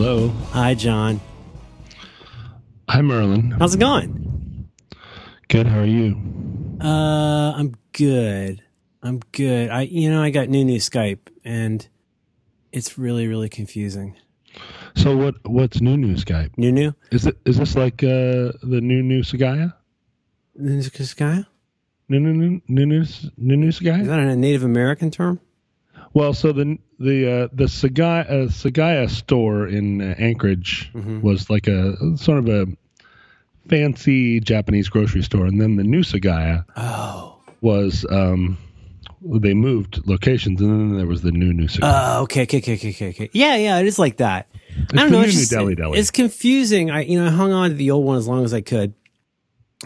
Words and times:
Hello. 0.00 0.28
Hi, 0.52 0.74
John. 0.74 1.20
Hi, 2.88 3.02
Merlin. 3.02 3.50
How's 3.50 3.74
it 3.74 3.80
going? 3.80 4.68
Good. 5.48 5.66
How 5.66 5.80
are 5.80 5.84
you? 5.84 6.16
Uh, 6.80 7.52
I'm 7.56 7.74
good. 7.90 8.62
I'm 9.02 9.18
good. 9.32 9.70
I, 9.70 9.80
you 9.80 10.08
know, 10.08 10.22
I 10.22 10.30
got 10.30 10.48
new 10.48 10.64
new 10.64 10.78
Skype, 10.78 11.18
and 11.42 11.88
it's 12.70 12.96
really, 12.96 13.26
really 13.26 13.48
confusing. 13.48 14.14
So 14.94 15.16
what? 15.16 15.34
What's 15.44 15.80
new 15.80 15.96
new 15.96 16.14
Skype? 16.14 16.56
New 16.56 16.70
new 16.70 16.94
Is 17.10 17.26
it? 17.26 17.36
Is 17.44 17.56
this 17.56 17.74
like 17.74 18.04
uh, 18.04 18.54
the 18.62 18.78
new 18.80 19.02
new 19.02 19.22
Sagaya? 19.22 19.74
new 20.54 20.78
Skype? 20.78 21.44
New 22.08 22.20
new 22.20 22.34
new 22.34 22.62
new 22.68 22.86
new 22.86 23.04
new 23.36 23.56
new 23.56 23.66
Is 23.66 23.80
that 23.80 24.20
a 24.20 24.36
Native 24.36 24.62
American 24.62 25.10
term? 25.10 25.40
Well, 26.18 26.34
so 26.34 26.50
the 26.50 26.76
the 26.98 27.44
uh, 27.44 27.48
the 27.52 27.66
Sagaya 27.66 28.28
uh, 28.28 28.48
Sagaya 28.48 29.08
store 29.08 29.68
in 29.68 30.02
uh, 30.02 30.16
Anchorage 30.18 30.90
Mhm. 30.92 31.22
was 31.22 31.48
like 31.48 31.68
a 31.68 31.94
sort 32.16 32.38
of 32.38 32.48
a 32.48 32.66
fancy 33.68 34.40
Japanese 34.40 34.88
grocery 34.88 35.22
store, 35.22 35.46
and 35.46 35.60
then 35.60 35.76
the 35.76 35.84
new 35.84 36.02
Sagaya 36.02 36.64
Oh, 36.76 37.38
was 37.60 38.04
um, 38.10 38.58
they 39.22 39.54
moved 39.54 40.08
locations, 40.08 40.60
and 40.60 40.68
then 40.90 40.96
there 40.96 41.06
was 41.06 41.22
the 41.22 41.30
new 41.30 41.52
new 41.52 41.68
Sagaya. 41.68 42.16
uh, 42.16 42.22
okay, 42.22 42.42
okay, 42.42 42.58
okay, 42.58 42.74
okay, 42.74 42.90
okay, 42.90 43.08
okay. 43.10 43.30
Yeah, 43.32 43.54
yeah, 43.54 43.78
it 43.78 43.86
is 43.86 44.00
like 44.00 44.16
that. 44.16 44.48
It's 44.76 44.94
I 44.94 45.02
don't 45.02 45.12
know. 45.12 45.22
It's, 45.22 45.34
just, 45.34 45.52
it's 45.52 46.10
confusing. 46.10 46.90
I, 46.90 47.02
you 47.02 47.20
know, 47.20 47.26
I 47.26 47.30
hung 47.30 47.52
on 47.52 47.70
to 47.70 47.76
the 47.76 47.92
old 47.92 48.04
one 48.04 48.18
as 48.18 48.26
long 48.26 48.44
as 48.44 48.52
I 48.52 48.60
could, 48.60 48.92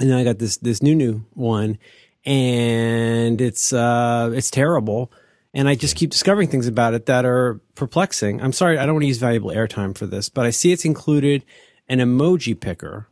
and 0.01 0.09
then 0.09 0.17
I 0.17 0.25
got 0.25 0.39
this 0.39 0.57
this 0.57 0.83
new 0.83 0.95
new 0.95 1.27
one, 1.35 1.77
and 2.25 3.39
it's 3.39 3.75
uh 3.75 4.31
it's 4.33 4.51
terrible. 4.51 5.13
And 5.55 5.69
I 5.69 5.75
just 5.75 5.97
keep 5.97 6.11
discovering 6.11 6.49
things 6.49 6.67
about 6.67 6.95
it 6.95 7.07
that 7.07 7.25
are 7.27 7.61
perplexing. 7.75 8.41
I'm 8.41 8.53
sorry, 8.53 8.79
I 8.79 8.87
don't 8.87 8.95
want 8.95 9.03
to 9.03 9.09
use 9.09 9.19
valuable 9.19 9.51
airtime 9.51 9.97
for 9.97 10.07
this, 10.07 10.29
but 10.31 10.47
I 10.47 10.51
see 10.51 10.73
it's 10.73 10.85
included 10.87 11.45
an 11.89 11.99
emoji 11.99 12.59
picker, 12.59 13.09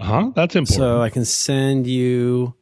Uh 0.00 0.04
huh. 0.04 0.30
That's 0.34 0.56
important. 0.56 0.76
so 0.76 1.00
I 1.00 1.10
can 1.10 1.24
send 1.24 1.86
you 1.86 2.54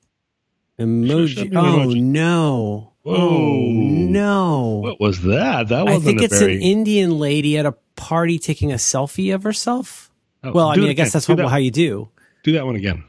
emoji. 0.79 1.37
Send 1.37 1.57
Oh 1.57 1.63
emoji. 1.63 2.03
no! 2.03 2.93
Whoa. 3.03 3.15
Oh 3.17 3.61
no! 3.73 4.81
what 4.85 5.01
was 5.01 5.23
that? 5.23 5.69
That 5.69 5.87
wasn't 5.87 5.87
a 5.87 5.87
very. 5.87 5.97
I 5.97 6.01
think 6.01 6.23
it's 6.23 6.39
very. 6.39 6.57
an 6.57 6.63
Indian 6.63 7.19
lady 7.19 7.57
at 7.59 7.67
a 7.67 7.73
party 7.97 8.39
taking 8.39 8.73
a 8.73 8.77
selfie 8.77 9.35
of 9.35 9.43
herself. 9.43 10.11
Oh, 10.45 10.53
Well, 10.53 10.69
I 10.69 10.77
mean, 10.77 10.89
I 10.89 10.93
guess 10.93 11.09
again. 11.09 11.13
that's 11.15 11.29
what, 11.29 11.37
that, 11.39 11.49
how 11.49 11.57
you 11.57 11.71
do. 11.71 12.09
do 12.45 12.53
that 12.53 12.67
one 12.67 12.77
again. 12.77 13.05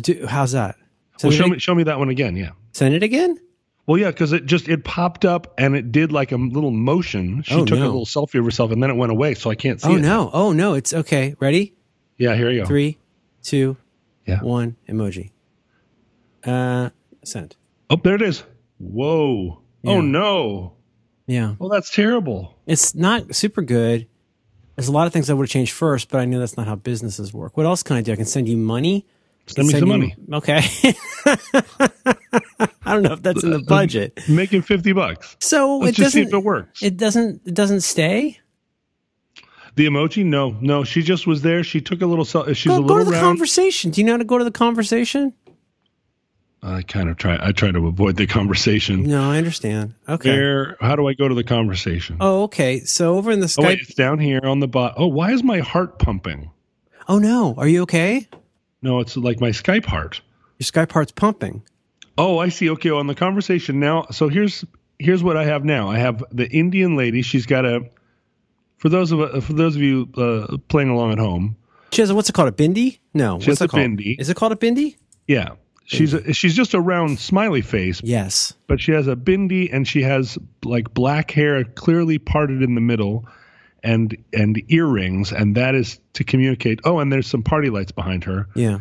do. 0.00 0.26
How's 0.26 0.52
that? 0.52 0.76
Well, 1.22 1.30
show 1.32 1.46
me 1.46 1.58
show 1.58 1.74
me 1.74 1.82
that 1.84 1.98
one 1.98 2.08
again. 2.08 2.36
Yeah. 2.36 2.50
send 2.72 2.94
it 2.94 3.02
again? 3.02 3.38
Well, 3.86 3.98
yeah, 3.98 4.08
because 4.08 4.32
it 4.32 4.46
just 4.46 4.68
it 4.68 4.84
popped 4.84 5.24
up 5.24 5.52
and 5.58 5.74
it 5.74 5.90
did 5.90 6.12
like 6.12 6.30
a 6.32 6.36
little 6.36 6.70
motion. 6.70 7.42
She 7.42 7.54
Oh, 7.54 7.64
took 7.64 7.78
a 7.78 7.82
little 7.82 8.04
selfie 8.06 8.38
of 8.38 8.44
herself 8.44 8.70
and 8.70 8.82
then 8.82 8.90
it 8.90 8.94
went 8.96 9.10
away, 9.10 9.34
so 9.34 9.50
I 9.50 9.54
can't 9.56 9.80
see 9.80 9.88
Oh, 9.88 9.96
it. 9.96 10.00
no. 10.00 10.30
Oh, 10.32 10.52
no. 10.52 10.74
It's 10.74 10.92
okay. 10.92 11.34
Ready? 11.40 11.74
Yeah, 12.16 12.36
here 12.36 12.50
you 12.50 12.60
go. 12.60 12.66
Three, 12.66 12.98
two, 13.42 13.76
Yeah. 14.26 14.40
one. 14.42 14.76
Emoji. 14.88 15.30
Uh, 16.44 16.90
sent. 17.24 17.56
Oh, 17.88 17.96
there 18.02 18.14
it 18.14 18.22
is. 18.22 18.44
Whoa. 18.78 19.60
Yeah. 19.82 19.92
Oh 19.92 20.00
no. 20.00 20.74
Yeah. 21.26 21.54
Well, 21.58 21.68
that's 21.68 21.90
terrible. 21.94 22.54
It's 22.66 22.94
not 22.94 23.34
super 23.34 23.62
good. 23.62 24.06
There's 24.76 24.88
a 24.88 24.92
lot 24.92 25.06
of 25.06 25.12
things 25.12 25.28
I 25.28 25.34
would 25.34 25.44
have 25.44 25.50
changed 25.50 25.72
first, 25.72 26.10
but 26.10 26.20
I 26.20 26.24
know 26.24 26.38
that's 26.38 26.56
not 26.56 26.66
how 26.66 26.76
businesses 26.76 27.32
work. 27.34 27.56
What 27.56 27.66
else 27.66 27.82
can 27.82 27.96
I 27.96 28.02
do? 28.02 28.12
I 28.12 28.16
can 28.16 28.24
send 28.24 28.48
you 28.48 28.56
money. 28.56 29.06
Send 29.54 29.68
me 29.68 29.72
Send 29.72 29.82
some 29.82 29.88
you- 29.90 29.98
money. 29.98 30.16
Okay. 30.32 30.60
I 32.82 32.94
don't 32.94 33.02
know 33.02 33.12
if 33.12 33.22
that's 33.22 33.42
in 33.42 33.50
the 33.50 33.56
uh, 33.56 33.60
uh, 33.60 33.62
budget. 33.64 34.18
Making 34.28 34.62
fifty 34.62 34.92
bucks. 34.92 35.36
So 35.40 35.78
Let's 35.78 35.98
it 35.98 36.02
just 36.02 36.12
see 36.14 36.20
doesn't. 36.22 36.34
if 36.38 36.40
it 36.40 36.44
works. 36.44 36.82
It 36.82 36.96
doesn't. 36.96 37.42
It 37.46 37.54
doesn't 37.54 37.80
stay. 37.82 38.38
the 39.76 39.86
emoji? 39.86 40.24
No, 40.24 40.56
no. 40.60 40.84
She 40.84 41.02
just 41.02 41.26
was 41.26 41.42
there. 41.42 41.62
She 41.64 41.80
took 41.80 42.00
a 42.02 42.06
little. 42.06 42.24
She's 42.24 42.66
Go, 42.66 42.76
a 42.76 42.78
go 42.80 42.82
little 42.86 42.98
to 42.98 43.04
the 43.04 43.10
round. 43.12 43.22
conversation. 43.22 43.90
Do 43.90 44.00
you 44.00 44.06
know 44.06 44.12
how 44.14 44.18
to 44.18 44.24
go 44.24 44.38
to 44.38 44.44
the 44.44 44.50
conversation? 44.50 45.34
I 46.62 46.82
kind 46.82 47.08
of 47.08 47.16
try. 47.16 47.38
I 47.40 47.52
try 47.52 47.70
to 47.70 47.86
avoid 47.86 48.16
the 48.16 48.26
conversation. 48.26 49.04
No, 49.04 49.30
I 49.30 49.38
understand. 49.38 49.94
Okay. 50.08 50.30
Where? 50.30 50.76
How 50.80 50.94
do 50.94 51.08
I 51.08 51.14
go 51.14 51.26
to 51.26 51.34
the 51.34 51.44
conversation? 51.44 52.18
Oh, 52.20 52.42
okay. 52.44 52.80
So 52.80 53.16
over 53.16 53.30
in 53.30 53.40
the 53.40 53.54
Oh, 53.58 53.64
wait, 53.64 53.80
it's 53.80 53.94
down 53.94 54.18
here 54.18 54.40
on 54.44 54.60
the 54.60 54.68
bot. 54.68 54.94
Oh, 54.98 55.06
why 55.06 55.32
is 55.32 55.42
my 55.42 55.60
heart 55.60 55.98
pumping? 55.98 56.50
Oh 57.08 57.18
no, 57.18 57.54
are 57.56 57.66
you 57.66 57.82
okay? 57.82 58.28
No, 58.82 59.00
it's 59.00 59.16
like 59.16 59.40
my 59.40 59.50
Skype 59.50 59.84
heart. 59.86 60.20
Your 60.58 60.64
Skype 60.64 60.92
heart's 60.92 61.12
pumping. 61.12 61.62
Oh, 62.18 62.38
I 62.38 62.48
see. 62.48 62.70
Okay, 62.70 62.90
on 62.90 63.06
the 63.06 63.14
conversation 63.14 63.80
now. 63.80 64.06
So 64.10 64.28
here's 64.28 64.64
here's 64.98 65.22
what 65.22 65.36
I 65.36 65.44
have 65.44 65.64
now. 65.64 65.88
I 65.90 65.98
have 65.98 66.22
the 66.30 66.48
Indian 66.50 66.96
lady. 66.96 67.22
She's 67.22 67.46
got 67.46 67.64
a. 67.64 67.88
For 68.78 68.88
those 68.88 69.12
of 69.12 69.44
for 69.44 69.52
those 69.52 69.76
of 69.76 69.82
you 69.82 70.08
uh, 70.16 70.56
playing 70.68 70.88
along 70.88 71.12
at 71.12 71.18
home, 71.18 71.56
She 71.92 72.00
has 72.02 72.08
a, 72.10 72.14
what's 72.14 72.28
it 72.30 72.32
called? 72.32 72.48
A 72.48 72.52
bindi? 72.52 72.98
No. 73.12 73.38
She 73.40 73.50
what's 73.50 73.60
it 73.60 73.64
a 73.64 73.68
called? 73.68 73.82
bindi. 73.82 74.18
Is 74.18 74.28
it 74.30 74.36
called 74.36 74.52
a 74.52 74.56
bindi? 74.56 74.96
yeah, 75.28 75.50
she's 75.84 76.14
a, 76.14 76.32
she's 76.32 76.54
just 76.56 76.72
a 76.74 76.80
round 76.80 77.18
smiley 77.20 77.60
face, 77.60 78.00
Yes. 78.02 78.54
but 78.66 78.80
she 78.80 78.92
has 78.92 79.06
a 79.06 79.14
bindi 79.14 79.68
and 79.72 79.86
she 79.86 80.02
has 80.02 80.38
like 80.64 80.92
black 80.94 81.30
hair 81.30 81.62
clearly 81.62 82.18
parted 82.18 82.62
in 82.62 82.74
the 82.74 82.80
middle, 82.80 83.28
and 83.82 84.16
and 84.32 84.62
earrings, 84.68 85.32
and 85.32 85.56
that 85.56 85.74
is 85.74 85.98
to 86.14 86.24
communicate. 86.24 86.80
Oh, 86.84 86.98
and 86.98 87.12
there's 87.12 87.26
some 87.26 87.42
party 87.42 87.70
lights 87.70 87.92
behind 87.92 88.24
her. 88.24 88.46
Yeah. 88.54 88.80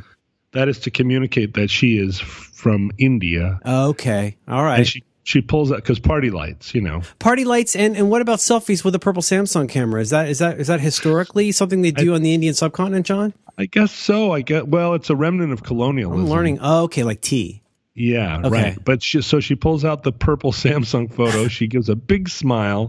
That 0.54 0.68
is 0.68 0.80
to 0.80 0.92
communicate 0.92 1.54
that 1.54 1.70
she 1.70 1.98
is 2.00 2.20
from 2.20 2.92
India, 2.98 3.60
Okay. 3.66 4.36
All 4.48 4.64
right. 4.64 4.80
and 4.80 4.88
she 4.88 5.04
she 5.24 5.42
pulls 5.42 5.72
out 5.72 5.76
because 5.78 6.00
party 6.00 6.32
lights, 6.32 6.74
you 6.74 6.82
know. 6.82 7.02
Party 7.20 7.46
lights 7.46 7.76
and 7.76 7.96
and 7.96 8.10
what 8.10 8.22
about 8.22 8.40
selfies 8.40 8.84
with 8.84 8.96
a 8.96 9.00
purple 9.00 9.22
Samsung 9.22 9.70
camera? 9.70 10.02
Is 10.02 10.10
that 10.10 10.28
is 10.28 10.40
that 10.40 10.60
is 10.60 10.68
that 10.68 10.80
historically 10.82 11.52
something 11.52 11.84
they 11.84 11.92
do 11.92 12.16
on 12.16 12.24
the 12.24 12.34
Indian 12.34 12.54
subcontinent, 12.56 13.06
John? 13.06 13.34
I 13.60 13.66
guess 13.68 13.92
so. 13.92 14.32
I 14.32 14.42
get 14.42 14.68
well. 14.70 14.94
It's 14.96 15.10
a 15.12 15.16
remnant 15.16 15.54
of 15.54 15.62
colonialism. 15.64 16.26
I'm 16.26 16.30
learning. 16.32 16.60
Oh, 16.62 16.84
okay, 16.86 17.04
like 17.04 17.22
tea. 17.22 17.62
Yeah, 17.94 18.40
Okay. 18.40 18.50
right. 18.50 18.78
But 18.84 19.04
she, 19.04 19.22
so 19.22 19.42
she 19.42 19.56
pulls 19.56 19.84
out 19.84 20.04
the 20.04 20.14
purple 20.14 20.52
Samsung 20.54 21.14
photo. 21.14 21.48
she 21.50 21.68
gives 21.68 21.90
a 21.90 21.96
big 21.96 22.30
smile. 22.30 22.88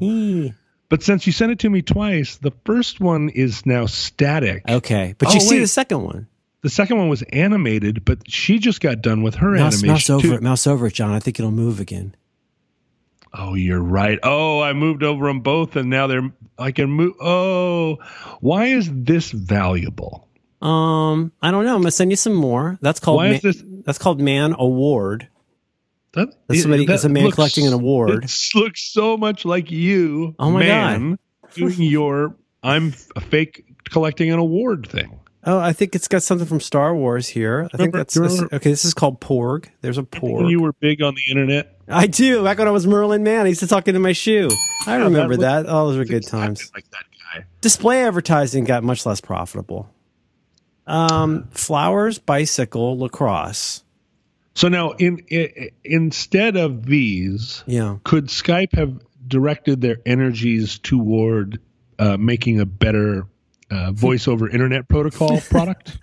But 0.91 1.03
since 1.03 1.27
you 1.27 1.33
sent 1.33 1.53
it 1.53 1.61
to 1.61 1.71
me 1.71 1.81
twice, 1.81 2.37
the 2.37 2.53
first 2.67 3.01
one 3.01 3.31
is 3.31 3.65
now 3.65 3.87
static. 3.87 4.69
Okay, 4.69 5.15
but 5.17 5.29
Oh, 5.29 5.33
you 5.35 5.41
see 5.41 5.55
wait. 5.55 5.61
the 5.61 5.67
second 5.69 6.03
one. 6.03 6.27
The 6.63 6.69
second 6.69 6.99
one 6.99 7.09
was 7.09 7.23
animated, 7.23 8.05
but 8.05 8.31
she 8.31 8.59
just 8.59 8.83
got 8.83 9.01
done 9.01 9.23
with 9.23 9.37
her 9.37 9.53
Mouse, 9.53 9.79
animation 9.79 9.87
mouse 9.93 10.11
over 10.11 10.27
too. 10.29 10.35
it. 10.35 10.43
Mouse 10.43 10.67
over 10.67 10.89
it, 10.89 10.93
John. 10.95 11.13
I 11.13 11.19
think 11.19 11.39
it'll 11.41 11.51
move 11.53 11.81
again. 11.81 12.15
Oh, 13.33 13.55
you're 13.55 13.81
right. 13.83 14.19
Oh, 14.23 14.61
I 14.61 14.73
moved 14.75 15.03
over 15.03 15.27
them 15.29 15.41
both, 15.41 15.77
and 15.77 15.89
now 15.89 16.07
they're. 16.07 16.31
I 16.59 16.73
can 16.73 16.91
move. 16.91 17.15
Oh, 17.21 17.99
why 18.41 18.67
is 18.67 18.91
this 18.93 19.31
valuable? 19.31 20.27
Um, 20.61 21.33
I 21.41 21.51
don't 21.51 21.65
know. 21.65 21.75
I'm 21.77 21.81
gonna 21.81 21.93
send 21.93 22.11
you 22.11 22.17
some 22.17 22.35
more. 22.35 22.79
That's 22.83 23.01
called 23.01 23.17
Why 23.19 23.29
ma- 23.31 23.35
is 23.37 23.43
this? 23.43 23.65
that's 23.87 23.97
called 23.99 24.21
Man 24.21 24.55
Award. 24.59 25.29
That, 26.15 26.29
That's 26.49 26.63
somebody- 26.63 26.87
that 26.87 26.93
that's 26.93 27.05
a 27.05 27.09
man 27.09 27.25
looks- 27.25 27.37
collecting 27.37 27.67
an 27.67 27.73
award. 27.73 28.25
It 28.25 28.49
looks 28.55 28.83
so 28.83 29.17
much 29.17 29.45
like 29.45 29.71
you, 29.71 30.35
Oh 30.39 30.51
my 30.51 30.61
man, 30.61 31.19
doing 31.55 31.81
your 31.83 32.35
"I'm 32.63 32.95
a 33.15 33.21
fake 33.21 33.65
collecting 33.91 34.31
an 34.33 34.39
award" 34.39 34.89
thing. 34.89 35.21
Oh, 35.45 35.59
I 35.59 35.73
think 35.73 35.95
it's 35.95 36.07
got 36.09 36.23
something 36.23 36.47
from 36.47 36.61
Star 36.61 36.95
Wars 36.95 37.29
here. 37.29 37.61
I 37.73 37.77
think 37.77 37.95
Remember- 37.95 37.99
that's 37.99 38.15
do 38.15 38.23
remember- 38.23 38.55
okay. 38.57 38.71
This 38.71 38.85
is 38.85 38.93
called 38.93 39.21
Porg. 39.21 39.67
There's 39.83 39.97
a 39.99 40.03
Porg. 40.03 40.51
you 40.51 40.61
were 40.61 40.73
big 40.81 41.01
on 41.01 41.15
the 41.15 41.23
internet, 41.31 41.79
I 41.89 42.09
do. 42.09 42.43
Back 42.45 42.59
when 42.59 42.69
I 42.69 42.73
was 42.73 42.87
Merlin 42.87 43.23
Mann, 43.23 43.47
I 43.47 43.49
used 43.49 43.61
to 43.61 43.67
talk 43.67 43.87
into 43.89 44.01
my 44.01 44.13
shoe. 44.13 44.51
I 44.87 44.99
Yeah, 44.99 45.05
remember 45.05 45.37
that 45.39 45.63
that. 45.65 45.73
Oh, 45.73 45.89
those 45.89 45.97
were 45.97 46.05
good 46.05 46.19
exactly 46.25 46.41
times. 46.41 46.71
Like 46.75 46.91
that 46.91 47.05
guy. 47.35 47.45
Display 47.63 48.05
advertising 48.05 48.65
got 48.65 48.83
much 48.85 49.07
less 49.07 49.21
profitable. 49.21 49.89
Um, 50.87 51.49
flowers, 51.53 52.19
bicycle, 52.19 52.99
lacrosse. 52.99 53.85
So 54.55 54.69
now, 54.69 54.91
in, 54.93 55.25
i 55.31 55.71
instead 55.85 56.57
of 56.57 56.85
these, 56.87 57.63
Yeah. 57.67 57.99
could 58.05 58.27
Skype 58.27 58.75
have 58.75 59.01
directed 59.27 59.81
their 59.81 59.99
energies 60.05 60.79
toward 60.79 61.61
uh, 61.99 62.17
making 62.17 62.61
a 62.61 62.67
better 62.67 63.27
uh, 63.71 63.93
voice 63.93 64.27
over 64.27 64.49
internet 64.49 64.89
protocol 64.89 65.41
product? 65.51 65.99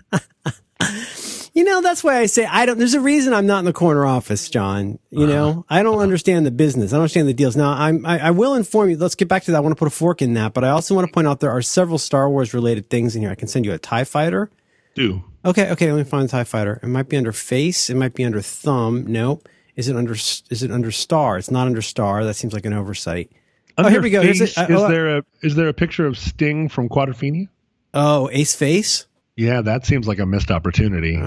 You 1.54 1.64
know, 1.64 1.82
that's 1.82 2.04
why 2.04 2.20
I 2.20 2.28
say 2.28 2.46
I 2.46 2.68
don't. 2.68 2.78
There's 2.78 2.94
a 2.94 3.00
reason 3.02 3.34
I'm 3.34 3.48
not 3.48 3.60
in 3.60 3.66
the 3.66 3.74
corner 3.74 4.06
office, 4.06 4.48
John. 4.48 5.00
You 5.10 5.24
Uh-huh. 5.24 5.34
know, 5.34 5.66
I 5.68 5.82
don't 5.82 5.98
understand 6.00 6.46
the 6.46 6.52
business. 6.52 6.94
I 6.94 6.98
don't 6.98 7.02
understand 7.02 7.28
the 7.28 7.34
deals. 7.34 7.56
Now, 7.56 7.72
I'm, 7.72 8.06
I, 8.06 8.28
I 8.28 8.32
will 8.32 8.54
inform 8.54 8.92
you. 8.92 8.98
Let's 8.98 9.16
get 9.16 9.28
back 9.28 9.44
to 9.46 9.52
that. 9.52 9.58
I 9.58 9.60
want 9.62 9.72
to 9.76 9.80
put 9.80 9.88
a 9.88 9.96
fork 9.96 10.22
in 10.22 10.36
that, 10.36 10.54
but 10.54 10.64
I 10.64 10.70
also 10.70 10.94
want 10.94 11.08
to 11.08 11.12
point 11.12 11.28
out 11.28 11.40
there 11.40 11.50
are 11.50 11.64
several 11.64 11.98
Star 11.98 12.30
Wars 12.30 12.54
related 12.54 12.92
things 12.92 13.16
in 13.16 13.24
here. 13.24 13.32
I 13.32 13.36
can 13.36 13.48
send 13.48 13.66
you 13.66 13.74
a 13.74 13.80
Tie 13.80 14.04
Fighter. 14.04 14.52
Do 14.94 15.24
Okay, 15.48 15.72
okay. 15.72 15.92
Let 15.92 15.98
me 15.98 16.04
find 16.04 16.28
the 16.28 16.32
Tie 16.32 16.44
Fighter. 16.44 16.80
It 16.84 16.88
might 16.88 17.08
be 17.08 17.16
under 17.18 17.32
face. 17.32 17.90
It 17.90 17.96
might 17.96 18.14
be 18.14 18.26
under 18.26 18.42
thumb. 18.42 19.06
Nope. 19.08 19.48
Is 19.78 19.88
it 19.88 19.96
under? 19.96 20.14
Is 20.14 20.62
it 20.62 20.72
under 20.72 20.92
star? 20.92 21.38
It's 21.38 21.50
not 21.50 21.68
under 21.68 21.82
star. 21.82 22.26
That 22.26 22.34
seems 22.36 22.54
like 22.54 22.66
an 22.66 22.74
oversight. 22.74 23.32
Oh, 23.78 23.88
here 23.88 24.02
we 24.02 24.10
go. 24.10 24.22
Here's 24.22 24.40
Face. 24.40 24.58
Uh, 24.58 24.66
is 24.70 24.82
oh, 24.82 24.90
there 24.90 25.18
a 25.18 25.24
is 25.42 25.56
there 25.56 25.68
a 25.70 25.74
picture 25.74 26.06
of 26.06 26.18
Sting 26.18 26.68
from 26.68 26.90
Quadrophenia? 26.90 27.48
Oh, 27.94 28.30
Ace 28.32 28.56
Face. 28.56 29.08
Yeah, 29.38 29.62
that 29.62 29.86
seems 29.86 30.08
like 30.08 30.18
a 30.18 30.26
missed 30.26 30.50
opportunity. 30.50 31.14
if 31.14 31.20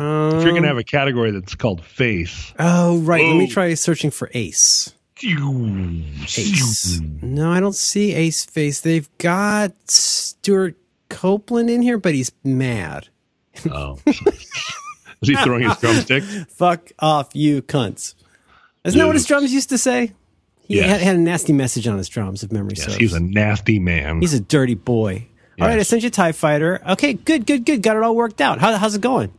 you're 0.43 0.51
going 0.51 0.63
to 0.63 0.69
have 0.69 0.79
a 0.79 0.85
category 0.85 1.31
that's 1.31 1.55
called 1.55 1.85
face, 1.85 2.53
Oh, 2.59 2.99
right. 2.99 3.25
Let 3.25 3.37
me 3.37 3.47
try 3.47 3.73
searching 3.75 4.11
for. 4.11 4.29
Ace. 4.35 4.93
Ace. 5.23 7.01
No, 7.23 7.53
I 7.53 7.61
don't 7.61 7.75
see 7.75 8.15
Ace 8.15 8.45
Face. 8.45 8.81
They've 8.81 9.09
got 9.19 9.73
Stewart 9.89 10.77
Copeland 11.09 11.71
in 11.71 11.83
here, 11.83 11.99
but 11.99 12.15
he's 12.15 12.33
mad. 12.43 13.10
Oh. 13.71 13.99
Is 14.07 15.29
he 15.29 15.35
throwing 15.37 15.69
his 15.69 15.77
drumstick? 15.79 16.23
Fuck 16.51 16.93
off, 16.99 17.31
you 17.35 17.61
cunts. 17.63 18.15
Isn't 18.85 18.99
that 18.99 19.07
what 19.07 19.17
his 19.17 19.27
drums 19.27 19.53
used 19.53 19.69
to 19.71 19.79
say? 19.79 20.13
He 20.63 20.77
Yes. 20.77 20.89
had, 20.89 21.01
had 21.03 21.17
a 21.17 21.19
nasty 21.19 21.53
message 21.53 21.87
on 21.89 21.99
his 21.99 22.09
drums, 22.09 22.43
if 22.43 22.53
memory 22.53 22.75
Yes, 22.77 22.87
serves. 22.87 22.97
he's 22.97 23.13
a 23.13 23.21
nasty 23.21 23.79
man. 23.79 24.21
He's 24.21 24.33
a 24.35 24.41
dirty 24.41 24.75
boy. 24.77 25.27
All 25.61 25.67
right, 25.67 25.79
I 25.79 25.83
sent 25.83 26.03
you 26.03 26.07
a 26.09 26.11
TIE 26.11 26.33
fighter. 26.33 26.81
Okay, 26.91 27.13
good, 27.13 27.45
good, 27.45 27.67
good. 27.67 27.83
Got 27.83 27.97
it 27.99 28.03
all 28.03 28.17
worked 28.17 28.41
out. 28.41 28.61
How, 28.61 28.75
how's 28.79 28.95
it 28.95 29.03
going? 29.03 29.31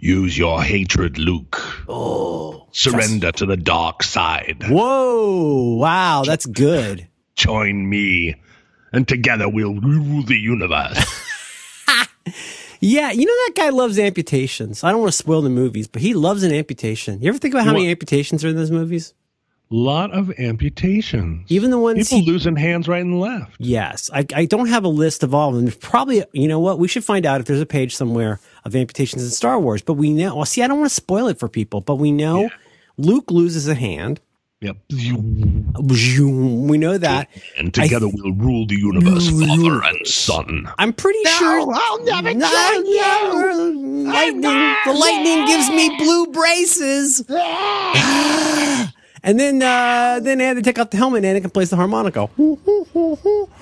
Use 0.00 0.36
your 0.36 0.60
hatred, 0.60 1.16
Luke. 1.18 1.60
Oh. 1.88 2.66
Surrender 2.72 3.30
to 3.30 3.46
the 3.46 3.56
dark 3.56 4.02
side. 4.02 4.64
Whoa, 4.68 5.76
wow, 5.76 6.24
that's 6.26 6.46
good. 6.46 7.06
Join 7.36 7.88
me, 7.88 8.34
and 8.92 9.06
together 9.06 9.48
we'll 9.48 9.74
rule 9.76 10.24
the 10.24 10.34
universe. 10.36 10.98
Yeah, 12.84 13.10
you 13.12 13.24
know 13.24 13.32
that 13.46 13.52
guy 13.56 13.70
loves 13.70 13.98
amputations. 13.98 14.84
I 14.84 14.90
don't 14.92 15.00
want 15.00 15.12
to 15.12 15.16
spoil 15.16 15.40
the 15.42 15.48
movies, 15.50 15.86
but 15.88 16.02
he 16.02 16.12
loves 16.14 16.42
an 16.42 16.52
amputation. 16.52 17.20
You 17.22 17.28
ever 17.30 17.38
think 17.38 17.54
about 17.54 17.64
how 17.66 17.72
many 17.72 17.88
amputations 17.90 18.44
are 18.44 18.48
in 18.48 18.56
those 18.56 18.70
movies? 18.70 19.14
lot 19.70 20.12
of 20.12 20.30
amputations. 20.38 21.50
Even 21.50 21.70
the 21.70 21.78
ones 21.78 22.08
People 22.08 22.20
he- 22.24 22.30
losing 22.30 22.54
hands 22.54 22.86
right 22.86 23.00
and 23.02 23.18
left. 23.18 23.56
Yes, 23.58 24.08
I, 24.12 24.24
I 24.34 24.44
don't 24.44 24.68
have 24.68 24.84
a 24.84 24.88
list 24.88 25.22
of 25.22 25.34
all 25.34 25.48
of 25.48 25.54
them. 25.56 25.64
There's 25.64 25.76
probably, 25.76 26.22
you 26.32 26.46
know 26.46 26.60
what? 26.60 26.78
We 26.78 26.86
should 26.86 27.04
find 27.04 27.26
out 27.26 27.40
if 27.40 27.46
there's 27.46 27.60
a 27.60 27.66
page 27.66 27.96
somewhere 27.96 28.38
of 28.64 28.76
amputations 28.76 29.24
in 29.24 29.30
Star 29.30 29.58
Wars. 29.58 29.82
But 29.82 29.94
we 29.94 30.12
know. 30.12 30.36
Well, 30.36 30.44
see, 30.44 30.62
I 30.62 30.68
don't 30.68 30.78
want 30.78 30.90
to 30.90 30.94
spoil 30.94 31.26
it 31.28 31.38
for 31.38 31.48
people, 31.48 31.80
but 31.80 31.96
we 31.96 32.12
know 32.12 32.42
Yeah. 32.42 32.48
Luke 32.98 33.30
loses 33.30 33.66
a 33.66 33.74
hand. 33.74 34.20
Yep. 34.64 34.76
We 35.78 36.78
know 36.78 36.96
that. 36.96 37.28
And 37.58 37.72
together 37.74 38.06
we'll 38.08 38.32
rule 38.32 38.66
the 38.66 38.76
universe, 38.76 39.30
Rule 39.30 39.46
father 39.46 39.82
and 39.84 40.06
son. 40.06 40.68
I'm 40.78 40.92
pretty 40.94 41.18
sure. 41.24 41.70
I'll 41.74 42.02
never 42.04 42.32
No, 42.32 42.48
join 42.48 42.86
you. 42.86 43.74
no, 44.04 44.10
lightning. 44.10 44.74
The 44.86 44.92
lightning 44.94 45.46
gives 45.46 45.68
me 45.68 45.94
blue 45.98 46.26
braces. 46.28 47.20
and 49.22 49.38
then, 49.38 49.62
uh, 49.62 50.20
then 50.22 50.38
they 50.38 50.46
had 50.46 50.56
to 50.56 50.62
take 50.62 50.78
off 50.78 50.88
the 50.90 50.96
helmet 50.96 51.24
and 51.24 51.42
Anakin 51.44 51.52
plays 51.52 51.68
the 51.70 51.76
harmonica. 51.76 52.28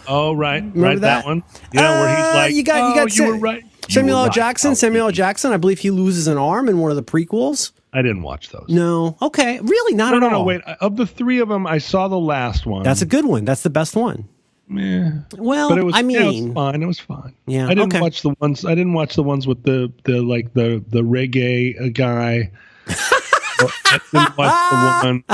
Oh, 0.09 0.33
right. 0.35 0.63
right, 0.75 1.01
that? 1.01 1.01
that? 1.01 1.25
one. 1.25 1.43
Yeah, 1.73 2.01
where 2.01 2.17
he's 2.17 2.25
Uh, 2.25 2.33
like, 2.37 2.55
you 2.55 2.63
got- 2.63 2.77
you 2.77 2.93
oh, 2.93 2.95
got 3.07 3.17
you 3.17 3.27
were 3.27 3.39
right. 3.39 3.65
Samuel 3.89 4.19
L. 4.19 4.25
right. 4.27 4.33
Jackson. 4.33 4.71
Oh, 4.71 4.75
Samuel 4.75 5.07
L. 5.07 5.13
Jackson. 5.13 5.53
I 5.53 5.57
believe 5.57 5.81
he 5.81 5.91
loses 5.91 6.29
an 6.29 6.39
arm 6.39 6.69
in 6.69 6.79
one 6.79 6.91
of 6.91 6.97
the 6.97 7.03
prequels. 7.03 7.73
I 7.93 8.01
didn't 8.03 8.23
watch 8.23 8.49
those. 8.51 8.67
No. 8.69 9.17
Okay. 9.21 9.61
Really? 9.61 9.95
Not 9.95 10.11
No, 10.13 10.17
at 10.17 10.21
no, 10.21 10.27
all. 10.27 10.33
no. 10.33 10.45
Wait. 10.45 10.61
Of 10.63 10.97
the 10.97 11.07
three 11.07 11.41
of 11.41 11.49
them, 11.49 11.67
I 11.67 11.79
saw 11.79 12.09
the 12.09 12.19
last 12.19 12.65
one. 12.67 12.83
That's 12.85 13.03
a 13.03 13.07
good 13.07 13.25
one. 13.27 13.45
That's 13.45 13.63
the 13.63 13.71
best 13.71 13.95
one. 13.95 14.29
Meh. 14.69 15.11
Well, 15.37 15.69
But 15.69 15.79
it 15.79 15.85
was. 15.85 15.95
I 15.95 16.01
yeah, 16.01 16.23
it 16.23 16.45
was 16.45 16.55
fine. 16.55 16.83
It 16.83 16.87
was 16.87 17.01
fine. 17.01 17.35
Yeah, 17.47 17.67
I 17.67 17.71
didn't 17.75 17.93
okay. 17.93 18.01
watch 18.01 18.23
the 18.23 18.35
ones. 18.41 18.65
I 18.65 18.75
didn't 18.75 18.95
watch 18.95 19.15
the 19.17 19.23
ones 19.23 19.47
with 19.47 19.63
the 19.65 19.93
the 20.05 20.23
like 20.23 20.55
the 20.55 20.83
the 20.89 21.03
reggae 21.03 21.79
uh, 21.79 21.89
guy. 21.93 22.51
I 22.89 24.01
didn't 24.13 24.39
watch 24.39 25.03
the 25.03 25.07
one 25.09 25.25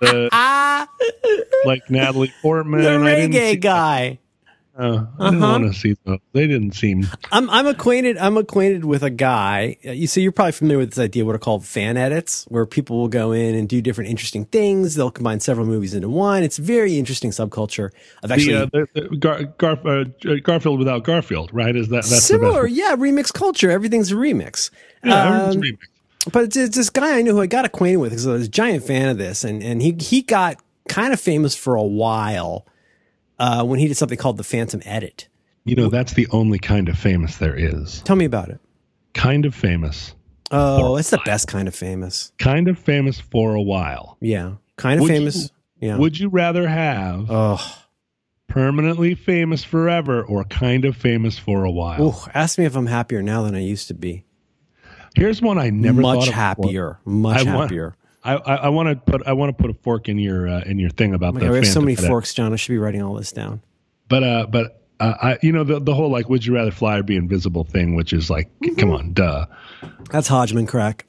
the, 0.00 0.28
ah, 0.32 0.88
like 1.66 1.88
Natalie 1.90 2.32
Portman. 2.40 2.80
the 2.82 2.90
I 2.90 3.14
didn't 3.16 3.32
reggae 3.32 3.60
guy. 3.60 4.18
Uh, 4.78 5.06
I 5.18 5.30
didn't 5.30 5.42
Uh-huh. 5.42 5.52
want 5.60 5.72
to 5.72 5.78
see 5.78 5.96
those. 6.04 6.18
They 6.34 6.46
didn't 6.46 6.72
seem. 6.72 7.06
I'm 7.32 7.48
I'm 7.48 7.66
acquainted. 7.66 8.18
I'm 8.18 8.36
acquainted 8.36 8.84
with 8.84 9.02
a 9.02 9.08
guy. 9.10 9.78
uh, 9.86 9.92
You 9.92 10.06
see, 10.06 10.20
you're 10.20 10.32
probably 10.32 10.52
familiar 10.52 10.78
with 10.78 10.90
this 10.90 10.98
idea, 10.98 11.24
what 11.24 11.34
are 11.34 11.38
called 11.38 11.64
fan 11.64 11.96
edits, 11.96 12.44
where 12.48 12.66
people 12.66 12.98
will 12.98 13.08
go 13.08 13.32
in 13.32 13.54
and 13.54 13.68
do 13.68 13.80
different 13.80 14.10
interesting 14.10 14.44
things. 14.44 14.94
They'll 14.94 15.10
combine 15.10 15.40
several 15.40 15.66
movies 15.66 15.94
into 15.94 16.10
one. 16.10 16.42
It's 16.42 16.58
a 16.58 16.62
very 16.62 16.98
interesting 16.98 17.30
subculture 17.30 17.90
of 18.22 18.30
actually 18.30 18.52
The, 18.52 18.62
uh, 18.64 18.86
the, 18.94 19.08
the 19.08 19.16
Gar, 19.16 19.44
Gar, 19.56 19.78
uh, 19.86 20.04
Garfield 20.42 20.78
without 20.78 21.04
Garfield, 21.04 21.50
right? 21.54 21.74
Is 21.74 21.88
that 21.88 22.04
that's 22.04 22.22
similar. 22.24 22.66
Yeah, 22.66 22.96
remix 22.96 23.32
culture. 23.32 23.70
Everything's 23.70 24.12
a 24.12 24.16
remix. 24.16 24.70
Yeah, 25.02 25.46
Um, 25.48 25.62
remixed. 25.62 25.78
but 26.32 26.44
it's, 26.44 26.56
it's 26.56 26.76
this 26.76 26.90
guy 26.90 27.16
I 27.18 27.22
knew 27.22 27.32
who 27.32 27.40
I 27.40 27.46
got 27.46 27.64
acquainted 27.64 27.96
with 27.96 28.10
because 28.10 28.26
I 28.26 28.32
was 28.32 28.46
a 28.46 28.50
giant 28.50 28.84
fan 28.84 29.08
of 29.08 29.16
this, 29.16 29.42
and 29.42 29.62
and 29.62 29.80
he 29.80 29.96
he 29.98 30.20
got 30.20 30.56
kind 30.88 31.12
of 31.14 31.20
famous 31.20 31.56
for 31.56 31.76
a 31.76 31.82
while 31.82 32.66
uh, 33.38 33.64
when 33.64 33.78
he 33.78 33.88
did 33.88 33.96
something 33.96 34.18
called 34.18 34.36
the 34.36 34.44
Phantom 34.44 34.82
Edit. 34.84 35.28
You 35.64 35.74
know, 35.74 35.88
that's 35.88 36.14
the 36.14 36.28
only 36.30 36.58
kind 36.58 36.88
of 36.88 36.96
famous 36.96 37.38
there 37.38 37.56
is. 37.56 38.00
Tell 38.02 38.16
me 38.16 38.24
about 38.24 38.50
it. 38.50 38.60
Kind 39.14 39.44
of 39.44 39.54
famous. 39.54 40.14
Oh, 40.52 40.96
it's 40.96 41.10
the 41.10 41.20
best 41.24 41.48
kind 41.48 41.66
of 41.66 41.74
famous. 41.74 42.32
Kind 42.38 42.68
of 42.68 42.78
famous 42.78 43.18
for 43.18 43.54
a 43.54 43.62
while. 43.62 44.16
Yeah, 44.20 44.54
kind 44.76 45.00
of 45.00 45.02
Would 45.02 45.08
famous. 45.08 45.50
yeah. 45.80 45.96
Would 45.96 46.20
you 46.20 46.28
rather 46.28 46.68
have 46.68 47.26
oh, 47.28 47.78
permanently 48.46 49.14
famous 49.14 49.64
forever 49.64 50.22
or 50.22 50.44
kind 50.44 50.84
of 50.84 50.96
famous 50.96 51.36
for 51.36 51.64
a 51.64 51.70
while? 51.70 52.08
Ooh, 52.08 52.30
ask 52.32 52.58
me 52.58 52.64
if 52.64 52.76
I'm 52.76 52.86
happier 52.86 53.22
now 53.22 53.42
than 53.42 53.56
I 53.56 53.60
used 53.60 53.88
to 53.88 53.94
be. 53.94 54.24
Here's 55.16 55.42
one 55.42 55.58
I 55.58 55.70
never 55.70 56.02
thought 56.02 56.16
much 56.16 56.28
happier. 56.28 57.00
Much 57.04 57.46
I 57.46 57.50
happier. 57.50 57.96
I, 58.26 58.34
I, 58.34 58.54
I 58.56 58.68
want 58.70 58.88
to 58.88 58.96
put 59.12 59.26
I 59.26 59.32
want 59.34 59.56
to 59.56 59.62
put 59.62 59.70
a 59.70 59.74
fork 59.74 60.08
in 60.08 60.18
your 60.18 60.48
uh, 60.48 60.62
in 60.62 60.78
your 60.78 60.90
thing 60.90 61.14
about 61.14 61.36
Oh 61.36 61.40
God, 61.40 61.50
we 61.50 61.56
have 61.56 61.66
so 61.66 61.80
many 61.80 61.94
forks, 61.94 62.34
John. 62.34 62.52
I 62.52 62.56
should 62.56 62.72
be 62.72 62.78
writing 62.78 63.02
all 63.02 63.14
this 63.14 63.30
down. 63.32 63.62
But 64.08 64.22
uh, 64.24 64.46
but 64.48 64.82
uh, 64.98 65.14
I 65.22 65.38
you 65.42 65.52
know 65.52 65.64
the 65.64 65.78
the 65.78 65.94
whole 65.94 66.10
like 66.10 66.28
would 66.28 66.44
you 66.44 66.54
rather 66.54 66.70
fly 66.72 66.98
or 66.98 67.02
be 67.02 67.16
invisible 67.16 67.64
thing, 67.64 67.94
which 67.94 68.12
is 68.12 68.28
like 68.28 68.50
Mm-hmm. 68.60 68.74
come 68.80 68.90
on, 68.90 69.12
duh. 69.12 69.46
That's 70.10 70.28
Hodgman 70.28 70.66
crack. 70.66 71.06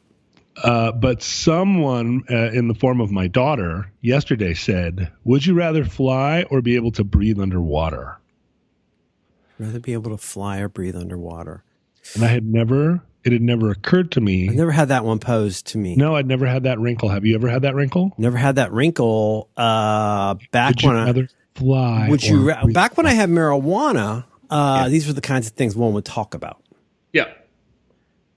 Uh, 0.63 0.91
but 0.91 1.21
someone 1.21 2.23
uh, 2.31 2.51
in 2.51 2.67
the 2.67 2.73
form 2.73 2.99
of 2.99 3.11
my 3.11 3.27
daughter 3.27 3.91
yesterday 4.01 4.53
said, 4.53 5.11
"Would 5.23 5.45
you 5.45 5.53
rather 5.53 5.85
fly 5.85 6.43
or 6.49 6.61
be 6.61 6.75
able 6.75 6.91
to 6.93 7.03
breathe 7.03 7.39
underwater?" 7.39 8.17
Rather 9.59 9.79
be 9.79 9.93
able 9.93 10.11
to 10.11 10.17
fly 10.17 10.59
or 10.59 10.69
breathe 10.69 10.95
underwater. 10.95 11.63
And 12.13 12.23
I 12.23 12.27
had 12.27 12.45
never, 12.45 13.01
it 13.27 13.33
had 13.33 13.41
never 13.41 13.69
occurred 13.69 14.11
to 14.13 14.21
me. 14.21 14.49
I've 14.49 14.55
never 14.55 14.71
had 14.71 14.87
that 14.87 15.03
one 15.05 15.19
posed 15.19 15.67
to 15.67 15.77
me. 15.77 15.95
No, 15.95 16.15
I'd 16.15 16.27
never 16.27 16.47
had 16.47 16.63
that 16.63 16.79
wrinkle. 16.79 17.09
Have 17.09 17.25
you 17.25 17.35
ever 17.35 17.47
had 17.47 17.61
that 17.61 17.75
wrinkle? 17.75 18.13
Never 18.17 18.37
had 18.37 18.55
that 18.55 18.71
wrinkle. 18.71 19.49
Uh, 19.55 20.35
back 20.51 20.75
Would 20.75 20.83
you 20.83 20.89
when 20.89 20.97
I 20.97 21.27
fly? 21.55 22.09
would 22.09 22.23
you 22.23 22.49
ra- 22.49 22.65
back 22.67 22.97
when 22.97 23.05
I 23.05 23.13
had 23.13 23.29
marijuana. 23.29 24.25
Uh, 24.49 24.87
these 24.89 25.07
were 25.07 25.13
the 25.13 25.21
kinds 25.21 25.47
of 25.47 25.53
things 25.53 25.75
one 25.75 25.93
would 25.93 26.05
talk 26.05 26.33
about. 26.33 26.63
Yeah. 27.11 27.25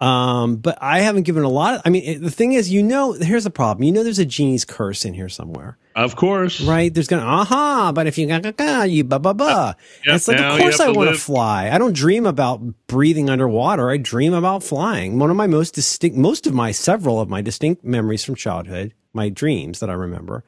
Um, 0.00 0.56
but 0.56 0.78
I 0.80 1.00
haven't 1.00 1.24
given 1.24 1.42
a 1.42 1.48
lot. 1.48 1.74
Of, 1.74 1.82
I 1.84 1.90
mean, 1.90 2.02
it, 2.04 2.22
the 2.22 2.30
thing 2.30 2.52
is, 2.52 2.70
you 2.72 2.82
know, 2.82 3.12
here's 3.12 3.44
the 3.44 3.50
problem. 3.50 3.84
You 3.84 3.92
know, 3.92 4.02
there's 4.02 4.18
a 4.18 4.24
genie's 4.24 4.64
curse 4.64 5.04
in 5.04 5.12
here 5.12 5.28
somewhere, 5.28 5.76
Of 5.94 6.16
course. 6.16 6.60
right? 6.62 6.92
There's 6.92 7.06
gonna 7.06 7.22
aha, 7.26 7.92
but 7.94 8.06
if 8.06 8.16
you 8.16 8.26
ga 8.26 8.84
you 8.84 9.04
ba 9.04 9.18
ba 9.18 9.34
ba. 9.34 9.76
Yep, 10.06 10.16
it's 10.16 10.26
like, 10.28 10.40
of 10.40 10.58
course, 10.58 10.80
I 10.80 10.88
want 10.88 11.10
to 11.14 11.20
fly. 11.20 11.68
I 11.70 11.76
don't 11.76 11.92
dream 11.94 12.24
about 12.24 12.62
breathing 12.86 13.28
underwater. 13.28 13.90
I 13.90 13.98
dream 13.98 14.32
about 14.32 14.62
flying. 14.62 15.18
One 15.18 15.28
of 15.30 15.36
my 15.36 15.46
most 15.46 15.74
distinct, 15.74 16.16
most 16.16 16.46
of 16.46 16.54
my 16.54 16.72
several 16.72 17.20
of 17.20 17.28
my 17.28 17.42
distinct 17.42 17.84
memories 17.84 18.24
from 18.24 18.36
childhood, 18.36 18.94
my 19.12 19.28
dreams 19.28 19.80
that 19.80 19.90
I 19.90 19.94
remember, 19.94 20.44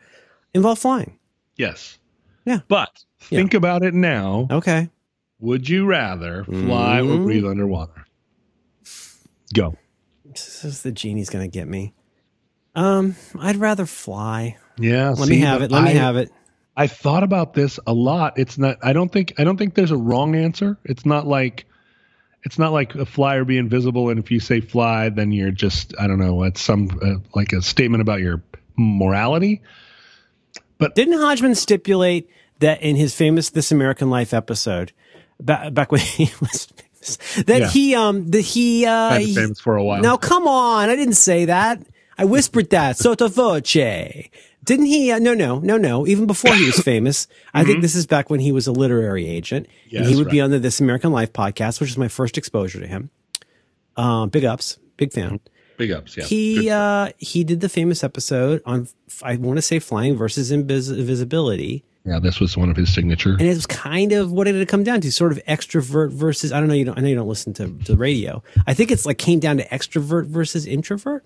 involve 0.55 0.79
flying. 0.79 1.19
Yes. 1.57 1.99
Yeah. 2.47 2.61
But 2.69 3.05
think 3.21 3.53
about 3.53 3.83
it 3.83 3.93
now. 3.93 4.47
Okay. 4.51 4.89
Would 5.41 5.69
you 5.69 5.85
rather 5.85 6.45
fly 6.45 7.01
or 7.01 7.05
Mhm. 7.19 7.25
breathe 7.25 7.45
underwater? 7.45 8.07
Go. 9.53 9.77
This 10.25 10.65
is 10.65 10.83
the 10.83 10.93
genie's 10.93 11.31
gonna 11.31 11.49
get 11.49 11.69
me. 11.69 11.95
Um, 12.75 13.17
I'd 13.39 13.57
rather 13.57 13.87
fly. 13.87 14.57
Yeah. 14.79 15.11
Let 15.11 15.29
me 15.29 15.39
have 15.39 15.63
it. 15.63 15.71
Let 15.71 15.85
me 15.85 15.93
have 15.93 16.17
it. 16.17 16.31
I 16.77 16.87
thought 16.87 17.23
about 17.23 17.53
this 17.53 17.79
a 17.87 17.93
lot. 17.93 18.39
It's 18.39 18.57
not. 18.57 18.79
I 18.83 18.93
don't 18.93 19.11
think. 19.13 19.35
I 19.39 19.45
don't 19.45 19.57
think 19.57 19.75
there's 19.75 19.91
a 19.91 19.97
wrong 19.97 20.35
answer. 20.35 20.79
It's 20.85 21.05
not 21.05 21.27
like. 21.27 21.67
It's 22.45 22.59
not 22.59 22.73
like 22.73 22.97
a 22.97 23.07
fly 23.07 23.37
or 23.37 23.45
be 23.45 23.57
invisible, 23.57 24.09
and 24.09 24.19
if 24.19 24.31
you 24.33 24.41
say 24.41 24.61
fly, 24.61 25.11
then 25.11 25.33
you're 25.33 25.51
just. 25.51 25.95
I 25.99 26.07
don't 26.07 26.19
know. 26.19 26.43
It's 26.45 26.61
some 26.61 26.99
uh, 27.03 27.15
like 27.35 27.53
a 27.53 27.61
statement 27.63 28.01
about 28.01 28.21
your 28.21 28.43
morality. 28.77 29.61
But 30.79 30.95
didn't 30.95 31.21
Hodgman 31.21 31.55
stipulate 31.55 32.29
that 32.59 32.83
in 32.83 32.97
his 32.97 33.15
famous 33.15 33.51
This 33.51 33.71
American 33.71 34.11
Life 34.11 34.33
episode, 34.33 34.93
back, 35.39 35.73
back 35.75 35.93
when 35.93 36.01
he 36.01 36.25
was 36.41 36.69
that 37.47 37.61
Yeah. 37.61 37.69
he 37.69 37.95
um 37.95 38.29
that 38.31 38.41
he 38.43 38.87
uh 38.87 39.19
he- 39.19 39.35
famous 39.35 39.61
for 39.61 39.77
a 39.77 39.85
while. 39.85 40.01
now 40.03 40.17
come 40.17 40.47
on, 40.47 40.89
I 40.91 40.97
didn't 40.97 41.15
say 41.15 41.45
that. 41.47 41.81
I 42.19 42.25
whispered 42.25 42.71
that 42.71 42.97
sotto 43.03 43.29
voce. 43.29 43.73
Didn't 44.65 44.87
he? 44.87 45.11
Uh, 45.11 45.19
no, 45.19 45.35
no, 45.35 45.59
no, 45.59 45.77
no. 45.77 46.07
Even 46.07 46.27
before 46.27 46.55
he 46.55 46.67
was 46.67 46.79
famous, 46.93 47.27
I 47.53 47.65
think 47.65 47.81
this 47.83 47.97
is 47.97 48.07
back 48.07 48.31
when 48.31 48.39
he 48.39 48.53
was 48.53 48.67
a 48.69 48.73
literary 48.73 49.27
agent, 49.27 49.67
and 49.91 50.01
Mm-hmm. 50.05 50.09
He 50.11 50.17
would 50.17 50.29
be 50.31 50.41
on 50.41 50.51
the 50.51 50.61
This 50.61 50.81
American 50.81 51.11
Life 51.11 51.33
podcast, 51.33 51.81
which 51.81 51.91
is 51.91 51.99
my 51.99 52.07
first 52.09 52.39
exposure 52.39 52.79
to 52.79 52.87
him. 52.87 53.11
Um, 53.97 54.29
big 54.29 54.45
ups, 54.45 54.79
big 54.97 55.13
fan. 55.13 55.41
Big 55.79 55.91
ups. 55.91 56.17
Yeah. 56.17 56.25
He 56.25 56.71
uh 56.71 57.11
he 57.19 57.43
did 57.45 57.61
the 57.61 57.69
famous 57.69 58.05
episode 58.05 58.63
on 58.65 58.87
I 59.23 59.37
want 59.37 59.57
to 59.59 59.63
say 59.63 59.79
flying 59.81 60.17
versus 60.17 60.53
invis- 60.53 60.97
invisibility, 60.97 61.83
yeah. 62.05 62.19
This 62.19 62.41
was 62.41 62.57
one 62.57 62.71
of 62.71 62.77
his 62.77 62.93
signature. 62.93 63.31
and 63.31 63.43
it 63.43 63.55
was 63.55 63.67
kind 63.67 64.13
of 64.13 64.33
what 64.33 64.49
it 64.49 64.55
had 64.55 64.69
come 64.69 64.85
down 64.85 65.01
to? 65.01 65.13
Sort 65.13 65.33
of 65.33 65.39
extrovert 65.49 66.13
versus 66.13 66.53
I 66.53 66.61
don't 66.61 66.69
know. 66.69 66.75
You 66.75 66.85
don't 66.85 66.99
I 66.99 67.03
know 67.03 67.09
you 67.09 67.15
don't 67.15 67.29
listen 67.29 67.53
to, 67.55 67.67
to 67.67 67.93
the 67.93 67.97
radio. 67.99 68.43
I 68.67 68.75
think 68.75 68.91
it's 68.91 69.07
like 69.07 69.19
came 69.19 69.41
down 69.41 69.59
to 69.59 69.69
extrovert 69.69 70.27
versus 70.27 70.67
introvert. 70.67 71.25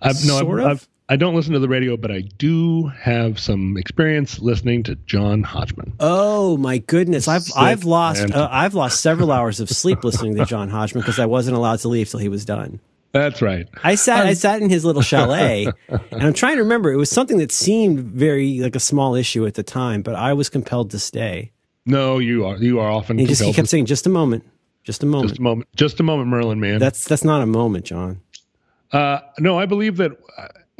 I've, 0.00 0.24
no, 0.26 0.38
sort 0.40 0.60
I've, 0.60 0.66
of? 0.66 0.70
I've 0.70 0.88
I 1.08 1.16
don't 1.16 1.34
listen 1.34 1.52
to 1.52 1.58
the 1.58 1.68
radio, 1.68 1.96
but 1.96 2.10
I 2.10 2.20
do 2.20 2.86
have 2.86 3.38
some 3.38 3.76
experience 3.76 4.38
listening 4.38 4.82
to 4.84 4.94
John 4.94 5.42
Hodgman. 5.42 5.92
Oh 6.00 6.56
my 6.56 6.78
goodness! 6.78 7.28
I've 7.28 7.42
Sick 7.42 7.56
I've 7.56 7.84
lost 7.84 8.30
uh, 8.30 8.48
I've 8.50 8.74
lost 8.74 9.00
several 9.00 9.30
hours 9.30 9.60
of 9.60 9.68
sleep 9.68 10.04
listening 10.04 10.36
to 10.36 10.46
John 10.46 10.70
Hodgman 10.70 11.02
because 11.02 11.18
I 11.18 11.26
wasn't 11.26 11.56
allowed 11.56 11.80
to 11.80 11.88
leave 11.88 12.08
till 12.08 12.20
he 12.20 12.28
was 12.28 12.44
done. 12.44 12.80
That's 13.12 13.42
right. 13.42 13.68
I 13.84 13.94
sat 13.94 14.26
I 14.26 14.32
sat 14.32 14.62
in 14.62 14.70
his 14.70 14.84
little 14.84 15.02
chalet, 15.02 15.66
and 15.88 16.22
I'm 16.22 16.32
trying 16.32 16.56
to 16.56 16.62
remember. 16.62 16.90
It 16.92 16.96
was 16.96 17.10
something 17.10 17.38
that 17.38 17.52
seemed 17.52 18.00
very 18.00 18.58
like 18.60 18.74
a 18.74 18.80
small 18.80 19.14
issue 19.14 19.46
at 19.46 19.54
the 19.54 19.62
time, 19.62 20.02
but 20.02 20.14
I 20.14 20.32
was 20.32 20.48
compelled 20.48 20.90
to 20.92 20.98
stay. 20.98 21.52
No, 21.84 22.18
you 22.18 22.46
are 22.46 22.56
you 22.56 22.80
are 22.80 22.90
often 22.90 23.18
He 23.18 23.26
just 23.26 23.42
he 23.42 23.52
kept 23.52 23.68
saying, 23.68 23.86
"Just 23.86 24.06
a 24.06 24.10
moment, 24.10 24.44
just 24.82 25.02
a 25.02 25.06
moment." 25.06 25.28
just 25.30 25.38
a 25.38 25.42
moment, 25.42 25.68
just 25.76 26.00
a 26.00 26.02
moment, 26.02 26.28
Merlin 26.28 26.58
Mann. 26.60 26.78
that's 26.78 27.04
that's 27.06 27.24
not 27.24 27.42
a 27.42 27.46
moment, 27.46 27.84
John. 27.84 28.20
uh, 28.92 29.18
no, 29.38 29.58
I 29.58 29.66
believe 29.66 29.96
that. 29.98 30.12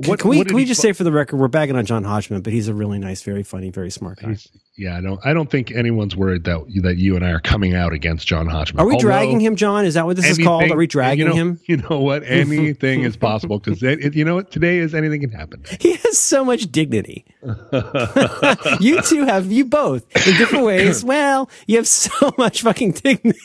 What 0.06 0.20
can 0.20 0.30
we 0.30 0.38
what 0.38 0.48
can 0.48 0.56
we 0.56 0.64
just 0.64 0.80
say 0.80 0.92
for 0.92 1.04
the 1.04 1.12
record, 1.12 1.36
we're 1.36 1.48
bagging 1.48 1.76
on 1.76 1.84
John 1.86 2.04
Hodgman, 2.04 2.42
but 2.42 2.52
he's 2.52 2.68
a 2.68 2.74
really 2.74 2.98
nice, 2.98 3.22
very 3.22 3.42
funny, 3.42 3.70
very 3.70 3.90
smart 3.90 4.20
guy. 4.20 4.28
He's- 4.28 4.48
yeah, 4.78 4.96
I 4.96 5.02
don't. 5.02 5.20
I 5.22 5.34
don't 5.34 5.50
think 5.50 5.70
anyone's 5.70 6.16
worried 6.16 6.44
that 6.44 6.64
that 6.82 6.96
you 6.96 7.14
and 7.14 7.24
I 7.24 7.30
are 7.30 7.40
coming 7.40 7.74
out 7.74 7.92
against 7.92 8.26
John 8.26 8.46
Hodgman. 8.46 8.80
Are 8.80 8.86
we 8.86 8.94
Although 8.94 9.02
dragging 9.02 9.38
him, 9.38 9.54
John? 9.54 9.84
Is 9.84 9.94
that 9.94 10.06
what 10.06 10.16
this 10.16 10.26
is 10.26 10.38
called? 10.38 10.70
Are 10.70 10.76
we 10.76 10.86
dragging 10.86 11.26
you 11.26 11.28
know, 11.28 11.34
him? 11.34 11.60
You 11.66 11.76
know 11.76 12.00
what? 12.00 12.22
Anything 12.26 13.02
is 13.02 13.14
possible 13.14 13.58
because 13.58 13.82
you 13.82 14.24
know 14.24 14.34
what? 14.34 14.50
Today 14.50 14.78
is 14.78 14.94
anything 14.94 15.20
can 15.20 15.30
happen. 15.30 15.62
He 15.78 15.96
has 15.96 16.16
so 16.16 16.42
much 16.42 16.72
dignity. 16.72 17.26
you 18.80 19.02
two 19.02 19.26
have 19.26 19.52
you 19.52 19.66
both 19.66 20.04
in 20.26 20.36
different 20.36 20.64
ways. 20.64 21.04
Well, 21.12 21.50
you 21.66 21.76
have 21.76 21.86
so 21.86 22.32
much 22.38 22.62
fucking 22.62 22.92
dignity. 22.92 23.38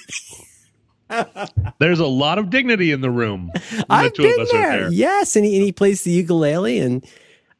There's 1.79 1.99
a 1.99 2.05
lot 2.07 2.37
of 2.39 2.49
dignity 2.49 2.91
in 2.91 3.01
the 3.01 3.09
room. 3.11 3.51
I've 3.89 4.13
been 4.13 4.39
are 4.39 4.45
there. 4.45 4.89
Yes, 4.91 5.35
and 5.35 5.45
he, 5.45 5.55
and 5.55 5.63
he 5.65 5.71
plays 5.71 6.03
the 6.03 6.11
ukulele 6.11 6.79
and 6.79 7.05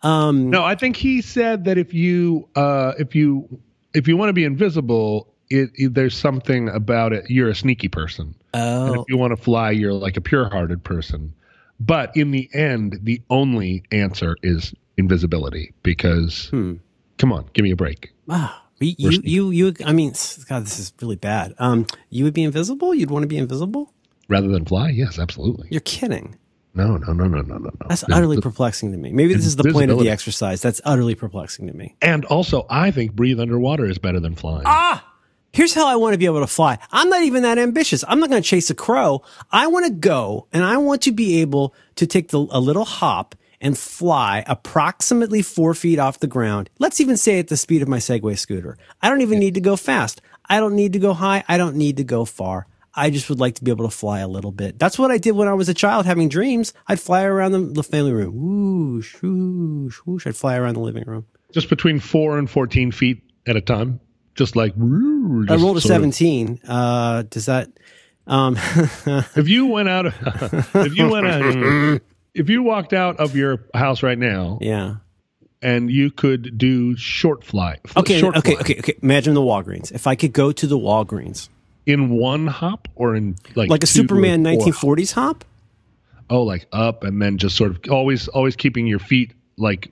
um 0.03 0.49
No, 0.49 0.63
I 0.63 0.75
think 0.75 0.95
he 0.95 1.21
said 1.21 1.65
that 1.65 1.77
if 1.77 1.93
you 1.93 2.47
uh, 2.55 2.93
if 2.99 3.15
you 3.15 3.47
if 3.93 4.07
you 4.07 4.15
want 4.17 4.29
to 4.29 4.33
be 4.33 4.43
invisible, 4.43 5.33
it, 5.49 5.69
it- 5.75 5.93
there's 5.93 6.15
something 6.15 6.69
about 6.69 7.13
it. 7.13 7.29
You're 7.29 7.49
a 7.49 7.55
sneaky 7.55 7.87
person. 7.87 8.35
And 8.53 8.95
oh 8.95 9.01
if 9.01 9.09
you 9.09 9.17
want 9.17 9.31
to 9.35 9.41
fly, 9.41 9.71
you're 9.71 9.93
like 9.93 10.17
a 10.17 10.21
pure-hearted 10.21 10.83
person. 10.83 11.33
But 11.79 12.15
in 12.15 12.31
the 12.31 12.49
end, 12.53 12.99
the 13.03 13.21
only 13.29 13.83
answer 13.91 14.35
is 14.43 14.73
invisibility 14.97 15.73
because 15.83 16.47
Hmm. 16.49 16.75
come 17.17 17.31
on, 17.31 17.49
give 17.53 17.63
me 17.63 17.71
a 17.71 17.75
break. 17.75 18.11
wow. 18.27 18.53
You, 18.79 18.95
you, 18.97 19.21
you, 19.23 19.49
you, 19.51 19.73
I 19.85 19.91
mean, 19.91 20.13
God, 20.47 20.65
this 20.65 20.77
is 20.79 20.93
really 21.01 21.15
bad. 21.15 21.55
Um, 21.57 21.87
you 22.09 22.23
would 22.23 22.33
be 22.33 22.43
invisible? 22.43 22.93
You'd 22.93 23.09
want 23.09 23.23
to 23.23 23.27
be 23.27 23.37
invisible? 23.37 23.91
Rather 24.27 24.47
than 24.49 24.65
fly, 24.65 24.89
yes, 24.89 25.17
absolutely. 25.17 25.67
You're 25.71 25.81
kidding. 25.81 26.37
No, 26.75 26.95
no, 26.97 27.11
no, 27.13 27.25
no, 27.25 27.41
no, 27.41 27.57
no, 27.57 27.57
no. 27.57 27.87
That's 27.87 28.03
utterly 28.11 28.39
perplexing 28.39 28.91
to 28.91 28.97
me. 28.97 29.11
Maybe 29.11 29.33
this 29.33 29.47
is 29.47 29.55
the 29.55 29.71
point 29.71 29.89
of 29.89 29.97
the 29.97 30.11
exercise. 30.11 30.61
That's 30.61 30.79
utterly 30.85 31.15
perplexing 31.15 31.65
to 31.67 31.73
me. 31.73 31.95
And 32.03 32.23
also, 32.25 32.67
I 32.69 32.91
think 32.91 33.13
breathe 33.13 33.39
underwater 33.39 33.85
is 33.85 33.97
better 33.97 34.19
than 34.19 34.35
flying. 34.35 34.61
Ah, 34.65 35.03
here's 35.51 35.73
how 35.73 35.87
I 35.87 35.95
want 35.95 36.13
to 36.13 36.19
be 36.19 36.25
able 36.25 36.41
to 36.41 36.47
fly. 36.47 36.77
I'm 36.91 37.09
not 37.09 37.23
even 37.23 37.41
that 37.43 37.57
ambitious. 37.57 38.03
I'm 38.07 38.19
not 38.19 38.29
going 38.29 38.43
to 38.43 38.47
chase 38.47 38.69
a 38.69 38.75
crow. 38.75 39.23
I 39.51 39.65
want 39.67 39.87
to 39.87 39.91
go 39.91 40.45
and 40.53 40.63
I 40.63 40.77
want 40.77 41.01
to 41.03 41.11
be 41.11 41.41
able 41.41 41.73
to 41.95 42.05
take 42.05 42.29
the, 42.29 42.45
a 42.51 42.59
little 42.59 42.85
hop 42.85 43.33
and 43.59 43.77
fly 43.77 44.43
approximately 44.47 45.41
four 45.41 45.73
feet 45.73 45.99
off 45.99 46.19
the 46.19 46.27
ground. 46.27 46.69
Let's 46.79 46.99
even 47.01 47.17
say 47.17 47.39
at 47.39 47.47
the 47.47 47.57
speed 47.57 47.81
of 47.81 47.87
my 47.87 47.97
Segway 47.97 48.37
scooter. 48.37 48.77
I 49.01 49.09
don't 49.09 49.21
even 49.21 49.39
need 49.39 49.55
to 49.55 49.61
go 49.61 49.75
fast. 49.75 50.21
I 50.49 50.59
don't 50.59 50.75
need 50.75 50.93
to 50.93 50.99
go 50.99 51.13
high. 51.13 51.43
I 51.47 51.57
don't 51.57 51.75
need 51.75 51.97
to 51.97 52.03
go 52.03 52.23
far. 52.25 52.67
I 52.93 53.09
just 53.11 53.29
would 53.29 53.39
like 53.39 53.55
to 53.55 53.63
be 53.63 53.69
able 53.69 53.87
to 53.87 53.95
fly 53.95 54.19
a 54.19 54.27
little 54.27 54.51
bit. 54.51 54.79
That's 54.79 54.97
what 54.97 55.11
I 55.11 55.17
did 55.19 55.31
when 55.33 55.47
I 55.47 55.53
was 55.53 55.69
a 55.69 55.73
child 55.73 56.05
having 56.07 56.29
dreams. 56.29 56.73
I'd 56.87 56.99
fly 56.99 57.23
around 57.23 57.51
the, 57.51 57.59
the 57.59 57.83
family 57.83 58.11
room. 58.11 58.33
Whoosh, 58.35 59.21
whoosh, 59.21 59.97
whoosh. 59.99 60.25
I'd 60.25 60.35
fly 60.35 60.55
around 60.57 60.73
the 60.75 60.79
living 60.79 61.03
room. 61.05 61.25
Just 61.51 61.69
between 61.69 61.99
four 61.99 62.37
and 62.39 62.49
fourteen 62.49 62.91
feet 62.91 63.21
at 63.45 63.55
a 63.55 63.61
time. 63.61 63.99
Just 64.35 64.55
like 64.55 64.73
woo, 64.75 65.45
I 65.49 65.55
rolled 65.55 65.77
a 65.77 65.81
sort 65.81 66.01
of- 66.03 66.13
17. 66.13 66.59
Uh, 66.67 67.23
does 67.29 67.45
that, 67.47 67.69
um, 68.27 68.55
if 69.35 69.47
you 69.47 69.65
went 69.67 69.89
out, 69.89 70.05
if 70.75 70.95
you 70.97 71.09
went 71.09 71.25
out, 71.27 72.01
if 72.37 72.49
you 72.49 72.63
walked 72.63 72.93
out 72.93 73.19
of 73.19 73.35
your 73.35 73.63
house 73.73 74.03
right 74.03 74.17
now 74.17 74.59
yeah. 74.61 74.95
and 75.61 75.89
you 75.91 76.11
could 76.11 76.57
do 76.57 76.95
short 76.95 77.43
fly, 77.43 77.79
Okay. 77.95 78.19
short 78.19 78.35
okay. 78.37 78.51
fly 78.51 78.61
Okay. 78.61 78.79
Okay. 78.79 78.93
Imagine 79.01 79.33
the 79.33 79.41
Walgreens. 79.41 79.91
If 79.91 80.07
I 80.07 80.15
could 80.15 80.33
go 80.33 80.51
to 80.51 80.67
the 80.67 80.77
Walgreens, 80.77 81.49
in 81.85 82.09
one 82.09 82.47
hop 82.47 82.87
or 82.95 83.15
in 83.15 83.35
like 83.55 83.69
like 83.69 83.81
a 83.83 83.87
Superman 83.87 84.43
1940s 84.43 85.13
hop. 85.13 85.45
oh 86.29 86.43
like 86.43 86.67
up 86.73 87.03
and 87.03 87.21
then 87.21 87.37
just 87.37 87.55
sort 87.55 87.71
of 87.71 87.79
always 87.89 88.27
always 88.27 88.55
keeping 88.57 88.85
your 88.85 88.99
feet 88.99 89.33
like 89.57 89.91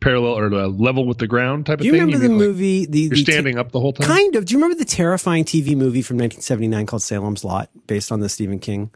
parallel 0.00 0.38
or 0.38 0.52
uh, 0.54 0.66
level 0.68 1.06
with 1.06 1.18
the 1.18 1.26
ground 1.26 1.66
type 1.66 1.80
of 1.80 1.80
thing. 1.80 1.90
Do 1.92 1.96
you 1.96 2.02
remember 2.04 2.18
the 2.18 2.28
mean, 2.28 2.38
like, 2.38 2.46
movie? 2.46 2.86
The, 2.86 3.00
you're 3.00 3.10
the 3.10 3.22
standing 3.22 3.58
up 3.58 3.72
the 3.72 3.80
whole 3.80 3.92
time 3.92 4.06
kind 4.06 4.36
of. 4.36 4.44
Do 4.44 4.52
you 4.52 4.58
remember 4.58 4.78
the 4.78 4.84
terrifying 4.84 5.44
TV 5.44 5.74
movie 5.76 6.02
from 6.02 6.18
1979 6.18 6.86
called 6.86 7.02
Salem's 7.02 7.42
Lot, 7.42 7.70
based 7.86 8.12
on 8.12 8.20
the 8.20 8.28
Stephen 8.28 8.58
King? 8.58 8.90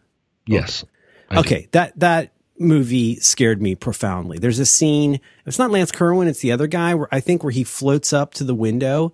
yes 0.47 0.85
I 1.31 1.37
do. 1.37 1.40
Okay, 1.40 1.69
that 1.73 1.99
that 1.99 2.33
movie 2.59 3.17
scared 3.17 3.61
me 3.61 3.75
profoundly. 3.75 4.39
There's 4.39 4.59
a 4.59 4.67
scene. 4.67 5.21
It's 5.47 5.59
not 5.59 5.71
Lance 5.71 5.91
Kerwin. 5.91 6.29
It's 6.29 6.41
the 6.41 6.53
other 6.53 6.67
guy. 6.67 6.95
Where 6.95 7.09
I 7.13 7.21
think 7.21 7.43
where 7.43 7.53
he 7.53 7.65
floats 7.65 8.13
up 8.13 8.35
to 8.35 8.45
the 8.45 8.55
window, 8.55 9.13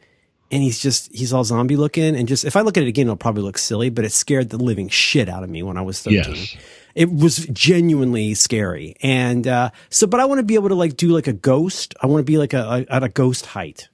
and 0.50 0.62
he's 0.62 0.78
just 0.78 1.14
he's 1.14 1.32
all 1.32 1.44
zombie 1.44 1.76
looking. 1.76 2.16
And 2.16 2.28
just 2.28 2.44
if 2.44 2.56
I 2.56 2.60
look 2.62 2.76
at 2.76 2.82
it 2.82 2.88
again, 2.88 3.06
it'll 3.06 3.16
probably 3.16 3.42
look 3.42 3.58
silly, 3.58 3.90
but 3.90 4.04
it 4.04 4.12
scared 4.12 4.50
the 4.50 4.58
living 4.58 4.88
shit 4.88 5.28
out 5.28 5.42
of 5.42 5.50
me 5.50 5.62
when 5.62 5.76
I 5.76 5.82
was 5.82 6.02
13. 6.02 6.34
Yes. 6.34 6.56
It 6.94 7.12
was 7.12 7.46
genuinely 7.52 8.34
scary. 8.34 8.96
And 9.02 9.46
uh, 9.46 9.70
so, 9.88 10.06
but 10.06 10.20
I 10.20 10.24
want 10.24 10.40
to 10.40 10.42
be 10.44 10.54
able 10.54 10.70
to 10.70 10.74
like 10.74 10.96
do 10.96 11.08
like 11.08 11.26
a 11.28 11.32
ghost. 11.32 11.94
I 12.02 12.06
want 12.06 12.20
to 12.20 12.24
be 12.24 12.38
like 12.38 12.54
a, 12.54 12.86
a 12.88 12.94
at 12.94 13.02
a 13.02 13.08
ghost 13.08 13.46
height. 13.46 13.88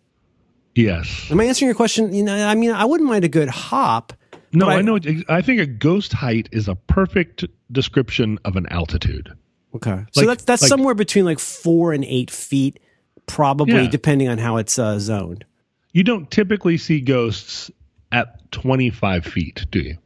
yes 0.74 1.30
Am 1.30 1.38
I 1.40 1.44
answering 1.44 1.68
your 1.68 1.76
question? 1.76 2.14
You 2.14 2.22
know, 2.22 2.34
I 2.34 2.54
mean, 2.54 2.70
I 2.70 2.84
wouldn't 2.84 3.08
mind 3.08 3.24
a 3.24 3.28
good 3.28 3.48
hop. 3.48 4.12
No 4.54 4.66
but 4.66 4.78
I, 4.78 4.82
know 4.82 4.98
I 5.28 5.42
think 5.42 5.60
a 5.60 5.66
ghost 5.66 6.12
height 6.12 6.48
is 6.52 6.68
a 6.68 6.74
perfect 6.74 7.44
description 7.72 8.38
of 8.44 8.56
an 8.56 8.66
altitude 8.70 9.32
Okay. 9.74 10.04
So 10.12 10.24
that's 10.24 10.44
that's 10.44 10.62
like- 10.62 10.68
somewhere 10.68 10.94
between 10.94 11.24
like 11.24 11.40
four 11.40 11.92
and 11.92 12.04
eight 12.04 12.30
feet, 12.30 12.78
probably 13.26 13.74
Yeah. 13.74 13.90
depending 13.90 14.28
on 14.28 14.38
how 14.38 14.56
it's 14.58 14.78
uh, 14.78 15.00
zoned. 15.00 15.44
you 15.92 16.04
don't 16.04 16.30
typically 16.30 16.78
see 16.78 17.00
ghosts 17.00 17.70
at 18.12 18.50
25 18.52 19.24
feet 19.24 19.66
do 19.72 19.80
you 19.80 19.96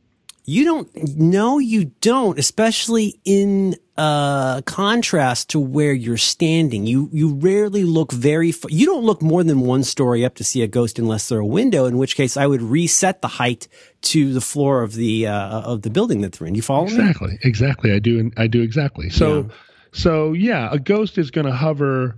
You 0.47 0.65
don't 0.65 0.89
no, 1.19 1.59
you 1.59 1.93
don't, 2.01 2.39
especially 2.39 3.21
in 3.27 3.77
uh 3.99 4.63
contrast 4.63 5.51
to 5.51 5.59
where 5.61 5.93
you're 5.93 6.17
standing. 6.17 6.87
You 6.87 7.11
you 7.13 7.35
rarely 7.35 7.83
look 7.85 8.13
very 8.13 8.55
you 8.69 8.87
don't 8.87 9.05
look 9.05 9.21
more 9.21 9.43
than 9.45 9.61
one 9.61 9.83
story 9.85 10.25
up 10.25 10.37
to 10.37 10.45
see 10.45 10.63
a 10.63 10.69
ghost 10.69 10.99
unless 10.99 11.29
they're 11.29 11.41
a 11.41 11.47
window, 11.47 11.85
in 11.87 11.99
which 11.99 12.15
case 12.17 12.37
I 12.37 12.47
would 12.47 12.63
reset 12.63 13.21
the 13.23 13.29
height 13.29 13.67
to 14.03 14.33
the 14.33 14.41
floor 14.41 14.83
of 14.83 14.95
the 14.95 15.27
uh 15.27 15.61
of 15.63 15.83
the 15.83 15.91
building 15.91 16.21
that 16.23 16.33
they're 16.33 16.47
in. 16.47 16.55
You 16.55 16.63
follow 16.63 16.87
me? 16.87 16.93
Exactly. 16.95 17.39
Exactly. 17.43 17.93
I 17.93 17.99
do. 17.99 18.31
I 18.37 18.47
do 18.47 18.63
exactly. 18.63 19.11
So, 19.11 19.41
Yeah. 19.43 19.55
so 19.93 20.33
yeah, 20.33 20.69
a 20.71 20.79
ghost 20.79 21.19
is 21.19 21.31
going 21.33 21.47
to 21.47 21.53
hover 21.53 22.17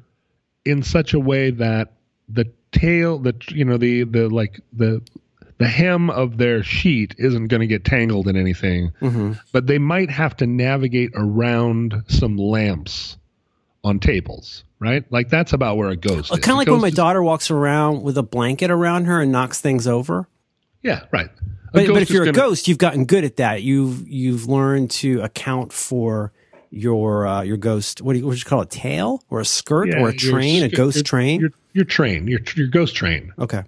in 0.66 0.82
such 0.82 1.14
a 1.14 1.18
way 1.20 1.50
that 1.50 1.92
the 2.28 2.44
tail, 2.72 3.18
the 3.18 3.34
you 3.49 3.64
know 3.64 3.78
the 3.78 4.04
the 4.04 4.28
like 4.28 4.60
the 4.72 5.00
the 5.61 5.69
hem 5.69 6.11
of 6.11 6.38
their 6.38 6.62
sheet 6.64 7.14
isn't 7.19 7.47
going 7.47 7.61
to 7.61 7.67
get 7.69 7.85
tangled 7.85 8.26
in 8.26 8.37
anything, 8.37 8.90
Mm-hmm. 9.00 9.33
but 9.52 9.69
they 9.69 9.79
might 9.79 10.11
have 10.11 10.37
to 10.38 10.47
navigate 10.47 11.11
around 11.14 12.02
some 12.09 12.37
lamps 12.37 13.17
on 13.85 14.00
tables, 14.00 14.64
right? 14.81 15.05
Like 15.12 15.29
that's 15.29 15.52
about 15.52 15.76
where 15.76 15.90
a 15.90 15.97
ghost. 15.97 16.33
is. 16.33 16.38
Kind 16.40 16.50
of 16.52 16.57
like 16.57 16.69
when 16.69 16.81
my 16.81 16.88
is- 16.88 16.95
daughter 16.95 17.23
walks 17.23 17.50
around 17.50 18.02
with 18.02 18.19
a 18.19 18.23
blanket 18.25 18.71
around 18.71 19.05
her 19.05 19.21
and 19.23 19.31
knocks 19.31 19.61
things 19.61 19.87
over. 19.87 20.26
Yeah, 20.83 21.05
right. 21.12 21.29
But, 21.73 21.87
but 21.87 22.02
if 22.02 22.11
you're 22.11 22.23
a 22.25 22.26
gonna- 22.33 22.37
ghost, 22.37 22.67
you've 22.67 22.79
gotten 22.79 23.05
good 23.05 23.23
at 23.25 23.37
that. 23.37 23.62
You've 23.62 24.09
you've 24.09 24.49
learned 24.49 24.90
to 24.93 25.21
account 25.21 25.73
for 25.73 26.33
your 26.71 27.26
uh, 27.26 27.43
your 27.43 27.57
ghost. 27.59 28.00
What 28.02 28.14
do 28.14 28.19
you 28.19 28.26
what 28.26 28.33
do 28.33 28.38
you 28.38 28.45
call 28.45 28.62
it? 28.62 28.71
Tail 28.71 29.23
or 29.31 29.40
a 29.40 29.45
skirt 29.45 29.88
yeah, 29.90 30.00
or 30.00 30.09
a 30.09 30.12
your 30.14 30.33
train? 30.33 30.62
A 30.64 30.69
ghost 30.69 30.97
your- 30.97 31.05
train? 31.05 31.40
Your 31.40 31.50
your 31.75 31.85
train. 31.85 32.26
Your 32.26 32.40
your 32.57 32.67
ghost 32.69 32.95
train. 32.97 33.33
okay. 33.38 33.62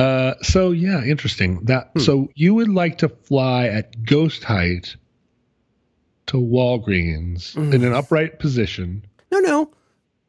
Uh, 0.00 0.34
so 0.42 0.70
yeah, 0.70 1.04
interesting. 1.04 1.64
That 1.64 1.90
so 1.98 2.28
you 2.34 2.54
would 2.54 2.68
like 2.68 2.98
to 2.98 3.08
fly 3.08 3.66
at 3.66 4.04
ghost 4.04 4.44
height 4.44 4.96
to 6.26 6.36
Walgreens 6.36 7.56
in 7.56 7.84
an 7.84 7.92
upright 7.92 8.38
position. 8.38 9.04
No, 9.30 9.40
no, 9.40 9.70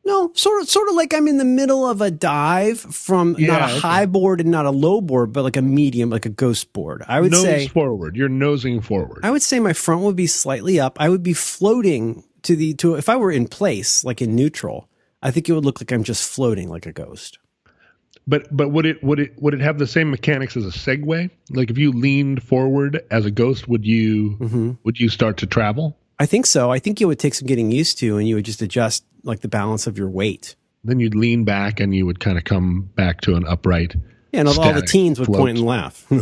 no. 0.03 0.31
Sort 0.33 0.61
of 0.61 0.69
sort 0.69 0.89
of 0.89 0.95
like 0.95 1.13
I'm 1.13 1.27
in 1.27 1.37
the 1.37 1.45
middle 1.45 1.87
of 1.87 2.01
a 2.01 2.11
dive 2.11 2.79
from 2.79 3.35
not 3.39 3.61
a 3.61 3.65
okay. 3.65 3.79
high 3.79 4.05
board 4.05 4.41
and 4.41 4.51
not 4.51 4.65
a 4.65 4.71
low 4.71 4.99
board, 4.99 5.31
but 5.31 5.43
like 5.43 5.57
a 5.57 5.61
medium, 5.61 6.09
like 6.09 6.25
a 6.25 6.29
ghost 6.29 6.73
board. 6.73 7.03
I 7.07 7.21
would 7.21 7.31
nose 7.31 7.43
say 7.43 7.67
forward. 7.67 8.15
You're 8.15 8.29
nosing 8.29 8.81
forward. 8.81 9.21
I 9.23 9.31
would 9.31 9.43
say 9.43 9.59
my 9.59 9.73
front 9.73 10.01
would 10.01 10.15
be 10.15 10.27
slightly 10.27 10.79
up. 10.79 10.97
I 10.99 11.07
would 11.07 11.23
be 11.23 11.33
floating 11.33 12.23
to 12.43 12.55
the 12.55 12.73
to 12.75 12.95
if 12.95 13.07
I 13.07 13.15
were 13.15 13.31
in 13.31 13.47
place, 13.47 14.03
like 14.03 14.21
in 14.21 14.35
neutral. 14.35 14.89
I 15.21 15.31
think 15.31 15.47
it 15.47 15.53
would 15.53 15.65
look 15.65 15.79
like 15.79 15.91
I'm 15.91 16.03
just 16.03 16.27
floating 16.27 16.67
like 16.67 16.87
a 16.87 16.91
ghost. 16.91 17.37
But 18.27 18.47
but 18.55 18.69
would 18.69 18.85
it 18.85 19.03
would 19.03 19.19
it 19.19 19.33
would 19.41 19.53
it 19.53 19.61
have 19.61 19.77
the 19.77 19.87
same 19.87 20.09
mechanics 20.11 20.55
as 20.57 20.65
a 20.65 20.69
Segway? 20.69 21.29
Like 21.49 21.69
if 21.69 21.77
you 21.77 21.91
leaned 21.91 22.43
forward 22.43 23.03
as 23.11 23.25
a 23.25 23.31
ghost, 23.31 23.67
would 23.67 23.85
you 23.85 24.37
Mm-hmm. 24.39 24.71
would 24.83 24.99
you 24.99 25.09
start 25.09 25.37
to 25.37 25.45
travel? 25.47 25.97
I 26.19 26.25
think 26.27 26.45
so. 26.45 26.71
I 26.71 26.77
think 26.79 27.01
it 27.01 27.05
would 27.05 27.17
take 27.19 27.33
some 27.33 27.47
getting 27.47 27.71
used 27.71 27.97
to, 27.99 28.17
and 28.17 28.27
you 28.27 28.35
would 28.35 28.45
just 28.45 28.61
adjust 28.61 29.03
like 29.23 29.39
the 29.41 29.47
balance 29.47 29.87
of 29.87 29.97
your 29.97 30.09
weight. 30.09 30.55
Then 30.83 30.99
you'd 30.99 31.15
lean 31.15 31.43
back 31.45 31.79
and 31.79 31.93
you 31.95 32.05
would 32.05 32.19
kind 32.19 32.37
of 32.37 32.43
come 32.43 32.89
back 32.95 33.21
to 33.21 33.35
an 33.35 33.45
upright. 33.47 33.95
Yeah, 34.31 34.41
and 34.41 34.49
all, 34.49 34.73
the 34.73 34.81
teens 34.81 35.19
would 35.19 35.27
point 35.29 35.57
and 35.57 35.65
laugh. 35.65 36.05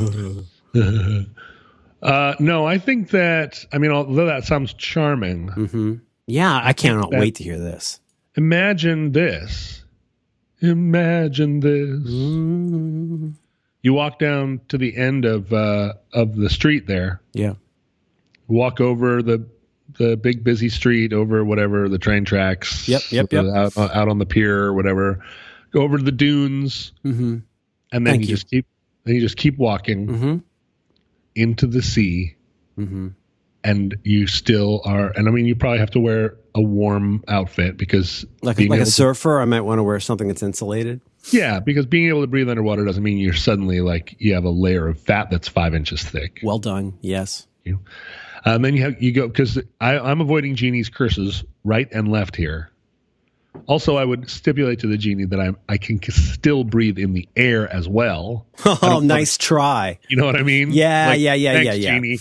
Uh, 2.01 2.34
no, 2.39 2.65
I 2.65 2.77
think 2.77 3.10
that, 3.12 3.65
I 3.74 3.77
mean, 3.77 3.91
although 3.91 4.25
that 4.27 4.46
sounds 4.46 4.74
charming, 4.74 5.50
hmm 5.50 5.96
Yeah, 6.27 6.58
I 6.63 6.72
cannot 6.72 7.12
wait 7.12 7.36
to 7.36 7.44
hear 7.44 7.58
this. 7.58 8.00
imagine 8.36 9.12
this. 9.12 9.78
Imagine 10.62 11.60
this. 11.60 13.36
You 13.82 13.94
walk 13.94 14.20
down 14.20 14.62
to 14.70 14.78
the 14.78 14.96
end 14.98 15.25
of 15.25 15.54
uh, 15.54 15.94
of 16.13 16.36
the 16.36 16.50
street 16.50 16.88
there. 16.88 17.22
yeah. 17.34 17.54
Walk 18.48 18.82
over 18.82 19.22
the 19.22 19.48
the 19.98 20.18
big 20.18 20.44
busy 20.44 20.70
street, 20.70 21.13
over 21.13 21.44
whatever 21.46 21.88
the 21.88 21.98
train 22.00 22.25
tracks. 22.25 22.88
Yep, 22.88 23.01
yep, 23.12 23.32
yep. 23.32 23.46
Out, 23.46 23.78
out 23.78 24.08
on 24.10 24.18
the 24.18 24.25
pier 24.25 24.63
or 24.63 24.74
whatever. 24.74 25.24
Go 25.72 25.82
over 25.82 25.98
to 25.98 26.04
the 26.04 26.12
dunes, 26.12 26.92
hmm 27.04 27.38
and 27.92 28.06
then 28.06 28.16
you, 28.16 28.22
you. 28.22 28.28
just 28.28 28.50
keep 28.50 28.66
then 29.04 29.16
you 29.16 29.22
just 29.22 29.38
keep 29.38 29.58
walking 29.58 30.08
hmm 30.08 30.38
into 31.36 31.68
the 31.68 31.82
sea, 31.82 32.36
hmm 32.75 33.10
and 33.63 33.96
you 34.04 34.28
still 34.28 34.82
are. 34.86 35.10
And 35.16 35.28
I 35.28 35.32
mean, 35.32 35.46
you 35.46 35.56
probably 35.56 35.80
have 35.80 35.92
to 35.92 36.00
wear 36.00 36.36
a 36.56 36.62
warm 36.62 37.24
outfit 37.28 37.78
because 37.78 38.25
Like, 38.42 38.58
like 38.58 38.70
a 38.70 38.74
able 38.74 38.86
to- 38.86 38.92
surfer, 38.92 39.39
I 39.42 39.46
might 39.46 39.62
want 39.62 39.80
to 39.80 39.84
wear 39.84 40.00
something 40.00 40.28
that's 40.28 40.44
insulated. 40.44 41.01
yeah, 41.32 41.60
because 41.60 41.86
being 41.86 42.08
able 42.10 42.22
to 42.22 42.28
breathe 42.28 42.50
underwater 42.50 42.86
doesn't 42.86 43.04
mean 43.04 43.18
you're 43.18 43.34
suddenly 43.34 43.82
like 43.82 44.16
you 44.20 44.34
have 44.34 44.46
a 44.46 44.50
layer 44.50 44.88
of 44.88 45.00
fat 45.00 45.30
that's 45.30 45.48
five 45.48 45.74
inches 45.75 46.01
thick. 46.04 46.39
Well 46.44 46.60
done. 46.60 46.98
Yes. 47.01 47.46
Um, 48.46 48.62
then 48.62 48.74
you 48.75 48.82
have 48.84 49.01
you 49.01 49.12
go 49.12 49.28
because 49.28 49.60
I'm 49.82 50.22
avoiding 50.22 50.56
genie's 50.56 50.89
curses 50.89 51.44
right 51.63 51.88
and 51.92 52.08
left 52.10 52.36
here. 52.38 52.72
Also, 53.68 53.98
I 53.98 54.06
would 54.06 54.30
stipulate 54.30 54.80
to 54.80 54.88
the 54.88 54.98
genie 54.98 55.25
that 55.25 55.39
I'm 55.39 55.58
I 55.68 55.78
can 55.78 56.00
still 56.10 56.63
breathe 56.63 56.98
in 56.98 57.13
the 57.13 57.28
air 57.36 57.72
as 57.72 57.88
well. 57.88 58.46
Oh, 58.66 59.01
nice 59.04 59.38
try. 59.38 60.00
You 60.08 60.18
know 60.18 60.25
what 60.25 60.36
I 60.38 60.44
mean? 60.44 60.72
Yeah, 60.72 61.13
yeah, 61.13 61.34
yeah, 61.34 61.54
thanks, 61.54 61.66
yeah, 61.66 61.74
yeah. 61.74 61.96
Genie. 61.96 62.20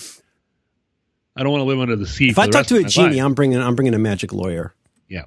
I 1.38 1.42
don't 1.44 1.52
want 1.52 1.60
to 1.62 1.66
live 1.66 1.78
under 1.80 1.94
the 1.96 2.06
sea. 2.06 2.28
If 2.30 2.38
I 2.38 2.48
talk 2.48 2.66
to 2.66 2.76
a 2.76 2.82
genie, 2.82 3.16
life. 3.16 3.24
I'm 3.24 3.34
bringing 3.34 3.60
I'm 3.60 3.76
bringing 3.76 3.94
a 3.94 3.98
magic 3.98 4.32
lawyer. 4.32 4.74
yeah. 5.08 5.22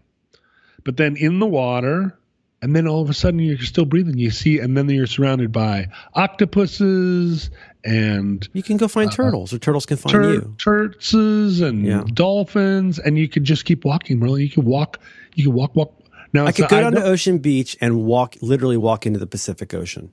But 0.84 0.98
then 0.98 1.16
in 1.16 1.40
the 1.40 1.46
water, 1.48 2.18
and 2.62 2.76
then 2.76 2.88
all 2.88 3.02
of 3.02 3.10
a 3.10 3.14
sudden 3.14 3.40
you're 3.40 3.58
still 3.60 3.86
breathing. 3.86 4.18
You 4.18 4.30
see, 4.30 4.60
and 4.60 4.76
then 4.78 4.90
you're 4.90 5.08
surrounded 5.08 5.52
by 5.52 5.88
octopuses 6.16 7.50
and 7.84 8.48
You 8.54 8.62
can 8.64 8.78
go 8.78 8.88
find 8.88 9.10
uh, 9.10 9.14
turtles, 9.16 9.54
or 9.54 9.58
turtles 9.60 9.86
can 9.86 9.98
find 9.98 10.12
tur- 10.14 10.34
you. 10.34 10.56
turtles 10.58 11.62
and 11.62 11.86
Yeah. 11.86 12.04
dolphins, 12.14 13.00
and 13.00 13.18
you 13.18 13.28
could 13.28 13.44
just 13.44 13.66
keep 13.66 13.86
walking, 13.86 14.20
Merlin. 14.20 14.42
You 14.42 14.50
could 14.50 14.66
walk. 14.66 15.00
You 15.36 15.46
could 15.46 15.54
walk, 15.54 15.76
walk. 15.76 15.94
Now 16.34 16.46
I 16.46 16.52
could 16.52 16.70
go 16.70 16.80
down 16.80 16.94
to 16.94 17.04
Ocean 17.04 17.40
Beach 17.40 17.76
and 17.82 18.04
walk, 18.06 18.36
literally 18.42 18.78
walk 18.78 19.06
into 19.06 19.20
the 19.20 19.28
Pacific 19.28 19.74
Ocean. 19.74 20.12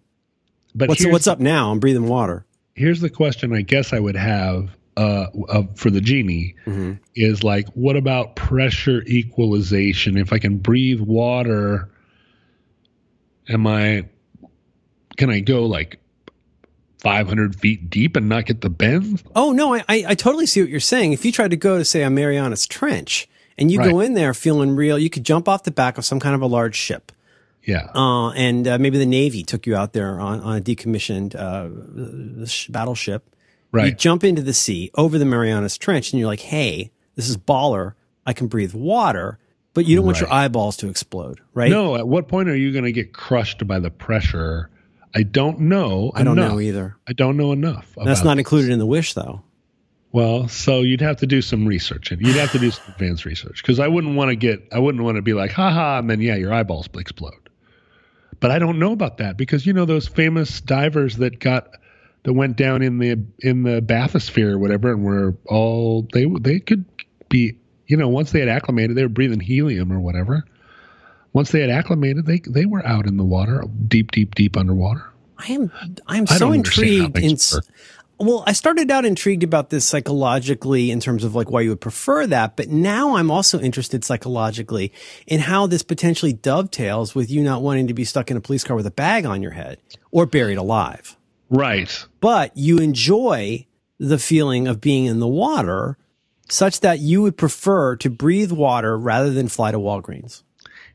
But 0.75 0.89
What's 0.89 1.07
what's 1.07 1.27
up 1.27 1.41
now? 1.41 1.71
I'm 1.71 1.81
breathing 1.81 2.09
water. 2.09 2.45
Here's 2.75 3.01
the 3.01 3.11
question. 3.11 3.53
I 3.53 3.63
guess 3.63 3.93
I 3.93 3.99
would 3.99 4.17
have 4.17 4.71
uh, 4.99 5.31
uh, 5.49 5.63
for 5.75 5.91
the 5.91 6.01
genie 6.01 6.55
hmm 6.65 6.95
is 7.15 7.43
like, 7.43 7.69
what 7.71 7.97
about 7.97 8.37
pressure 8.37 9.03
equalization? 9.07 10.17
If 10.17 10.33
I 10.33 10.39
can 10.39 10.59
breathe 10.59 11.01
water, 11.01 11.89
am 13.49 13.67
I? 13.67 14.07
Can 15.17 15.31
I 15.31 15.41
go 15.41 15.67
like 15.67 15.99
500 16.99 17.57
feet 17.57 17.91
deep 17.91 18.17
and 18.17 18.29
not 18.29 18.47
get 18.47 18.61
the 18.61 18.71
bend? 18.71 19.23
Oh 19.35 19.53
no, 19.53 19.75
I, 19.75 19.85
I 19.89 20.05
I 20.09 20.15
totally 20.15 20.47
see 20.47 20.61
what 20.61 20.71
you're 20.71 20.81
saying. 20.81 21.13
If 21.13 21.25
you 21.25 21.33
tried 21.33 21.51
to 21.51 21.57
go 21.57 21.79
to 21.79 21.85
say 21.85 22.03
a 22.03 22.11
Marianas 22.11 22.67
Trench 22.67 23.29
and 23.57 23.71
you 23.71 23.83
go 23.83 24.01
in 24.01 24.15
there 24.15 24.35
feeling 24.35 24.77
real, 24.77 24.99
you 24.99 25.11
could 25.11 25.25
jump 25.25 25.49
off 25.49 25.65
the 25.65 25.71
back 25.73 25.99
of 25.99 26.05
some 26.05 26.21
kind 26.21 26.35
of 26.35 26.43
a 26.43 26.47
large 26.47 26.77
ship. 26.77 27.11
Yeah. 27.65 27.91
Uh, 27.95 28.31
and 28.31 28.67
uh, 28.67 28.79
maybe 28.79 28.99
the 28.99 29.07
Navy 29.07 29.43
took 29.43 29.67
you 29.67 29.77
out 29.77 29.93
there 29.93 30.19
on, 30.21 30.41
on 30.41 30.57
a 30.57 30.61
decommissioned 30.61 31.35
uh, 31.35 32.47
sh- 32.47 32.69
battleship. 32.69 33.35
You 33.75 33.93
jump 33.93 34.25
into 34.25 34.43
the 34.43 34.55
sea 34.55 34.91
over 34.95 35.19
the 35.19 35.25
Marianas 35.25 35.77
Trench, 35.79 36.13
and 36.13 36.21
you're 36.21 36.29
like, 36.29 36.41
"Hey, 36.41 36.91
this 37.15 37.29
is 37.29 37.37
baller. 37.37 37.95
I 38.25 38.33
can 38.33 38.47
breathe 38.47 38.75
water." 38.75 39.39
But 39.75 39.87
you 39.87 39.95
don't 39.95 40.07
want 40.07 40.19
your 40.19 40.33
eyeballs 40.33 40.77
to 40.79 40.89
explode, 40.89 41.41
right? 41.55 41.71
No. 41.71 41.95
At 41.95 42.09
what 42.09 42.27
point 42.27 42.49
are 42.49 42.57
you 42.57 42.73
going 42.73 42.85
to 42.85 42.93
get 42.93 43.13
crushed 43.13 43.65
by 43.67 43.79
the 43.79 43.91
pressure? 43.91 44.71
I 45.15 45.23
don't 45.23 45.61
know. 45.61 46.11
I 46.15 46.25
don't 46.25 46.39
enough. 46.39 46.53
know 46.53 46.61
either. 46.61 46.97
I 47.07 47.13
don't 47.13 47.37
know 47.37 47.53
enough. 47.53 47.95
That's 47.97 48.25
not 48.25 48.35
this. 48.35 48.41
included 48.41 48.71
in 48.71 48.79
the 48.79 48.87
wish, 48.87 49.15
though. 49.15 49.43
Well, 50.11 50.49
so 50.49 50.81
you'd 50.81 51.03
have 51.03 51.19
to 51.19 51.27
do 51.27 51.43
some 51.43 51.67
research, 51.67 52.11
and 52.11 52.21
you'd 52.21 52.37
have 52.37 52.51
to 52.53 52.59
do 52.59 52.71
some 52.71 52.85
advanced 52.89 53.25
research 53.25 53.63
because 53.63 53.79
I 53.79 53.89
wouldn't 53.89 54.17
want 54.17 54.31
to 54.31 54.37
get, 54.37 54.67
I 54.73 54.79
wouldn't 54.79 55.05
want 55.05 55.17
to 55.17 55.23
be 55.23 55.35
like, 55.35 55.53
ha 55.53 55.71
ha, 55.71 55.99
and 55.99 56.09
then 56.09 56.21
yeah, 56.21 56.35
your 56.35 56.53
eyeballs 56.53 56.89
explode. 56.95 57.49
But 58.41 58.51
I 58.51 58.59
don't 58.59 58.79
know 58.79 58.93
about 58.93 59.19
that 59.19 59.37
because 59.37 59.67
you 59.67 59.73
know 59.73 59.85
those 59.85 60.09
famous 60.09 60.61
divers 60.61 61.17
that 61.19 61.41
got 61.41 61.69
that 62.25 62.33
went 62.33 62.57
down 62.57 62.83
in 62.83 62.99
the 62.99 63.25
in 63.41 63.63
the 63.63 63.81
bathysphere 63.81 64.53
or 64.53 64.59
whatever, 64.59 64.93
and 64.93 65.05
were 65.05 65.35
all 65.47 66.07
they 66.13 66.27
they 66.41 66.61
could 66.61 66.85
be, 67.29 67.57
you 67.87 67.97
know, 67.97 68.09
once 68.09 68.33
they 68.33 68.41
had 68.41 68.49
acclimated, 68.49 68.97
they 68.97 69.03
were 69.03 69.09
breathing 69.09 69.41
helium 69.41 69.93
or 69.93 70.01
whatever. 70.01 70.45
Once 71.33 71.51
they 71.51 71.61
had 71.61 71.71
acclimated, 71.71 72.27
they 72.27 72.41
they 72.49 72.67
were 72.67 72.85
out 72.87 73.07
in 73.07 73.17
the 73.17 73.25
water, 73.25 73.63
deep, 73.87 74.11
deep, 74.11 74.35
deep 74.35 74.57
underwater. 74.57 75.05
I 75.39 75.53
am 75.53 75.71
I'm 76.07 76.23
I 76.29 76.35
so 76.35 76.39
don't 76.47 76.53
understand 76.55 76.99
how 76.99 77.05
intrigued 77.07 77.17
in 77.19 77.23
things 77.23 77.53
s- 77.53 77.55
work. 77.55 77.65
well, 78.19 78.43
I 78.47 78.53
started 78.53 78.91
out 78.91 79.05
intrigued 79.05 79.45
about 79.45 79.71
this 79.71 79.85
psychologically 79.87 80.91
in 80.91 80.99
terms 81.01 81.23
of 81.23 81.35
like 81.37 81.51
why 81.51 81.61
you 81.61 81.69
would 81.69 81.81
prefer 81.81 82.27
that, 82.27 82.57
but 82.57 82.69
now 82.69 83.17
I'm 83.17 83.31
also 83.31 83.61
interested 83.61 84.05
psychologically 84.05 84.93
in 85.27 85.41
how 85.41 85.67
this 85.69 85.83
potentially 85.85 86.33
dovetails 86.33 87.15
with 87.15 87.31
you 87.31 87.43
not 87.43 87.63
wanting 87.63 87.87
to 87.87 87.95
be 87.95 88.05
stuck 88.05 88.31
in 88.31 88.37
a 88.37 88.41
police 88.41 88.65
car 88.65 88.75
with 88.75 88.87
a 88.87 88.91
bag 88.91 89.25
on 89.27 89.43
your 89.43 89.53
head 89.53 89.79
or 90.11 90.27
buried 90.27 90.59
alive. 90.59 91.17
Right. 91.51 92.07
But 92.21 92.57
you 92.57 92.79
enjoy 92.79 93.67
the 93.99 94.19
feeling 94.19 94.69
of 94.69 94.81
being 94.81 95.07
in 95.07 95.19
the 95.21 95.29
water 95.29 95.97
such 96.49 96.81
that 96.81 96.99
you 97.01 97.23
would 97.23 97.37
prefer 97.37 97.97
to 97.97 98.11
breathe 98.11 98.53
water 98.53 98.97
rather 98.99 99.31
than 99.31 99.49
fly 99.49 99.71
to 99.71 99.79
Walgreens. 99.79 100.43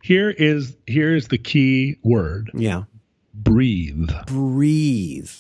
Here 0.02 0.30
is 0.30 0.76
here 0.88 1.16
is 1.16 1.28
the 1.30 1.38
key 1.38 1.98
word: 2.04 2.52
Yeah. 2.54 2.84
breathe. 3.34 4.10
Breathe. 4.28 5.32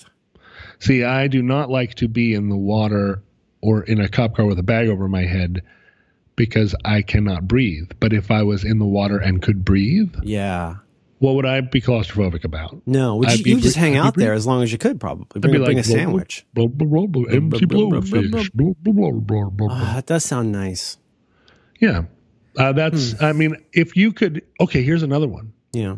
See, 0.79 1.03
I 1.03 1.27
do 1.27 1.41
not 1.41 1.69
like 1.69 1.95
to 1.95 2.07
be 2.07 2.33
in 2.33 2.49
the 2.49 2.57
water 2.57 3.21
or 3.61 3.83
in 3.83 3.99
a 4.01 4.09
cop 4.09 4.35
car 4.35 4.45
with 4.45 4.59
a 4.59 4.63
bag 4.63 4.87
over 4.89 5.07
my 5.07 5.23
head 5.25 5.61
because 6.35 6.75
I 6.83 7.01
cannot 7.01 7.47
breathe. 7.47 7.91
But 7.99 8.11
if 8.13 8.31
I 8.31 8.43
was 8.43 8.63
in 8.63 8.79
the 8.79 8.85
water 8.85 9.17
and 9.17 9.41
could 9.41 9.63
breathe, 9.63 10.13
Yeah. 10.23 10.75
What 11.23 11.35
would 11.35 11.45
I 11.45 11.61
be 11.61 11.79
claustrophobic 11.79 12.43
about? 12.43 12.81
No, 12.85 13.15
would 13.15 13.39
you, 13.39 13.55
you 13.55 13.61
just 13.61 13.77
hang 13.77 13.95
out 13.95 14.13
there 14.13 14.33
as 14.33 14.45
long 14.45 14.61
as 14.61 14.73
you 14.73 14.77
could, 14.77 14.99
probably. 14.99 15.25
I'd 15.33 15.41
Bring, 15.41 15.53
be 15.53 15.59
bring 15.59 15.77
like, 15.77 15.85
a 15.85 15.87
sandwich. 15.87 16.45
Blah, 16.53 16.67
blah, 16.67 17.05
blah, 17.05 17.21
blowfish. 17.21 18.43
that 19.95 20.05
does 20.05 20.25
sound 20.25 20.51
nice. 20.51 20.97
Yeah. 21.79 22.03
Uh, 22.57 22.73
that's, 22.73 23.13
Hmm. 23.13 23.23
I 23.23 23.31
mean, 23.31 23.55
if 23.71 23.95
you 23.95 24.11
could, 24.11 24.41
okay, 24.59 24.83
here's 24.83 25.01
another 25.01 25.29
one. 25.29 25.53
Yeah. 25.71 25.95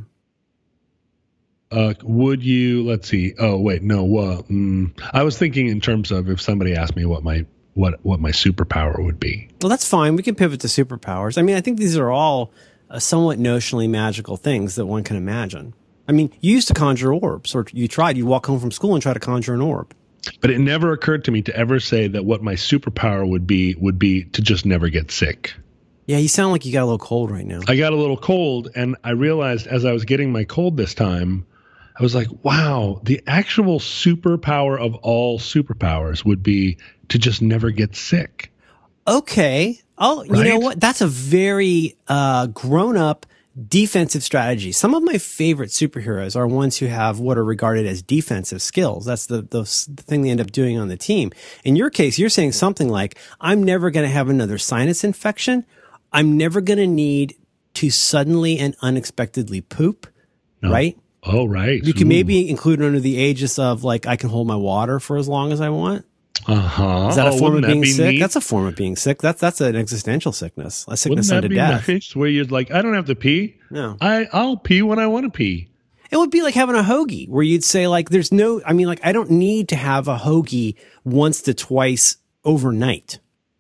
Uh, 1.72 1.96
would 2.04 2.44
you, 2.44 2.86
let's 2.86 3.10
see. 3.10 3.34
Oh, 3.40 3.58
wait, 3.58 3.82
no. 3.82 4.04
Well, 4.04 4.44
mm, 4.44 4.92
I 5.12 5.24
was 5.24 5.40
thinking 5.40 5.70
in 5.70 5.82
terms 5.82 6.12
of 6.12 6.30
if 6.30 6.40
somebody 6.40 6.76
asked 6.76 6.96
me 6.96 7.06
what 7.06 7.24
my, 7.24 7.48
what, 7.74 7.96
what 8.04 8.20
my 8.20 8.30
superpower 8.30 9.04
would 9.04 9.20
be. 9.20 9.50
Well, 9.60 9.70
that's 9.70 9.90
fine. 9.90 10.16
We 10.16 10.22
can 10.22 10.36
pivot 10.36 10.60
to 10.60 10.68
superpowers. 10.68 11.40
I 11.40 11.42
mean, 11.42 11.56
I 11.56 11.62
think 11.62 11.80
these 11.80 11.98
are 11.98 12.12
all 12.12 12.52
uh, 12.89 13.00
somewhat 13.00 13.39
notionally 13.39 13.89
magical 13.89 14.38
things 14.38 14.76
that 14.76 14.86
one 14.86 15.04
can 15.04 15.17
imagine. 15.17 15.74
I 16.08 16.12
mean, 16.12 16.32
you 16.39 16.54
used 16.54 16.67
to 16.67 16.74
conjure 16.74 17.13
orbs, 17.13 17.56
or 17.56 17.65
you 17.71 17.88
tried. 17.88 18.17
You 18.17 18.26
walk 18.26 18.45
home 18.45 18.60
from 18.60 18.71
school 18.71 18.93
and 18.93 19.02
try 19.02 19.13
to 19.13 19.19
conjure 19.19 19.54
an 19.54 19.62
orb. 19.62 19.93
But 20.41 20.52
it 20.52 20.60
never 20.60 20.91
occurred 20.91 21.26
to 21.26 21.32
me 21.32 21.41
to 21.43 21.56
ever 21.56 21.80
say 21.80 22.08
that 22.08 22.26
what 22.26 22.41
my 22.41 22.54
superpower 22.54 23.28
would 23.28 23.48
be 23.48 23.76
would 23.76 24.00
be 24.00 24.24
to 24.26 24.41
just 24.41 24.65
never 24.65 24.89
get 24.89 25.12
sick. 25.12 25.54
Yeah, 26.08 26.17
you 26.17 26.28
sound 26.28 26.52
like 26.52 26.65
you 26.65 26.74
got 26.74 26.84
a 26.84 26.86
little 26.86 27.00
cold 27.00 27.32
right 27.32 27.45
now. 27.45 27.62
I 27.67 27.76
got 27.76 27.93
a 27.93 27.95
little 27.95 28.17
cold 28.17 28.69
and 28.76 28.95
I 29.04 29.12
realized 29.12 29.65
as 29.65 29.86
I 29.86 29.91
was 29.91 30.06
getting 30.06 30.32
my 30.32 30.43
cold 30.43 30.78
this 30.78 30.93
time, 30.93 31.45
I 31.98 32.04
was 32.04 32.13
like, 32.13 32.28
wow, 32.43 33.02
the 33.04 33.24
actual 33.26 33.80
superpower 33.80 34.80
of 34.80 34.95
all 34.95 35.39
superpowers 35.39 36.24
would 36.24 36.43
be 36.43 36.78
to 37.10 37.17
just 37.17 37.41
never 37.41 37.71
get 37.71 37.95
sick. 37.95 38.52
Okay. 39.08 39.82
Oh, 39.98 40.24
you 40.24 40.44
know 40.44 40.60
what? 40.60 40.80
That's 40.80 41.02
a 41.02 41.08
very 41.08 41.96
uh, 42.08 42.48
grown 42.48 42.98
up 42.98 43.26
defensive 43.68 44.22
strategy. 44.22 44.74
Some 44.74 44.94
of 44.94 45.04
my 45.04 45.18
favorite 45.18 45.70
superheroes 45.70 46.36
are 46.36 46.46
ones 46.46 46.78
who 46.78 46.88
have 46.88 47.20
what 47.20 47.38
are 47.38 47.46
regarded 47.46 47.86
as 47.86 48.02
defensive 48.02 48.62
skills. 48.62 49.06
That's 49.06 49.28
the, 49.28 49.44
the, 49.44 49.62
the 49.62 50.04
thing 50.04 50.24
they 50.24 50.30
end 50.30 50.42
up 50.42 50.52
doing 50.52 50.78
on 50.78 50.90
the 50.90 50.98
team. 50.98 51.32
In 51.64 51.78
your 51.78 51.90
case, 51.90 52.20
you're 52.20 52.28
saying 52.28 52.52
something 52.52 52.90
like, 52.90 53.18
I'm 53.40 53.64
never 53.64 53.92
going 53.92 54.06
to 54.06 54.12
have 54.12 54.28
another 54.28 54.58
sinus 54.58 55.06
infection. 55.06 55.66
I'm 56.12 56.38
never 56.38 56.60
going 56.60 56.80
to 56.80 56.88
need 56.88 57.38
to 57.76 57.90
suddenly 57.90 58.60
and 58.60 58.76
unexpectedly 58.82 59.62
poop. 59.62 60.08
Right? 60.62 60.98
Oh, 61.22 61.46
right. 61.46 61.84
You 61.84 61.94
can 61.94 62.08
Ooh. 62.08 62.10
maybe 62.10 62.50
include 62.50 62.82
it 62.82 62.86
under 62.86 63.00
the 63.00 63.16
aegis 63.18 63.60
of 63.60 63.84
like, 63.84 64.08
I 64.08 64.16
can 64.16 64.30
hold 64.30 64.48
my 64.48 64.56
water 64.56 65.00
for 65.00 65.16
as 65.16 65.28
long 65.28 65.52
as 65.52 65.62
I 65.62 65.70
want. 65.70 66.06
Uh 66.48 66.56
huh. 66.56 67.08
Is 67.10 67.16
that 67.16 67.28
a 67.28 67.32
oh, 67.32 67.38
form 67.38 67.56
of 67.56 67.64
being 67.64 67.82
be 67.82 67.90
sick? 67.92 68.14
neat? 68.14 68.20
That's 68.20 68.36
a 68.36 68.42
form 68.42 68.68
of 68.68 68.76
being 68.76 68.96
sick. 68.96 69.22
That's 69.22 69.42
that's 69.42 69.62
an 69.62 69.76
existential 69.76 70.32
sickness, 70.32 70.86
a 70.88 70.96
sickness 70.96 71.28
Wouldn't 71.28 71.30
that 71.30 71.36
unto 71.38 71.50
be 71.50 71.56
death. 71.56 71.88
nice? 71.88 72.16
Where 72.16 72.30
you're 72.30 72.46
like, 72.46 72.72
I 72.72 72.82
don't 72.82 72.94
have 72.94 73.08
to 73.08 73.16
pee. 73.16 73.58
No, 73.72 73.98
I 74.00 74.28
I'll 74.32 74.58
pee 74.58 74.82
when 74.82 75.00
I 75.00 75.08
want 75.08 75.26
to 75.26 75.32
pee. 75.32 75.70
it 76.12 76.18
would 76.18 76.32
be 76.32 76.44
like 76.44 76.54
having 76.54 76.76
a 76.76 76.84
hoagie, 76.84 77.28
where 77.30 77.44
you'd 77.44 77.64
say 77.64 77.88
like, 77.88 78.10
"There's 78.10 78.32
no." 78.32 78.62
I 78.66 78.74
mean, 78.74 78.88
like, 78.88 79.00
I 79.04 79.12
don't 79.12 79.32
need 79.32 79.70
to 79.70 79.76
have 79.76 80.08
a 80.08 80.18
hoagie 80.18 80.76
once 81.04 81.42
to 81.44 81.54
twice 81.54 82.18
overnight. 82.44 83.20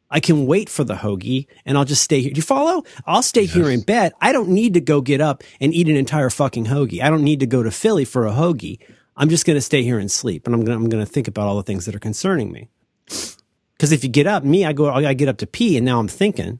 I 0.09 0.19
can 0.19 0.45
wait 0.45 0.69
for 0.69 0.83
the 0.83 0.93
hoagie 0.93 1.47
and 1.65 1.77
I'll 1.77 1.83
just 1.83 2.03
stay 2.03 2.21
here. 2.21 2.31
Do 2.31 2.37
you 2.37 2.43
follow? 2.43 2.83
I'll 3.05 3.23
stay 3.23 3.45
here 3.45 3.69
in 3.69 3.81
bed. 3.81 4.13
I 4.21 4.31
don't 4.31 4.49
need 4.49 4.75
to 4.75 4.79
go 4.79 5.01
get 5.01 5.19
up 5.19 5.43
and 5.59 5.73
eat 5.73 5.89
an 5.89 5.97
entire 5.97 6.29
fucking 6.29 6.67
hoagie. 6.67 7.01
I 7.01 7.09
don't 7.09 7.23
need 7.23 7.39
to 7.41 7.47
go 7.47 7.63
to 7.63 7.71
Philly 7.71 8.05
for 8.05 8.25
a 8.27 8.31
hoagie. 8.31 8.77
I'm 9.17 9.29
just 9.29 9.45
going 9.45 9.57
to 9.57 9.61
stay 9.61 9.81
here 9.83 9.97
and 9.97 10.09
sleep. 10.09 10.45
And 10.45 10.53
I'm 10.53 10.63
going 10.63 10.77
to, 10.77 10.83
I'm 10.83 10.89
going 10.89 11.03
to 11.03 11.11
think 11.11 11.27
about 11.27 11.47
all 11.47 11.57
the 11.57 11.63
things 11.63 11.85
that 11.85 11.95
are 11.95 11.99
concerning 11.99 12.51
me. 12.51 12.69
Cause 13.07 13.91
if 13.91 14.03
you 14.03 14.09
get 14.09 14.27
up, 14.27 14.43
me, 14.43 14.65
I 14.65 14.73
go, 14.73 14.89
I 14.89 15.13
get 15.13 15.27
up 15.27 15.37
to 15.37 15.47
pee 15.47 15.77
and 15.77 15.85
now 15.85 15.99
I'm 15.99 16.07
thinking. 16.07 16.59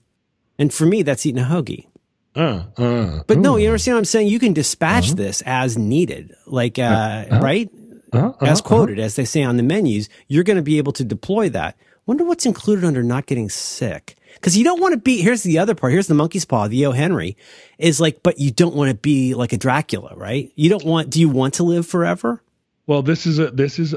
And 0.58 0.74
for 0.74 0.86
me, 0.86 1.02
that's 1.02 1.26
eating 1.26 1.42
a 1.42 1.46
hoagie. 1.46 1.88
Uh, 2.36 2.64
uh, 2.78 3.24
But 3.28 3.38
no, 3.38 3.56
ooh. 3.56 3.60
you 3.60 3.68
understand 3.68 3.96
what 3.96 4.00
I'm 4.00 4.06
saying? 4.06 4.28
You 4.28 4.40
can 4.40 4.54
dispatch 4.54 5.12
this 5.12 5.42
as 5.46 5.78
needed, 5.78 6.36
like, 6.46 6.78
uh, 6.78 7.26
right? 7.42 7.70
Uh, 8.14 8.18
uh, 8.18 8.34
as 8.42 8.60
uh. 8.60 8.64
quoted, 8.64 9.00
as 9.00 9.16
they 9.16 9.26
say 9.26 9.44
on 9.44 9.58
the 9.58 9.64
menus, 9.64 10.10
you're 10.28 10.44
going 10.44 10.58
to 10.58 10.64
be 10.64 10.78
able 10.78 10.92
to 10.94 11.04
deploy 11.04 11.50
that. 11.50 11.78
Wonder 12.06 12.24
what's 12.24 12.46
included 12.46 12.84
under 12.86 13.02
not 13.02 13.26
getting 13.26 13.50
sick. 13.50 14.16
Cause 14.42 14.56
you 14.58 14.66
don't 14.66 14.82
want 14.82 14.94
to 14.94 15.00
be, 15.00 15.22
here's 15.22 15.44
the 15.44 15.58
other 15.58 15.74
part. 15.74 15.94
Here's 15.94 16.08
the 16.08 16.14
monkey's 16.14 16.46
paw, 16.46 16.68
the 16.68 16.86
O. 16.86 16.92
Henry 16.92 17.38
is 17.80 18.02
like, 18.02 18.22
but 18.22 18.38
you 18.38 18.52
don't 18.52 18.76
want 18.76 18.90
to 18.90 18.96
be 18.96 19.34
like 19.34 19.54
a 19.54 19.58
Dracula, 19.58 20.14
right? 20.16 20.52
You 20.56 20.70
don't 20.70 20.84
want, 20.84 21.10
do 21.10 21.22
you 21.22 21.30
want 21.30 21.56
to 21.56 21.64
live 21.64 21.88
forever? 21.88 22.44
Well, 22.86 23.02
this 23.02 23.26
is 23.26 23.40
a 23.40 23.50
this 23.50 23.80
is, 23.80 23.96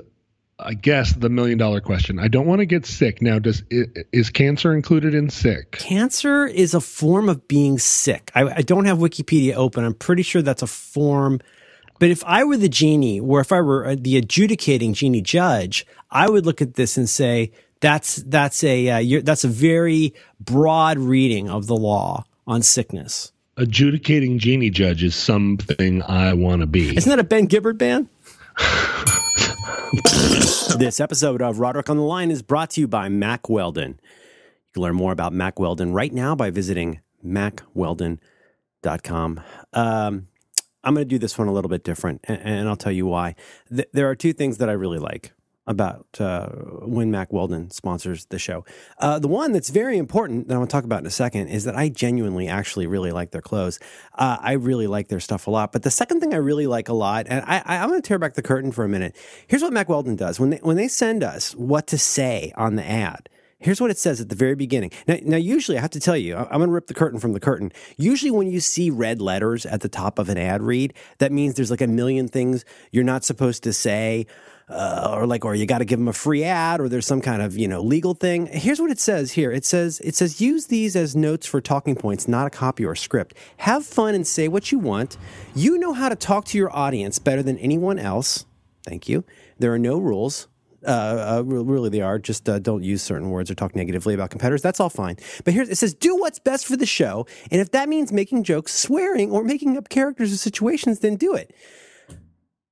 I 0.60 0.74
guess, 0.74 1.12
the 1.12 1.28
million 1.28 1.56
dollar 1.56 1.80
question. 1.80 2.18
I 2.18 2.26
don't 2.26 2.46
want 2.46 2.60
to 2.60 2.66
get 2.66 2.84
sick. 2.84 3.22
Now, 3.22 3.38
does 3.38 3.62
is 3.70 4.30
cancer 4.30 4.74
included 4.74 5.14
in 5.14 5.30
sick? 5.30 5.72
Cancer 5.72 6.46
is 6.46 6.74
a 6.74 6.80
form 6.80 7.28
of 7.28 7.46
being 7.46 7.78
sick. 7.78 8.32
I, 8.34 8.42
I 8.48 8.62
don't 8.62 8.84
have 8.86 8.98
Wikipedia 8.98 9.54
open. 9.54 9.84
I'm 9.84 9.94
pretty 9.94 10.22
sure 10.22 10.42
that's 10.42 10.62
a 10.62 10.66
form. 10.66 11.40
But 12.00 12.10
if 12.10 12.24
I 12.24 12.42
were 12.44 12.56
the 12.56 12.68
genie, 12.68 13.20
or 13.20 13.40
if 13.40 13.52
I 13.52 13.60
were 13.60 13.86
uh, 13.86 13.96
the 13.98 14.16
adjudicating 14.16 14.94
genie 14.94 15.20
judge, 15.20 15.86
I 16.10 16.28
would 16.28 16.44
look 16.44 16.60
at 16.60 16.74
this 16.74 16.96
and 16.96 17.08
say 17.08 17.52
that's 17.80 18.16
that's 18.16 18.64
a 18.64 18.88
uh, 18.88 18.98
you're, 18.98 19.22
that's 19.22 19.44
a 19.44 19.48
very 19.48 20.12
broad 20.40 20.98
reading 20.98 21.48
of 21.48 21.68
the 21.68 21.76
law 21.76 22.24
on 22.48 22.62
sickness. 22.62 23.30
Adjudicating 23.56 24.38
genie 24.38 24.70
judge 24.70 25.04
is 25.04 25.14
something 25.14 26.02
I 26.02 26.32
want 26.34 26.62
to 26.62 26.66
be. 26.66 26.96
Isn't 26.96 27.10
that 27.10 27.18
a 27.18 27.24
Ben 27.24 27.46
Gibbard 27.46 27.78
band? 27.78 28.08
this 30.78 31.00
episode 31.00 31.42
of 31.42 31.60
Roderick 31.60 31.90
on 31.90 31.96
the 31.96 32.02
Line 32.02 32.30
is 32.30 32.42
brought 32.42 32.70
to 32.70 32.80
you 32.80 32.88
by 32.88 33.08
Mack 33.08 33.48
Weldon. 33.48 34.00
You 34.00 34.72
can 34.74 34.82
learn 34.82 34.94
more 34.94 35.12
about 35.12 35.32
Mack 35.32 35.58
Weldon 35.58 35.92
right 35.92 36.12
now 36.12 36.34
by 36.34 36.50
visiting 36.50 37.00
mackweldon.com. 37.24 39.40
Um, 39.72 40.28
I'm 40.84 40.94
going 40.94 41.06
to 41.06 41.08
do 41.08 41.18
this 41.18 41.36
one 41.36 41.48
a 41.48 41.52
little 41.52 41.68
bit 41.68 41.84
different, 41.84 42.20
and, 42.24 42.40
and 42.40 42.68
I'll 42.68 42.76
tell 42.76 42.92
you 42.92 43.06
why. 43.06 43.34
Th- 43.68 43.88
there 43.92 44.08
are 44.08 44.14
two 44.14 44.32
things 44.32 44.58
that 44.58 44.68
I 44.68 44.72
really 44.72 44.98
like 44.98 45.32
about 45.68 46.06
uh, 46.18 46.48
when 46.80 47.10
Mack 47.10 47.32
Weldon 47.32 47.70
sponsors 47.70 48.24
the 48.26 48.38
show. 48.38 48.64
Uh, 48.98 49.18
the 49.18 49.28
one 49.28 49.52
that's 49.52 49.68
very 49.68 49.98
important 49.98 50.48
that 50.48 50.54
I'm 50.54 50.60
going 50.60 50.68
to 50.68 50.72
talk 50.72 50.84
about 50.84 51.00
in 51.00 51.06
a 51.06 51.10
second 51.10 51.48
is 51.48 51.64
that 51.64 51.76
I 51.76 51.90
genuinely 51.90 52.48
actually 52.48 52.86
really 52.86 53.12
like 53.12 53.30
their 53.30 53.42
clothes. 53.42 53.78
Uh, 54.14 54.38
I 54.40 54.52
really 54.52 54.86
like 54.86 55.08
their 55.08 55.20
stuff 55.20 55.46
a 55.46 55.50
lot. 55.50 55.70
But 55.72 55.82
the 55.82 55.90
second 55.90 56.20
thing 56.20 56.32
I 56.32 56.38
really 56.38 56.66
like 56.66 56.88
a 56.88 56.94
lot, 56.94 57.26
and 57.28 57.44
I, 57.46 57.62
I, 57.64 57.76
I'm 57.76 57.90
going 57.90 58.00
to 58.00 58.08
tear 58.08 58.18
back 58.18 58.34
the 58.34 58.42
curtain 58.42 58.72
for 58.72 58.84
a 58.84 58.88
minute. 58.88 59.14
Here's 59.46 59.62
what 59.62 59.72
Mack 59.72 59.88
Weldon 59.88 60.16
does 60.16 60.40
when 60.40 60.50
they 60.50 60.58
when 60.58 60.76
they 60.76 60.88
send 60.88 61.22
us 61.22 61.52
what 61.54 61.86
to 61.88 61.98
say 61.98 62.52
on 62.56 62.76
the 62.76 62.84
ad. 62.88 63.28
Here's 63.60 63.80
what 63.80 63.90
it 63.90 63.98
says 63.98 64.20
at 64.20 64.28
the 64.28 64.36
very 64.36 64.54
beginning. 64.54 64.92
Now, 65.08 65.16
now 65.22 65.36
usually 65.36 65.78
I 65.78 65.80
have 65.80 65.90
to 65.90 66.00
tell 66.00 66.16
you, 66.16 66.36
I'm 66.36 66.46
going 66.46 66.68
to 66.68 66.72
rip 66.72 66.86
the 66.86 66.94
curtain 66.94 67.18
from 67.18 67.32
the 67.32 67.40
curtain. 67.40 67.72
Usually, 67.96 68.30
when 68.30 68.48
you 68.48 68.60
see 68.60 68.88
red 68.88 69.20
letters 69.20 69.66
at 69.66 69.80
the 69.80 69.88
top 69.88 70.20
of 70.20 70.28
an 70.28 70.38
ad 70.38 70.62
read, 70.62 70.94
that 71.18 71.32
means 71.32 71.54
there's 71.54 71.70
like 71.70 71.80
a 71.80 71.88
million 71.88 72.28
things 72.28 72.64
you're 72.92 73.02
not 73.02 73.24
supposed 73.24 73.64
to 73.64 73.72
say, 73.72 74.26
uh, 74.68 75.14
or 75.14 75.26
like, 75.26 75.44
or 75.44 75.54
you 75.54 75.66
got 75.66 75.78
to 75.78 75.84
give 75.84 75.98
them 75.98 76.08
a 76.08 76.12
free 76.12 76.44
ad, 76.44 76.80
or 76.80 76.88
there's 76.88 77.06
some 77.06 77.20
kind 77.20 77.42
of 77.42 77.56
you 77.56 77.68
know 77.68 77.80
legal 77.80 78.14
thing. 78.14 78.46
Here's 78.46 78.80
what 78.80 78.90
it 78.90 79.00
says 79.00 79.32
here. 79.32 79.50
It 79.50 79.64
says 79.64 80.00
it 80.04 80.14
says 80.14 80.40
use 80.40 80.66
these 80.66 80.94
as 80.94 81.16
notes 81.16 81.46
for 81.46 81.60
talking 81.60 81.96
points, 81.96 82.28
not 82.28 82.46
a 82.46 82.50
copy 82.50 82.84
or 82.84 82.94
script. 82.94 83.34
Have 83.58 83.86
fun 83.86 84.14
and 84.14 84.26
say 84.26 84.48
what 84.48 84.70
you 84.70 84.78
want. 84.78 85.16
You 85.54 85.78
know 85.78 85.92
how 85.92 86.08
to 86.08 86.16
talk 86.16 86.44
to 86.46 86.58
your 86.58 86.74
audience 86.74 87.18
better 87.18 87.42
than 87.42 87.58
anyone 87.58 87.98
else. 87.98 88.44
Thank 88.84 89.08
you. 89.08 89.24
There 89.58 89.72
are 89.72 89.78
no 89.78 89.98
rules. 89.98 90.48
Uh, 90.86 91.38
uh, 91.38 91.42
really, 91.44 91.90
they 91.90 92.00
are. 92.00 92.18
Just 92.18 92.48
uh, 92.48 92.58
don't 92.60 92.84
use 92.84 93.02
certain 93.02 93.30
words 93.30 93.50
or 93.50 93.54
talk 93.54 93.74
negatively 93.74 94.14
about 94.14 94.30
competitors. 94.30 94.62
That's 94.62 94.78
all 94.78 94.90
fine. 94.90 95.16
But 95.44 95.52
here 95.52 95.62
it 95.62 95.76
says, 95.76 95.92
do 95.92 96.16
what's 96.16 96.38
best 96.38 96.66
for 96.66 96.76
the 96.76 96.86
show. 96.86 97.26
And 97.50 97.60
if 97.60 97.72
that 97.72 97.88
means 97.88 98.12
making 98.12 98.44
jokes, 98.44 98.72
swearing, 98.72 99.30
or 99.30 99.42
making 99.42 99.76
up 99.76 99.88
characters 99.88 100.32
or 100.32 100.36
situations, 100.36 101.00
then 101.00 101.16
do 101.16 101.34
it. 101.34 101.52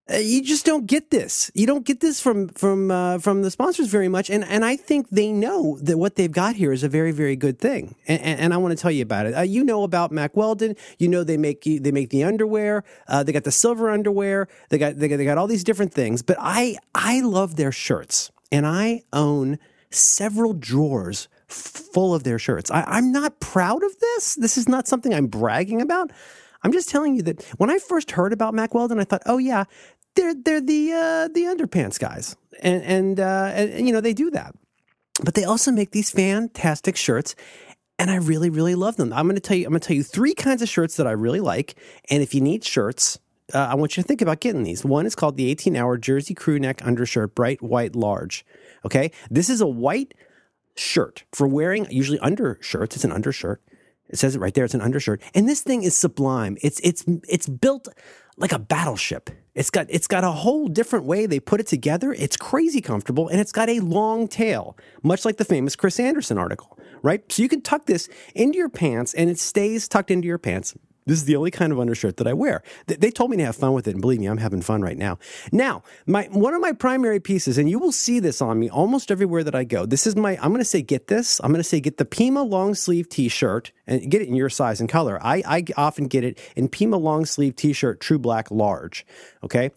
Uh, 0.09 0.19
you 0.19 0.41
just 0.41 0.65
don't 0.65 0.87
get 0.87 1.11
this. 1.11 1.51
You 1.53 1.67
don't 1.67 1.85
get 1.85 1.99
this 1.99 2.21
from 2.21 2.49
from 2.51 2.93
uh, 2.93 3.19
from 3.19 3.43
the 3.43 3.51
sponsors 3.51 3.89
very 3.89 4.07
much, 4.07 4.31
and 4.31 4.45
and 4.45 4.65
I 4.65 4.77
think 4.77 5.11
they 5.11 5.33
know 5.33 5.79
that 5.83 5.99
what 5.99 6.15
they've 6.15 6.31
got 6.31 6.55
here 6.55 6.73
is 6.73 6.85
a 6.85 6.89
very 6.89 7.11
very 7.11 7.35
good 7.35 7.59
thing, 7.59 7.97
and, 8.07 8.23
and, 8.23 8.41
and 8.41 8.55
I 8.55 8.57
want 8.59 8.77
to 8.77 8.81
tell 8.81 8.93
you 8.93 9.03
about 9.03 9.27
it. 9.27 9.37
Uh, 9.37 9.41
you 9.41 9.65
know 9.65 9.83
about 9.83 10.13
Mack 10.13 10.37
Weldon. 10.37 10.77
You 10.99 11.09
know 11.09 11.25
they 11.25 11.37
make 11.37 11.65
they 11.65 11.91
make 11.91 12.11
the 12.11 12.23
underwear. 12.23 12.85
Uh, 13.09 13.25
they 13.25 13.33
got 13.33 13.43
the 13.43 13.51
silver 13.51 13.91
underwear. 13.91 14.47
They 14.69 14.79
got 14.79 14.97
they 14.97 15.09
got, 15.09 15.17
they 15.17 15.25
got 15.25 15.39
all 15.39 15.49
these 15.49 15.65
different 15.65 15.93
things. 15.93 16.23
But 16.23 16.37
I 16.39 16.77
I 16.95 17.21
love 17.23 17.57
their 17.57 17.73
shirts, 17.73 18.31
and 18.53 18.65
I 18.65 19.03
own 19.13 19.59
several 19.91 20.53
drawers 20.53 21.27
full 21.49 22.15
of 22.15 22.23
their 22.23 22.39
shirts. 22.39 22.71
I, 22.71 22.85
I'm 22.87 23.11
not 23.11 23.41
proud 23.41 23.83
of 23.83 23.99
this. 23.99 24.37
This 24.37 24.57
is 24.57 24.69
not 24.69 24.87
something 24.87 25.13
I'm 25.13 25.27
bragging 25.27 25.81
about. 25.81 26.13
I'm 26.63 26.73
just 26.73 26.89
telling 26.89 27.15
you 27.15 27.23
that 27.23 27.45
when 27.59 27.71
I 27.71 27.79
first 27.79 28.11
heard 28.11 28.33
about 28.33 28.53
Mack 28.53 28.75
Weldon, 28.75 28.99
I 28.99 29.05
thought, 29.05 29.23
oh 29.27 29.39
yeah, 29.39 29.65
they're 30.17 30.35
they're 30.35 30.61
the 30.61 30.93
uh, 30.93 31.29
the 31.29 31.45
underpants 31.45 31.99
guys, 31.99 32.37
and 32.63 32.83
and, 32.83 33.21
uh, 33.21 33.53
and 33.55 33.87
you 33.87 33.93
know 33.93 34.01
they 34.01 34.15
do 34.15 34.31
that, 34.31 34.55
but 35.23 35.35
they 35.35 35.45
also 35.45 35.71
make 35.71 35.93
these 35.93 36.11
fantastic 36.11 36.97
shirts. 36.97 37.35
And 37.99 38.11
I 38.11 38.17
really, 38.17 38.51
really 38.51 38.75
love 38.75 38.97
them. 38.97 39.11
I'm 39.13 39.25
going 39.25 39.37
to 39.37 39.41
tell 39.41 39.57
you. 39.57 39.65
I'm 39.65 39.71
going 39.71 39.81
to 39.81 39.87
tell 39.87 39.97
you 39.97 40.03
three 40.03 40.35
kinds 40.35 40.61
of 40.61 40.69
shirts 40.69 40.97
that 40.97 41.07
I 41.07 41.13
really 41.13 41.41
like. 41.41 41.77
And 42.11 42.23
if 42.23 42.35
you 42.35 42.43
need 42.43 42.63
shirts, 42.63 43.19
uh, 43.55 43.59
I 43.59 43.75
want 43.75 43.97
you 43.97 44.03
to 44.03 44.07
think 44.07 44.21
about 44.21 44.41
getting 44.41 44.65
these. 44.65 44.85
One 44.85 45.07
is 45.07 45.15
called 45.15 45.37
the 45.37 45.51
18 45.51 45.77
hour 45.77 45.97
Jersey 45.97 46.35
crew 46.35 46.59
neck 46.59 46.85
undershirt, 46.85 47.35
bright 47.35 47.63
white 47.63 47.97
large. 47.97 48.45
Okay. 48.85 49.13
This 49.31 49.49
is 49.49 49.63
a 49.63 49.67
white 49.67 50.13
shirt 50.75 51.25
for 51.33 51.49
wearing 51.49 51.87
usually 51.91 52.19
undershirts. 52.19 52.97
It's 52.97 53.05
an 53.05 53.13
undershirt. 53.13 53.63
It 54.09 54.19
says 54.19 54.37
it 54.37 54.41
right 54.41 54.53
there. 54.53 54.65
It's 54.65 54.75
an 54.75 54.83
undershirt. 54.83 55.23
And 55.35 55.49
this 55.49 55.63
thing 55.63 55.83
is 55.83 55.97
sublime. 55.97 56.59
It's, 56.61 56.81
it's, 56.81 57.05
it's 57.29 57.49
built 57.49 57.89
like 58.37 58.53
a 58.53 58.59
battleship. 58.59 59.31
It's 59.57 59.71
got, 59.71 59.87
it's 59.89 60.07
got 60.07 60.23
a 60.23 60.31
whole 60.31 60.69
different 60.69 61.07
way 61.07 61.25
they 61.25 61.41
put 61.41 61.61
it 61.61 61.67
together. 61.67 62.13
It's 62.13 62.37
crazy 62.37 62.83
comfortable 62.83 63.29
and 63.29 63.41
it's 63.41 63.53
got 63.53 63.71
a 63.71 63.81
long 63.81 64.29
tail, 64.29 64.77
much 65.03 65.25
like 65.25 65.39
the 65.39 65.47
famous 65.47 65.75
Chris 65.75 65.99
Anderson 65.99 66.37
article, 66.37 66.79
right? 67.03 67.23
So 67.33 67.43
you 67.43 67.49
can 67.49 67.63
tuck 67.63 67.87
this 67.87 68.09
into 68.35 68.59
your 68.59 68.69
pants 68.69 69.15
and 69.15 69.31
it 69.31 69.39
stays 69.39 69.89
tucked 69.89 70.11
into 70.11 70.29
your 70.29 70.37
pants. 70.37 70.75
This 71.07 71.19
is 71.19 71.25
the 71.25 71.37
only 71.37 71.51
kind 71.53 71.73
of 71.73 71.79
undershirt 71.79 72.17
that 72.17 72.27
I 72.27 72.33
wear. 72.33 72.63
Th- 72.89 72.99
They 72.99 73.11
told 73.11 73.31
me 73.31 73.37
to 73.37 73.45
have 73.45 73.57
fun 73.57 73.73
with 73.73 73.87
it, 73.87 73.93
and 73.93 74.01
believe 74.01 74.19
me, 74.21 74.27
I'm 74.27 74.39
having 74.39 74.61
fun 74.61 74.83
right 74.83 74.97
now. 74.99 75.19
Now, 75.53 75.83
my 76.07 76.25
one 76.33 76.53
of 76.55 76.61
my 76.61 76.73
primary 76.73 77.21
pieces, 77.21 77.59
and 77.59 77.71
you 77.71 77.79
will 77.79 77.93
see 77.93 78.19
this 78.21 78.43
on 78.43 78.59
me 78.59 78.69
almost 78.69 79.11
everywhere 79.11 79.45
that 79.45 79.55
I 79.55 79.65
go. 79.65 79.87
This 79.87 80.07
is 80.07 80.17
my. 80.17 80.37
I'm 80.43 80.51
going 80.51 80.59
to 80.59 80.65
say 80.65 80.83
get 80.83 81.07
this. 81.07 81.41
I'm 81.45 81.53
going 81.53 81.63
to 81.63 81.69
say 81.69 81.81
get 81.81 81.97
the 81.99 82.05
Pima 82.05 82.43
long 82.43 82.75
sleeve 82.75 83.09
T-shirt 83.09 83.73
and 83.87 84.11
get 84.11 84.21
it 84.21 84.29
in 84.29 84.35
your 84.35 84.51
size 84.51 84.81
and 84.81 84.89
color. 84.89 85.19
I 85.23 85.43
I 85.47 85.65
often 85.77 86.07
get 86.09 86.25
it 86.25 86.39
in 86.57 86.69
Pima 86.69 86.97
long 86.97 87.25
sleeve 87.25 87.55
T-shirt, 87.57 88.01
true 88.01 88.19
black, 88.19 88.51
large. 88.51 89.07
Okay. 89.45 89.71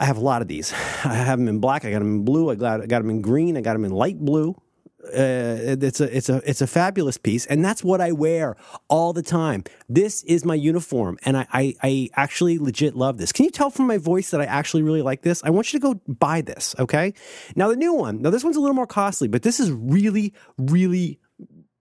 I 0.00 0.04
have 0.04 0.16
a 0.16 0.20
lot 0.20 0.42
of 0.42 0.48
these. 0.48 0.72
I 1.04 1.14
have 1.14 1.38
them 1.38 1.48
in 1.48 1.58
black. 1.58 1.84
I 1.84 1.90
got 1.90 1.98
them 1.98 2.18
in 2.18 2.24
blue. 2.24 2.50
I 2.50 2.54
got, 2.54 2.82
I 2.82 2.86
got 2.86 3.00
them 3.00 3.10
in 3.10 3.20
green. 3.20 3.56
I 3.56 3.60
got 3.62 3.72
them 3.72 3.84
in 3.84 3.90
light 3.90 4.18
blue. 4.18 4.54
Uh, 5.04 5.78
it's 5.80 6.00
a 6.00 6.16
it's 6.16 6.28
a 6.28 6.42
it's 6.44 6.60
a 6.60 6.66
fabulous 6.66 7.16
piece, 7.16 7.46
and 7.46 7.64
that's 7.64 7.84
what 7.84 8.00
I 8.00 8.10
wear 8.10 8.56
all 8.88 9.12
the 9.12 9.22
time. 9.22 9.62
This 9.88 10.24
is 10.24 10.44
my 10.44 10.56
uniform, 10.56 11.18
and 11.22 11.36
I, 11.36 11.46
I 11.52 11.74
I 11.82 12.08
actually 12.14 12.58
legit 12.58 12.96
love 12.96 13.16
this. 13.16 13.30
Can 13.30 13.44
you 13.44 13.52
tell 13.52 13.70
from 13.70 13.86
my 13.86 13.98
voice 13.98 14.30
that 14.32 14.40
I 14.40 14.44
actually 14.44 14.82
really 14.82 15.02
like 15.02 15.22
this? 15.22 15.40
I 15.44 15.50
want 15.50 15.72
you 15.72 15.78
to 15.78 15.82
go 15.82 16.00
buy 16.08 16.40
this. 16.40 16.74
Okay. 16.80 17.14
Now 17.54 17.68
the 17.68 17.76
new 17.76 17.94
one. 17.94 18.22
Now 18.22 18.30
this 18.30 18.42
one's 18.42 18.56
a 18.56 18.60
little 18.60 18.74
more 18.74 18.88
costly, 18.88 19.28
but 19.28 19.42
this 19.42 19.60
is 19.60 19.70
really 19.70 20.34
really 20.58 21.20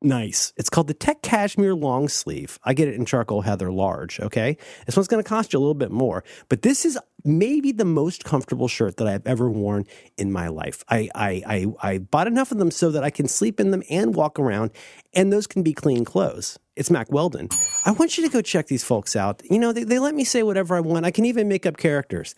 Nice. 0.08 0.54
It's 0.56 0.70
called 0.70 0.88
the 0.88 0.94
Tech 0.94 1.22
Cashmere 1.22 1.76
Long 1.76 2.08
Sleeve. 2.08 2.60
I 2.64 2.74
get 2.74 2.88
it 2.88 2.96
in 2.96 3.04
charcoal 3.04 3.42
heather 3.42 3.74
large. 3.74 4.22
Okay. 4.22 4.56
This 4.86 4.96
one's 4.96 5.10
going 5.10 5.22
to 5.22 5.28
cost 5.28 5.52
you 5.52 5.60
a 5.60 5.62
little 5.62 5.74
bit 5.74 5.92
more, 5.92 6.24
but 6.48 6.62
this 6.62 6.86
is 6.86 6.98
maybe 7.26 7.74
the 7.74 7.84
most 7.84 8.24
comfortable 8.24 8.70
shirt 8.70 8.96
that 8.98 9.08
I've 9.08 9.28
ever 9.28 9.50
worn 9.50 9.86
in 10.18 10.32
my 10.32 10.48
life. 10.48 10.86
I, 10.88 11.10
I, 11.14 11.44
I, 11.46 11.66
I 11.82 11.98
bought 11.98 12.28
enough 12.28 12.54
of 12.54 12.58
them 12.58 12.72
so 12.72 12.90
that 12.92 13.04
I 13.04 13.10
can 13.10 13.28
sleep 13.28 13.60
in 13.60 13.72
them 13.72 13.84
and 13.90 14.16
walk 14.16 14.40
around, 14.40 14.72
and 15.14 15.34
those 15.34 15.46
can 15.46 15.62
be 15.62 15.74
clean 15.74 16.06
clothes. 16.06 16.58
It's 16.78 16.92
Mack 16.92 17.12
Weldon. 17.12 17.50
I 17.86 17.92
want 17.92 18.18
you 18.18 18.24
to 18.24 18.32
go 18.32 18.42
check 18.42 18.68
these 18.68 18.84
folks 18.84 19.16
out. 19.16 19.42
You 19.50 19.58
know, 19.58 19.74
they, 19.74 19.84
they 19.84 19.98
let 19.98 20.14
me 20.14 20.24
say 20.24 20.44
whatever 20.44 20.76
I 20.76 20.80
want. 20.80 21.06
I 21.06 21.12
can 21.12 21.26
even 21.26 21.48
make 21.48 21.66
up 21.66 21.76
characters. 21.76 22.36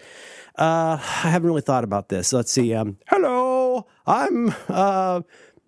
Uh, 0.57 0.97
I 0.99 1.29
haven't 1.29 1.47
really 1.47 1.61
thought 1.61 1.83
about 1.83 2.07
this. 2.07 2.31
Let's 2.31 2.51
see. 2.51 2.73
Um, 2.73 2.97
hello, 3.07 3.85
I'm 4.07 4.55
uh, 4.69 5.21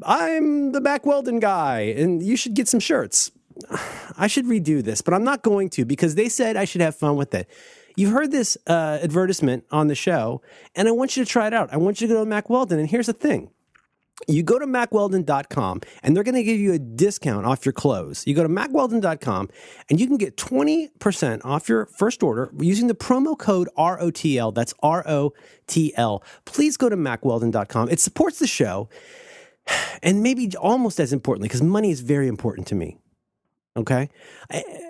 I'm 0.05 0.71
the 0.71 0.81
Mack 0.81 1.05
Weldon 1.05 1.39
guy, 1.39 1.81
and 1.81 2.21
you 2.23 2.35
should 2.35 2.53
get 2.53 2.67
some 2.67 2.79
shirts. 2.79 3.31
I 4.17 4.27
should 4.27 4.45
redo 4.45 4.83
this, 4.83 5.01
but 5.01 5.13
I'm 5.13 5.23
not 5.23 5.41
going 5.41 5.69
to 5.71 5.85
because 5.85 6.15
they 6.15 6.29
said 6.29 6.57
I 6.57 6.65
should 6.65 6.81
have 6.81 6.95
fun 6.95 7.15
with 7.15 7.33
it. 7.33 7.49
You've 7.95 8.13
heard 8.13 8.31
this 8.31 8.57
uh, 8.67 8.99
advertisement 9.01 9.65
on 9.71 9.87
the 9.87 9.95
show, 9.95 10.41
and 10.75 10.87
I 10.87 10.91
want 10.91 11.17
you 11.17 11.25
to 11.25 11.29
try 11.29 11.47
it 11.47 11.53
out. 11.53 11.73
I 11.73 11.77
want 11.77 11.99
you 12.01 12.07
to 12.07 12.13
go 12.13 12.23
to 12.23 12.29
Mack 12.29 12.49
Weldon, 12.49 12.79
and 12.79 12.89
here's 12.89 13.07
the 13.07 13.13
thing. 13.13 13.51
You 14.27 14.43
go 14.43 14.59
to 14.59 14.67
mackweldon.com 14.67 15.81
and 16.03 16.15
they're 16.15 16.23
going 16.23 16.35
to 16.35 16.43
give 16.43 16.59
you 16.59 16.73
a 16.73 16.79
discount 16.79 17.45
off 17.45 17.65
your 17.65 17.73
clothes. 17.73 18.25
You 18.27 18.35
go 18.35 18.43
to 18.43 18.49
mackweldon.com 18.49 19.49
and 19.89 19.99
you 19.99 20.07
can 20.07 20.17
get 20.17 20.37
20% 20.37 21.43
off 21.43 21.67
your 21.67 21.87
first 21.87 22.21
order 22.21 22.51
using 22.59 22.87
the 22.87 22.93
promo 22.93 23.37
code 23.37 23.69
ROTL. 23.77 24.53
That's 24.53 24.73
R 24.83 25.03
O 25.07 25.33
T 25.67 25.93
L. 25.97 26.23
Please 26.45 26.77
go 26.77 26.87
to 26.87 26.97
mackweldon.com. 26.97 27.89
It 27.89 27.99
supports 27.99 28.39
the 28.39 28.47
show. 28.47 28.89
And 30.03 30.23
maybe 30.23 30.55
almost 30.57 30.99
as 30.99 31.13
importantly, 31.13 31.47
because 31.47 31.61
money 31.61 31.91
is 31.91 32.01
very 32.01 32.27
important 32.27 32.67
to 32.67 32.75
me. 32.75 32.97
Okay. 33.77 34.09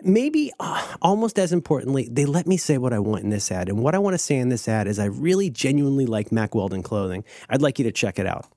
Maybe 0.02 0.52
uh, 0.60 0.96
almost 1.02 1.38
as 1.38 1.54
importantly, 1.54 2.08
they 2.12 2.26
let 2.26 2.48
me 2.48 2.58
say 2.58 2.78
what 2.78 2.94
I 2.94 3.00
want 3.00 3.24
in 3.24 3.30
this 3.30 3.52
ad. 3.52 3.70
And 3.70 3.84
what 3.84 3.94
I 3.94 4.00
want 4.00 4.16
to 4.16 4.18
say 4.18 4.38
in 4.38 4.50
this 4.50 4.68
ad 4.68 4.88
is 4.88 4.98
I 4.98 5.06
really 5.06 5.50
genuinely 5.50 6.08
like 6.08 6.32
Mack 6.32 6.56
Weldon 6.56 6.82
clothing. 6.82 7.24
I'd 7.50 7.62
like 7.62 7.78
you 7.78 7.84
to 7.86 7.92
check 7.92 8.18
it 8.18 8.26
out. 8.26 8.48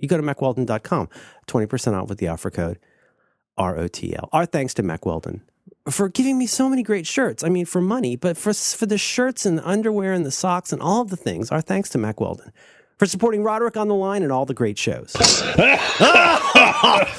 You 0.00 0.08
go 0.08 0.16
to 0.16 0.22
mackweldon.com, 0.22 1.08
20% 1.46 2.02
off 2.02 2.08
with 2.08 2.18
the 2.18 2.28
offer 2.28 2.50
code 2.50 2.78
ROTL. 3.58 4.28
Our 4.32 4.46
thanks 4.46 4.74
to 4.74 4.82
Mack 4.82 5.04
Weldon 5.04 5.42
for 5.90 6.08
giving 6.08 6.38
me 6.38 6.46
so 6.46 6.68
many 6.68 6.82
great 6.82 7.06
shirts. 7.06 7.44
I 7.44 7.48
mean, 7.50 7.66
for 7.66 7.80
money, 7.80 8.16
but 8.16 8.36
for, 8.36 8.54
for 8.54 8.86
the 8.86 8.98
shirts 8.98 9.44
and 9.44 9.58
the 9.58 9.68
underwear 9.68 10.12
and 10.12 10.24
the 10.24 10.30
socks 10.30 10.72
and 10.72 10.80
all 10.80 11.02
of 11.02 11.10
the 11.10 11.16
things, 11.16 11.50
our 11.50 11.60
thanks 11.60 11.90
to 11.90 11.98
Mack 11.98 12.20
Weldon 12.20 12.52
for 12.98 13.06
supporting 13.06 13.42
Roderick 13.42 13.76
on 13.76 13.88
the 13.88 13.94
line 13.94 14.22
and 14.22 14.30
all 14.32 14.44
the 14.46 14.54
great 14.54 14.78
shows. 14.78 15.14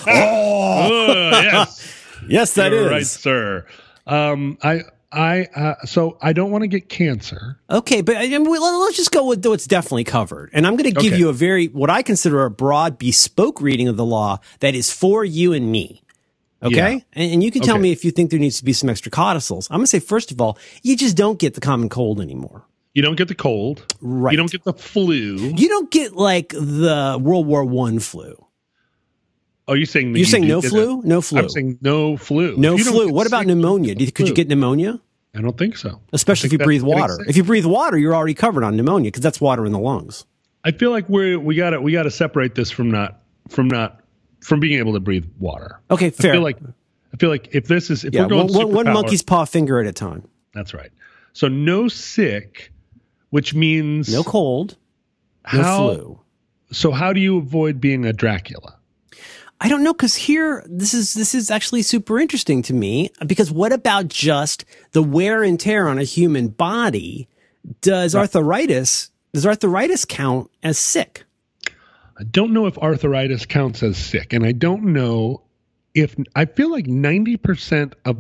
oh, 0.08 1.30
yes. 1.44 1.92
Yes, 2.28 2.54
that 2.56 2.72
You're 2.72 2.86
is 2.86 2.92
right, 2.92 3.06
sir. 3.06 3.68
Um, 4.08 4.58
I, 4.64 4.82
I, 5.12 5.44
uh, 5.56 5.76
so 5.86 6.18
I 6.24 6.34
don't 6.34 6.50
want 6.50 6.64
to 6.64 6.68
get 6.68 6.90
cancer. 6.90 7.60
Okay, 7.70 8.02
but 8.02 8.16
I 8.18 8.28
mean, 8.28 8.46
let's 8.46 8.98
just 8.98 9.12
go 9.12 9.28
with 9.28 9.46
what's 9.46 9.68
definitely 9.68 10.06
covered. 10.06 10.50
And 10.52 10.66
I'm 10.66 10.76
going 10.76 10.92
to 10.92 11.00
give 11.00 11.14
Okay. 11.14 11.20
you 11.20 11.30
a 11.30 11.34
very, 11.34 11.68
what 11.68 11.92
I 11.92 12.02
consider 12.02 12.44
a 12.46 12.50
broad, 12.50 12.98
bespoke 12.98 13.62
reading 13.62 13.88
of 13.88 13.96
the 13.98 14.06
law 14.06 14.40
that 14.62 14.74
is 14.74 14.92
for 14.92 15.24
you 15.24 15.54
and 15.54 15.72
me. 15.72 16.02
Okay? 16.64 16.74
Yeah. 16.94 17.00
And, 17.14 17.34
and 17.34 17.44
you 17.44 17.52
can 17.52 17.62
tell 17.62 17.76
Okay. 17.76 17.84
me 17.84 17.92
if 17.92 18.04
you 18.04 18.10
think 18.10 18.32
there 18.32 18.40
needs 18.40 18.58
to 18.58 18.66
be 18.66 18.74
some 18.74 18.90
extra 18.90 19.12
codicils. 19.12 19.68
I'm 19.70 19.78
going 19.78 19.84
to 19.84 19.88
say, 19.88 20.00
first 20.00 20.32
of 20.32 20.42
all, 20.42 20.58
you 20.82 20.98
just 20.98 21.16
don't 21.16 21.38
get 21.38 21.54
the 21.54 21.62
common 21.62 21.90
cold 21.90 22.20
anymore. 22.22 22.66
You 22.96 23.02
don't 23.02 23.16
get 23.18 23.28
the 23.28 23.36
cold. 23.36 23.86
Right. 24.02 24.32
You 24.32 24.38
don't 24.38 24.50
get 24.50 24.64
the 24.64 24.74
flu. 24.74 25.36
You 25.36 25.68
don't 25.68 25.92
get 25.92 26.16
like 26.16 26.50
the 26.50 27.20
World 27.22 27.46
War 27.46 27.64
One 27.66 28.00
flu. 28.00 28.44
Oh, 29.68 29.74
you're 29.74 29.86
saying 29.86 30.10
You're 30.10 30.20
you 30.20 30.26
saying 30.26 30.48
no 30.48 30.62
flu? 30.62 31.00
it. 31.00 31.06
No 31.06 31.22
flu. 31.22 31.40
I'm 31.40 31.50
saying 31.50 31.80
no 31.82 32.18
flu. 32.18 32.56
no 32.56 32.74
If 32.74 32.80
you 32.80 32.86
don't 32.86 32.94
flu. 32.94 33.12
What 33.12 33.28
about 33.28 33.46
pneumonia? 33.48 33.96
Do 33.96 34.06
you, 34.06 34.12
could 34.12 34.28
you 34.28 34.34
get 34.34 34.48
pneumonia? 34.48 35.02
I 35.36 35.42
don't 35.42 35.58
think 35.58 35.76
so. 35.76 36.00
Especially 36.14 36.48
I 36.48 36.50
if 36.50 36.52
you 36.54 36.60
breathe 36.60 36.84
water. 36.84 37.18
If 37.28 37.36
you 37.36 37.44
breathe 37.44 37.66
water, 37.66 37.98
you're 37.98 38.16
already 38.16 38.34
covered 38.34 38.64
on 38.64 38.78
pneumonia 38.78 39.10
because 39.10 39.22
that's 39.22 39.42
water 39.42 39.66
in 39.66 39.74
the 39.74 39.80
lungs. 39.80 40.26
I 40.64 40.72
feel 40.72 40.92
like 40.92 41.10
we're 41.10 41.38
we 41.38 41.56
got 41.56 41.72
to 41.72 41.82
we 41.82 41.92
got 41.92 42.04
to 42.04 42.12
separate 42.12 42.56
this 42.56 42.72
from 42.72 42.90
not 42.90 43.22
from 43.50 43.68
not 43.68 44.02
from 44.40 44.62
being 44.62 44.80
able 44.80 44.94
to 44.94 45.00
breathe 45.02 45.26
water. 45.38 45.82
Okay, 45.92 46.08
I 46.08 46.10
fair. 46.12 46.34
feel 46.34 46.42
like 46.44 46.58
I 47.14 47.18
feel 47.18 47.30
like 47.30 47.50
if 47.54 47.68
this 47.68 47.90
is 47.90 48.06
if 48.06 48.14
yeah, 48.14 48.22
we're 48.22 48.30
going 48.30 48.54
one, 48.54 48.72
one- 48.72 48.94
monkey's 48.94 49.22
paw 49.22 49.44
finger 49.46 49.80
at 49.80 49.86
a 49.86 49.92
time. 49.92 50.28
That's 50.54 50.74
right. 50.74 50.92
So 51.34 51.50
no 51.50 51.90
sick, 51.90 52.72
which 53.30 53.54
means 53.54 54.12
No 54.12 54.24
cold, 54.24 54.78
no 55.54 55.62
how. 55.62 55.78
flu. 55.94 56.20
So 56.72 56.92
how 56.92 57.14
do 57.14 57.20
you 57.20 57.38
avoid 57.38 57.80
being 57.80 58.06
a 58.06 58.14
Dracula? 58.14 58.78
I 59.62 59.70
don't 59.70 59.84
know 59.84 59.94
because 59.94 60.16
here 60.16 60.64
this 60.68 60.94
is 60.94 61.14
this 61.14 61.34
is 61.34 61.50
actually 61.50 61.82
super 61.82 62.20
interesting 62.20 62.62
to 62.64 62.74
me 62.74 63.10
because 63.26 63.52
what 63.52 63.72
about 63.72 64.10
just 64.10 64.66
the 64.92 65.02
wear 65.02 65.44
and 65.44 65.58
tear 65.60 65.88
on 65.88 65.98
a 65.98 66.04
human 66.04 66.50
body? 66.50 67.30
Does 67.82 68.16
arthritis 68.16 69.12
does 69.34 69.46
arthritis 69.46 70.06
count 70.06 70.52
as 70.62 70.78
sick? 70.78 71.24
I 72.18 72.24
don't 72.24 72.52
know 72.54 72.66
if 72.66 72.78
arthritis 72.78 73.46
counts 73.46 73.82
as 73.84 73.98
sick, 73.98 74.34
and 74.34 74.46
I 74.46 74.52
don't 74.52 74.86
know 74.94 75.42
if 75.94 76.16
I 76.36 76.46
feel 76.46 76.70
like 76.72 76.88
ninety 76.88 77.38
percent 77.38 77.96
of 78.06 78.18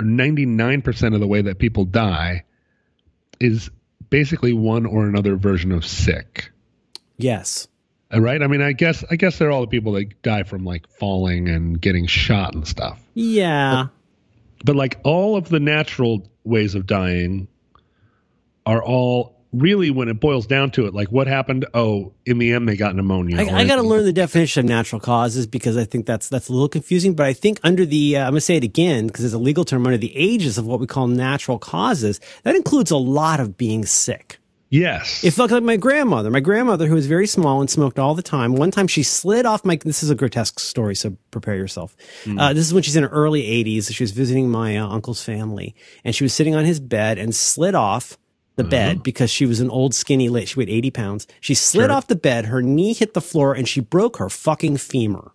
ninety 0.00 0.44
nine 0.46 0.82
percent 0.82 1.14
of 1.14 1.20
the 1.20 1.26
way 1.26 1.42
that 1.42 1.58
people 1.58 1.84
die 1.86 2.44
is 3.40 3.70
basically 4.12 4.52
one 4.52 4.84
or 4.86 5.06
another 5.06 5.34
version 5.36 5.72
of 5.72 5.84
sick. 5.84 6.52
Yes. 7.16 7.66
Uh, 8.14 8.20
Right? 8.20 8.42
I 8.42 8.46
mean, 8.46 8.60
I 8.60 8.72
guess 8.72 9.02
I 9.10 9.16
guess 9.16 9.38
they're 9.38 9.50
all 9.50 9.62
the 9.62 9.66
people 9.66 9.92
that 9.92 10.22
die 10.22 10.42
from 10.42 10.64
like 10.64 10.86
falling 11.00 11.48
and 11.48 11.80
getting 11.80 12.06
shot 12.06 12.54
and 12.54 12.68
stuff. 12.68 13.00
Yeah. 13.14 13.86
But 14.64 14.76
like 14.76 15.00
all 15.02 15.36
of 15.36 15.48
the 15.48 15.58
natural 15.58 16.30
ways 16.44 16.74
of 16.74 16.86
dying 16.86 17.48
are 18.66 18.82
all 18.82 19.41
really 19.52 19.90
when 19.90 20.08
it 20.08 20.18
boils 20.20 20.46
down 20.46 20.70
to 20.72 20.86
it, 20.86 20.94
like 20.94 21.08
what 21.08 21.26
happened? 21.26 21.66
Oh, 21.74 22.12
in 22.24 22.38
the 22.38 22.52
end 22.52 22.68
they 22.68 22.76
got 22.76 22.94
pneumonia. 22.94 23.38
I, 23.38 23.60
I 23.60 23.66
got 23.66 23.76
to 23.76 23.82
learn 23.82 24.04
the 24.04 24.12
definition 24.12 24.64
of 24.64 24.68
natural 24.68 25.00
causes 25.00 25.46
because 25.46 25.76
I 25.76 25.84
think 25.84 26.06
that's 26.06 26.28
that's 26.28 26.48
a 26.48 26.52
little 26.52 26.68
confusing. 26.68 27.14
But 27.14 27.26
I 27.26 27.32
think 27.32 27.60
under 27.62 27.84
the 27.84 28.16
uh, 28.16 28.20
I'm 28.24 28.32
going 28.32 28.36
to 28.36 28.40
say 28.40 28.56
it 28.56 28.64
again 28.64 29.06
because 29.06 29.24
it's 29.24 29.34
a 29.34 29.38
legal 29.38 29.64
term 29.64 29.86
under 29.86 29.98
the 29.98 30.16
aegis 30.18 30.58
of 30.58 30.66
what 30.66 30.80
we 30.80 30.86
call 30.86 31.06
natural 31.06 31.58
causes 31.58 32.20
that 32.42 32.56
includes 32.56 32.90
a 32.90 32.96
lot 32.96 33.40
of 33.40 33.56
being 33.56 33.84
sick. 33.84 34.38
Yes. 34.72 35.22
It 35.22 35.32
felt 35.32 35.50
like 35.50 35.62
my 35.62 35.76
grandmother. 35.76 36.30
My 36.30 36.40
grandmother, 36.40 36.86
who 36.86 36.94
was 36.94 37.06
very 37.06 37.26
small 37.26 37.60
and 37.60 37.68
smoked 37.68 37.98
all 37.98 38.14
the 38.14 38.22
time. 38.22 38.54
One 38.54 38.70
time 38.70 38.86
she 38.86 39.02
slid 39.02 39.44
off 39.44 39.66
my. 39.66 39.76
This 39.76 40.02
is 40.02 40.08
a 40.08 40.14
grotesque 40.14 40.58
story, 40.58 40.94
so 40.94 41.14
prepare 41.30 41.56
yourself. 41.56 41.94
Uh, 42.26 42.54
this 42.54 42.64
is 42.64 42.72
when 42.72 42.82
she's 42.82 42.96
in 42.96 43.02
her 43.02 43.10
early 43.10 43.42
80s. 43.42 43.92
She 43.94 44.02
was 44.02 44.12
visiting 44.12 44.50
my 44.50 44.78
uh, 44.78 44.88
uncle's 44.88 45.22
family, 45.22 45.74
and 46.04 46.14
she 46.14 46.24
was 46.24 46.32
sitting 46.32 46.54
on 46.54 46.64
his 46.64 46.80
bed 46.80 47.18
and 47.18 47.34
slid 47.34 47.74
off 47.74 48.16
the 48.56 48.62
uh-huh. 48.62 48.70
bed 48.70 49.02
because 49.02 49.30
she 49.30 49.46
was 49.46 49.60
an 49.60 49.70
old 49.70 49.94
skinny 49.94 50.28
lady. 50.28 50.46
She 50.46 50.58
weighed 50.58 50.68
80 50.68 50.90
pounds. 50.90 51.26
She 51.40 51.54
slid 51.54 51.86
Sure. 51.86 51.92
off 51.92 52.06
the 52.06 52.16
bed. 52.16 52.46
Her 52.46 52.62
knee 52.62 52.92
hit 52.92 53.14
the 53.14 53.20
floor, 53.20 53.54
and 53.54 53.68
she 53.68 53.80
broke 53.80 54.18
her 54.18 54.28
fucking 54.28 54.76
femur. 54.76 55.32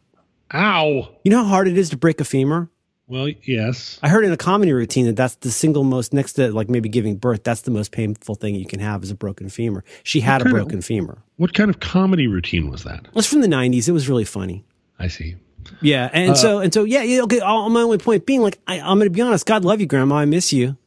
Ow. 0.54 1.10
You 1.24 1.32
know 1.32 1.44
how 1.44 1.50
hard 1.50 1.68
it 1.68 1.78
is 1.78 1.90
to 1.90 1.98
break 1.98 2.22
a 2.22 2.24
femur? 2.24 2.70
Well, 3.10 3.30
yes. 3.44 4.00
I 4.04 4.10
heard 4.10 4.26
in 4.26 4.34
a 4.34 4.38
comedy 4.38 4.74
routine 4.74 5.06
that 5.06 5.16
that's 5.16 5.36
the 5.36 5.50
single 5.50 5.86
most 5.86 6.14
next 6.14 6.34
to 6.34 6.52
like 6.52 6.70
maybe 6.70 6.90
giving 6.90 7.16
birth. 7.16 7.44
That's 7.44 7.62
the 7.62 7.72
most 7.72 7.92
painful 7.94 8.36
thing 8.36 8.56
you 8.56 8.66
can 8.66 8.82
have 8.82 9.02
is 9.02 9.12
a 9.12 9.16
broken 9.16 9.48
femur. 9.48 9.84
She 10.04 10.20
had 10.20 10.42
a 10.42 10.44
kind 10.44 10.56
of- 10.56 10.64
broken 10.64 10.82
femur. 10.82 11.18
What 11.38 11.54
kind 11.54 11.70
of 11.70 11.80
comedy 11.80 12.28
routine 12.28 12.70
was 12.70 12.84
that? 12.84 13.06
It 13.06 13.16
was 13.16 13.26
from 13.26 13.42
the 13.42 13.48
'90s. 13.48 13.88
It 13.88 13.94
was 13.94 14.10
really 14.10 14.26
funny. 14.26 14.66
I 15.00 15.08
see. 15.08 15.36
Yeah, 15.82 16.10
and 16.12 16.32
uh, 16.32 16.36
so 16.36 16.60
and 16.60 16.74
so 16.74 16.84
yeah. 16.84 17.04
yeah 17.04 17.22
okay. 17.24 17.40
All, 17.40 17.70
my 17.70 17.82
only 17.82 17.98
point 17.98 18.26
being, 18.26 18.42
like, 18.42 18.60
I, 18.68 18.80
I'm 18.80 18.98
going 18.98 19.08
to 19.08 19.10
be 19.10 19.22
honest. 19.22 19.46
God 19.46 19.64
love 19.64 19.80
you, 19.80 19.86
Grandma. 19.86 20.16
I 20.18 20.26
miss 20.26 20.52
you. 20.52 20.78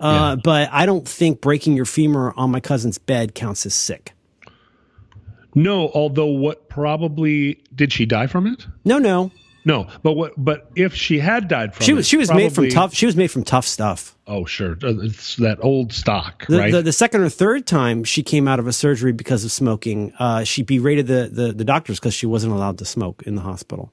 Uh, 0.00 0.36
But 0.36 0.68
I 0.72 0.86
don't 0.86 1.06
think 1.08 1.40
breaking 1.40 1.74
your 1.76 1.84
femur 1.84 2.32
on 2.36 2.50
my 2.50 2.60
cousin's 2.60 2.98
bed 2.98 3.34
counts 3.34 3.66
as 3.66 3.74
sick. 3.74 4.12
No, 5.54 5.88
although 5.94 6.26
what 6.26 6.68
probably 6.68 7.60
did 7.74 7.92
she 7.92 8.06
die 8.06 8.26
from 8.28 8.46
it? 8.46 8.66
No, 8.84 8.98
no. 8.98 9.32
No, 9.64 9.86
but 10.02 10.12
what? 10.12 10.32
But 10.36 10.70
if 10.76 10.94
she 10.94 11.18
had 11.18 11.48
died 11.48 11.74
from 11.74 11.84
She 11.84 11.92
it, 11.92 11.94
was 11.96 12.06
she 12.08 12.16
was 12.16 12.32
made 12.32 12.54
from 12.54 12.68
tough. 12.70 12.94
She 12.94 13.04
was 13.06 13.16
made 13.16 13.26
from 13.30 13.42
tough 13.44 13.66
stuff. 13.66 14.16
Oh, 14.26 14.44
sure, 14.44 14.72
Uh, 14.82 14.94
it's 15.02 15.36
that 15.36 15.58
old 15.62 15.92
stock, 15.92 16.46
The, 16.46 16.58
right? 16.58 16.72
the, 16.72 16.80
the 16.82 16.92
second 16.92 17.22
or 17.22 17.28
third 17.28 17.66
time 17.66 18.04
she 18.04 18.22
came 18.22 18.46
out 18.46 18.58
of 18.60 18.66
a 18.66 18.72
surgery 18.72 19.12
because 19.12 19.44
of 19.44 19.50
smoking, 19.50 20.12
uh, 20.18 20.44
she 20.44 20.62
berated 20.62 21.06
the, 21.06 21.28
the, 21.32 21.52
the 21.52 21.64
doctors 21.64 21.98
because 21.98 22.14
she 22.14 22.26
wasn't 22.26 22.52
allowed 22.52 22.78
to 22.78 22.84
smoke 22.84 23.22
in 23.26 23.34
the 23.34 23.40
hospital. 23.42 23.90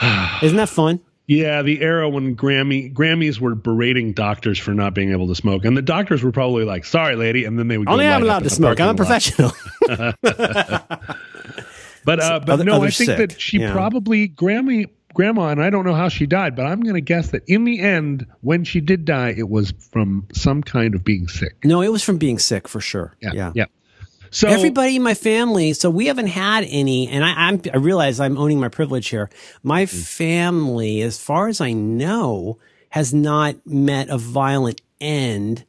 Isn't 0.42 0.56
that 0.56 0.68
fun? 0.68 1.00
Yeah, 1.28 1.62
the 1.62 1.80
era 1.80 2.08
when 2.08 2.34
Grammy 2.34 2.92
Grammys 2.92 3.38
were 3.38 3.54
berating 3.54 4.12
doctors 4.14 4.58
for 4.58 4.74
not 4.74 4.94
being 4.94 5.12
able 5.12 5.28
to 5.28 5.34
smoke, 5.36 5.64
and 5.64 5.76
the 5.76 5.82
doctors 5.82 6.24
were 6.24 6.32
probably 6.32 6.64
like, 6.64 6.84
"Sorry, 6.84 7.14
lady," 7.14 7.44
and 7.44 7.56
then 7.58 7.68
they 7.68 7.78
would. 7.78 7.86
go 7.86 7.92
Only 7.92 8.06
I'm 8.08 8.22
allowed 8.22 8.42
to 8.44 8.50
smoke. 8.50 8.80
I'm 8.80 8.88
a 8.88 8.94
professional. 8.94 9.52
But 12.04 12.20
uh, 12.20 12.40
but 12.40 12.52
other- 12.54 12.64
no, 12.64 12.82
I 12.82 12.90
think 12.90 13.10
sick. 13.10 13.18
that 13.18 13.40
she 13.40 13.58
Yeah. 13.58 13.72
probably 13.72 14.28
Grammy 14.30 14.86
grandma, 15.12 15.48
and 15.48 15.62
I 15.62 15.68
don't 15.68 15.84
know 15.84 15.94
how 15.94 16.08
she 16.08 16.26
died, 16.26 16.54
but 16.56 16.64
I'm 16.64 16.80
going 16.80 16.94
to 16.94 17.00
guess 17.02 17.30
that 17.32 17.42
in 17.46 17.64
the 17.64 17.80
end, 17.80 18.24
when 18.40 18.64
she 18.64 18.80
did 18.80 19.04
die, 19.04 19.34
it 19.36 19.48
was 19.50 19.74
from 19.90 20.26
some 20.32 20.62
kind 20.62 20.94
of 20.94 21.04
being 21.04 21.28
sick. 21.28 21.56
no, 21.64 21.82
it 21.82 21.88
was 21.92 22.02
from 22.02 22.16
being 22.16 22.38
sick 22.38 22.66
for 22.68 22.80
sure. 22.80 23.14
Yeah, 23.20 23.32
yeah. 23.34 23.52
yeah. 23.54 23.64
So 24.30 24.48
Everybody 24.48 24.96
in 24.96 25.02
my 25.02 25.14
family, 25.14 25.72
so 25.72 25.88
we 25.90 26.06
haven't 26.06 26.26
had 26.28 26.64
any, 26.68 27.08
and 27.08 27.24
I, 27.24 27.32
I'm, 27.48 27.60
I 27.72 27.76
realize 27.78 28.20
I'm 28.20 28.36
owning 28.36 28.60
my 28.60 28.68
privilege 28.68 29.08
here. 29.08 29.30
My 29.62 29.86
family, 29.86 31.00
as 31.02 31.18
far 31.18 31.48
as 31.48 31.60
I 31.60 31.72
know, 31.72 32.58
has 32.90 33.14
not 33.14 33.56
met 33.66 34.08
a 34.08 34.18
violent 34.18 34.80
end. 35.00 35.64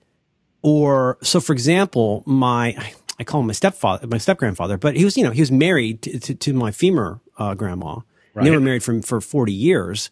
Or, 0.61 1.17
so 1.21 1.39
for 1.39 1.53
example, 1.53 2.23
my, 2.25 2.75
I 3.17 3.23
call 3.23 3.41
him 3.41 3.47
my 3.47 3.53
stepfather, 3.53 4.07
my 4.07 4.17
step 4.17 4.37
grandfather, 4.37 4.77
but 4.77 4.95
he 4.97 5.05
was, 5.05 5.15
you 5.17 5.23
know, 5.23 5.31
he 5.31 5.41
was 5.41 5.51
married 5.51 6.01
to, 6.03 6.19
to, 6.19 6.35
to 6.35 6.53
my 6.53 6.71
femur 6.71 7.21
uh, 7.37 7.53
grandma. 7.53 7.99
And 8.35 8.45
They 8.45 8.51
were 8.51 8.59
married 8.59 8.83
for, 8.83 9.01
for 9.01 9.21
40 9.21 9.53
years. 9.53 10.09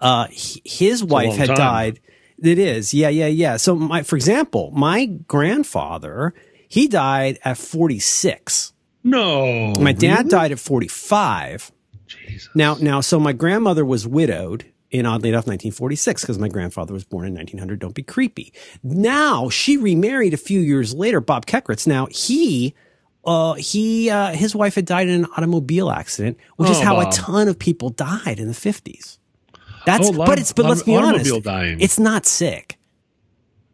Uh, 0.00 0.26
he- 0.30 0.62
his 0.64 1.04
wife 1.04 1.36
had 1.36 1.48
time. 1.48 1.56
died. 1.56 2.00
It 2.42 2.58
is. 2.58 2.94
Yeah, 2.94 3.10
yeah, 3.10 3.26
yeah. 3.26 3.58
So 3.58 3.74
my, 3.74 4.02
for 4.02 4.16
example, 4.16 4.70
my 4.74 5.04
grandfather, 5.04 6.32
he 6.70 6.86
died 6.88 7.38
at 7.44 7.58
46. 7.58 8.72
no, 9.04 9.72
My 9.74 9.92
dad 9.92 10.18
really? 10.18 10.28
died 10.30 10.52
at 10.52 10.58
45. 10.58 11.72
Jesus. 12.06 12.48
Now, 12.54 12.76
now, 12.80 13.00
so 13.02 13.20
my 13.20 13.32
grandmother 13.32 13.84
was 13.84 14.06
widowed 14.06 14.64
in 14.90 15.04
oddly 15.06 15.28
enough 15.28 15.46
1946 15.46 16.22
because 16.22 16.38
my 16.38 16.48
grandfather 16.48 16.92
was 16.92 17.04
born 17.04 17.26
in 17.26 17.34
1900. 17.34 17.78
Don't 17.78 17.94
be 17.94 18.02
creepy. 18.02 18.52
Now 18.82 19.48
she 19.48 19.76
remarried 19.76 20.32
a 20.34 20.36
few 20.38 20.60
years 20.60 20.94
later, 20.94 21.20
Bob 21.20 21.44
Kekritz. 21.46 21.86
Now 21.86 22.06
he, 22.10 22.74
uh, 23.24 23.54
he, 23.54 24.08
uh, 24.10 24.32
his 24.32 24.54
wife 24.56 24.74
had 24.76 24.86
died 24.86 25.08
in 25.08 25.24
an 25.24 25.26
automobile 25.36 25.90
accident, 25.90 26.38
which 26.56 26.70
is 26.70 26.78
Oh, 26.78 26.84
how 26.84 27.00
a 27.00 27.10
ton 27.12 27.46
of 27.48 27.58
people 27.58 27.90
died 27.90 28.38
in 28.40 28.48
the 28.48 28.54
50s. 28.54 29.18
That's, 29.86 30.08
Oh, 30.08 30.12
but 30.12 30.38
it's, 30.38 30.52
but 30.52 30.66
let's 30.66 30.82
be 30.82 30.96
honest. 30.96 31.42
dying. 31.44 31.80
It's 31.80 31.98
not 31.98 32.26
sick. 32.26 32.76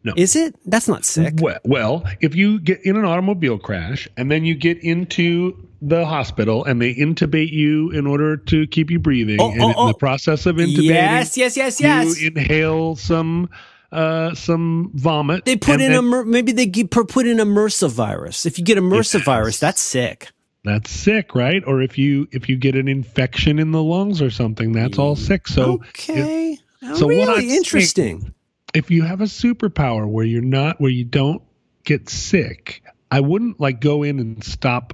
No. 0.03 0.13
Is 0.15 0.35
it? 0.35 0.55
That's 0.65 0.87
not 0.87 1.03
sick. 1.03 1.33
Well, 1.39 1.57
well, 1.65 2.03
if 2.21 2.33
you 2.35 2.59
get 2.59 2.81
in 2.85 2.95
an 2.95 3.03
automobile 3.05 3.57
crash 3.57 4.07
and 4.15 4.31
then 4.31 4.45
you 4.45 4.55
get 4.55 4.77
into 4.83 5.67
the 5.81 6.05
hospital 6.05 6.63
and 6.63 6.81
they 6.81 6.93
intubate 6.95 7.51
you 7.51 7.91
in 7.91 8.07
order 8.07 8.37
to 8.37 8.67
keep 8.67 8.89
you 8.89 8.99
breathing, 8.99 9.37
Oh, 9.41 9.51
and 9.51 9.61
oh, 9.61 9.69
in 9.69 9.75
oh. 9.77 9.87
the 9.87 9.93
process 9.95 10.45
of 10.45 10.55
intubating, 10.57 10.83
Yes, 10.83 11.35
yes, 11.37 11.57
yes, 11.57 11.81
yes. 11.81 12.21
you 12.21 12.27
inhale 12.29 12.95
some 12.95 13.49
uh, 13.91 14.33
some 14.35 14.91
vomit. 14.95 15.45
They 15.45 15.55
put 15.57 15.81
in 15.81 15.91
then- 15.91 16.13
a 16.13 16.23
maybe 16.25 16.51
they 16.51 16.67
pu- 16.69 17.05
put 17.05 17.25
in 17.27 17.39
a 17.39 17.45
MRSA 17.45 17.89
virus. 17.89 18.45
If 18.45 18.57
you 18.59 18.65
get 18.65 18.77
a 18.77 18.81
MRSA 18.81 19.23
virus, 19.23 19.59
that's 19.59 19.81
sick. 19.81 20.29
that's 20.63 20.89
sick, 20.91 21.35
right? 21.35 21.63
Or 21.65 21.81
if 21.81 21.97
you 21.97 22.27
if 22.31 22.47
you 22.49 22.55
get 22.57 22.75
an 22.75 22.87
infection 22.87 23.59
in 23.59 23.71
the 23.71 23.81
lungs 23.83 24.21
or 24.21 24.29
something, 24.29 24.71
that's 24.73 24.97
all 24.99 25.15
sick. 25.15 25.47
So 25.47 25.73
okay, 25.89 26.57
so 26.95 27.07
what 27.07 27.09
really 27.09 27.35
saying- 27.41 27.49
interesting. 27.57 28.33
If 28.77 28.91
you 28.91 29.03
have 29.03 29.21
a 29.21 29.25
superpower 29.25 30.07
where 30.07 30.25
you're 30.25 30.41
not 30.41 30.79
where 30.79 30.91
you 30.91 31.03
don't 31.03 31.41
get 31.83 32.09
sick, 32.09 32.83
I 33.09 33.19
wouldn't 33.21 33.59
like 33.59 33.79
go 33.81 34.03
in 34.03 34.19
and 34.19 34.43
stop 34.43 34.93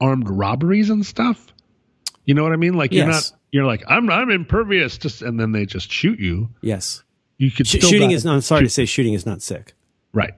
armed 0.00 0.28
robberies 0.28 0.90
and 0.90 1.04
stuff. 1.04 1.46
You 2.24 2.34
know 2.34 2.42
what 2.42 2.52
I 2.52 2.56
mean? 2.56 2.74
Like 2.74 2.92
you're 2.92 3.06
not 3.06 3.32
you're 3.52 3.64
like 3.66 3.82
I'm 3.88 4.08
I'm 4.10 4.30
impervious 4.30 4.98
to 4.98 5.08
s- 5.08 5.22
and 5.22 5.38
then 5.40 5.52
they 5.52 5.66
just 5.66 5.90
shoot 5.90 6.18
you. 6.20 6.50
Yes, 6.60 7.02
You 7.38 7.50
could 7.50 7.66
Sh- 7.66 7.78
still 7.78 7.90
shooting 7.90 8.10
is. 8.12 8.24
I'm 8.26 8.40
sorry 8.40 8.62
to 8.64 8.68
say, 8.68 8.84
shooting 8.84 9.14
is 9.14 9.26
not 9.26 9.42
sick. 9.42 9.74
right. 10.12 10.34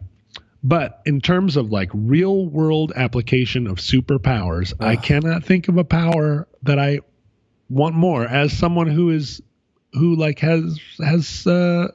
But 0.62 1.02
in 1.06 1.20
terms 1.20 1.56
of 1.56 1.70
like 1.70 1.88
real 1.94 2.46
world 2.46 2.92
application 2.96 3.68
of 3.68 3.76
superpowers, 3.76 4.72
I 4.80 4.96
cannot 4.96 5.44
think 5.44 5.68
of 5.68 5.76
a 5.78 5.84
power 5.84 6.48
that 6.64 6.80
I 6.80 6.98
want 7.70 7.94
more 7.94 8.26
as 8.26 8.52
someone 8.52 8.88
who 8.88 9.10
is 9.10 9.40
who 9.92 10.16
like 10.16 10.40
has 10.40 10.80
has 10.98 11.46
uh, 11.46 11.88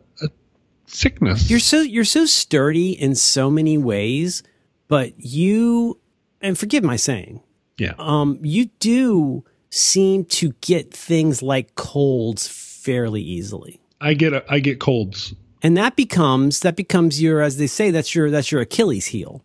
sickness. 0.93 1.49
You're 1.49 1.59
so 1.59 1.81
you're 1.81 2.05
so 2.05 2.25
sturdy 2.25 2.91
in 2.91 3.15
so 3.15 3.49
many 3.49 3.77
ways, 3.77 4.43
but 4.87 5.13
you 5.17 5.99
and 6.41 6.57
forgive 6.57 6.83
my 6.83 6.95
saying, 6.95 7.41
yeah. 7.77 7.93
um, 7.97 8.39
you 8.41 8.65
do 8.79 9.43
seem 9.69 10.25
to 10.25 10.53
get 10.61 10.93
things 10.93 11.41
like 11.41 11.75
colds 11.75 12.47
fairly 12.47 13.21
easily. 13.21 13.81
I 13.99 14.13
get 14.13 14.33
a, 14.33 14.43
I 14.51 14.59
get 14.59 14.79
colds. 14.79 15.33
And 15.63 15.77
that 15.77 15.95
becomes 15.95 16.59
that 16.59 16.75
becomes 16.75 17.21
your 17.21 17.41
as 17.41 17.57
they 17.57 17.67
say 17.67 17.89
that's 17.89 18.13
your 18.13 18.29
that's 18.29 18.51
your 18.51 18.61
Achilles 18.61 19.07
heel. 19.07 19.43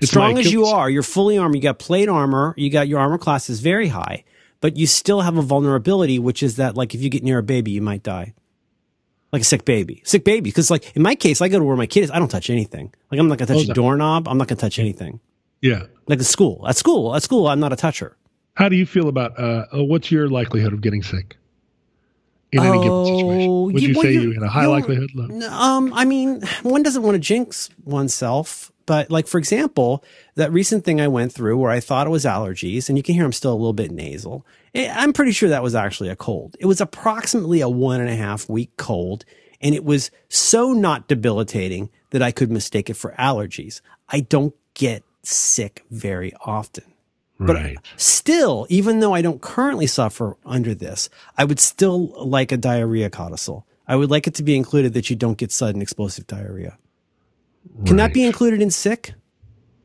It's 0.00 0.10
Strong 0.10 0.34
my 0.34 0.40
as 0.40 0.52
you 0.52 0.66
are, 0.66 0.90
you're 0.90 1.02
fully 1.02 1.38
armed. 1.38 1.54
You 1.54 1.62
got 1.62 1.78
plate 1.78 2.08
armor. 2.08 2.52
You 2.56 2.68
got 2.68 2.88
your 2.88 2.98
armor 2.98 3.16
class 3.16 3.48
is 3.48 3.60
very 3.60 3.88
high, 3.88 4.24
but 4.60 4.76
you 4.76 4.86
still 4.86 5.22
have 5.22 5.38
a 5.38 5.42
vulnerability, 5.42 6.18
which 6.18 6.42
is 6.42 6.56
that 6.56 6.76
like 6.76 6.94
if 6.94 7.00
you 7.00 7.08
get 7.08 7.22
near 7.22 7.38
a 7.38 7.42
baby, 7.42 7.70
you 7.70 7.80
might 7.80 8.02
die. 8.02 8.34
Like 9.36 9.42
a 9.42 9.44
sick 9.44 9.66
baby, 9.66 10.00
sick 10.06 10.24
baby. 10.24 10.48
Because 10.48 10.70
like 10.70 10.96
in 10.96 11.02
my 11.02 11.14
case, 11.14 11.42
I 11.42 11.48
go 11.48 11.58
to 11.58 11.64
where 11.64 11.76
my 11.76 11.84
kid 11.86 12.04
is. 12.04 12.10
I 12.10 12.18
don't 12.18 12.30
touch 12.30 12.48
anything. 12.48 12.86
Like 13.10 13.20
I'm 13.20 13.28
not 13.28 13.36
gonna 13.36 13.52
touch 13.54 13.68
Oh, 13.68 13.70
a 13.70 13.74
doorknob. 13.74 14.26
I'm 14.28 14.38
not 14.38 14.48
gonna 14.48 14.58
touch 14.58 14.78
anything. 14.78 15.20
Yeah. 15.60 15.82
Like 16.08 16.20
at 16.20 16.24
school, 16.24 16.64
at 16.66 16.76
school, 16.76 17.14
at 17.14 17.22
school, 17.22 17.46
I'm 17.48 17.60
not 17.60 17.70
a 17.72 17.76
toucher. 17.76 18.16
How 18.54 18.70
do 18.70 18.76
you 18.76 18.86
feel 18.86 19.08
about 19.08 19.38
uh, 19.38 19.66
uh 19.76 19.84
what's 19.84 20.10
your 20.10 20.28
likelihood 20.28 20.72
of 20.72 20.80
getting 20.80 21.02
sick 21.02 21.36
in 22.52 22.60
any 22.60 22.78
given 22.82 23.04
situation? 23.04 23.50
Oh, 23.50 23.62
Would 23.72 23.82
you- 23.82 23.88
you, 23.88 23.94
well, 23.94 24.02
say 24.04 24.12
you're- 24.14 24.26
you 24.26 24.32
had 24.32 24.42
a 24.42 24.48
high 24.48 24.66
likelihood? 24.66 25.10
Low? 25.14 25.46
Um, 25.48 25.92
I 25.92 26.06
mean, 26.06 26.40
one 26.62 26.82
doesn't 26.82 27.02
want 27.02 27.16
to 27.16 27.18
jinx 27.18 27.68
oneself, 27.84 28.72
but 28.86 29.10
like 29.10 29.26
for 29.26 29.36
example, 29.38 30.02
that 30.36 30.52
recent 30.52 30.84
thing 30.84 31.00
I 31.00 31.08
went 31.08 31.32
through 31.32 31.58
where 31.58 31.70
I 31.70 31.80
thought 31.80 32.06
it 32.06 32.10
was 32.10 32.24
allergies, 32.24 32.88
and 32.88 32.96
you 32.96 33.02
can 33.02 33.14
hear 33.14 33.24
I'm 33.26 33.32
still 33.32 33.52
a 33.52 33.60
little 33.60 33.72
bit 33.74 33.90
nasal. 33.90 34.46
Eh, 34.76 34.92
I'm 34.94 35.12
pretty 35.12 35.32
sure 35.32 35.48
that 35.48 35.62
was 35.62 35.74
actually 35.74 36.08
a 36.08 36.16
cold. 36.16 36.56
It 36.60 36.66
was 36.66 36.80
approximately 36.80 37.60
a 37.60 37.68
one 37.68 38.00
and 38.00 38.10
a 38.10 38.16
half 38.16 38.48
week 38.48 38.76
cold, 38.76 39.24
and 39.60 39.74
it 39.74 39.84
was 39.84 40.10
so 40.28 40.72
not 40.72 41.08
debilitating 41.08 41.90
that 42.10 42.22
I 42.22 42.30
could 42.30 42.50
mistake 42.50 42.88
it 42.90 42.94
for 42.94 43.14
allergies. 43.18 43.80
I 44.08 44.20
don't 44.20 44.54
get 44.74 45.02
sick 45.22 45.84
very 45.90 46.32
often. 46.44 46.84
But 47.38 47.56
right. 47.56 47.78
still, 47.96 48.66
even 48.70 49.00
though 49.00 49.12
I 49.12 49.20
don't 49.20 49.42
currently 49.42 49.86
suffer 49.86 50.38
under 50.46 50.74
this, 50.74 51.10
I 51.36 51.44
would 51.44 51.60
still 51.60 52.06
like 52.26 52.50
a 52.50 52.56
diarrhea 52.56 53.10
codicil. 53.10 53.66
I 53.86 53.96
would 53.96 54.10
like 54.10 54.26
it 54.26 54.34
to 54.34 54.42
be 54.42 54.56
included 54.56 54.94
that 54.94 55.10
you 55.10 55.16
don't 55.16 55.36
get 55.36 55.52
sudden 55.52 55.82
explosive 55.82 56.26
diarrhea. 56.26 56.78
Can 57.84 57.96
that 57.96 58.14
be 58.14 58.24
included 58.24 58.62
in 58.62 58.70
sick? 58.70 59.14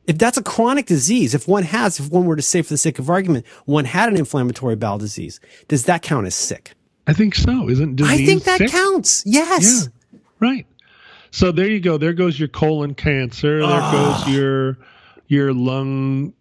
If 0.06 0.18
that's 0.18 0.36
a 0.36 0.42
chronic 0.42 0.86
disease, 0.86 1.34
if 1.34 1.46
one 1.46 1.62
has, 1.62 2.00
if 2.00 2.10
one 2.10 2.24
were 2.24 2.34
to 2.36 2.42
say 2.42 2.60
for 2.62 2.70
the 2.74 2.78
sake 2.78 2.98
of 2.98 3.08
argument, 3.08 3.46
one 3.66 3.84
had 3.84 4.08
an 4.08 4.16
inflammatory 4.16 4.74
bowel 4.76 4.98
disease, 4.98 5.38
does 5.68 5.84
that 5.84 6.02
count 6.02 6.26
as 6.26 6.34
sick? 6.34 6.72
I 7.06 7.12
think 7.12 7.34
so. 7.34 7.68
Isn't 7.68 7.96
disease 7.96 8.20
I 8.20 8.24
think 8.26 8.44
that 8.44 8.58
sick? 8.58 8.70
counts. 8.70 9.22
Yes. 9.26 9.88
Yeah. 10.12 10.18
Right. 10.40 10.66
So 11.30 11.52
there 11.52 11.68
you 11.68 11.80
go. 11.80 11.98
There 11.98 12.12
goes 12.12 12.38
your 12.38 12.48
colon 12.48 12.94
cancer. 12.94 13.60
There 13.60 13.68
Ah. 13.70 14.24
goes 14.24 14.34
your 14.34 14.78
your 15.28 15.54
lung 15.54 16.32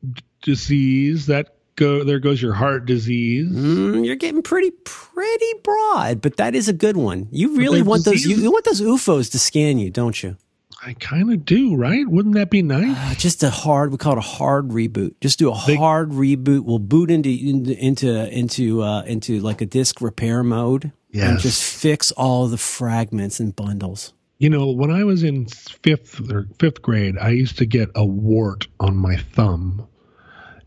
disease. 0.42 1.28
That 1.28 1.56
go. 1.76 2.04
There 2.04 2.20
goes 2.20 2.42
your 2.42 2.54
heart 2.54 2.86
disease. 2.86 3.48
Mm, 3.50 4.06
you're 4.06 4.16
getting 4.16 4.42
pretty, 4.42 4.72
pretty 4.84 5.54
broad, 5.64 6.22
but 6.22 6.38
that 6.38 6.56
is 6.56 6.68
a 6.68 6.74
good 6.74 6.98
one. 6.98 7.28
You 7.32 7.56
really 7.58 7.82
want 7.82 8.06
those, 8.06 8.26
you, 8.26 8.36
you 8.38 8.52
want 8.52 8.66
those 8.66 8.82
UFOs 8.82 9.32
to 9.32 9.40
scan 9.40 9.78
you, 9.80 9.90
don't 9.92 10.22
you? 10.22 10.36
I 10.84 10.94
kind 10.94 11.32
of 11.32 11.46
do. 11.46 11.76
Right? 11.76 12.08
Wouldn't 12.08 12.36
that 12.36 12.50
be 12.50 12.62
nice? 12.62 12.98
Uh, 12.98 13.16
just 13.16 13.44
a 13.44 13.50
hard 13.50 13.92
we 13.92 13.98
call 13.98 14.14
it 14.14 14.18
a 14.18 14.22
hard 14.22 14.70
reboot 14.70 15.14
just 15.22 15.38
do 15.40 15.50
a 15.50 15.54
hard 15.54 16.10
reboot 16.10 16.62
we'll 16.62 16.80
boot 16.80 17.12
into 17.12 17.30
into 17.30 17.78
into 17.78 18.30
into, 18.32 18.82
uh, 18.82 19.04
into 19.04 19.40
like 19.42 19.62
a 19.62 19.66
disk 19.66 20.02
repair 20.02 20.44
mode 20.44 20.92
and 21.14 21.40
just 21.40 21.62
fix 21.64 22.12
all 22.14 22.48
the 22.48 22.58
fragments 22.58 23.40
and 23.40 23.56
bundles 23.56 24.14
You 24.40 24.50
know, 24.50 24.72
when 24.72 24.90
I 24.90 25.04
was 25.04 25.22
in 25.24 25.46
fifth 25.46 26.20
or 26.32 26.48
fifth 26.58 26.82
grade, 26.82 27.16
I 27.16 27.30
used 27.30 27.60
to 27.60 27.68
get 27.68 27.90
a 27.94 28.04
wart 28.04 28.68
on 28.80 28.98
my 28.98 29.18
thumb, 29.18 29.88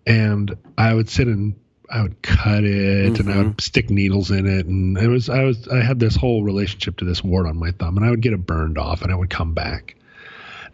and 0.06 0.56
I 0.78 0.94
would 0.94 1.08
sit 1.08 1.26
and 1.26 1.56
I 1.90 2.02
would 2.02 2.22
cut 2.22 2.62
it, 2.62 3.18
and 3.18 3.32
I 3.32 3.38
would 3.42 3.60
stick 3.60 3.90
needles 3.90 4.30
in 4.30 4.46
it, 4.46 4.66
and 4.66 4.96
it 4.96 5.08
was 5.08 5.28
I 5.28 5.42
was 5.42 5.66
I 5.66 5.82
had 5.82 5.98
this 5.98 6.14
whole 6.14 6.44
relationship 6.44 6.98
to 6.98 7.04
this 7.04 7.24
wart 7.24 7.46
on 7.46 7.56
my 7.56 7.72
thumb, 7.72 7.96
and 7.96 8.06
I 8.06 8.10
would 8.10 8.20
get 8.20 8.32
it 8.32 8.46
burned 8.46 8.78
off, 8.78 9.02
and 9.02 9.10
I 9.10 9.16
would 9.16 9.30
come 9.30 9.54
back. 9.54 9.96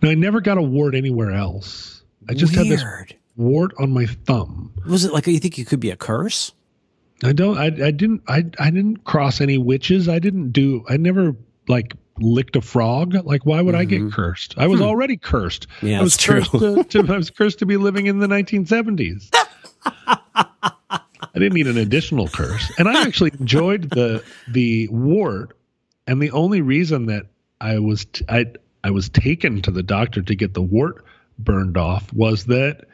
Now 0.03 0.11
I 0.11 0.15
never 0.15 0.41
got 0.41 0.59
a 0.59 0.63
wart 0.63 0.95
anywhere 0.95 1.31
else. 1.31 2.03
I 2.29 2.35
just 2.35 2.55
had 2.55 2.67
this 2.67 2.83
Weird. 2.83 3.17
wart 3.37 3.73
on 3.79 3.93
my 3.93 4.07
thumb. 4.07 4.73
was 4.87 5.05
it 5.05 5.13
like 5.13 5.27
you 5.27 5.39
think 5.39 5.59
it 5.59 5.67
could 5.67 5.81
be 5.81 5.91
a 5.91 5.97
curse 5.97 6.53
I 7.23 7.33
don't. 7.33 7.59
I, 7.59 7.67
I 7.67 7.91
didn't. 7.91 8.23
I 8.29 8.45
I 8.59 8.71
didn't 8.71 9.05
cross 9.05 9.41
any 9.41 9.59
witches. 9.59 10.09
I 10.09 10.19
didn't 10.19 10.53
do. 10.53 10.85
I 10.89 10.97
never 10.97 11.37
like 11.69 11.95
licked 12.19 12.57
a 12.57 12.63
frog. 12.63 13.15
Like 13.27 13.45
why 13.45 13.61
would 13.61 13.75
I 13.75 13.85
get 13.85 14.11
cursed? 14.11 14.55
I 14.57 14.67
was 14.67 14.81
already 14.81 15.17
cursed. 15.19 15.69
Mm-hmm. 15.69 15.81
Hmm. 15.81 15.87
Yeah, 15.87 16.01
I 16.01 16.03
was 16.03 16.17
that's 16.17 16.25
true. 16.25 16.41
cursed 16.61 16.91
to, 16.91 17.03
to, 17.05 17.13
I 17.13 17.17
was 17.17 17.31
cursed 17.31 17.59
to 17.59 17.67
be 17.67 17.77
living 17.77 18.07
in 18.07 18.21
the 18.21 18.27
1970s. 18.27 19.29
I 21.33 21.35
didn't 21.35 21.55
need 21.55 21.67
an 21.67 21.77
additional 21.79 22.29
curse, 22.29 22.73
and 22.79 22.89
I 22.89 23.03
actually 23.03 23.33
enjoyed 23.39 23.91
the 23.91 24.25
the 24.49 24.89
wart. 24.89 25.57
And 26.07 26.21
the 26.21 26.31
only 26.31 26.61
reason 26.63 27.07
that 27.07 27.27
I 27.61 27.79
was 27.79 28.07
t- 28.07 28.25
I 28.29 28.47
I 28.83 28.91
was 28.91 29.09
taken 29.09 29.61
to 29.63 29.71
the 29.71 29.83
doctor 29.83 30.23
to 30.23 30.35
get 30.35 30.55
the 30.55 30.63
wart 30.63 31.05
burned 31.39 31.77
off 31.77 32.13
was 32.13 32.45
that 32.47 32.85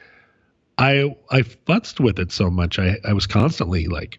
I 0.78 1.16
I 1.30 1.42
futzed 1.42 2.00
with 2.00 2.18
it 2.18 2.32
so 2.32 2.50
much. 2.50 2.78
I 2.78 2.96
I 3.04 3.12
was 3.12 3.26
constantly 3.26 3.86
like 3.86 4.18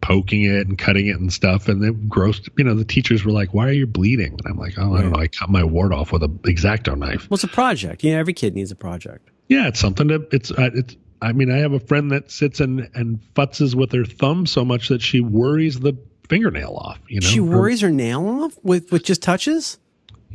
poking 0.00 0.42
it 0.44 0.66
and 0.66 0.78
cutting 0.78 1.06
it 1.06 1.18
and 1.18 1.32
stuff, 1.32 1.68
and 1.68 1.82
then 1.82 2.08
gross. 2.08 2.40
You 2.56 2.64
know, 2.64 2.74
the 2.74 2.84
teachers 2.84 3.24
were 3.24 3.32
like, 3.32 3.52
"Why 3.54 3.68
are 3.68 3.72
you 3.72 3.86
bleeding?" 3.86 4.32
And 4.32 4.42
I'm 4.46 4.58
like, 4.58 4.74
"Oh, 4.78 4.94
I 4.94 5.02
don't 5.02 5.12
know. 5.12 5.18
I 5.18 5.28
cut 5.28 5.50
my 5.50 5.64
wart 5.64 5.92
off 5.92 6.12
with 6.12 6.22
a 6.22 6.28
exacto 6.28 6.96
knife." 6.96 7.28
well 7.30 7.36
it's 7.36 7.44
a 7.44 7.48
project 7.48 8.04
You 8.04 8.12
know, 8.12 8.18
every 8.18 8.32
kid 8.34 8.54
needs 8.54 8.70
a 8.70 8.76
project 8.76 9.30
Yeah, 9.48 9.68
it's 9.68 9.80
something 9.80 10.08
to 10.08 10.26
it's 10.32 10.50
uh, 10.50 10.70
it's. 10.74 10.96
I 11.20 11.32
mean, 11.32 11.50
I 11.50 11.56
have 11.58 11.72
a 11.72 11.80
friend 11.80 12.12
that 12.12 12.30
sits 12.30 12.60
and 12.60 12.88
and 12.94 13.18
futzes 13.34 13.74
with 13.74 13.90
her 13.92 14.04
thumb 14.04 14.46
so 14.46 14.64
much 14.64 14.88
that 14.88 15.02
she 15.02 15.20
worries 15.20 15.80
the 15.80 15.94
fingernail 16.28 16.74
off. 16.76 17.00
You 17.08 17.20
know, 17.20 17.26
She 17.26 17.38
Her- 17.38 17.44
worries 17.44 17.80
her 17.80 17.90
nail 17.90 18.26
off 18.28 18.58
with 18.62 18.92
with 18.92 19.04
just 19.04 19.22
touches. 19.22 19.78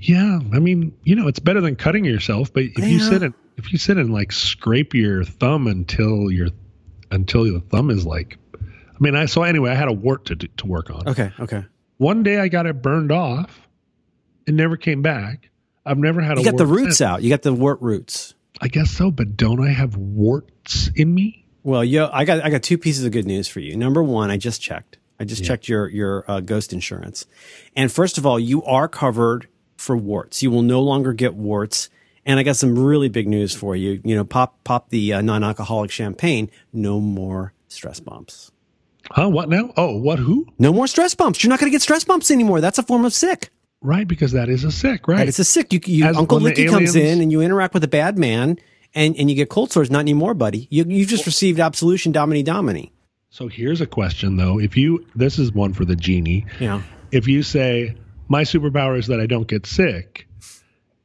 Yeah, 0.06 0.40
I 0.54 0.60
mean, 0.60 0.94
you 1.04 1.16
know, 1.16 1.30
it's 1.30 1.40
better 1.40 1.62
than 1.62 1.78
cutting 1.78 2.04
yourself. 2.04 2.52
But 2.52 2.64
if 2.64 2.86
you 2.86 3.00
sit 3.00 3.24
and 3.24 3.34
if 3.56 3.72
you 3.72 3.78
sit 3.78 3.98
and 3.98 4.12
like 4.14 4.34
scrape 4.34 4.94
your 4.94 5.24
thumb 5.24 5.66
until 5.68 6.30
your 6.30 6.50
until 7.10 7.48
your 7.48 7.62
thumb 7.62 7.90
is 7.90 8.06
like, 8.06 8.38
I 8.54 8.98
mean, 9.00 9.16
I 9.16 9.28
so 9.28 9.44
anyway, 9.44 9.72
I 9.72 9.76
had 9.76 9.88
a 9.88 9.94
wart 9.94 10.26
to 10.26 10.36
to 10.36 10.68
work 10.68 10.90
on. 10.90 11.08
Okay, 11.08 11.32
okay. 11.40 11.66
One 11.98 12.22
day 12.22 12.38
I 12.38 12.50
got 12.50 12.66
it 12.66 12.82
burned 12.82 13.14
off. 13.14 13.68
It 14.46 14.54
never 14.54 14.76
came 14.76 15.02
back. 15.02 15.50
I've 15.86 15.98
never 15.98 16.20
had 16.22 16.38
You 16.38 16.42
a 16.42 16.52
got 16.52 16.58
the 16.58 16.66
roots 16.66 16.98
since. 16.98 17.02
out. 17.02 17.24
You 17.24 17.30
got 17.30 17.44
the 17.44 17.54
wart 17.54 17.82
roots. 17.82 18.34
I 18.60 18.68
guess 18.68 18.92
so, 18.92 19.10
but 19.10 19.38
don't 19.38 19.66
I 19.66 19.72
have 19.72 19.96
warts 19.96 20.90
in 20.96 21.14
me? 21.14 21.46
Well, 21.64 21.84
yo, 21.84 22.10
I 22.12 22.26
got 22.26 22.44
I 22.44 22.50
got 22.50 22.62
two 22.62 22.78
pieces 22.78 23.06
of 23.06 23.14
good 23.14 23.26
news 23.26 23.48
for 23.48 23.62
you. 23.62 23.78
Number 23.78 24.04
one, 24.04 24.30
I 24.32 24.36
just 24.36 24.62
checked. 24.62 24.98
I 25.18 25.24
just 25.24 25.46
checked 25.46 25.70
your 25.70 25.88
your 25.88 26.30
uh, 26.30 26.42
ghost 26.42 26.74
insurance, 26.74 27.26
and 27.74 27.90
first 27.90 28.18
of 28.18 28.26
all, 28.26 28.38
you 28.38 28.64
are 28.64 28.90
covered 28.90 29.48
for 29.84 29.98
warts. 29.98 30.42
You 30.42 30.50
will 30.50 30.62
no 30.62 30.82
longer 30.82 31.14
get 31.14 31.36
warts. 31.36 31.90
And 32.26 32.40
I 32.40 32.44
got 32.44 32.56
some 32.56 32.80
really 32.80 33.10
big 33.10 33.28
news 33.28 33.54
for 33.54 33.76
you. 33.76 34.02
You 34.04 34.16
know, 34.16 34.24
pop 34.24 34.64
pop 34.64 34.90
the 34.90 35.14
uh, 35.14 35.22
non-alcoholic 35.22 35.92
champagne. 35.92 36.50
No 36.72 37.02
more 37.02 37.54
stress 37.68 38.00
bumps. 38.00 38.52
Huh? 39.12 39.30
What 39.30 39.50
now? 39.50 39.74
Oh, 39.76 39.98
what? 39.98 40.20
Who? 40.20 40.48
No 40.58 40.72
more 40.72 40.88
stress 40.88 41.14
bumps. 41.14 41.44
You're 41.44 41.50
not 41.50 41.60
going 41.60 41.70
to 41.70 41.76
get 41.76 41.82
stress 41.82 42.06
bumps 42.06 42.32
anymore. 42.32 42.62
That's 42.62 42.78
a 42.78 42.84
form 42.84 43.04
of 43.04 43.12
sick. 43.14 43.50
Right, 43.82 44.08
because 44.08 44.32
that 44.32 44.48
is 44.48 44.64
a 44.64 44.72
sick, 44.72 45.10
right? 45.10 45.28
It's 45.28 45.40
a 45.40 45.44
sick. 45.44 45.74
You, 45.74 45.82
you 45.86 46.06
As 46.06 46.16
Uncle 46.16 46.40
Licky 46.40 46.70
comes 46.70 46.96
in 46.96 47.20
and 47.20 47.30
you 47.34 47.42
interact 47.42 47.74
with 47.74 47.84
a 47.84 47.90
bad 47.90 48.18
man, 48.18 48.58
and 48.96 49.18
and 49.18 49.30
you 49.30 49.36
get 49.36 49.50
cold 49.50 49.74
sores. 49.74 49.92
Not 49.92 50.00
anymore, 50.00 50.34
buddy. 50.34 50.70
You 50.72 50.86
you 50.88 51.06
just 51.06 51.26
received 51.26 51.60
absolution, 51.60 52.14
domini 52.14 52.44
domini. 52.44 52.94
so 53.30 53.50
here's 53.50 53.82
a 53.82 53.86
question 53.86 54.38
though. 54.38 54.58
If 54.58 54.78
you 54.78 55.06
this 55.16 55.38
is 55.38 55.52
one 55.52 55.74
for 55.74 55.84
the 55.84 55.98
genie. 55.98 56.46
Yeah. 56.62 56.82
if 57.12 57.28
you 57.28 57.44
say 57.44 57.94
my 58.28 58.44
superpower 58.44 58.98
is 58.98 59.08
that 59.08 59.20
I 59.20 59.26
don't 59.26 59.48
get 59.48 59.66
sick, 59.66 60.28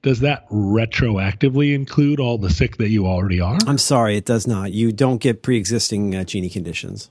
does 0.03 0.21
that 0.21 0.49
retroactively 0.49 1.75
include 1.75 2.21
all 2.21 2.39
the 2.39 2.51
sick 2.51 2.77
that 2.77 2.89
you 2.89 3.07
already 3.07 3.41
are? 3.41 3.59
I'm 3.66 3.79
sorry, 3.79 4.16
it 4.16 4.25
does 4.25 4.47
not. 4.47 4.73
You 4.73 4.93
don't 4.93 5.21
get 5.21 5.43
pre-existing 5.43 6.14
uh, 6.14 6.25
genie 6.25 6.51
conditions. 6.51 7.11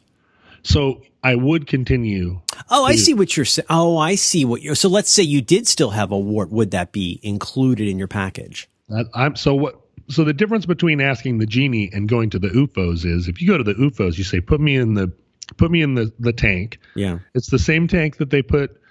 So 0.63 1.01
I 1.23 1.35
would 1.35 1.67
continue. 1.67 2.41
Oh, 2.69 2.85
I 2.85 2.95
see 2.95 3.13
what 3.13 3.35
you're 3.35 3.45
saying. 3.45 3.67
Oh, 3.69 3.97
I 3.97 4.15
see 4.15 4.45
what 4.45 4.61
you're. 4.61 4.75
So 4.75 4.89
let's 4.89 5.11
say 5.11 5.23
you 5.23 5.41
did 5.41 5.67
still 5.67 5.91
have 5.91 6.11
a 6.11 6.17
wart. 6.17 6.49
Would 6.51 6.71
that 6.71 6.91
be 6.91 7.19
included 7.23 7.87
in 7.87 7.97
your 7.97 8.07
package? 8.07 8.67
That, 8.89 9.07
I'm 9.13 9.35
so 9.35 9.55
what. 9.55 9.81
So 10.09 10.23
the 10.23 10.33
difference 10.33 10.65
between 10.65 11.01
asking 11.01 11.39
the 11.39 11.45
genie 11.45 11.89
and 11.91 12.07
going 12.07 12.29
to 12.29 12.39
the 12.39 12.47
UFOs 12.47 13.05
is 13.05 13.27
if 13.27 13.41
you 13.41 13.47
go 13.47 13.57
to 13.57 13.63
the 13.63 13.73
UFOs, 13.73 14.17
you 14.17 14.23
say 14.23 14.39
put 14.39 14.61
me 14.61 14.77
in 14.77 14.93
the 14.93 15.11
put 15.57 15.69
me 15.69 15.81
in 15.81 15.95
the 15.95 16.11
the 16.19 16.33
tank. 16.33 16.79
Yeah. 16.95 17.19
It's 17.33 17.49
the 17.49 17.59
same 17.59 17.87
tank 17.87 18.17
that 18.17 18.29
they 18.29 18.41
put 18.41 18.81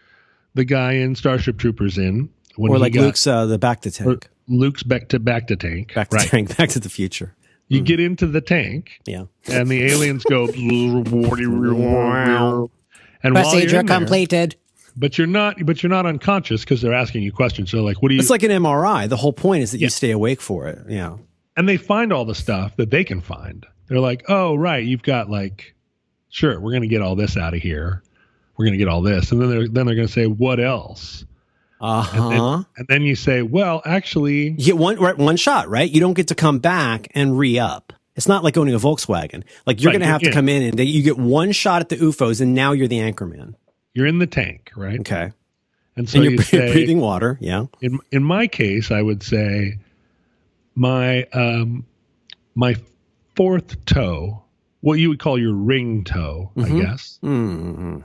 the 0.57 0.65
guy 0.65 0.93
in 0.95 1.15
Starship 1.15 1.57
Troopers 1.59 1.97
in 1.99 2.29
when 2.57 2.73
Or 2.73 2.79
like 2.79 2.93
got- 2.95 3.03
Luke's 3.03 3.27
uh, 3.27 3.47
the 3.47 3.59
bacta 3.59 3.95
tank, 3.95 4.29
Luke's 4.49 4.83
back 4.83 5.09
to 5.11 5.21
bacta 5.21 5.59
tank. 5.59 5.95
back 5.95 6.09
to 6.11 6.17
right. 6.17 6.29
tank, 6.29 6.57
back 6.59 6.69
to 6.71 6.81
the 6.81 6.89
future. 6.89 7.35
You 7.69 7.81
get 7.81 7.99
into 8.01 8.27
the 8.27 8.41
tank 8.41 9.01
Yeah. 9.07 9.25
and 9.49 9.69
the 9.69 9.83
aliens 9.85 10.23
go 10.25 10.47
and 13.23 13.35
while 13.35 13.55
you're 13.59 13.81
in 13.81 13.87
there- 13.87 13.99
completed. 13.99 14.57
but 14.97 15.19
you're 15.19 15.27
not 15.27 15.57
but 15.67 15.83
you're 15.83 15.91
not 15.91 16.07
unconscious 16.07 16.63
because 16.63 16.81
they're 16.81 16.95
asking 16.95 17.23
you 17.23 17.33
questions 17.33 17.71
so 17.71 17.83
like 17.83 18.01
what 18.03 18.09
do 18.09 18.15
you 18.15 18.21
It's 18.21 18.31
like 18.31 18.43
an 18.45 18.51
MRI. 18.51 19.09
The 19.09 19.17
whole 19.17 19.33
point 19.33 19.63
is 19.63 19.73
that 19.73 19.79
Yeah. 19.81 19.87
you 19.87 19.91
stay 19.91 20.11
awake 20.13 20.41
for 20.41 20.69
it. 20.69 20.79
Yeah. 20.89 21.17
and 21.57 21.69
they 21.69 21.77
find 21.77 22.13
all 22.13 22.25
the 22.25 22.35
stuff 22.35 22.77
that 22.77 22.91
they 22.91 23.05
can 23.05 23.21
find 23.21 23.67
they're 23.89 24.01
like 24.01 24.25
oh 24.29 24.55
right 24.55 24.85
you've 24.85 25.03
got 25.03 25.29
like 25.31 25.75
sure 26.29 26.59
we're 26.61 26.73
gonna 26.73 26.87
get 26.87 27.03
all 27.03 27.15
this 27.17 27.37
out 27.37 27.55
of 27.55 27.61
here 27.63 28.03
we're 28.57 28.65
gonna 28.67 28.77
get 28.77 28.89
all 28.89 29.03
this 29.03 29.33
and 29.33 29.41
then 29.41 29.49
they're 29.51 29.69
then 29.69 29.87
they're 29.87 29.95
gonna 29.97 30.09
say 30.09 30.27
what 30.27 30.59
else 30.61 31.25
Uh 31.81 32.09
and, 32.13 32.33
then- 32.33 32.39
huh. 32.41 32.63
and 32.77 32.87
then 32.89 33.03
you 33.03 33.15
say 33.17 33.43
well 33.43 33.83
actually 33.85 34.51
get 34.51 34.77
one 34.77 34.97
right, 34.99 35.17
one 35.19 35.37
shot, 35.37 35.69
right? 35.69 35.91
You 35.91 36.01
don't 36.01 36.15
get 36.15 36.29
to 36.29 36.35
come 36.35 36.59
back 36.59 37.09
and 37.15 37.39
re 37.39 37.59
up. 37.59 37.93
It's 38.15 38.27
not 38.29 38.43
like 38.43 38.57
owning 38.57 38.75
a 38.75 38.79
Volkswagen. 38.79 39.45
Like 39.67 39.83
you're 39.83 39.91
Right, 39.91 39.99
going 39.99 40.01
to 40.01 40.07
have 40.07 40.23
to 40.23 40.29
yeah. 40.29 40.33
come 40.33 40.49
in 40.49 40.63
and 40.63 40.81
you 40.89 41.03
get 41.03 41.19
one 41.19 41.53
shot 41.53 41.83
at 41.83 41.91
the 41.91 41.97
UFOs, 41.97 42.41
and 42.41 42.55
now 42.55 42.73
you're 42.73 42.89
the 42.89 42.99
anchorman. 43.01 43.55
you're 43.93 44.07
in 44.07 44.19
the 44.19 44.27
tank 44.27 44.71
right 44.75 45.01
Okay, 45.01 45.33
and 45.97 46.09
so 46.09 46.17
and 46.17 46.25
you're 46.25 46.33
you 46.33 46.39
say 46.43 46.73
breathing 46.73 46.99
water. 46.99 47.37
Yeah. 47.43 47.67
in 47.83 47.99
in 48.11 48.23
my 48.25 48.47
case, 48.47 48.91
I 48.91 49.03
would 49.03 49.23
say 49.23 49.79
my 50.75 51.25
um 51.35 51.85
my 52.55 52.77
fourth 53.35 53.85
toe, 53.85 54.43
what 54.81 54.95
you 54.99 55.11
would 55.11 55.19
call 55.19 55.39
your 55.39 55.53
ring 55.55 56.03
toe, 56.05 56.51
I 56.57 56.69
guess, 56.71 57.19
mm 57.23 58.03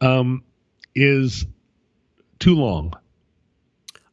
um, 0.00 0.42
is 0.94 1.46
too 2.38 2.54
long. 2.54 2.94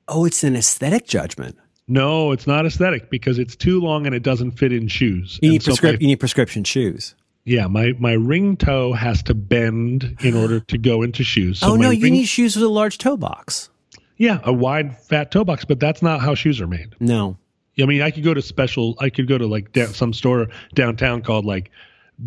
Oh, 0.08 0.26
it's 0.26 0.44
an 0.44 0.56
aesthetic 0.56 1.08
judgment. 1.08 1.58
No, 1.88 2.32
it's 2.32 2.48
not 2.48 2.66
aesthetic 2.66 3.10
because 3.10 3.40
it's 3.40 3.56
too 3.56 3.80
long 3.80 4.06
and 4.06 4.14
it 4.14 4.24
doesn't 4.24 4.52
fit 4.52 4.74
in 4.74 4.88
shoes. 4.88 5.40
You 5.42 5.52
need 5.52 5.64
so 5.64 5.72
prescrip- 5.72 5.94
my- 5.94 5.98
You 6.00 6.08
need 6.08 6.20
prescription 6.20 6.64
shoes. 6.64 7.16
yeah, 7.46 7.68
my 7.68 7.94
my 7.98 8.12
ring 8.14 8.58
toe 8.58 8.92
has 8.94 9.24
to 9.24 9.34
bend 9.34 10.18
in 10.22 10.36
order 10.36 10.60
to 10.60 10.78
go 10.78 11.02
into 11.02 11.24
shoes. 11.24 11.60
So 11.60 11.72
oh 11.72 11.76
no, 11.76 11.90
you 11.90 12.04
ring- 12.04 12.14
need 12.14 12.26
shoes 12.26 12.56
with 12.56 12.64
a 12.66 12.70
large 12.70 12.98
toe 12.98 13.16
box. 13.18 13.70
yeah 14.18 14.40
a 14.44 14.52
wide 14.52 14.98
fat 14.98 15.32
toe 15.32 15.46
box, 15.46 15.64
but 15.64 15.80
that's 15.80 16.02
not 16.02 16.20
how 16.20 16.36
shoes 16.36 16.60
are 16.60 16.68
made. 16.68 16.94
No. 17.00 17.38
I 17.82 17.86
mean, 17.86 18.02
I 18.02 18.10
could 18.12 18.24
go 18.24 18.34
to 18.34 18.42
special. 18.42 18.96
I 19.00 19.10
could 19.10 19.28
go 19.28 19.38
to 19.38 19.46
like 19.48 19.76
some 19.94 20.12
store 20.12 20.48
downtown 20.74 21.22
called 21.22 21.46
like 21.46 21.70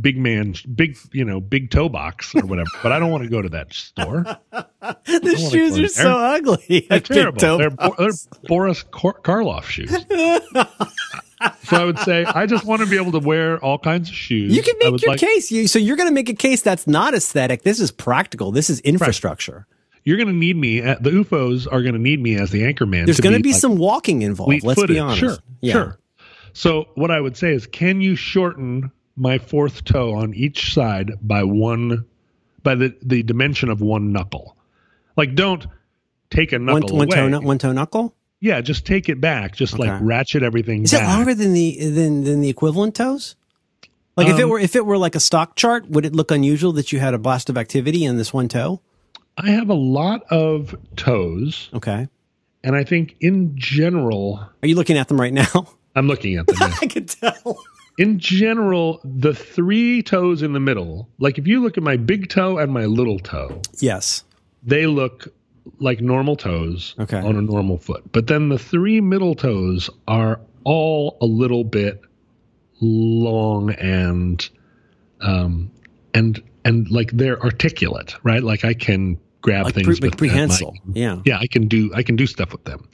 Big 0.00 0.16
Man, 0.18 0.54
Big 0.74 0.96
you 1.12 1.24
know, 1.24 1.40
Big 1.40 1.70
Toe 1.70 1.88
Box 1.88 2.34
or 2.34 2.46
whatever. 2.46 2.68
but 2.82 2.92
I 2.92 2.98
don't 2.98 3.10
want 3.10 3.24
to 3.24 3.30
go 3.30 3.42
to 3.42 3.48
that 3.48 3.72
store. 3.72 4.24
the 4.52 5.48
shoes 5.50 5.78
are 5.78 5.88
so 5.88 6.16
ugly. 6.16 6.86
They're 6.88 7.00
terrible. 7.00 7.58
They're, 7.58 7.70
Bo- 7.70 7.94
they're 7.98 8.10
Boris 8.46 8.84
Kar- 8.92 9.20
Karloff 9.20 9.64
shoes. 9.64 9.90
so 11.64 11.76
I 11.76 11.84
would 11.84 11.98
say 12.00 12.24
I 12.24 12.46
just 12.46 12.64
want 12.64 12.82
to 12.82 12.86
be 12.86 12.96
able 12.96 13.12
to 13.12 13.18
wear 13.26 13.58
all 13.64 13.78
kinds 13.78 14.08
of 14.08 14.14
shoes. 14.14 14.54
You 14.54 14.62
can 14.62 14.74
make 14.78 15.02
your 15.02 15.12
like- 15.12 15.20
case. 15.20 15.50
You, 15.50 15.66
so 15.66 15.78
you're 15.78 15.96
going 15.96 16.08
to 16.08 16.14
make 16.14 16.28
a 16.28 16.34
case 16.34 16.62
that's 16.62 16.86
not 16.86 17.14
aesthetic. 17.14 17.62
This 17.62 17.80
is 17.80 17.90
practical. 17.90 18.52
This 18.52 18.70
is 18.70 18.80
infrastructure. 18.80 19.66
You're 20.04 20.16
going 20.16 20.28
to 20.28 20.32
need 20.34 20.56
me. 20.56 20.80
At, 20.80 21.02
the 21.02 21.10
UFOs 21.10 21.66
are 21.70 21.82
going 21.82 21.94
to 21.94 22.00
need 22.00 22.22
me 22.22 22.36
as 22.36 22.50
the 22.50 22.62
anchorman. 22.62 23.04
There's 23.06 23.16
to 23.16 23.22
going 23.22 23.34
to 23.36 23.42
be 23.42 23.52
like, 23.52 23.60
some 23.60 23.76
walking 23.76 24.22
involved. 24.22 24.62
Let's 24.62 24.80
footed. 24.80 24.94
be 24.94 24.98
honest. 24.98 25.18
Sure, 25.18 25.36
Yeah. 25.60 25.72
sure. 25.72 25.98
So 26.52 26.88
what 26.94 27.10
I 27.10 27.20
would 27.20 27.36
say 27.36 27.52
is, 27.52 27.66
can 27.66 28.00
you 28.00 28.16
shorten 28.16 28.90
my 29.20 29.38
fourth 29.38 29.84
toe 29.84 30.14
on 30.14 30.34
each 30.34 30.72
side 30.74 31.12
by 31.22 31.44
one, 31.44 32.04
by 32.62 32.74
the 32.74 32.96
the 33.02 33.22
dimension 33.22 33.68
of 33.68 33.80
one 33.80 34.12
knuckle? 34.12 34.56
Like, 35.16 35.34
don't 35.34 35.66
take 36.30 36.52
a 36.52 36.56
One, 36.56 36.66
knuckle 36.80 36.96
one 36.96 37.06
away. 37.12 37.30
toe, 37.30 37.40
one 37.40 37.58
toe 37.58 37.72
knuckle. 37.72 38.14
yeah, 38.40 38.60
just 38.60 38.86
take 38.86 39.08
it 39.08 39.20
back. 39.20 39.54
Just 39.54 39.78
like 39.78 40.00
ratchet 40.00 40.42
everything 40.42 40.82
Is 40.84 40.92
it 40.94 41.02
longer 41.02 41.34
than 41.34 41.52
the 41.52 41.78
than 41.90 42.24
than 42.24 42.40
the 42.40 42.48
equivalent 42.48 42.94
toes? 42.94 43.36
Like 44.16 44.28
if 44.28 44.38
it 44.38 44.44
Um, 44.44 44.50
were 44.50 44.58
if 44.58 44.74
it 44.76 44.84
were 44.86 44.98
like 44.98 45.14
a 45.14 45.20
stock 45.20 45.56
chart, 45.56 45.88
would 45.90 46.04
it 46.06 46.14
look 46.14 46.30
unusual 46.30 46.72
that 46.72 46.90
you 46.92 46.98
had 47.00 47.14
a 47.14 47.18
blast 47.18 47.48
of 47.50 47.56
activity 47.58 48.04
in 48.04 48.16
this 48.16 48.32
one 48.32 48.48
toe? 48.48 48.80
I 49.38 49.50
have 49.50 49.70
a 49.70 49.74
lot 49.74 50.22
of 50.30 50.74
toes, 50.96 51.70
Okay. 51.72 52.08
and 52.62 52.76
I 52.76 52.84
think 52.84 53.16
in 53.20 53.52
general, 53.56 54.40
Are 54.62 54.68
you 54.68 54.74
looking 54.74 54.98
at 54.98 55.08
them 55.08 55.18
right 55.20 55.32
now? 55.32 55.66
I'm 55.96 56.06
looking 56.06 56.36
at 56.36 56.46
them. 56.46 56.56
I 56.82 56.86
could 56.86 57.08
tell. 57.08 57.58
In 58.00 58.18
general, 58.18 58.98
the 59.04 59.34
three 59.34 60.02
toes 60.02 60.40
in 60.40 60.54
the 60.54 60.60
middle, 60.60 61.06
like 61.18 61.36
if 61.36 61.46
you 61.46 61.60
look 61.60 61.76
at 61.76 61.82
my 61.84 61.98
big 61.98 62.30
toe 62.30 62.56
and 62.56 62.72
my 62.72 62.86
little 62.86 63.18
toe, 63.18 63.60
Yes. 63.78 64.24
they 64.62 64.86
look 64.86 65.28
like 65.80 66.00
normal 66.00 66.34
toes 66.34 66.94
Okay. 66.98 67.18
on 67.18 67.36
a 67.36 67.42
normal 67.42 67.76
foot. 67.76 68.10
But 68.10 68.26
then 68.26 68.48
the 68.48 68.58
three 68.58 69.02
middle 69.02 69.34
toes 69.34 69.90
are 70.08 70.40
all 70.64 71.18
a 71.20 71.26
little 71.26 71.62
bit 71.62 72.00
long 72.80 73.70
and 73.74 74.48
um 75.20 75.70
and 76.14 76.42
and 76.64 76.90
like 76.90 77.10
they're 77.12 77.38
articulate, 77.42 78.14
right? 78.22 78.42
Like 78.42 78.64
I 78.64 78.72
can 78.72 79.18
grab 79.40 79.64
Like, 79.64 79.74
things 79.74 80.00
pre- 80.00 80.08
with 80.08 80.18
prehensile. 80.18 80.74
Yeah. 80.92 81.20
yeah, 81.24 81.38
I 81.38 81.46
can 81.46 81.68
do 81.68 81.90
I 81.94 82.02
can 82.02 82.16
do 82.16 82.26
stuff 82.26 82.52
with 82.52 82.64
them. 82.64 82.88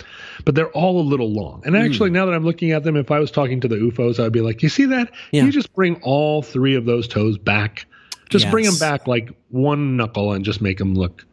But 0.44 0.54
they're 0.54 0.70
all 0.70 1.00
a 1.00 1.02
little 1.02 1.30
long. 1.30 1.62
And 1.64 1.76
actually 1.76 2.10
now 2.10 2.26
that 2.26 2.32
I'm 2.32 2.44
looking 2.44 2.72
at 2.72 2.84
them, 2.84 2.96
if 2.96 3.10
I 3.10 3.18
was 3.18 3.30
talking 3.30 3.60
to 3.60 3.68
the 3.68 3.76
UFOs, 3.76 4.24
I'd 4.24 4.32
be 4.32 4.40
like, 4.40 4.62
You 4.62 4.68
see 4.68 4.86
that? 4.86 5.10
Yeah. 5.32 5.44
You 5.44 5.52
just 5.52 5.72
bring 5.74 5.96
all 6.02 6.42
three 6.42 6.74
of 6.74 6.84
those 6.84 7.08
toes 7.08 7.38
back. 7.38 7.86
Just 8.28 8.50
bring 8.50 8.64
them 8.64 8.78
back 8.78 9.06
like 9.06 9.30
one 9.50 9.96
knuckle 9.96 10.32
and 10.32 10.44
just 10.44 10.60
make 10.60 10.78
them 10.78 10.94
look 10.94 11.24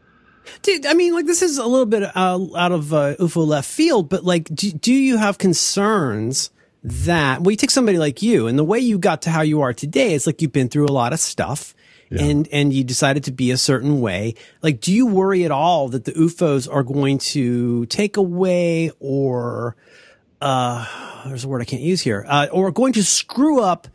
Dude, 0.61 0.86
I 0.86 0.93
mean, 0.93 1.14
like 1.14 1.26
this 1.26 1.41
is 1.41 1.57
a 1.57 1.66
little 1.66 1.86
bit 1.86 2.03
uh, 2.03 2.39
out 2.55 2.72
of 2.72 2.93
uh, 2.93 3.16
UFO 3.16 3.45
left 3.45 3.70
field, 3.70 4.09
but 4.09 4.24
like, 4.24 4.53
do, 4.53 4.72
do 4.72 4.93
you 4.93 5.18
have 5.18 5.38
concerns 5.38 6.51
that 6.84 7.41
well, 7.41 7.51
you 7.51 7.57
take 7.57 7.72
somebody 7.72 7.97
like 7.97 8.22
you, 8.22 8.47
and 8.47 8.59
the 8.59 8.64
way 8.64 8.80
you 8.80 8.97
got 8.97 9.22
to 9.24 9.30
how 9.30 9.41
you 9.41 9.61
are 9.61 9.74
today, 9.74 10.14
it's 10.14 10.28
like 10.28 10.41
you've 10.41 10.51
been 10.51 10.70
through 10.70 10.86
a 10.86 10.91
lot 10.91 11.14
of 11.14 11.20
stuff, 11.20 11.74
and 12.22 12.47
and 12.51 12.74
you 12.74 12.84
decided 12.84 13.24
to 13.26 13.32
be 13.32 13.51
a 13.51 13.57
certain 13.57 14.01
way. 14.01 14.36
Like, 14.61 14.80
do 14.82 14.93
you 14.93 15.05
worry 15.05 15.45
at 15.45 15.51
all 15.51 15.89
that 15.89 16.05
the 16.05 16.11
UFOs 16.14 16.72
are 16.72 16.84
going 16.84 17.18
to 17.20 17.86
take 17.88 18.18
away 18.18 18.91
or 18.99 19.76
uh, 20.41 20.86
there's 21.26 21.45
a 21.45 21.47
word 21.47 21.61
I 21.61 21.66
can't 21.66 21.82
use 21.82 22.01
here, 22.01 22.26
uh, 22.28 22.47
or 22.51 22.72
going 22.72 22.93
to 22.93 23.03
screw 23.03 23.61
up 23.61 23.88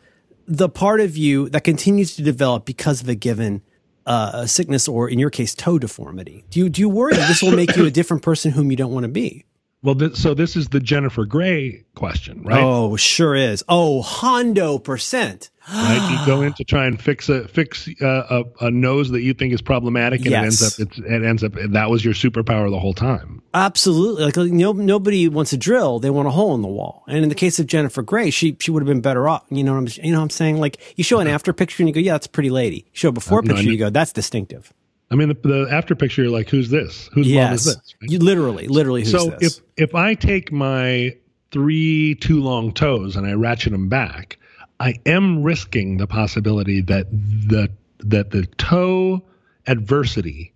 the 0.47 0.67
part 0.67 0.99
of 0.99 1.15
you 1.15 1.47
that 1.49 1.63
continues 1.63 2.15
to 2.15 2.23
develop 2.23 2.65
because 2.65 3.01
of 3.01 3.09
a 3.09 3.15
given 3.15 3.61
uh, 4.07 4.47
sickness 4.47 4.87
or, 4.87 5.07
in 5.07 5.19
your 5.19 5.29
case, 5.29 5.53
toe 5.53 5.77
deformity? 5.77 6.43
Do 6.49 6.59
you 6.59 6.69
do 6.69 6.81
you 6.81 6.89
worry 6.89 7.13
that 7.13 7.27
this 7.27 7.43
will 7.43 7.55
make 7.55 7.75
you 7.75 7.85
a 7.85 7.91
different 7.91 8.23
person 8.23 8.51
whom 8.51 8.71
you 8.71 8.77
don't 8.77 8.91
want 8.91 9.03
to 9.03 9.09
be? 9.09 9.45
Well, 9.81 9.95
th- 9.95 10.15
so 10.15 10.33
this 10.33 10.57
is 10.57 10.67
the 10.69 10.81
Jennifer 10.81 11.23
Grey 11.25 11.85
question, 11.95 12.43
right? 12.43 12.61
Oh, 12.61 12.97
sure 12.97 13.33
is. 13.33 13.63
Oh, 13.69 14.01
Hondo 14.01 14.77
percent. 14.77 15.51
right? 15.71 16.17
You 16.19 16.25
go 16.25 16.41
in 16.41 16.51
to 16.53 16.65
try 16.65 16.85
and 16.85 17.01
fix 17.01 17.29
a 17.29 17.47
fix 17.47 17.87
uh, 18.01 18.43
a, 18.61 18.65
a 18.65 18.71
nose 18.71 19.09
that 19.11 19.21
you 19.21 19.33
think 19.33 19.53
is 19.53 19.61
problematic, 19.61 20.21
and 20.21 20.31
Yes. 20.31 20.41
it 20.41 20.45
ends 20.45 20.61
up 20.63 20.87
it's, 20.87 20.97
it 20.99 21.23
ends 21.23 21.43
up 21.45 21.53
that 21.69 21.89
was 21.89 22.03
your 22.03 22.13
superpower 22.13 22.69
the 22.69 22.79
whole 22.79 22.93
time. 22.93 23.41
Absolutely. 23.53 24.25
Like, 24.25 24.35
like, 24.35 24.51
no, 24.51 24.73
nobody 24.73 25.29
wants 25.29 25.53
a 25.53 25.57
drill. 25.57 25.99
They 25.99 26.09
want 26.09 26.27
a 26.27 26.31
hole 26.31 26.53
in 26.55 26.61
the 26.61 26.67
wall. 26.67 27.03
And 27.07 27.23
in 27.23 27.29
the 27.29 27.35
case 27.35 27.57
of 27.59 27.65
Jennifer 27.67 28.01
Grey, 28.01 28.31
she, 28.31 28.57
she 28.59 28.71
would 28.71 28.81
have 28.83 28.87
been 28.87 29.01
better 29.01 29.29
off. 29.29 29.43
You 29.49 29.63
know 29.63 29.73
what 29.73 29.79
I'm, 29.79 30.03
you 30.05 30.11
know 30.11 30.19
what 30.19 30.23
I'm 30.25 30.29
saying? 30.29 30.57
Like 30.57 30.77
you 30.97 31.03
show 31.05 31.19
an 31.19 31.27
after 31.27 31.53
picture 31.53 31.81
and 31.83 31.87
you 31.87 31.93
go, 31.93 31.99
yeah, 32.01 32.11
that's 32.13 32.25
a 32.27 32.29
pretty 32.29 32.49
lady. 32.49 32.77
You 32.77 32.91
show 32.93 33.09
a 33.09 33.11
before 33.13 33.41
no, 33.43 33.53
picture, 33.55 33.71
you 33.71 33.77
go, 33.77 33.89
that's 33.89 34.11
distinctive. 34.11 34.73
I 35.11 35.15
mean, 35.15 35.29
the, 35.29 35.33
the 35.47 35.67
after 35.71 35.95
picture, 35.95 36.21
you're 36.23 36.31
like, 36.31 36.49
who's 36.49 36.69
this? 36.69 37.09
Whose 37.13 37.27
mom 37.27 37.53
is 37.53 37.65
Yes. 37.65 37.65
this? 37.65 37.95
right? 38.01 38.11
You 38.11 38.19
literally, 38.19 38.67
literally 38.67 39.01
who's 39.01 39.11
so 39.11 39.31
this? 39.39 39.57
if 39.57 39.63
if 39.89 39.95
I 39.95 40.13
take 40.13 40.51
my 40.51 41.15
three 41.51 42.15
too 42.15 42.41
long 42.41 42.71
toes 42.73 43.15
and 43.15 43.25
I 43.25 43.33
ratchet 43.33 43.71
them 43.71 43.89
back, 43.89 44.37
I 44.79 44.95
am 45.05 45.41
risking 45.43 45.97
the 45.97 46.05
possibility 46.07 46.81
that 46.81 47.07
the 47.11 47.69
that 47.99 48.31
the 48.31 48.45
toe 48.57 49.23
adversity 49.67 50.53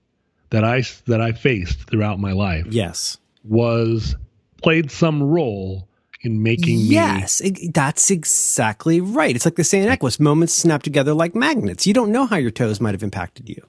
that 0.51 0.63
I 0.63 0.83
that 1.07 1.19
I 1.21 1.31
faced 1.31 1.89
throughout 1.89 2.19
my 2.19 2.31
life 2.31 2.67
yes. 2.69 3.17
was 3.43 4.15
played 4.61 4.91
some 4.91 5.21
role 5.23 5.87
in 6.21 6.41
making 6.43 6.77
me 6.77 6.83
Yes, 6.83 7.41
it- 7.41 7.73
that's 7.73 8.09
exactly 8.11 9.01
right. 9.01 9.35
It's 9.35 9.45
like 9.45 9.55
the 9.55 9.63
saying 9.63 9.87
Equus, 9.89 10.19
moments 10.19 10.53
snap 10.53 10.83
together 10.83 11.13
like 11.13 11.35
magnets. 11.35 11.85
You 11.87 11.93
don't 11.93 12.11
know 12.11 12.25
how 12.25 12.37
your 12.37 12.51
toes 12.51 12.79
might 12.79 12.93
have 12.93 13.03
impacted 13.03 13.49
you. 13.49 13.61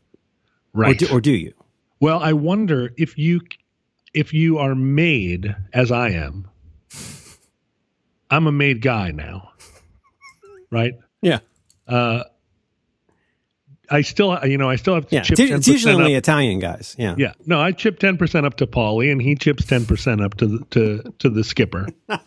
Right. 0.74 1.00
Or 1.02 1.06
do, 1.06 1.12
or 1.14 1.20
do 1.20 1.32
you? 1.32 1.54
Well, 2.00 2.18
I 2.20 2.34
wonder 2.34 2.92
if 2.98 3.16
you 3.16 3.40
if 4.12 4.34
you 4.34 4.58
are 4.58 4.74
made 4.74 5.56
as 5.72 5.90
I 5.90 6.10
am. 6.10 6.48
I'm 8.30 8.46
a 8.46 8.52
made 8.52 8.82
guy 8.82 9.10
now. 9.10 9.52
Right? 10.70 10.94
Yeah. 11.22 11.38
Uh 11.88 12.24
I 13.90 14.00
still 14.00 14.38
you 14.46 14.56
know, 14.58 14.68
I 14.70 14.76
still 14.76 14.94
have 14.94 15.08
to 15.08 15.14
Yeah. 15.16 15.22
chip 15.22 15.38
It's, 15.38 15.50
it's 15.50 15.68
10% 15.68 15.72
usually 15.72 15.94
only 15.94 16.14
Italian 16.14 16.58
guys. 16.58 16.96
Yeah. 16.98 17.14
Yeah. 17.18 17.32
No, 17.46 17.60
I 17.60 17.72
chip 17.72 18.00
10% 18.00 18.44
up 18.44 18.56
to 18.56 18.66
Paulie 18.66 19.12
and 19.12 19.20
he 19.22 19.34
chips 19.36 19.64
10% 19.66 20.24
up 20.24 20.34
to 20.38 20.46
the 20.46 20.64
to 20.70 21.14
to 21.20 21.30
the 21.30 21.44
skipper. 21.44 21.86
but 22.08 22.22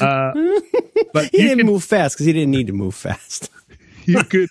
uh 0.00 0.32
but 1.12 1.30
He 1.30 1.38
didn't 1.38 1.58
can 1.58 1.66
move 1.66 1.84
fast 1.84 2.16
because 2.16 2.26
he 2.26 2.32
didn't 2.32 2.50
need 2.50 2.66
to 2.66 2.72
move 2.72 2.94
fast. 2.94 3.50
You 4.10 4.24
could 4.24 4.48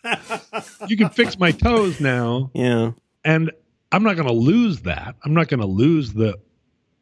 you 0.88 0.98
can 0.98 1.10
fix 1.10 1.38
my 1.40 1.52
toes 1.52 2.00
now 2.00 2.50
Yeah. 2.54 2.92
and 3.26 3.52
I'm 3.92 4.04
not 4.04 4.16
going 4.16 4.28
to 4.28 4.34
lose 4.34 4.82
that. 4.82 5.16
I'm 5.26 5.34
not 5.34 5.48
going 5.48 5.62
to 5.62 5.66
lose 5.68 6.14
the 6.14 6.38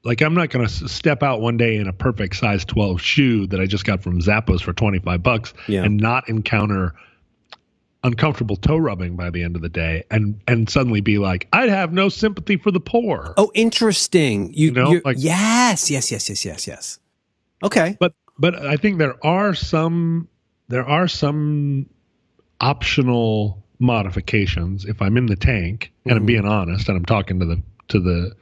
like 0.04 0.22
I'm 0.22 0.34
not 0.34 0.50
going 0.50 0.66
to 0.66 0.72
step 0.88 1.22
out 1.22 1.42
one 1.42 1.58
day 1.58 1.76
in 1.76 1.88
a 1.88 1.94
perfect 1.94 2.36
size 2.38 2.64
12 2.66 3.02
shoe 3.02 3.48
that 3.48 3.60
I 3.60 3.66
just 3.66 3.84
got 3.86 4.02
from 4.02 4.22
Zappos 4.22 4.62
for 4.62 4.72
25 4.74 5.22
bucks 5.22 5.54
Yeah. 5.68 5.84
and 5.84 5.98
not 5.98 6.30
encounter 6.30 6.94
uncomfortable 8.04 8.56
toe 8.56 8.78
rubbing 8.78 9.16
by 9.16 9.30
the 9.30 9.44
end 9.44 9.56
of 9.56 9.62
the 9.62 9.70
day 9.70 10.04
and 10.12 10.40
and 10.48 10.70
suddenly 10.70 11.02
be 11.02 11.18
like 11.18 11.48
I'd 11.52 11.70
have 11.70 11.92
no 11.92 12.10
sympathy 12.10 12.56
for 12.58 12.72
the 12.72 12.80
poor. 12.80 13.34
Oh, 13.38 13.52
interesting. 13.54 14.54
You, 14.54 14.68
You 14.68 14.72
know, 14.72 15.02
like- 15.04 15.18
yes, 15.20 15.90
yes, 15.92 16.12
yes, 16.12 16.30
yes, 16.30 16.46
yes, 16.46 16.68
yes. 16.68 17.00
Okay. 17.64 17.98
But 18.00 18.14
but 18.38 18.56
I 18.66 18.78
think 18.78 19.00
there 19.00 19.16
are 19.26 19.54
some 19.56 20.28
there 20.70 20.88
are 20.88 21.08
some 21.08 21.88
optional 22.62 23.64
modifications 23.80 24.86
if 24.86 25.02
I'm 25.02 25.18
in 25.18 25.28
the 25.28 25.36
tank 25.36 25.92
and 26.06 26.14
I'm 26.18 26.26
being 26.26 26.46
honest 26.46 26.88
and 26.90 26.98
I'm 26.98 27.06
talking 27.06 27.40
to 27.40 27.46
the 27.46 27.62
to 27.90 28.00
the 28.00 28.36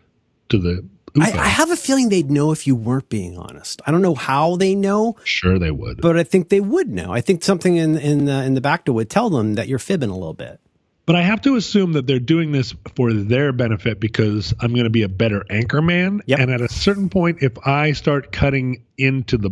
to 0.49 0.57
the 0.57 0.85
I, 1.19 1.31
I 1.31 1.47
have 1.47 1.71
a 1.71 1.77
feeling 1.77 2.09
they'd 2.09 2.29
know 2.29 2.51
if 2.51 2.67
you 2.67 2.75
weren't 2.75 3.07
being 3.07 3.37
honest. 3.37 3.81
I 3.87 3.91
don't 3.91 4.01
know 4.01 4.15
how 4.15 4.57
they 4.57 4.75
know, 4.75 5.15
sure 5.23 5.57
they 5.57 5.71
would. 5.71 6.01
but 6.01 6.17
I 6.17 6.23
think 6.23 6.49
they 6.49 6.59
would 6.59 6.89
know. 6.89 7.13
I 7.13 7.21
think 7.21 7.41
something 7.43 7.75
in 7.77 7.97
in 7.97 8.25
the 8.25 8.43
in 8.43 8.53
the 8.53 8.61
back 8.61 8.83
door 8.85 8.95
would 8.95 9.09
tell 9.09 9.29
them 9.29 9.55
that 9.55 9.67
you're 9.69 9.79
fibbing 9.79 10.09
a 10.09 10.13
little 10.13 10.33
bit. 10.33 10.59
But 11.05 11.15
I 11.15 11.21
have 11.21 11.39
to 11.43 11.55
assume 11.55 11.93
that 11.93 12.07
they're 12.07 12.19
doing 12.19 12.51
this 12.51 12.73
for 12.95 13.13
their 13.13 13.51
benefit 13.53 13.99
because 13.99 14.53
I'm 14.59 14.71
going 14.73 14.85
to 14.85 14.89
be 14.89 15.03
a 15.03 15.07
better 15.09 15.45
anchor 15.51 15.81
man. 15.81 16.21
Yep. 16.25 16.39
And 16.39 16.51
at 16.51 16.61
a 16.61 16.67
certain 16.67 17.09
point, 17.09 17.43
if 17.43 17.53
I 17.65 17.91
start 17.91 18.31
cutting 18.31 18.83
into 18.97 19.37
the 19.37 19.51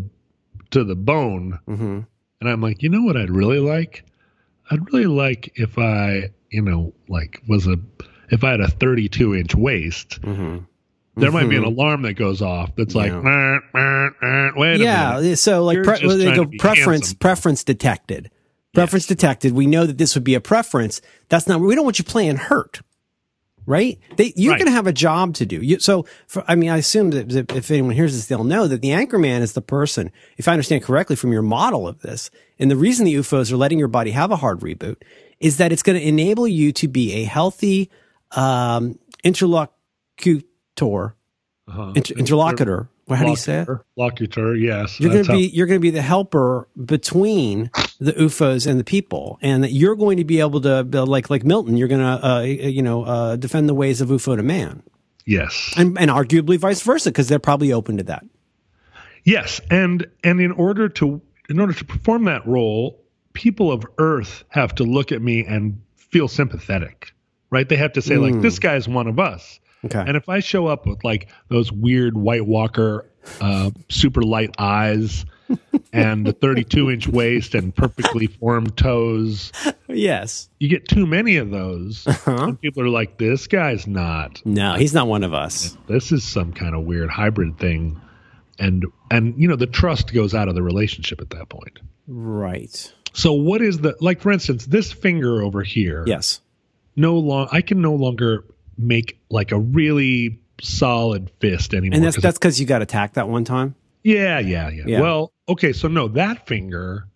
to 0.72 0.84
the 0.84 0.95
bone, 0.95 1.59
Mm-hmm. 1.68 1.99
and 2.41 2.49
I'm 2.49 2.59
like, 2.61 2.82
you 2.82 2.89
know 2.89 3.03
what, 3.03 3.16
I'd 3.16 3.30
really 3.30 3.59
like, 3.59 4.03
I'd 4.72 4.91
really 4.91 5.05
like 5.07 5.51
if 5.55 5.78
I, 5.78 6.32
you 6.49 6.61
know, 6.61 6.93
like 7.07 7.41
was 7.47 7.68
a 7.68 7.78
if 8.32 8.43
I 8.43 8.51
had 8.51 8.61
a 8.61 8.68
32 8.70 9.36
inch 9.36 9.55
waist. 9.55 10.22
Mm-hmm. 10.22 10.59
There 11.16 11.32
might 11.32 11.47
be 11.47 11.57
an 11.57 11.64
alarm 11.64 12.01
that 12.03 12.14
goes 12.14 12.41
off 12.41 12.76
that's 12.76 12.95
like, 12.95 13.11
Yeah. 13.11 13.22
"Nah, 13.22 13.59
nah, 13.76 14.09
nah, 14.20 14.49
wait 14.55 14.76
a 14.76 14.80
minute. 14.80 14.84
Yeah. 14.84 15.36
So 15.36 15.64
like 15.64 15.84
pre- 15.84 15.99
just 15.99 16.18
they 16.18 16.34
go 16.36 16.47
preference 16.57 16.88
handsome. 17.09 17.18
preference 17.20 17.64
detected. 17.64 18.32
Preference 18.74 19.05
detected. 19.05 19.53
We 19.53 19.68
know 19.68 19.86
that 19.86 19.99
this 19.99 20.16
would 20.16 20.24
be 20.24 20.34
a 20.34 20.41
preference. 20.41 21.01
That's 21.30 21.45
not. 21.47 21.61
We 21.61 21.76
don't 21.76 21.84
want 21.86 21.99
you 21.99 22.05
playing 22.05 22.38
hurt. 22.38 22.82
Right? 23.66 23.97
They, 24.18 24.34
you're 24.36 24.51
Right. 24.51 24.57
going 24.59 24.66
to 24.72 24.74
have 24.76 24.88
a 24.88 24.91
job 24.91 25.36
to 25.36 25.45
do. 25.45 25.55
You, 25.61 25.80
so, 25.80 26.05
for, 26.28 26.43
I 26.49 26.55
mean, 26.55 26.70
I 26.70 26.78
assume 26.80 27.11
that 27.11 27.32
if 27.32 27.55
if 27.55 27.72
anyone 27.72 27.91
hears 27.91 28.14
this, 28.14 28.26
they'll 28.26 28.43
know 28.43 28.68
that 28.68 28.82
the 28.82 28.91
anchor 28.91 29.18
man 29.18 29.41
is 29.41 29.53
the 29.53 29.61
person, 29.61 30.11
if 30.38 30.49
I 30.49 30.51
understand 30.51 30.84
correctly 30.84 31.16
from 31.16 31.32
your 31.32 31.43
model 31.43 31.88
of 31.88 32.01
this, 32.01 32.30
and 32.64 32.72
the 32.72 32.76
reason 32.78 33.05
the 33.05 33.14
UFOs 33.16 33.51
are 33.51 33.57
letting 33.57 33.78
your 33.78 33.88
body 33.89 34.11
have 34.11 34.32
a 34.32 34.36
hard 34.38 34.61
reboot 34.61 34.95
is 35.39 35.57
that 35.57 35.72
it's 35.72 35.84
going 35.84 35.99
to 35.99 36.07
enable 36.07 36.47
you 36.47 36.72
to 36.72 36.88
be 36.88 37.14
a 37.14 37.24
healthy 37.26 37.91
um, 38.32 38.97
interlocutor, 39.24 41.16
Uh-huh. 41.68 41.93
inter- 41.95 42.16
interlocutor. 42.16 42.89
Well, 43.07 43.20
how 43.20 43.26
do 43.26 43.32
you 43.32 43.36
say 43.36 43.59
it? 43.59 43.68
Locutor, 43.97 44.55
yes. 44.55 44.99
You're 44.99 45.11
going 45.11 45.26
to 45.26 45.32
how- 45.34 45.38
be 45.38 45.47
you're 45.47 45.68
going 45.68 45.80
to 45.80 45.82
be 45.82 45.89
the 45.91 46.01
helper 46.01 46.70
between 46.86 47.70
the 47.99 48.14
UFOs 48.14 48.66
and 48.66 48.80
the 48.80 48.84
people, 48.86 49.38
and 49.41 49.61
that 49.64 49.72
you're 49.74 49.95
going 49.97 50.18
to 50.18 50.24
be 50.24 50.39
able 50.39 50.61
to 50.61 50.84
like 51.05 51.30
like 51.30 51.43
Milton. 51.43 51.76
You're 51.76 51.89
going 51.89 51.99
to 52.01 52.26
uh, 52.26 52.41
you 52.41 52.82
know 52.82 53.03
uh, 53.03 53.36
defend 53.36 53.68
the 53.68 53.74
ways 53.74 53.99
of 53.99 54.07
UFO 54.09 54.38
to 54.38 54.43
man, 54.43 54.84
yes. 55.26 55.74
and 55.76 55.97
and 55.99 56.09
arguably 56.09 56.57
vice 56.57 56.82
versa 56.82 57.09
because 57.11 57.28
they're 57.28 57.39
probably 57.39 57.74
open 57.74 57.97
to 57.97 58.03
that. 58.03 58.24
Yes, 59.26 59.59
and 59.70 60.07
and 60.24 60.39
in 60.39 60.53
order 60.53 60.88
to 60.89 61.22
in 61.49 61.59
order 61.59 61.73
to 61.73 61.85
perform 61.85 62.25
that 62.25 62.45
role, 62.47 62.99
people 63.33 63.71
of 63.71 63.85
Earth 63.97 64.43
have 64.49 64.73
to 64.75 64.83
look 64.83 65.11
at 65.11 65.21
me 65.21 65.45
and 65.45 65.81
feel 65.97 66.27
sympathetic, 66.27 67.11
right? 67.49 67.67
They 67.67 67.77
have 67.77 67.93
to 67.93 68.01
say 68.01 68.17
like, 68.17 68.41
"This 68.41 68.59
guy's 68.59 68.87
one 68.87 69.07
of 69.07 69.19
us." 69.19 69.59
Okay. 69.85 69.99
And 70.05 70.15
if 70.15 70.29
I 70.29 70.39
show 70.39 70.67
up 70.67 70.85
with 70.85 71.03
like 71.03 71.29
those 71.49 71.71
weird 71.71 72.15
White 72.15 72.45
Walker, 72.45 73.09
uh, 73.41 73.71
super 73.89 74.21
light 74.21 74.55
eyes, 74.57 75.25
and 75.91 76.25
the 76.25 76.31
32 76.31 76.89
inch 76.89 77.07
waist 77.07 77.53
and 77.53 77.75
perfectly 77.75 78.27
formed 78.27 78.77
toes, 78.77 79.51
yes. 79.89 80.49
you 80.59 80.69
get 80.69 80.87
too 80.87 81.05
many 81.05 81.35
of 81.35 81.49
those, 81.51 82.07
Uh-huh. 82.07 82.45
and 82.45 82.61
people 82.61 82.81
are 82.81 82.89
like, 82.89 83.17
"This 83.17 83.47
guy's 83.47 83.85
not." 83.85 84.41
No, 84.45 84.75
he's 84.75 84.93
not 84.93 85.07
one 85.07 85.23
of 85.23 85.33
us. 85.33 85.77
this 85.87 86.11
is 86.13 86.23
some 86.23 86.53
kind 86.53 86.73
of 86.75 86.83
weird 86.85 87.09
hybrid 87.09 87.57
thing 87.59 87.99
and 88.64 88.86
and 89.11 89.34
you 89.38 89.47
know 89.47 89.55
the 89.55 89.68
trust 89.68 90.14
goes 90.14 90.34
out 90.34 90.47
of 90.47 90.55
the 90.55 90.64
relationship 90.64 91.20
at 91.22 91.30
that 91.32 91.49
point 91.49 91.80
Right. 92.07 92.93
so 93.14 93.34
what 93.34 93.61
is 93.61 93.80
the 93.80 93.95
like 93.99 94.22
for 94.22 94.32
instance 94.32 94.66
this 94.66 94.91
finger 94.91 95.41
over 95.41 95.64
here 95.64 96.03
Yes. 96.07 96.41
no 96.95 97.16
long 97.18 97.47
i 97.51 97.61
can 97.61 97.82
no 97.82 97.93
longer 97.93 98.45
make 98.78 99.20
like 99.30 99.51
a 99.51 99.59
really 99.59 100.39
solid 100.61 101.30
fist 101.39 101.74
anymore 101.74 101.95
And 101.97 102.03
that's 102.05 102.20
that's 102.22 102.38
because 102.38 102.59
you 102.59 102.66
got 102.66 102.82
attacked 102.82 103.16
that 103.16 103.28
one 103.30 103.43
time. 103.43 103.76
yeah, 104.03 104.39
yeah 104.39 104.70
yeah 104.70 104.84
Yeah. 104.88 105.01
well 105.01 105.32
okay 105.49 105.74
so 105.74 105.88
no 105.88 106.07
that 106.09 106.47
finger 106.47 107.07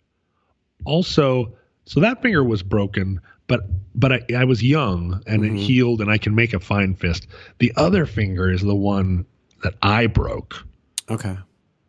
also 0.84 1.52
so 1.84 2.00
that 2.00 2.22
finger 2.22 2.44
was 2.44 2.62
broken 2.62 3.20
but 3.46 3.60
but 3.94 4.12
I, 4.12 4.20
I 4.36 4.44
was 4.44 4.62
young 4.62 5.22
and 5.26 5.42
Mm-hmm. 5.42 5.56
it 5.56 5.60
healed 5.60 6.00
and 6.00 6.10
i 6.10 6.18
can 6.18 6.34
make 6.34 6.52
a 6.54 6.60
fine 6.60 6.94
fist 6.94 7.26
the 7.58 7.72
other 7.76 8.06
finger 8.06 8.50
is 8.50 8.62
the 8.62 8.74
one 8.74 9.24
that 9.62 9.74
i 9.82 10.06
broke 10.06 10.64
Okay. 11.10 11.36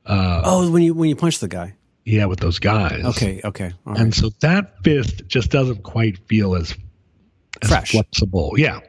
uh, 0.05 0.41
Oh, 0.45 0.71
when 0.71 0.83
you 0.83 0.93
when 0.93 1.09
you 1.09 1.15
punch 1.15 1.39
the 1.39 1.47
guy. 1.47 1.75
Yeah, 2.05 2.25
with 2.25 2.39
those 2.39 2.59
guys. 2.59 3.03
Okay. 3.05 3.41
Okay. 3.43 3.71
All 3.85 3.93
right. 3.93 4.01
And 4.01 4.15
so 4.15 4.29
that 4.39 4.83
fist 4.83 5.23
just 5.27 5.51
doesn't 5.51 5.83
quite 5.83 6.17
feel 6.27 6.55
as, 6.55 6.75
as 7.61 7.69
Fresh. 7.69 7.91
flexible. 7.91 8.53
Yeah. 8.57 8.79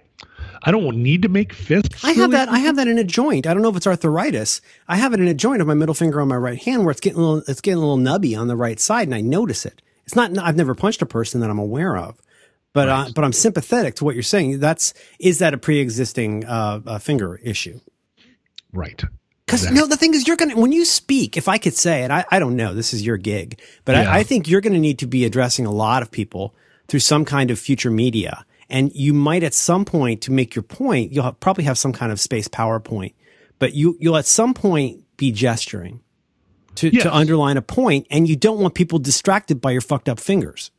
I 0.62 0.70
don't 0.70 0.98
need 0.98 1.22
to 1.22 1.28
make 1.28 1.52
fists. 1.52 2.04
I 2.04 2.08
have 2.10 2.16
really. 2.18 2.32
that. 2.32 2.48
I 2.48 2.58
have 2.60 2.76
that 2.76 2.86
in 2.86 2.98
a 2.98 3.04
joint. 3.04 3.46
I 3.46 3.54
don't 3.54 3.62
know 3.62 3.70
if 3.70 3.76
it's 3.76 3.86
arthritis. 3.86 4.60
I 4.88 4.96
have 4.96 5.12
it 5.14 5.20
in 5.20 5.26
a 5.28 5.34
joint 5.34 5.60
of 5.62 5.66
my 5.66 5.74
middle 5.74 5.94
finger 5.94 6.20
on 6.20 6.28
my 6.28 6.36
right 6.36 6.60
hand, 6.62 6.84
where 6.84 6.90
it's 6.90 7.00
getting 7.00 7.18
a 7.18 7.22
little, 7.22 7.42
it's 7.48 7.60
getting 7.62 7.78
a 7.78 7.86
little 7.86 7.98
nubby 7.98 8.38
on 8.38 8.46
the 8.46 8.56
right 8.56 8.78
side, 8.78 9.08
and 9.08 9.14
I 9.14 9.22
notice 9.22 9.64
it. 9.64 9.80
It's 10.04 10.14
not. 10.14 10.36
I've 10.38 10.56
never 10.56 10.74
punched 10.74 11.00
a 11.02 11.06
person 11.06 11.40
that 11.40 11.48
I'm 11.50 11.58
aware 11.58 11.96
of, 11.96 12.20
but 12.74 12.88
uh, 12.90 13.06
but 13.14 13.24
I'm 13.24 13.32
sympathetic 13.32 13.94
to 13.96 14.04
what 14.04 14.14
you're 14.14 14.22
saying. 14.22 14.60
That's 14.60 14.92
is 15.18 15.38
that 15.38 15.54
a 15.54 15.58
pre-existing 15.58 16.44
uh, 16.44 16.80
uh, 16.86 16.98
finger 16.98 17.40
issue? 17.42 17.80
Right. 18.72 19.02
Because 19.50 19.62
exactly. 19.62 19.80
no, 19.80 19.86
the 19.86 19.96
thing 19.96 20.14
is, 20.14 20.26
you're 20.28 20.36
gonna 20.36 20.56
when 20.56 20.72
you 20.72 20.84
speak. 20.84 21.36
If 21.36 21.48
I 21.48 21.58
could 21.58 21.74
say 21.74 22.04
it, 22.04 22.10
I, 22.10 22.24
I 22.30 22.38
don't 22.38 22.56
know. 22.56 22.72
This 22.74 22.94
is 22.94 23.04
your 23.04 23.16
gig, 23.16 23.60
but 23.84 23.94
Yeah. 23.96 24.10
I, 24.10 24.18
I 24.18 24.22
think 24.22 24.48
you're 24.48 24.60
going 24.60 24.72
to 24.74 24.78
need 24.78 24.98
to 25.00 25.06
be 25.06 25.24
addressing 25.24 25.66
a 25.66 25.72
lot 25.72 26.02
of 26.02 26.10
people 26.10 26.54
through 26.88 27.00
some 27.00 27.24
kind 27.24 27.50
of 27.50 27.58
future 27.58 27.90
media, 27.90 28.44
and 28.68 28.92
you 28.94 29.12
might 29.14 29.42
at 29.42 29.54
some 29.54 29.84
point 29.84 30.22
to 30.22 30.32
make 30.32 30.54
your 30.54 30.62
point. 30.62 31.12
You'll 31.12 31.24
have, 31.24 31.40
probably 31.40 31.64
have 31.64 31.78
some 31.78 31.92
kind 31.92 32.12
of 32.12 32.20
space 32.20 32.48
PowerPoint, 32.48 33.14
but 33.58 33.74
you 33.74 33.96
you'll 34.00 34.16
at 34.16 34.26
some 34.26 34.54
point 34.54 35.04
be 35.16 35.32
gesturing 35.32 36.00
to 36.76 36.88
Yes. 36.92 37.02
to 37.02 37.14
underline 37.14 37.56
a 37.56 37.62
point, 37.62 38.06
and 38.10 38.28
you 38.28 38.36
don't 38.36 38.60
want 38.60 38.74
people 38.74 38.98
distracted 39.00 39.60
by 39.60 39.72
your 39.72 39.80
fucked 39.80 40.08
up 40.08 40.20
fingers. 40.20 40.70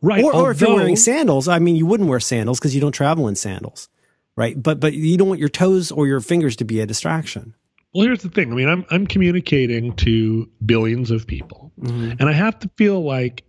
right. 0.00 0.24
Or, 0.24 0.34
or 0.34 0.50
if 0.50 0.60
you're 0.60 0.74
wearing 0.74 0.96
sandals, 0.96 1.48
I 1.48 1.58
mean, 1.58 1.76
you 1.76 1.86
wouldn't 1.86 2.08
wear 2.08 2.20
sandals 2.20 2.58
because 2.58 2.74
you 2.74 2.80
don't 2.80 2.92
travel 2.92 3.28
in 3.28 3.36
sandals, 3.36 3.88
right? 4.36 4.60
But 4.60 4.80
but 4.80 4.92
you 4.94 5.16
don't 5.16 5.28
want 5.28 5.40
your 5.40 5.48
toes 5.48 5.90
or 5.92 6.06
your 6.06 6.20
fingers 6.20 6.56
to 6.56 6.64
be 6.64 6.80
a 6.80 6.86
distraction. 6.86 7.54
Well, 7.94 8.04
here's 8.06 8.22
the 8.22 8.28
thing. 8.28 8.52
I 8.52 8.54
mean, 8.56 8.68
I'm 8.68 8.84
I'm 8.90 9.06
communicating 9.06 9.94
to 9.96 10.48
billions 10.64 11.10
of 11.10 11.26
people, 11.26 11.72
Mm-hmm. 11.80 12.12
and 12.20 12.28
I 12.28 12.32
have 12.32 12.58
to 12.60 12.70
feel 12.76 13.02
like 13.04 13.42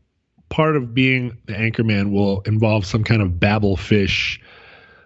part 0.50 0.76
of 0.76 0.94
being 0.94 1.38
the 1.46 1.54
anchorman 1.54 2.12
will 2.12 2.42
involve 2.42 2.86
some 2.86 3.04
kind 3.04 3.22
of 3.22 3.40
Babel 3.40 3.78
fish, 3.78 4.40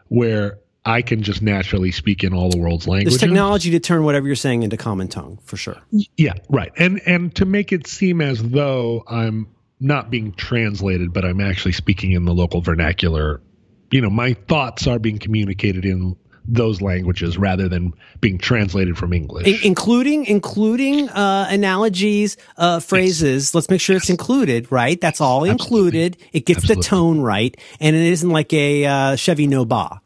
where 0.08 0.60
I 0.86 1.02
can 1.02 1.22
just 1.22 1.42
naturally 1.42 1.92
speak 1.92 2.24
in 2.24 2.34
all 2.34 2.50
the 2.50 2.58
world's 2.58 2.86
There's 2.86 2.94
languages. 2.96 3.20
technology 3.20 3.72
to 3.72 3.80
turn 3.80 4.04
whatever 4.04 4.26
you're 4.28 4.36
saying 4.36 4.64
into 4.64 4.78
common 4.78 5.08
tongue, 5.10 5.40
for 5.44 5.58
sure. 5.58 5.78
Yeah, 6.18 6.34
right. 6.50 6.72
And 6.78 7.02
and 7.06 7.34
to 7.36 7.46
make 7.46 7.72
it 7.72 7.88
seem 7.88 8.22
as 8.22 8.42
though 8.42 9.04
I'm 9.08 9.48
not 9.82 10.10
being 10.10 10.32
translated, 10.34 11.14
but 11.14 11.24
I'm 11.26 11.40
actually 11.42 11.72
speaking 11.74 12.12
in 12.14 12.26
the 12.26 12.34
local 12.34 12.62
vernacular. 12.62 13.42
You 13.92 14.02
know, 14.02 14.10
my 14.10 14.34
thoughts 14.48 14.88
are 14.88 15.00
being 15.00 15.18
communicated 15.18 15.86
in 15.86 16.16
those 16.46 16.82
languages 16.82 17.38
rather 17.38 17.70
than 17.70 17.94
being 18.22 18.38
translated 18.38 18.98
from 18.98 19.14
English. 19.14 19.48
In- 19.48 19.60
including 19.64 20.26
including 20.26 21.10
uh, 21.10 21.48
analogies, 21.50 22.38
uh, 22.58 22.80
phrases. 22.80 23.54
Let's 23.54 23.70
make 23.70 23.82
sure 23.82 23.96
it's 23.96 24.10
included, 24.10 24.72
right? 24.72 25.00
That's 25.00 25.22
all 25.22 25.44
included. 25.44 26.18
It 26.34 26.46
gets 26.46 26.60
Absolutely. 26.60 26.82
the 26.82 26.88
tone 26.88 27.22
right, 27.22 27.56
and 27.80 27.96
it 27.96 28.02
isn't 28.02 28.30
like 28.30 28.52
a 28.54 28.86
uh, 28.86 29.16
Chevy 29.16 29.48
Nova. 29.48 30.02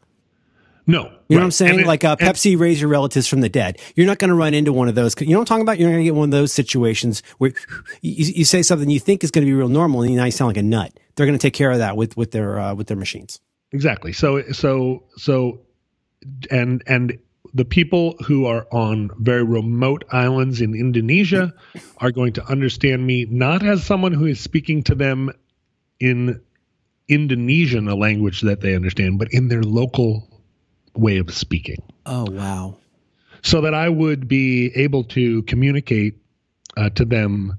no, 0.86 1.04
You 1.28 1.36
know 1.36 1.40
what 1.40 1.44
I'm 1.44 1.50
saying? 1.50 1.80
It- 1.80 1.86
like 1.86 2.04
uh, 2.04 2.16
Pepsi, 2.16 2.58
raise 2.58 2.80
your 2.80 2.90
relatives 2.90 3.26
from 3.26 3.40
the 3.40 3.48
dead. 3.48 3.78
You're 3.96 4.06
not 4.06 4.18
going 4.18 4.28
to 4.28 4.34
run 4.34 4.52
into 4.52 4.72
one 4.72 4.88
of 4.88 4.94
those. 4.94 5.14
You 5.18 5.28
know 5.28 5.38
what 5.38 5.42
I'm 5.42 5.46
talking 5.46 5.62
about? 5.62 5.78
You're 5.78 5.88
not 5.88 5.94
going 5.94 6.04
to 6.04 6.08
get 6.08 6.14
one 6.14 6.28
of 6.28 6.32
those 6.32 6.52
situations 6.52 7.22
where 7.38 7.52
you, 8.02 8.32
you 8.36 8.44
say 8.44 8.62
something 8.62 8.90
you 8.90 9.00
think 9.00 9.24
is 9.24 9.30
going 9.30 9.46
to 9.46 9.50
be 9.50 9.54
real 9.54 9.68
normal, 9.68 10.02
and 10.02 10.14
now 10.14 10.24
you 10.24 10.30
sound 10.30 10.48
like 10.48 10.58
a 10.58 10.62
nut. 10.62 10.92
They're 11.16 11.26
going 11.26 11.38
to 11.38 11.42
take 11.42 11.54
care 11.54 11.70
of 11.70 11.78
that 11.78 11.96
with 11.96 12.16
with 12.18 12.32
their 12.32 12.58
uh, 12.58 12.74
with 12.74 12.88
their 12.88 12.98
machines. 12.98 13.40
Exactly. 13.74 14.12
So 14.12 14.40
so 14.52 15.02
so 15.16 15.60
and 16.48 16.82
and 16.86 17.18
the 17.52 17.64
people 17.64 18.14
who 18.24 18.46
are 18.46 18.66
on 18.70 19.10
very 19.18 19.42
remote 19.42 20.04
islands 20.12 20.60
in 20.60 20.74
Indonesia 20.74 21.52
are 21.98 22.12
going 22.12 22.34
to 22.34 22.44
understand 22.46 23.04
me 23.04 23.26
not 23.28 23.64
as 23.64 23.84
someone 23.84 24.12
who 24.12 24.26
is 24.26 24.38
speaking 24.38 24.84
to 24.84 24.94
them 24.94 25.30
in 25.98 26.40
Indonesian, 27.08 27.88
a 27.88 27.96
language 27.96 28.42
that 28.42 28.60
they 28.60 28.76
understand, 28.76 29.18
but 29.18 29.28
in 29.32 29.48
their 29.48 29.62
local 29.64 30.28
way 30.94 31.18
of 31.18 31.34
speaking. 31.34 31.82
Oh 32.06 32.30
wow! 32.30 32.76
So 33.42 33.60
that 33.62 33.74
I 33.74 33.88
would 33.88 34.28
be 34.28 34.70
able 34.76 35.02
to 35.18 35.42
communicate 35.42 36.14
uh, 36.76 36.90
to 36.90 37.04
them 37.04 37.56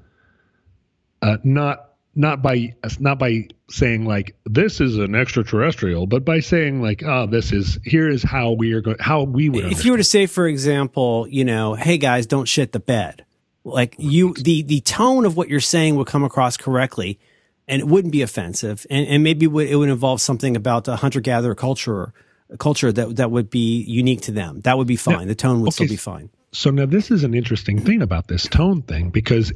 uh, 1.21 1.37
not 1.43 1.94
not 2.15 2.41
by 2.41 2.73
not 2.99 3.19
by 3.19 3.47
saying 3.69 4.05
like 4.05 4.35
this 4.45 4.79
is 4.79 4.97
an 4.97 5.15
extraterrestrial, 5.15 6.07
but 6.07 6.23
by 6.23 6.39
saying 6.39 6.81
like 6.81 7.03
oh 7.03 7.27
this 7.27 7.51
is 7.51 7.77
here 7.83 8.09
is 8.09 8.23
how 8.23 8.51
we 8.51 8.73
are 8.73 8.81
going 8.81 8.97
how 8.99 9.23
we 9.23 9.49
would. 9.49 9.65
if 9.65 9.83
you 9.83 9.91
were 9.91 9.97
to 9.97 10.03
say, 10.03 10.25
for 10.25 10.47
example, 10.47 11.27
you 11.29 11.43
know, 11.43 11.73
hey 11.73 11.97
guys, 11.97 12.25
don't 12.25 12.47
shit 12.47 12.71
the 12.71 12.79
bed. 12.79 13.25
Like 13.65 13.95
you, 13.97 14.33
the 14.33 14.61
the 14.61 14.81
tone 14.81 15.25
of 15.25 15.35
what 15.35 15.49
you're 15.49 15.59
saying 15.59 15.95
would 15.95 16.07
come 16.07 16.23
across 16.23 16.55
correctly, 16.55 17.19
and 17.67 17.81
it 17.81 17.87
wouldn't 17.87 18.11
be 18.11 18.21
offensive, 18.21 18.85
and, 18.89 19.07
and 19.07 19.23
maybe 19.23 19.45
it 19.45 19.49
would, 19.49 19.89
involve 19.89 20.21
something 20.21 20.55
about 20.55 20.87
a 20.87 20.95
hunter 20.95 21.19
gatherer 21.19 21.55
culture, 21.55 22.13
a 22.51 22.57
culture 22.57 22.91
that 22.91 23.15
that 23.15 23.31
would 23.31 23.49
be 23.49 23.81
unique 23.81 24.21
to 24.21 24.31
them. 24.31 24.61
That 24.61 24.77
would 24.77 24.87
be 24.87 24.95
fine. 24.95 25.27
the 25.27 25.35
tone 25.35 25.61
would 25.61 25.73
still 25.73 25.87
be 25.87 25.95
fine. 25.95 26.29
so 26.51 26.69
now 26.69 26.85
this 26.85 27.09
is 27.09 27.23
an 27.23 27.33
interesting 27.33 27.81
thing 27.81 28.03
about 28.03 28.27
this 28.27 28.43
tone 28.43 28.83
thing 28.83 29.09
because 29.09 29.51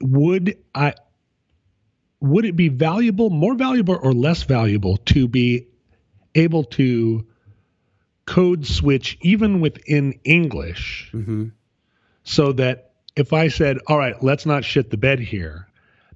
would 0.00 0.58
I 0.74 0.94
would 2.22 2.44
it 2.44 2.56
be 2.56 2.68
valuable, 2.68 3.30
more 3.30 3.54
valuable 3.54 3.98
or 4.02 4.12
less 4.12 4.44
valuable 4.44 4.96
to 4.98 5.28
be 5.28 5.66
able 6.34 6.64
to 6.64 7.26
code 8.26 8.64
switch 8.66 9.18
even 9.20 9.60
within 9.60 10.18
English 10.24 11.10
Mm-hmm. 11.12 11.48
so 12.22 12.52
that 12.52 12.92
if 13.16 13.32
I 13.32 13.48
said, 13.48 13.78
all 13.88 13.98
right, 13.98 14.14
let's 14.22 14.46
not 14.46 14.64
shit 14.64 14.90
the 14.90 14.96
bed 14.96 15.18
here, 15.18 15.66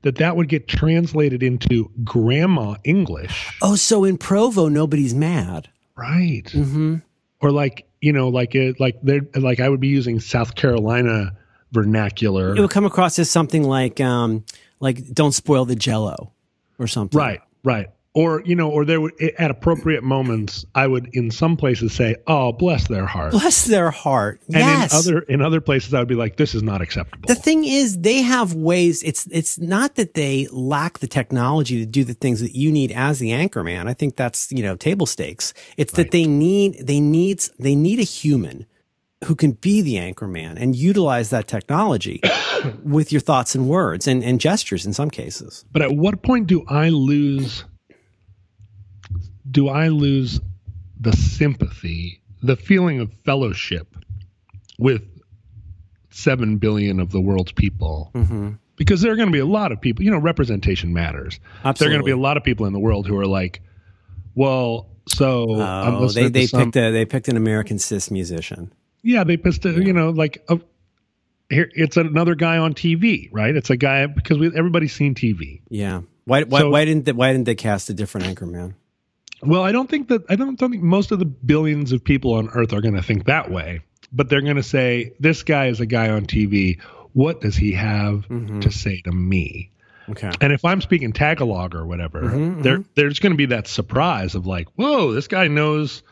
that 0.03 0.17
that 0.17 0.37
would 0.37 0.49
get 0.49 0.69
translated 0.69 1.43
into 1.43 1.91
grandma 2.05 2.77
English. 2.85 3.59
Oh, 3.61 3.75
so 3.75 4.05
in 4.05 4.17
Provo, 4.17 4.69
nobody's 4.69 5.15
mad. 5.15 5.69
Right. 5.97 6.45
Mm-hmm. 6.45 6.97
Or 7.41 7.51
like, 7.51 7.87
you 8.01 8.13
know, 8.13 8.29
like 8.29 8.55
it, 8.55 8.79
like 8.79 8.99
they're 9.03 9.23
like 9.35 9.61
I 9.61 9.69
would 9.69 9.81
be 9.81 9.89
using 9.89 10.21
South 10.21 10.55
Carolina 10.55 11.37
vernacular. 11.73 12.55
It 12.55 12.61
would 12.61 12.71
come 12.71 12.87
across 12.87 13.19
as 13.19 13.31
something 13.31 13.65
like, 13.65 14.01
um, 14.01 14.45
like 14.81 15.13
don't 15.13 15.33
spoil 15.33 15.65
the 15.65 15.77
Jello, 15.77 16.33
or 16.79 16.87
something. 16.87 17.19
Right, 17.19 17.41
right. 17.65 17.89
Or 18.15 18.43
you 18.47 18.55
know, 18.57 18.71
or 18.71 18.87
there 18.87 18.99
would 18.99 19.13
at 19.39 19.51
appropriate 19.51 20.03
moments, 20.03 20.65
I 20.75 20.87
would 20.87 21.11
in 21.13 21.31
some 21.31 21.59
places 21.59 21.93
say, 21.93 22.17
"Oh, 22.27 22.51
bless 22.51 22.89
their 22.89 23.05
heart," 23.05 23.33
Bless 23.33 23.67
their 23.67 23.91
heart. 23.91 24.41
and 24.47 24.57
yes. 24.57 24.95
in 24.95 24.99
other 24.99 25.19
in 25.25 25.43
other 25.43 25.61
places, 25.61 25.93
I 25.93 25.99
would 25.99 26.09
be 26.09 26.15
like, 26.15 26.39
"This 26.39 26.55
is 26.55 26.63
not 26.63 26.81
acceptable." 26.81 27.27
The 27.27 27.35
thing 27.35 27.65
is, 27.65 27.99
they 27.99 28.23
have 28.23 28.55
ways. 28.55 29.03
It's 29.03 29.29
it's 29.31 29.59
not 29.59 29.97
that 29.97 30.15
they 30.15 30.49
lack 30.51 31.01
the 31.01 31.07
technology 31.07 31.79
to 31.79 31.85
do 31.85 32.05
the 32.05 32.15
things 32.15 32.41
that 32.41 32.55
you 32.55 32.73
need 32.73 32.91
as 32.91 33.19
the 33.19 33.33
anchorman. 33.33 33.87
I 33.87 33.93
think 33.93 34.17
that's 34.17 34.51
you 34.51 34.63
know 34.63 34.77
table 34.77 35.05
stakes. 35.05 35.53
It's 35.77 35.93
that 35.93 36.11
they 36.11 36.25
need 36.25 36.87
they 36.87 37.01
needs 37.01 37.51
they 37.59 37.75
need 37.75 37.99
a 37.99 38.05
human 38.05 38.65
who 39.25 39.35
can 39.35 39.53
be 39.53 39.81
the 39.81 39.95
anchorman 39.95 40.57
and 40.61 40.77
utilize 40.77 41.31
that 41.31 41.47
technology 41.49 42.21
with 42.85 43.11
your 43.13 43.21
thoughts 43.21 43.55
and 43.55 43.69
words 43.69 44.07
and, 44.07 44.23
and 44.23 44.41
gestures 44.41 44.85
in 44.85 44.93
some 44.93 45.11
cases. 45.11 45.65
but 45.73 45.81
at 45.83 45.93
what 45.93 46.23
point 46.23 46.47
do 46.47 46.65
I 46.69 46.91
lose? 46.91 47.65
Do 49.51 49.69
I 49.69 49.89
lose 49.89 50.41
the 51.01 51.13
sympathy, 51.13 52.21
the 52.43 52.57
feeling 52.57 53.01
of 53.01 53.13
fellowship 53.25 53.97
with 54.79 55.03
seven 56.11 56.59
billion 56.59 57.01
of 57.01 57.11
the 57.13 57.21
world's 57.21 57.53
people? 57.53 58.11
Mm-hmm. 58.15 58.53
Because 58.77 59.01
there 59.01 59.13
are 59.13 59.17
going 59.17 59.29
to 59.29 59.33
be 59.33 59.39
a 59.39 59.47
lot 59.47 59.73
of 59.73 59.81
people. 59.81 60.05
You 60.05 60.11
know, 60.11 60.19
representation 60.19 60.93
matters. 60.93 61.41
There 61.63 61.73
are 61.89 61.91
going 61.91 62.01
to 62.01 62.05
be 62.05 62.11
a 62.11 62.17
lot 62.19 62.37
of 62.37 62.45
people 62.45 62.67
in 62.67 62.75
the 62.75 62.79
world 62.79 63.07
who 63.07 63.17
are 63.17 63.27
like, 63.27 63.63
"Well, 64.35 64.91
so 65.09 65.59
I'm 65.63 65.95
Oh, 65.95 66.09
they 66.09 66.29
they 66.29 66.47
some- 66.47 66.65
picked 66.65 66.77
a 66.77 66.91
they 66.91 67.07
picked 67.07 67.29
an 67.29 67.39
American 67.39 67.79
cis 67.79 68.11
musician. 68.11 68.73
Yeah, 69.07 69.25
they 69.25 69.37
pissed 69.37 69.65
it. 69.67 69.77
You 69.87 69.93
know, 69.93 70.11
like 70.11 70.45
uh, 70.49 70.57
here, 71.49 71.71
it's 71.75 71.97
another 71.97 72.35
guy 72.35 72.59
on 72.59 72.75
TV, 72.75 73.29
right? 73.33 73.55
It's 73.55 73.71
a 73.71 73.77
guy 73.77 74.07
because 74.07 74.39
we, 74.39 74.49
everybody's 74.57 74.93
seen 74.95 75.15
TV. 75.15 75.61
Yeah. 75.69 76.03
Why 76.25 76.43
why, 76.43 76.61
So- 76.61 76.71
why 76.71 76.85
didn't 76.85 77.05
they, 77.05 77.13
why 77.13 77.33
didn't 77.33 77.45
they 77.47 77.55
cast 77.55 77.89
a 77.91 77.95
different 77.95 78.27
anchorman? 78.27 78.75
Well, 79.43 79.63
I 79.63 79.71
don't 79.71 79.89
think 79.89 80.09
that 80.09 80.23
I 80.29 80.35
don't, 80.37 80.59
don't 80.59 80.71
think 80.71 80.83
most 80.83 81.13
of 81.13 81.19
the 81.19 81.25
billions 81.27 81.93
of 81.93 82.03
people 82.03 82.33
on 82.35 82.49
Earth 82.49 82.73
are 82.73 82.81
going 82.81 82.95
to 82.95 83.03
think 83.03 83.27
that 83.27 83.51
way, 83.51 83.81
but 84.13 84.29
they're 84.29 84.41
going 84.41 84.57
to 84.57 84.63
say 84.63 85.13
this 85.21 85.43
guy 85.43 85.67
is 85.67 85.79
a 85.81 85.87
guy 85.87 86.09
on 86.11 86.27
TV. 86.27 86.81
What 87.13 87.43
does 87.43 87.55
he 87.55 87.73
have 87.73 88.27
to 88.29 88.71
say 88.73 89.03
to 89.03 89.13
me? 89.13 89.71
Okay. 90.09 90.31
And 90.41 90.53
if 90.53 90.65
I'm 90.65 90.81
speaking 90.81 91.13
Tagalog 91.13 91.75
or 91.75 91.85
whatever, 91.87 92.23
Mhm, 92.23 92.63
there 92.63 92.83
there's 92.95 93.19
going 93.21 93.33
to 93.33 93.37
be 93.37 93.47
that 93.47 93.67
surprise 93.69 94.35
of 94.35 94.47
like, 94.47 94.69
whoa, 94.77 95.13
this 95.13 95.29
guy 95.29 95.49
knows, 95.49 96.03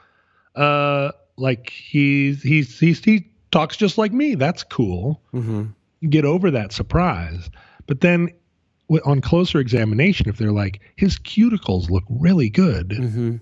uh, 0.55 1.13
like 1.37 1.71
he's 1.71 2.43
he's 2.43 2.79
he's 2.79 3.03
he 3.05 3.29
talks 3.51 3.77
just 3.77 3.99
like 3.99 4.13
me. 4.13 4.35
That's 4.35 4.63
cool. 4.65 5.21
Mm-hmm. 5.33 6.09
get 6.09 6.25
over 6.25 6.51
that 6.51 6.73
surprise. 6.73 7.51
But 7.87 8.01
then 8.01 8.31
on 9.05 9.21
closer 9.21 9.59
examination, 9.61 10.29
if 10.29 10.37
they're 10.39 10.53
like, 10.53 10.81
his 10.97 11.19
cuticles 11.19 11.91
look 11.91 12.05
really 12.09 12.51
good, 12.51 12.89
Mm-hmm. 12.91 13.37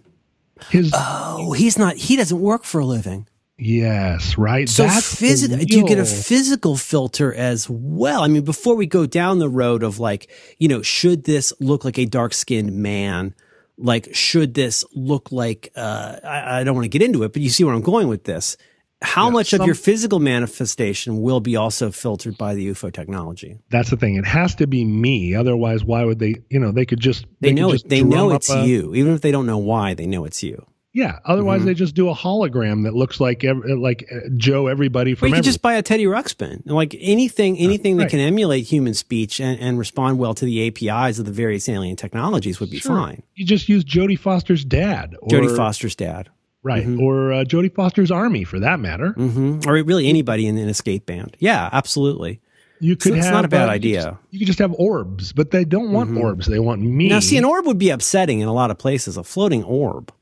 his 0.70 0.93
Oh, 0.95 1.53
he's 1.53 1.78
not. 1.78 1.97
He 1.97 2.16
doesn't 2.16 2.40
work 2.40 2.64
for 2.64 2.80
a 2.80 2.84
living. 2.86 3.26
yes, 3.59 4.36
right. 4.38 4.68
So, 4.68 4.88
physical. 4.88 5.59
Do 5.59 5.78
you 5.78 5.86
get 5.86 5.99
a 5.99 6.05
physical 6.05 6.76
filter 6.76 7.32
as 7.34 7.68
well? 7.70 8.22
I 8.22 8.28
mean, 8.28 8.45
before 8.45 8.74
we 8.76 8.86
go 8.86 9.07
down 9.07 9.38
the 9.38 9.49
road 9.49 9.82
of 9.82 9.99
like, 9.99 10.30
you 10.59 10.68
know, 10.68 10.82
should 10.82 11.24
this 11.24 11.53
look 11.61 11.84
like 11.84 11.99
a 11.99 12.05
dark 12.07 12.34
skinned 12.34 12.72
man? 12.72 13.34
Like, 13.83 14.14
should 14.14 14.55
this 14.55 14.85
look 14.95 15.33
like? 15.33 15.70
Uh, 15.76 16.16
I, 16.22 16.61
I 16.61 16.64
don't 16.64 16.74
want 16.74 16.85
to 16.85 16.89
get 16.89 17.03
into 17.03 17.24
it, 17.24 17.33
but 17.33 17.43
you 17.43 17.51
see 17.51 17.64
where 17.64 17.74
I'm 17.74 17.83
going 17.83 18.09
with 18.09 18.24
this. 18.24 18.57
How 19.03 19.24
Yeah, 19.26 19.30
much 19.33 19.53
of 19.53 19.66
your 19.66 19.74
physical 19.74 20.20
manifestation 20.20 21.22
will 21.22 21.41
be 21.41 21.57
also 21.57 21.91
filtered 21.91 22.39
by 22.39 22.55
the 22.55 22.68
UFO 22.68 22.93
technology? 22.93 23.59
That's 23.68 23.91
the 23.91 23.97
thing. 23.97 24.14
It 24.14 24.24
has 24.24 24.55
to 24.57 24.68
be 24.68 24.85
me. 24.85 25.35
Otherwise, 25.35 25.83
why 25.85 26.05
would 26.05 26.20
they? 26.20 26.37
You 26.51 26.61
know, 26.61 26.70
they 26.70 26.87
could 26.87 27.01
just 27.01 27.26
They, 27.41 27.49
could 27.49 27.57
know 27.57 27.72
it. 27.72 27.83
They 27.89 28.05
know 28.05 28.30
it's 28.30 28.49
a- 28.49 28.64
you, 28.64 28.95
even 28.95 29.12
if 29.14 29.20
they 29.20 29.33
don't 29.33 29.47
know 29.47 29.59
why. 29.59 29.95
They 29.95 30.07
know 30.07 30.24
it's 30.24 30.43
you. 30.45 30.64
Yeah. 30.95 31.20
Otherwise, 31.24 31.62
Mhm. 31.62 31.64
they 31.64 31.74
just 31.74 31.95
do 31.95 32.09
a 32.11 32.14
hologram 32.14 32.82
that 32.84 32.95
looks 32.95 33.18
like 33.18 33.43
like 33.45 34.07
uh, 34.14 34.28
Joe 34.36 34.66
everybody 34.66 35.12
Or 35.12 35.16
from 35.16 35.28
you 35.28 35.32
could 35.34 35.38
every- 35.38 35.45
just 35.47 35.62
buy 35.62 35.74
a 35.74 35.82
Teddy 35.82 36.05
Ruxpin. 36.05 36.62
Like 36.66 36.95
anything, 37.01 37.57
anything 37.59 37.97
that 37.97 38.05
right. 38.05 38.11
can 38.11 38.20
emulate 38.20 38.64
human 38.66 38.93
speech 38.95 39.40
and, 39.40 39.59
and 39.59 39.78
respond 39.78 40.18
well 40.18 40.34
to 40.34 40.45
the 40.45 40.66
APIs 40.66 41.18
of 41.18 41.24
the 41.24 41.32
various 41.32 41.68
alien 41.68 41.97
technologies 41.97 42.61
would 42.61 42.70
be 42.70 42.78
Sure. 42.78 42.95
fine. 42.97 43.22
you 43.34 43.47
just 43.47 43.68
use 43.68 43.84
Jodie 43.84 44.18
Foster's 44.18 44.64
dad, 44.64 45.16
or, 45.22 45.28
Jodie 45.28 45.57
Foster's 45.57 45.95
dad, 45.97 46.28
right, 46.62 46.86
Mhm. 46.86 47.01
or 47.01 47.32
uh, 47.32 47.45
Jodie 47.45 47.74
Foster's 47.74 48.11
army 48.11 48.45
for 48.45 48.61
that 48.61 48.78
matter. 48.78 49.12
hmm 49.12 49.61
or 49.66 49.82
really 49.82 50.09
anybody 50.09 50.47
in, 50.47 50.59
in 50.59 50.68
a 50.68 50.74
skate 50.74 51.07
band. 51.07 51.36
Yeah, 51.40 51.70
absolutely. 51.72 52.40
You 52.80 52.97
could 52.97 53.12
So 53.12 53.16
it's 53.16 53.24
have 53.26 53.34
not 53.34 53.45
a 53.45 53.49
bad 53.49 53.68
uh, 53.68 53.72
idea. 53.72 54.01
could 54.03 54.05
just- 54.11 54.16
You 54.32 54.38
could 54.40 54.47
just 54.49 54.59
have 54.59 54.74
orbs, 54.76 55.32
but 55.32 55.53
they 55.53 55.64
don't 55.64 55.93
want 55.93 56.11
Mhm. 56.11 56.20
orbs. 56.20 56.47
They 56.47 56.59
want 56.59 56.82
me. 56.82 57.09
Now, 57.09 57.20
see, 57.20 57.38
an 57.38 57.45
orb 57.45 57.64
would 57.66 57.78
be 57.78 57.88
upsetting 57.90 58.40
in 58.40 58.49
a 58.49 58.53
lot 58.53 58.70
of 58.70 58.76
places. 58.78 59.16
A 59.16 59.22
floating 59.24 59.62
orb. 59.64 60.12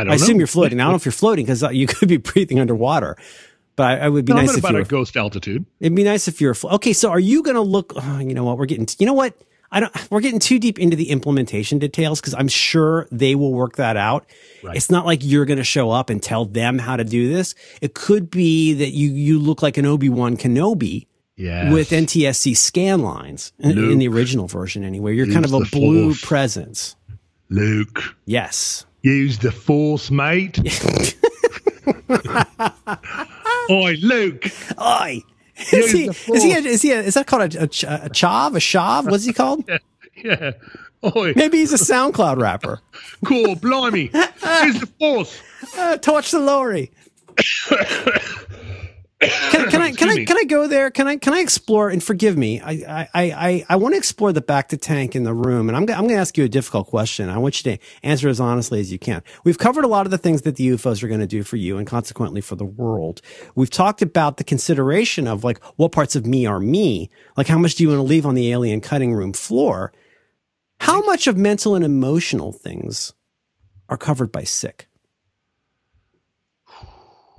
I 0.00 0.04
don't 0.04 0.12
I 0.12 0.16
assume 0.16 0.36
know. 0.36 0.38
you're 0.40 0.46
floating. 0.46 0.80
I 0.80 0.84
don't 0.84 0.92
know 0.92 0.96
if 0.96 1.04
you're 1.04 1.12
floating 1.12 1.44
because 1.44 1.62
uh, 1.62 1.70
you 1.70 1.86
could 1.88 2.08
be 2.08 2.16
breathing 2.16 2.58
underwater. 2.60 3.16
But 3.76 3.86
I, 4.00 4.06
I 4.06 4.08
would 4.08 4.24
be 4.24 4.32
No, 4.32 4.40
nice 4.40 4.52
if 4.52 4.58
about 4.58 4.72
you 4.74 4.78
a 4.80 4.84
ghost 4.84 5.16
altitude. 5.16 5.64
It'd 5.80 5.94
be 5.94 6.04
nice 6.04 6.28
if 6.28 6.40
you're 6.40 6.54
okay. 6.64 6.92
So, 6.92 7.10
are 7.10 7.20
you 7.20 7.42
going 7.42 7.54
to 7.54 7.62
look? 7.62 7.92
Oh, 7.96 8.18
you 8.18 8.34
know 8.34 8.44
what? 8.44 8.58
We're 8.58 8.66
getting. 8.66 8.86
You 8.98 9.06
know 9.06 9.14
what? 9.14 9.34
I 9.72 9.78
don't. 9.80 10.10
We're 10.10 10.20
getting 10.20 10.40
too 10.40 10.58
deep 10.58 10.78
into 10.80 10.96
the 10.96 11.10
implementation 11.10 11.78
details 11.78 12.20
because 12.20 12.34
I'm 12.34 12.48
sure 12.48 13.06
they 13.12 13.36
will 13.36 13.54
work 13.54 13.76
that 13.76 13.96
out. 13.96 14.26
Right. 14.64 14.76
It's 14.76 14.90
not 14.90 15.06
like 15.06 15.20
you're 15.22 15.44
going 15.46 15.58
to 15.58 15.64
show 15.64 15.90
up 15.92 16.10
and 16.10 16.20
tell 16.22 16.44
them 16.44 16.78
how 16.78 16.96
to 16.96 17.04
do 17.04 17.32
this. 17.32 17.54
It 17.80 17.94
could 17.94 18.30
be 18.30 18.72
that 18.74 18.90
you 18.90 19.10
you 19.12 19.38
look 19.38 19.62
like 19.62 19.78
an 19.78 19.86
Obi 19.86 20.08
Wan 20.08 20.36
Kenobi 20.36 21.06
Yeah. 21.36 21.72
with 21.72 21.90
NTSC 21.90 22.56
scan 22.56 23.00
lines 23.00 23.52
in, 23.60 23.78
in 23.78 23.98
the 24.00 24.08
original 24.08 24.48
version. 24.48 24.82
Anyway, 24.84 25.14
you're 25.14 25.28
kind 25.28 25.44
of 25.44 25.52
a 25.54 25.60
blue 25.60 26.12
Force. 26.14 26.24
presence. 26.24 26.96
Luke, 27.48 28.16
Yes. 28.26 28.84
Use 29.02 29.38
the 29.38 29.52
force, 29.52 30.10
mate. 30.10 30.58
Oi, 33.70 33.96
Luke. 34.02 34.44
Oi. 34.80 35.22
Is 35.72 35.72
Use 35.72 35.92
he, 35.92 36.04
is 36.34 36.42
he, 36.42 36.52
a, 36.52 36.58
is 36.58 36.82
he, 36.82 36.92
a, 36.92 37.00
is 37.00 37.14
that 37.14 37.26
called 37.26 37.54
a, 37.54 37.62
a, 37.64 37.66
ch- 37.66 37.84
a 37.84 38.08
chav, 38.12 38.56
a 38.56 38.60
shav? 38.60 39.10
What's 39.10 39.24
he 39.24 39.32
called? 39.32 39.68
Yeah. 40.22 40.52
Oi, 41.16 41.32
Maybe 41.34 41.58
he's 41.58 41.72
a 41.72 41.76
SoundCloud 41.76 42.38
rapper. 42.42 42.80
cool, 43.24 43.56
blimey. 43.56 44.10
Use 44.12 44.80
the 44.80 44.88
force. 44.98 45.40
Uh, 45.78 45.96
torch 45.96 46.30
the 46.30 46.40
lorry. 46.40 46.90
Can, 49.20 49.70
can 49.70 49.82
I 49.82 49.92
can 49.96 50.08
I 50.08 50.24
can 50.24 50.38
I 50.38 50.44
go 50.44 50.66
there? 50.66 50.90
Can 50.90 51.06
I 51.06 51.16
can 51.16 51.34
I 51.34 51.40
explore 51.40 51.90
and 51.90 52.02
forgive 52.02 52.36
me? 52.38 52.60
I 52.60 52.72
I 52.72 53.08
I 53.14 53.64
I 53.68 53.76
want 53.76 53.94
to 53.94 53.98
explore 53.98 54.32
the 54.32 54.40
bacta 54.40 54.80
tank 54.80 55.14
in 55.14 55.24
the 55.24 55.34
room, 55.34 55.68
and 55.68 55.76
I'm 55.76 55.82
I'm 55.82 56.06
going 56.06 56.08
to 56.08 56.14
ask 56.14 56.38
you 56.38 56.44
a 56.44 56.48
difficult 56.48 56.86
question. 56.86 57.28
I 57.28 57.38
want 57.38 57.64
you 57.64 57.72
to 57.76 57.82
answer 58.02 58.28
as 58.28 58.40
honestly 58.40 58.80
as 58.80 58.90
you 58.90 58.98
can. 58.98 59.22
We've 59.44 59.58
covered 59.58 59.84
a 59.84 59.88
lot 59.88 60.06
of 60.06 60.10
the 60.10 60.18
things 60.18 60.42
that 60.42 60.56
the 60.56 60.68
UFOs 60.70 61.02
are 61.02 61.08
going 61.08 61.20
to 61.20 61.26
do 61.26 61.42
for 61.42 61.56
you, 61.56 61.76
and 61.76 61.86
consequently 61.86 62.40
for 62.40 62.56
the 62.56 62.64
world. 62.64 63.20
We've 63.54 63.70
talked 63.70 64.00
about 64.00 64.38
the 64.38 64.44
consideration 64.44 65.26
of 65.26 65.44
like 65.44 65.62
what 65.76 65.92
parts 65.92 66.16
of 66.16 66.26
me 66.26 66.46
are 66.46 66.60
me, 66.60 67.10
like 67.36 67.46
how 67.46 67.58
much 67.58 67.74
do 67.74 67.84
you 67.84 67.90
want 67.90 67.98
to 67.98 68.04
leave 68.04 68.26
on 68.26 68.34
the 68.34 68.50
alien 68.50 68.80
cutting 68.80 69.12
room 69.12 69.32
floor? 69.32 69.92
How 70.80 71.02
much 71.02 71.26
of 71.26 71.36
mental 71.36 71.74
and 71.74 71.84
emotional 71.84 72.52
things 72.52 73.12
are 73.90 73.98
covered 73.98 74.32
by 74.32 74.44
sick? 74.44 74.88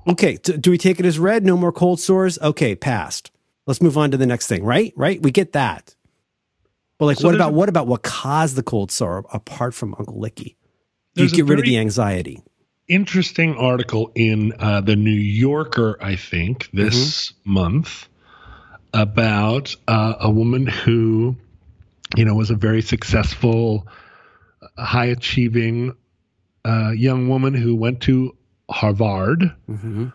Okay, 0.08 0.38
d- 0.38 0.58
do 0.58 0.72
we 0.72 0.78
take 0.78 1.00
it 1.00 1.06
as 1.06 1.20
read? 1.20 1.46
No 1.46 1.58
more 1.58 1.72
cold 1.72 2.00
sores? 2.00 2.40
Okay, 2.40 2.76
passed. 2.76 3.32
Let's 3.68 3.82
move 3.82 3.98
on 3.98 4.12
to 4.12 4.18
the 4.18 4.26
next 4.26 4.48
thing, 4.48 4.64
right? 4.64 4.94
Right? 4.96 5.22
We 5.22 5.32
get 5.32 5.54
that. 5.54 5.96
But 6.98 7.06
like 7.06 7.18
So 7.18 7.28
what 7.28 7.36
about 7.36 7.54
what 7.54 7.70
about 7.70 7.88
what 7.88 8.04
caused 8.04 8.56
the 8.56 8.64
cold 8.64 8.92
sore 8.92 9.26
apart 9.34 9.74
from 9.74 9.96
Uncle 9.98 10.20
Licky? 10.20 10.56
Do 11.16 11.24
you 11.24 11.30
get 11.30 11.46
rid 11.46 11.60
of 11.60 11.66
the 11.66 11.78
anxiety? 11.78 12.42
Interesting 12.88 13.56
article 13.56 14.12
in 14.16 14.54
uh, 14.60 14.82
the 14.82 14.96
New 14.96 15.10
Yorker, 15.12 15.98
I 16.02 16.16
think, 16.16 16.70
this 16.72 17.34
month 17.46 18.08
about 18.94 19.76
uh, 19.88 20.16
a 20.20 20.30
woman 20.30 20.68
who, 20.68 21.36
you 22.16 22.26
know, 22.26 22.36
was 22.36 22.50
a 22.50 22.56
very 22.56 22.82
successful, 22.82 23.88
high 24.78 25.06
achieving 25.06 25.96
uh, 26.66 26.92
young 26.92 27.30
woman 27.30 27.54
who 27.54 27.76
went 27.76 28.02
to 28.02 28.36
Harvard 28.72 29.54
Mm-hmm. 29.70 30.08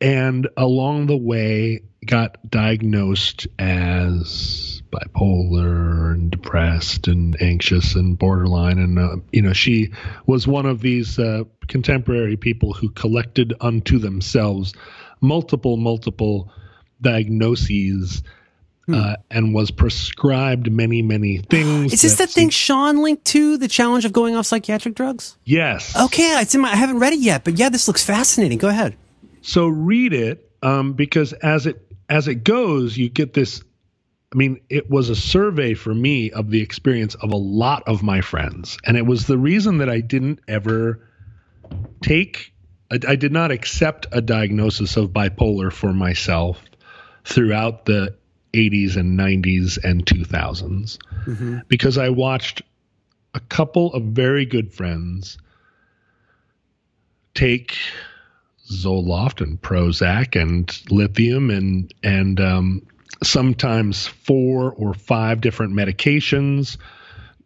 and 0.00 0.48
along 0.56 1.06
the 1.06 1.16
way 1.16 1.82
got 2.06 2.38
diagnosed 2.50 3.46
as 3.58 4.82
bipolar 4.90 6.12
and 6.12 6.30
depressed 6.30 7.06
and 7.08 7.40
anxious 7.42 7.94
and 7.94 8.18
borderline 8.18 8.78
and 8.78 8.98
uh, 8.98 9.16
you 9.32 9.42
know 9.42 9.52
she 9.52 9.92
was 10.26 10.48
one 10.48 10.66
of 10.66 10.80
these 10.80 11.18
uh, 11.18 11.44
contemporary 11.68 12.36
people 12.36 12.72
who 12.72 12.88
collected 12.90 13.54
unto 13.60 13.98
themselves 13.98 14.72
multiple 15.20 15.76
multiple 15.76 16.50
diagnoses 17.00 18.22
uh, 18.94 19.16
and 19.30 19.54
was 19.54 19.70
prescribed 19.70 20.70
many 20.70 21.02
many 21.02 21.38
things 21.38 21.92
Is 21.92 22.02
this 22.02 22.16
that 22.16 22.28
that 22.28 22.34
thing 22.34 22.50
Sean 22.50 23.02
linked 23.02 23.24
to 23.26 23.56
the 23.56 23.68
challenge 23.68 24.04
of 24.04 24.12
going 24.12 24.36
off 24.36 24.46
psychiatric 24.46 24.94
drugs? 24.94 25.36
yes 25.44 25.96
Okay, 25.96 26.40
it's 26.40 26.54
in 26.54 26.60
my 26.60 26.70
I 26.70 26.76
haven't 26.76 26.98
read 26.98 27.12
it 27.12 27.20
yet, 27.20 27.44
but 27.44 27.58
yeah, 27.58 27.68
this 27.68 27.88
looks 27.88 28.04
fascinating. 28.04 28.58
Go 28.58 28.68
ahead. 28.68 28.96
So 29.42 29.66
read 29.66 30.12
it 30.12 30.50
um, 30.62 30.92
because 30.92 31.32
as 31.32 31.66
it 31.66 31.86
as 32.08 32.28
it 32.28 32.44
goes, 32.44 32.96
you 32.96 33.08
get 33.08 33.32
this. 33.32 33.62
I 34.32 34.36
mean, 34.36 34.60
it 34.68 34.88
was 34.88 35.08
a 35.08 35.16
survey 35.16 35.74
for 35.74 35.92
me 35.92 36.30
of 36.30 36.50
the 36.50 36.62
experience 36.62 37.16
of 37.16 37.32
a 37.32 37.36
lot 37.36 37.82
of 37.86 38.02
my 38.02 38.20
friends, 38.20 38.78
and 38.84 38.96
it 38.96 39.04
was 39.04 39.26
the 39.26 39.38
reason 39.38 39.78
that 39.78 39.88
I 39.88 40.00
didn't 40.00 40.40
ever 40.46 41.08
take. 42.02 42.52
I 42.92 43.14
did 43.14 43.30
not 43.30 43.52
accept 43.52 44.08
a 44.10 44.20
diagnosis 44.20 44.96
of 44.96 45.10
bipolar 45.10 45.72
for 45.72 45.92
myself 45.92 46.60
throughout 47.24 47.84
the 47.84 48.16
80s 48.52 48.96
and 48.96 49.18
90s 49.18 49.78
and 49.84 50.04
2000s 50.06 50.98
because 51.68 51.96
I 51.98 52.08
watched 52.08 52.62
a 53.34 53.40
couple 53.40 53.92
of 53.94 54.02
very 54.04 54.44
good 54.44 54.72
friends 54.72 55.38
take 57.34 57.76
Zoloft 58.70 59.40
and 59.40 59.60
Prozac 59.60 60.40
and 60.40 60.70
lithium 60.90 61.50
and 61.50 61.92
and 62.02 62.40
um, 62.40 62.86
sometimes 63.22 64.06
four 64.06 64.72
or 64.72 64.94
five 64.94 65.40
different 65.40 65.72
medications 65.72 66.76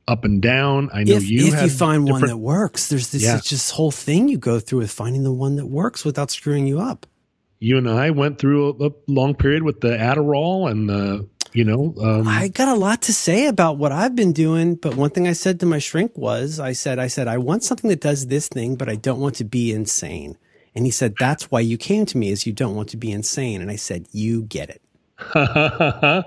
up 0.07 0.24
and 0.24 0.42
down. 0.42 0.90
I 0.92 1.05
know 1.05 1.16
If 1.16 1.28
you 1.30 1.46
if 1.46 1.62
you 1.62 1.70
find 1.70 2.09
one 2.09 2.22
that 2.26 2.36
works, 2.36 2.88
there's 2.88 3.11
this 3.11 3.22
Yeah. 3.22 3.36
it's 3.38 3.48
just 3.48 3.72
whole 3.72 3.90
thing 3.90 4.28
you 4.28 4.38
go 4.38 4.61
through 4.61 4.80
with 4.80 4.90
finding 4.90 5.22
the 5.24 5.32
one 5.32 5.57
that 5.57 5.66
works 5.66 6.05
without 6.05 6.30
screwing 6.30 6.66
you 6.66 6.78
up. 6.80 7.07
You 7.64 7.78
and 7.78 7.88
I 7.88 8.10
went 8.10 8.38
through 8.38 8.76
a, 8.80 8.88
a 8.88 8.92
long 9.06 9.34
period 9.34 9.62
with 9.62 9.80
the 9.80 9.88
Adderall 9.88 10.70
and 10.70 10.88
the 10.88 11.26
you 11.52 11.64
know 11.64 11.94
um, 12.02 12.28
I 12.28 12.48
got 12.48 12.68
a 12.68 12.74
lot 12.74 13.02
to 13.02 13.12
say 13.12 13.46
about 13.46 13.78
what 13.78 13.90
I've 13.92 14.14
been 14.14 14.32
doing, 14.32 14.74
but 14.74 14.96
one 14.96 15.10
thing 15.10 15.26
I 15.26 15.32
said 15.32 15.60
to 15.60 15.66
my 15.66 15.78
shrink 15.78 16.12
was, 16.16 16.60
I 16.60 16.72
said, 16.72 16.98
I 16.98 17.06
said, 17.06 17.28
I 17.28 17.38
want 17.38 17.62
something 17.62 17.88
that 17.88 18.00
does 18.00 18.26
this 18.26 18.48
thing, 18.48 18.76
but 18.76 18.88
I 18.88 18.96
don't 18.96 19.20
want 19.20 19.36
to 19.36 19.44
be 19.44 19.72
insane. 19.72 20.36
And 20.74 20.84
he 20.84 20.90
said, 20.90 21.14
that's 21.18 21.50
why 21.52 21.60
you 21.60 21.78
came 21.78 22.04
to 22.06 22.18
me 22.18 22.30
is 22.30 22.46
you 22.46 22.52
don't 22.52 22.74
want 22.74 22.88
to 22.88 22.96
be 22.96 23.12
insane. 23.12 23.62
And 23.62 23.70
I 23.70 23.76
said, 23.76 24.08
you 24.10 24.42
get 24.42 24.70
it. 24.70 24.82
and, 25.34 26.24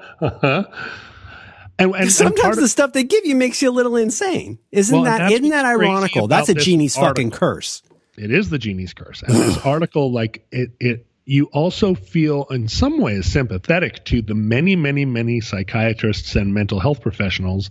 and, 1.78 1.96
and 1.96 2.12
Sometimes 2.12 2.42
part 2.42 2.54
of- 2.54 2.62
the 2.62 2.70
stuff 2.70 2.94
they 2.94 3.04
give 3.04 3.26
you 3.26 3.36
makes 3.36 3.62
you 3.62 3.70
a 3.70 3.72
little 3.72 3.98
insane. 3.98 4.60
Isn't 4.72 4.96
Well, 4.96 5.04
that's 5.04 5.34
isn't 5.34 5.50
that 5.50 5.66
ironical? 5.66 6.28
That's 6.28 6.48
a 6.48 6.54
genie's 6.54 6.96
fucking 6.96 7.32
curse. 7.32 7.84
it 8.18 8.32
is 8.32 8.50
the 8.50 8.58
genie's 8.58 8.94
curse 8.94 9.22
and 9.24 9.36
this 9.36 9.58
article 9.66 10.12
like 10.12 10.48
it 10.52 10.72
it 10.80 11.07
you 11.30 11.46
also 11.52 11.94
feel 11.94 12.46
in 12.50 12.70
some 12.70 13.00
ways 13.00 13.26
sympathetic 13.26 14.04
to 14.06 14.22
the 14.22 14.34
many 14.34 14.76
many 14.76 15.04
many 15.06 15.42
psychiatrists 15.42 16.36
and 16.36 16.54
mental 16.54 16.80
health 16.80 17.02
professionals 17.02 17.70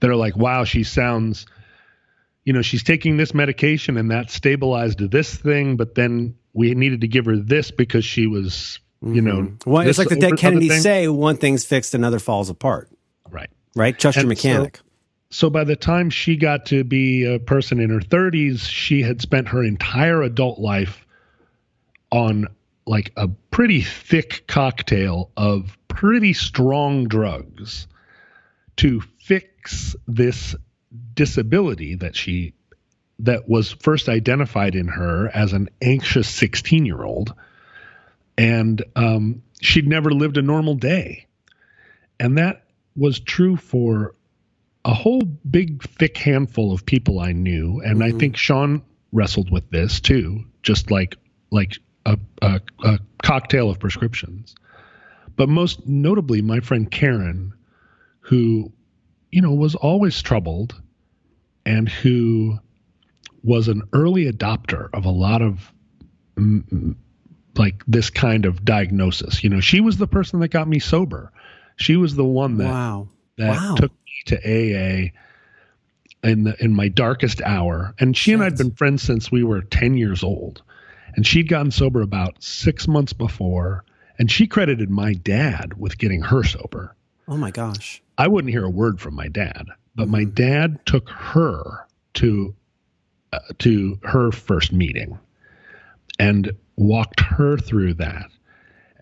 that 0.00 0.08
are 0.10 0.16
like 0.16 0.36
wow 0.36 0.64
she 0.64 0.82
sounds 0.82 1.46
you 2.44 2.52
know 2.54 2.62
she's 2.62 2.82
taking 2.82 3.18
this 3.18 3.34
medication 3.34 3.98
and 3.98 4.10
that 4.10 4.30
stabilized 4.30 4.98
this 5.10 5.34
thing 5.34 5.76
but 5.76 5.94
then 5.94 6.34
we 6.54 6.74
needed 6.74 7.02
to 7.02 7.08
give 7.08 7.26
her 7.26 7.36
this 7.36 7.70
because 7.70 8.04
she 8.06 8.26
was 8.26 8.80
you 9.02 9.20
know 9.20 9.42
mm-hmm. 9.42 9.70
Well, 9.70 9.86
it's 9.86 9.98
like 9.98 10.08
the 10.08 10.16
dead 10.16 10.32
other 10.32 10.36
Kennedys 10.38 10.82
say, 10.82 11.06
one 11.08 11.36
thing's 11.36 11.64
fixed, 11.64 11.94
another 11.94 12.18
falls 12.18 12.48
apart. 12.50 12.90
right 13.30 13.50
Right? 13.76 13.96
Trust 13.96 14.16
your 14.16 14.28
And 14.28 14.38
so- 14.38 14.48
mechanic. 14.48 14.80
So 15.30 15.50
by 15.50 15.64
the 15.64 15.76
time 15.76 16.08
she 16.08 16.36
got 16.36 16.64
to 16.66 16.84
be 16.84 17.26
a 17.26 17.38
person 17.38 17.80
in 17.80 17.90
her 17.90 18.00
30s, 18.00 18.60
she 18.60 19.02
had 19.02 19.20
spent 19.20 19.48
her 19.48 19.62
entire 19.62 20.22
adult 20.22 20.58
life 20.58 21.04
on 22.10 22.46
like 22.88 23.12
a 23.16 23.28
pretty 23.50 23.82
thick 23.82 24.44
cocktail 24.46 25.30
of 25.36 25.76
pretty 25.88 26.32
strong 26.32 27.08
drugs 27.08 27.86
to 28.76 29.00
fix 29.20 29.94
this 30.06 30.54
disability 31.14 31.96
that 31.96 32.16
she 32.16 32.54
that 33.20 33.48
was 33.48 33.72
first 33.72 34.08
identified 34.08 34.74
in 34.76 34.86
her 34.86 35.28
as 35.28 35.52
an 35.52 35.68
anxious 35.82 36.28
16 36.28 36.86
year 36.86 37.02
old 37.02 37.34
and 38.38 38.84
um, 38.94 39.42
she'd 39.60 39.88
never 39.88 40.12
lived 40.12 40.38
a 40.38 40.42
normal 40.42 40.76
day. 40.76 41.26
And 42.20 42.38
that 42.38 42.64
was 42.96 43.18
true 43.18 43.56
for 43.56 44.14
a 44.84 44.94
whole 44.94 45.22
big 45.22 45.82
thick 45.82 46.16
handful 46.16 46.72
of 46.72 46.86
people 46.86 47.18
I 47.18 47.32
knew, 47.32 47.80
and 47.80 48.02
I 48.02 48.12
think 48.12 48.36
Sean 48.36 48.82
wrestled 49.12 49.50
with 49.50 49.68
this 49.70 50.00
too, 50.00 50.44
just 50.62 50.90
like 50.90 51.16
like 51.50 51.78
a, 52.06 52.18
a, 52.42 52.60
a 52.84 52.98
cocktail 53.22 53.70
of 53.70 53.78
prescriptions. 53.78 54.54
But 55.36 55.48
most 55.48 55.86
notably, 55.86 56.42
my 56.42 56.60
friend 56.60 56.90
Karen, 56.90 57.52
who, 58.20 58.72
you 59.30 59.40
know, 59.42 59.52
was 59.52 59.74
always 59.74 60.20
troubled 60.20 60.80
and 61.64 61.88
who 61.88 62.58
was 63.44 63.68
an 63.68 63.82
early 63.92 64.30
adopter 64.30 64.88
of 64.92 65.04
a 65.04 65.10
lot 65.10 65.42
of 65.42 65.72
mm, 66.36 66.94
like 67.56 67.82
this 67.86 68.10
kind 68.10 68.46
of 68.46 68.64
diagnosis. 68.64 69.44
You 69.44 69.50
know, 69.50 69.60
she 69.60 69.80
was 69.80 69.96
the 69.96 70.06
person 70.06 70.40
that 70.40 70.48
got 70.48 70.68
me 70.68 70.78
sober. 70.78 71.32
She 71.76 71.96
was 71.96 72.16
the 72.16 72.24
one 72.24 72.58
that 72.58 72.68
wow. 72.68 73.08
that 73.36 73.50
Wow. 73.50 73.74
took 73.76 73.92
me 73.92 74.22
to 74.26 74.36
AA 74.36 75.10
in 76.28 76.44
the 76.44 76.56
in 76.62 76.74
my 76.74 76.88
darkest 76.88 77.40
hour. 77.42 77.94
And 78.00 78.16
she 78.16 78.32
and 78.32 78.42
I'd 78.42 78.58
been 78.58 78.72
friends 78.72 79.02
since 79.02 79.30
we 79.30 79.44
were 79.44 79.62
10 79.62 79.96
years 79.96 80.22
old. 80.24 80.62
And 81.18 81.26
she'd 81.26 81.48
gotten 81.48 81.72
sober 81.72 82.00
about 82.00 82.40
6 82.40 82.86
months 82.86 83.12
before, 83.12 83.82
and 84.20 84.30
she 84.30 84.46
credited 84.46 84.88
my 84.88 85.14
dad 85.14 85.74
with 85.76 85.98
getting 85.98 86.22
her 86.22 86.44
sober. 86.44 86.94
Oh 87.26 87.36
my 87.36 87.50
gosh. 87.50 88.00
I 88.16 88.28
wouldn't 88.28 88.52
hear 88.52 88.64
a 88.64 88.70
word 88.70 89.00
from 89.00 89.14
my 89.14 89.26
dad, 89.26 89.66
but 89.96 90.06
my 90.06 90.22
dad 90.22 90.78
took 90.86 91.08
her 91.08 91.88
to 92.14 92.54
uh, 93.32 93.40
to 93.58 93.98
her 94.04 94.30
first 94.30 94.72
meeting 94.72 95.18
and 96.20 96.52
walked 96.76 97.18
her 97.18 97.56
through 97.56 97.94
that. 97.94 98.30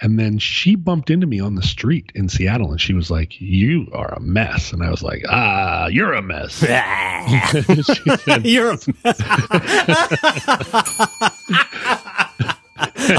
And 0.00 0.18
then 0.18 0.38
she 0.38 0.74
bumped 0.76 1.08
into 1.08 1.26
me 1.26 1.40
on 1.40 1.54
the 1.54 1.62
street 1.62 2.12
in 2.14 2.28
Seattle 2.28 2.70
and 2.70 2.80
she 2.80 2.92
was 2.92 3.10
like, 3.10 3.40
"You 3.40 3.88
are 3.92 4.12
a 4.12 4.20
mess." 4.20 4.72
And 4.72 4.82
I 4.82 4.90
was 4.90 5.02
like, 5.02 5.22
"Ah, 5.28 5.86
you're 5.86 6.12
a 6.12 6.22
mess." 6.22 6.54
Said, 6.54 6.84
You're 8.44 8.72
a 8.72 8.78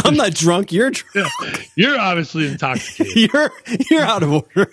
I'm 0.05 0.15
not 0.15 0.34
drunk. 0.34 0.71
You're 0.71 0.91
drunk. 0.91 1.32
you're 1.75 1.99
obviously 1.99 2.47
intoxicated. 2.47 3.32
You're 3.34 3.51
you're 3.89 4.03
out 4.03 4.23
of 4.23 4.32
order. 4.34 4.71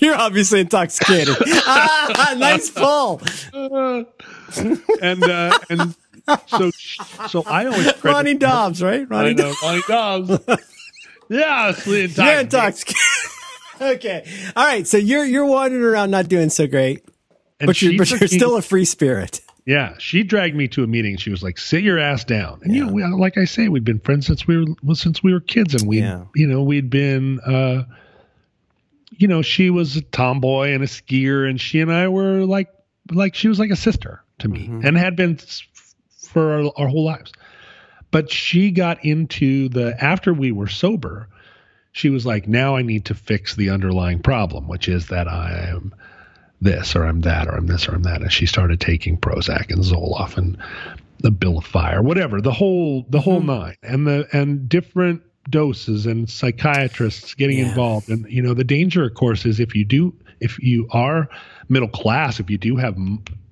you're 0.00 0.16
obviously 0.16 0.60
intoxicated. 0.60 1.36
ah, 1.40 2.34
nice 2.38 2.70
pull. 2.70 3.20
and 3.52 5.22
uh, 5.24 5.58
and 5.70 5.94
so 6.46 6.70
so 7.28 7.42
I 7.46 7.66
always 7.66 7.84
credit 7.92 8.04
Ronnie 8.04 8.34
Dobbs, 8.34 8.82
right? 8.82 9.00
I 9.00 9.04
Ronnie 9.04 9.34
know, 9.34 9.52
Ronnie 9.62 9.82
Dobbs. 9.88 10.30
yeah, 11.28 11.68
intoxicated. 11.68 12.16
You're 12.16 12.38
intoxicated. 12.40 13.02
okay. 13.80 14.52
All 14.56 14.64
right. 14.64 14.86
So 14.86 14.96
you're 14.96 15.24
you're 15.24 15.46
wandering 15.46 15.82
around 15.82 16.10
not 16.10 16.28
doing 16.28 16.48
so 16.50 16.66
great, 16.66 17.04
And 17.60 17.66
but 17.66 17.80
you're 17.82 17.96
but 17.98 18.10
you're 18.10 18.26
still 18.28 18.56
a 18.56 18.62
free 18.62 18.84
spirit. 18.84 19.40
Yeah, 19.64 19.94
she 19.98 20.24
dragged 20.24 20.56
me 20.56 20.66
to 20.68 20.82
a 20.82 20.88
meeting. 20.88 21.16
She 21.18 21.30
was 21.30 21.42
like, 21.42 21.56
"Sit 21.56 21.84
your 21.84 21.98
ass 21.98 22.24
down." 22.24 22.60
And 22.64 22.74
you 22.74 22.84
know, 22.86 22.92
we, 22.92 23.04
like 23.04 23.38
I 23.38 23.44
say, 23.44 23.68
we'd 23.68 23.84
been 23.84 24.00
friends 24.00 24.26
since 24.26 24.44
we 24.46 24.56
were 24.58 24.64
well, 24.82 24.96
since 24.96 25.22
we 25.22 25.32
were 25.32 25.38
kids, 25.40 25.74
and 25.74 25.88
we, 25.88 26.00
Yeah. 26.00 26.24
you 26.34 26.48
know, 26.48 26.62
we'd 26.64 26.90
been, 26.90 27.38
uh, 27.40 27.84
you 29.16 29.28
know, 29.28 29.40
she 29.40 29.70
was 29.70 29.94
a 29.96 30.00
tomboy 30.00 30.70
and 30.72 30.82
a 30.82 30.86
skier, 30.88 31.48
and 31.48 31.60
she 31.60 31.80
and 31.80 31.92
I 31.92 32.08
were 32.08 32.44
like, 32.44 32.70
like 33.12 33.36
she 33.36 33.46
was 33.46 33.60
like 33.60 33.70
a 33.70 33.76
sister 33.76 34.20
to 34.40 34.48
me, 34.48 34.66
Mhm. 34.66 34.84
and 34.84 34.96
had 34.96 35.14
been 35.14 35.38
for 36.32 36.52
our, 36.52 36.72
our 36.76 36.88
whole 36.88 37.04
lives. 37.04 37.32
But 38.10 38.30
she 38.30 38.70
got 38.70 39.04
into 39.04 39.68
the 39.68 39.96
after 40.02 40.34
we 40.34 40.52
were 40.52 40.68
sober. 40.68 41.28
She 41.92 42.10
was 42.10 42.24
like, 42.26 42.48
"Now 42.48 42.76
I 42.76 42.82
need 42.82 43.04
to 43.06 43.14
fix 43.14 43.54
the 43.54 43.70
underlying 43.70 44.20
problem, 44.20 44.66
which 44.68 44.88
is 44.88 45.08
that 45.08 45.28
I 45.28 45.68
am." 45.68 45.94
this 46.62 46.94
or 46.94 47.04
I'm 47.04 47.22
that 47.22 47.48
or 47.48 47.56
I'm 47.56 47.66
this 47.66 47.88
or 47.88 47.94
I'm 47.96 48.04
that. 48.04 48.22
And 48.22 48.30
she 48.32 48.46
started 48.46 48.80
taking 48.80 49.18
Prozac 49.18 49.70
and 49.72 49.82
Zoloft 49.82 50.36
and 50.36 50.56
the 51.18 51.32
Bill 51.32 51.58
of 51.58 51.64
Fire, 51.64 52.02
whatever, 52.02 52.40
the 52.40 52.52
whole 52.52 53.04
the 53.10 53.20
whole 53.20 53.40
nine, 53.40 53.74
and 53.82 54.06
the 54.06 54.28
and 54.32 54.68
different 54.68 55.22
doses 55.50 56.06
and 56.06 56.30
psychiatrists 56.30 57.34
getting 57.34 57.58
Yeah. 57.58 57.64
involved. 57.64 58.08
And 58.10 58.30
you 58.30 58.40
know, 58.40 58.54
the 58.54 58.62
danger, 58.64 59.04
of 59.04 59.14
course, 59.14 59.44
is 59.44 59.58
if 59.58 59.74
you 59.74 59.84
do 59.84 60.14
if 60.40 60.56
you 60.60 60.86
are 60.92 61.28
middle 61.68 61.88
class, 61.88 62.38
if 62.38 62.48
you 62.48 62.58
do 62.58 62.76
have 62.76 62.96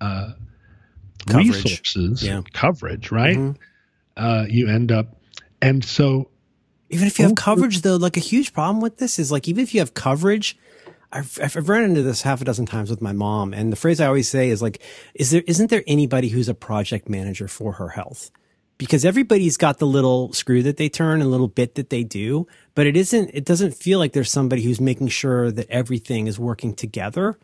uh, 0.01 0.31
Coverage. 1.27 1.65
resources, 1.65 2.23
Yeah. 2.23 2.43
coverage, 2.53 3.11
right? 3.13 3.37
Mhm. 3.37 3.57
Uh, 4.17 4.47
you 4.49 4.69
end 4.69 4.91
up, 4.93 5.17
and 5.63 5.85
so 5.85 6.29
Even 6.93 7.07
if 7.07 7.19
you 7.19 7.23
have 7.25 7.33
Oh, 7.33 7.35
coverage, 7.37 7.83
though, 7.83 7.97
like 7.97 8.17
a 8.17 8.21
huge 8.21 8.53
problem 8.53 8.81
with 8.81 8.97
this 8.99 9.19
is 9.21 9.31
like 9.31 9.47
even 9.47 9.63
if 9.63 9.73
you 9.75 9.81
have 9.81 9.95
coverage, 9.95 10.57
I've, 11.13 11.39
I've 11.43 11.69
run 11.69 11.85
into 11.85 12.03
this 12.03 12.23
half 12.23 12.41
a 12.41 12.45
dozen 12.45 12.67
times 12.67 12.91
with 12.91 13.01
my 13.01 13.13
mom, 13.13 13.53
and 13.55 13.73
the 13.73 13.77
phrase 13.77 14.01
I 14.01 14.07
always 14.07 14.29
say 14.29 14.49
is 14.51 14.61
like, 14.61 14.81
"Is 15.15 15.31
there 15.31 15.43
isn't 15.47 15.71
there 15.71 15.85
anybody 15.87 16.29
who's 16.31 16.49
a 16.49 16.55
project 16.55 17.09
manager 17.09 17.47
for 17.49 17.73
her 17.75 17.91
health?" 17.91 18.31
Because 18.79 19.05
everybody's 19.05 19.57
got 19.57 19.79
the 19.79 19.87
little 19.87 20.33
screw 20.33 20.63
that 20.63 20.79
they 20.79 20.89
turn 20.89 21.21
and 21.21 21.31
little 21.31 21.49
bit 21.49 21.75
that 21.77 21.91
they 21.91 22.03
do, 22.03 22.47
but 22.75 22.87
it 22.87 22.97
isn't. 22.97 23.31
It 23.35 23.45
doesn't 23.45 23.75
feel 23.75 23.99
like 24.01 24.13
there's 24.13 24.31
somebody 24.33 24.63
who's 24.63 24.81
making 24.81 25.09
sure 25.09 25.53
that 25.53 25.69
everything 25.71 26.27
is 26.27 26.39
working 26.39 26.75
together. 26.75 27.39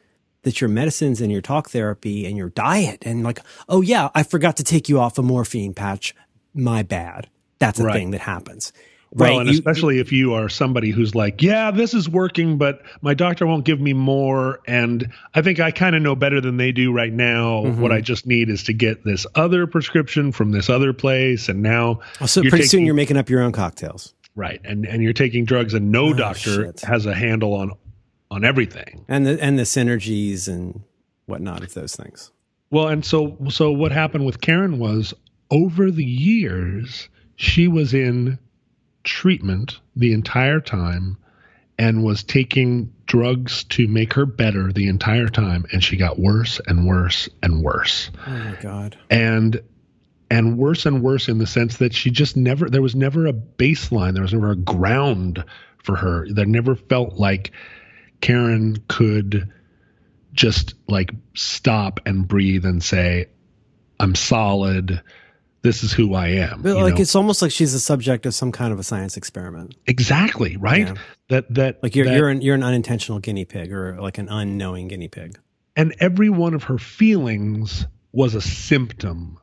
That 0.46 0.60
your 0.60 0.70
medicines 0.70 1.20
and 1.20 1.32
your 1.32 1.40
talk 1.42 1.70
therapy 1.70 2.24
and 2.24 2.36
your 2.36 2.50
diet 2.50 3.02
and 3.04 3.24
like, 3.24 3.40
oh 3.68 3.80
yeah, 3.80 4.10
I 4.14 4.22
forgot 4.22 4.56
to 4.58 4.62
take 4.64 4.88
you 4.88 5.00
off 5.00 5.18
a 5.18 5.22
morphine 5.22 5.74
patch. 5.74 6.14
My 6.54 6.84
bad. 6.84 7.28
That's 7.58 7.80
a 7.80 7.84
Right. 7.84 7.94
thing 7.94 8.12
that 8.12 8.20
happens. 8.20 8.72
Well, 9.10 9.28
right. 9.30 9.38
and 9.40 9.48
You- 9.48 9.54
especially 9.54 9.98
if 9.98 10.12
you 10.12 10.34
are 10.34 10.48
somebody 10.48 10.90
who's 10.90 11.16
like, 11.16 11.42
yeah, 11.42 11.72
this 11.72 11.94
is 11.94 12.08
working, 12.08 12.58
but 12.58 12.82
my 13.02 13.12
doctor 13.12 13.44
won't 13.44 13.64
give 13.64 13.80
me 13.80 13.92
more. 13.92 14.60
And 14.68 15.08
I 15.34 15.42
think 15.42 15.58
I 15.58 15.72
kind 15.72 15.96
of 15.96 16.02
know 16.02 16.14
better 16.14 16.40
than 16.40 16.58
they 16.58 16.70
do 16.70 16.92
right 16.92 17.12
now. 17.12 17.64
Mm-hmm. 17.64 17.80
What 17.80 17.90
I 17.90 18.00
just 18.00 18.24
need 18.24 18.48
is 18.48 18.62
to 18.64 18.72
get 18.72 19.04
this 19.04 19.26
other 19.34 19.66
prescription 19.66 20.30
from 20.30 20.52
this 20.52 20.70
other 20.70 20.92
place. 20.92 21.48
And 21.48 21.60
now, 21.60 22.00
Oh, 22.20 22.26
so 22.26 22.40
pretty 22.42 22.66
soon 22.66 22.84
you're 22.86 22.94
making 22.94 23.16
up 23.16 23.28
your 23.28 23.42
own 23.42 23.50
cocktails. 23.50 24.14
right. 24.36 24.60
And, 24.64 24.86
and 24.86 25.02
you're 25.02 25.12
taking 25.12 25.44
drugs, 25.44 25.74
and 25.74 25.90
no 25.90 26.12
doctor 26.12 26.50
Oh, 26.50 26.64
shit. 26.66 26.80
has 26.82 27.04
a 27.06 27.14
handle 27.14 27.54
on, 27.54 27.72
on 28.36 28.44
everything. 28.44 29.04
And 29.08 29.26
the 29.26 29.42
and 29.42 29.58
the 29.58 29.64
synergies 29.64 30.46
and 30.46 30.82
whatnot 31.24 31.64
of 31.64 31.74
those 31.74 31.96
things. 31.96 32.30
Well, 32.70 32.88
and 32.88 33.04
so 33.04 33.36
so 33.48 33.72
what 33.72 33.90
happened 33.90 34.26
with 34.26 34.40
Karen 34.40 34.78
was 34.78 35.14
over 35.50 35.90
the 35.90 36.04
years 36.04 37.08
she 37.36 37.66
was 37.66 37.94
in 37.94 38.38
treatment 39.04 39.80
the 39.94 40.12
entire 40.12 40.60
time 40.60 41.16
and 41.78 42.04
was 42.04 42.24
taking 42.24 42.92
drugs 43.06 43.64
to 43.64 43.86
make 43.86 44.12
her 44.14 44.26
better 44.26 44.72
the 44.72 44.88
entire 44.88 45.28
time 45.28 45.64
and 45.72 45.84
she 45.84 45.96
got 45.96 46.18
worse 46.18 46.60
and 46.66 46.86
worse 46.86 47.28
and 47.42 47.62
worse. 47.62 48.10
Oh 48.26 48.30
my 48.30 48.56
god. 48.60 48.98
And 49.10 49.62
and 50.28 50.58
worse 50.58 50.84
and 50.86 51.02
worse 51.02 51.28
in 51.28 51.38
the 51.38 51.46
sense 51.46 51.76
that 51.76 51.94
she 51.94 52.10
just 52.10 52.36
never 52.36 52.68
there 52.68 52.82
was 52.82 52.96
never 52.96 53.26
a 53.26 53.32
baseline, 53.32 54.12
there 54.12 54.22
was 54.22 54.34
never 54.34 54.50
a 54.50 54.56
ground 54.56 55.44
for 55.82 55.96
her. 55.96 56.26
There 56.30 56.46
never 56.46 56.74
felt 56.74 57.14
like 57.14 57.52
Karen 58.20 58.76
could 58.88 59.50
just 60.32 60.74
like 60.88 61.10
stop 61.34 62.00
and 62.06 62.26
breathe 62.26 62.64
and 62.64 62.82
say, 62.82 63.26
I'm 63.98 64.14
solid. 64.14 65.00
This 65.62 65.82
is 65.82 65.92
who 65.92 66.14
I 66.14 66.28
am. 66.28 66.62
But 66.62 66.76
like 66.76 66.94
know? 66.94 67.00
it's 67.00 67.14
almost 67.14 67.42
like 67.42 67.50
she's 67.50 67.72
the 67.72 67.80
subject 67.80 68.26
of 68.26 68.34
some 68.34 68.52
kind 68.52 68.72
of 68.72 68.78
a 68.78 68.82
science 68.84 69.16
experiment. 69.16 69.74
exactly 69.86 70.56
right. 70.56 70.86
Yeah. 70.88 70.94
That 71.28 71.54
that 71.54 71.82
Like 71.82 71.96
you're 71.96 72.06
that- 72.06 72.16
you're 72.16 72.28
an 72.28 72.40
you're 72.40 72.54
an 72.54 72.62
unintentional 72.62 73.18
guinea 73.18 73.44
pig 73.44 73.72
or 73.72 74.00
like 74.00 74.18
an 74.18 74.28
unknowing 74.28 74.88
guinea 74.88 75.08
pig. 75.08 75.38
and 75.74 75.94
every 75.98 76.30
one 76.30 76.54
of 76.54 76.64
her 76.64 76.78
feelings 76.78 77.86
was 78.12 78.34
a 78.34 78.40
symptom 78.40 79.38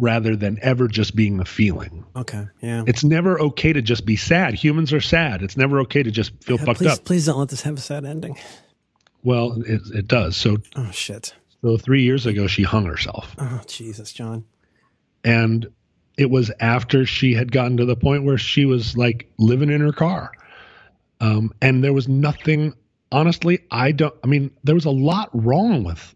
rather 0.00 0.34
than 0.36 0.58
ever 0.62 0.88
just 0.88 1.14
being 1.14 1.38
a 1.40 1.44
feeling. 1.44 2.04
Okay. 2.16 2.46
Yeah. 2.62 2.84
It's 2.86 3.04
never 3.04 3.38
okay 3.40 3.72
to 3.72 3.82
just 3.82 4.04
be 4.06 4.16
sad. 4.16 4.54
Humans 4.54 4.92
are 4.92 5.00
sad. 5.00 5.42
It's 5.42 5.56
never 5.56 5.80
okay 5.80 6.02
to 6.02 6.10
just 6.10 6.32
feel 6.42 6.58
fucked 6.58 6.78
please, 6.78 6.90
up. 6.92 7.04
please 7.04 7.26
don't 7.26 7.38
let 7.38 7.48
this 7.50 7.62
have 7.62 7.76
a 7.76 7.80
sad 7.80 8.04
ending. 8.04 8.36
Well, 9.22 9.62
it, 9.66 9.82
it 9.94 10.08
does. 10.08 10.36
So, 10.36 10.56
Oh 10.76 10.90
shit. 10.90 11.34
so 11.62 11.76
three 11.76 12.02
years 12.02 12.26
ago, 12.26 12.46
she 12.46 12.62
hung 12.62 12.86
herself, 12.86 13.34
Oh 13.38 13.60
Jesus, 13.66 14.12
John. 14.12 14.44
and 15.24 15.66
it 16.16 16.30
was 16.30 16.50
after 16.60 17.06
she 17.06 17.34
had 17.34 17.52
gotten 17.52 17.76
to 17.78 17.84
the 17.84 17.96
point 17.96 18.24
where 18.24 18.38
she 18.38 18.64
was 18.64 18.96
like 18.96 19.30
living 19.38 19.70
in 19.70 19.80
her 19.80 19.92
car, 19.92 20.32
um, 21.20 21.52
and 21.62 21.82
there 21.84 21.92
was 21.92 22.08
nothing. 22.08 22.74
Honestly, 23.12 23.60
I 23.70 23.92
don't. 23.92 24.14
I 24.22 24.26
mean, 24.26 24.50
there 24.64 24.74
was 24.74 24.84
a 24.84 24.90
lot 24.90 25.30
wrong 25.32 25.82
with 25.84 26.14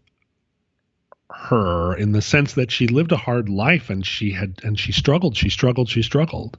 her 1.37 1.95
in 1.95 2.11
the 2.11 2.21
sense 2.21 2.53
that 2.53 2.71
she 2.71 2.87
lived 2.87 3.11
a 3.11 3.17
hard 3.17 3.49
life 3.49 3.89
and 3.89 4.05
she 4.05 4.31
had 4.31 4.59
and 4.63 4.79
she 4.79 4.91
struggled. 4.91 5.37
She 5.37 5.49
struggled. 5.49 5.89
She 5.89 6.01
struggled, 6.01 6.57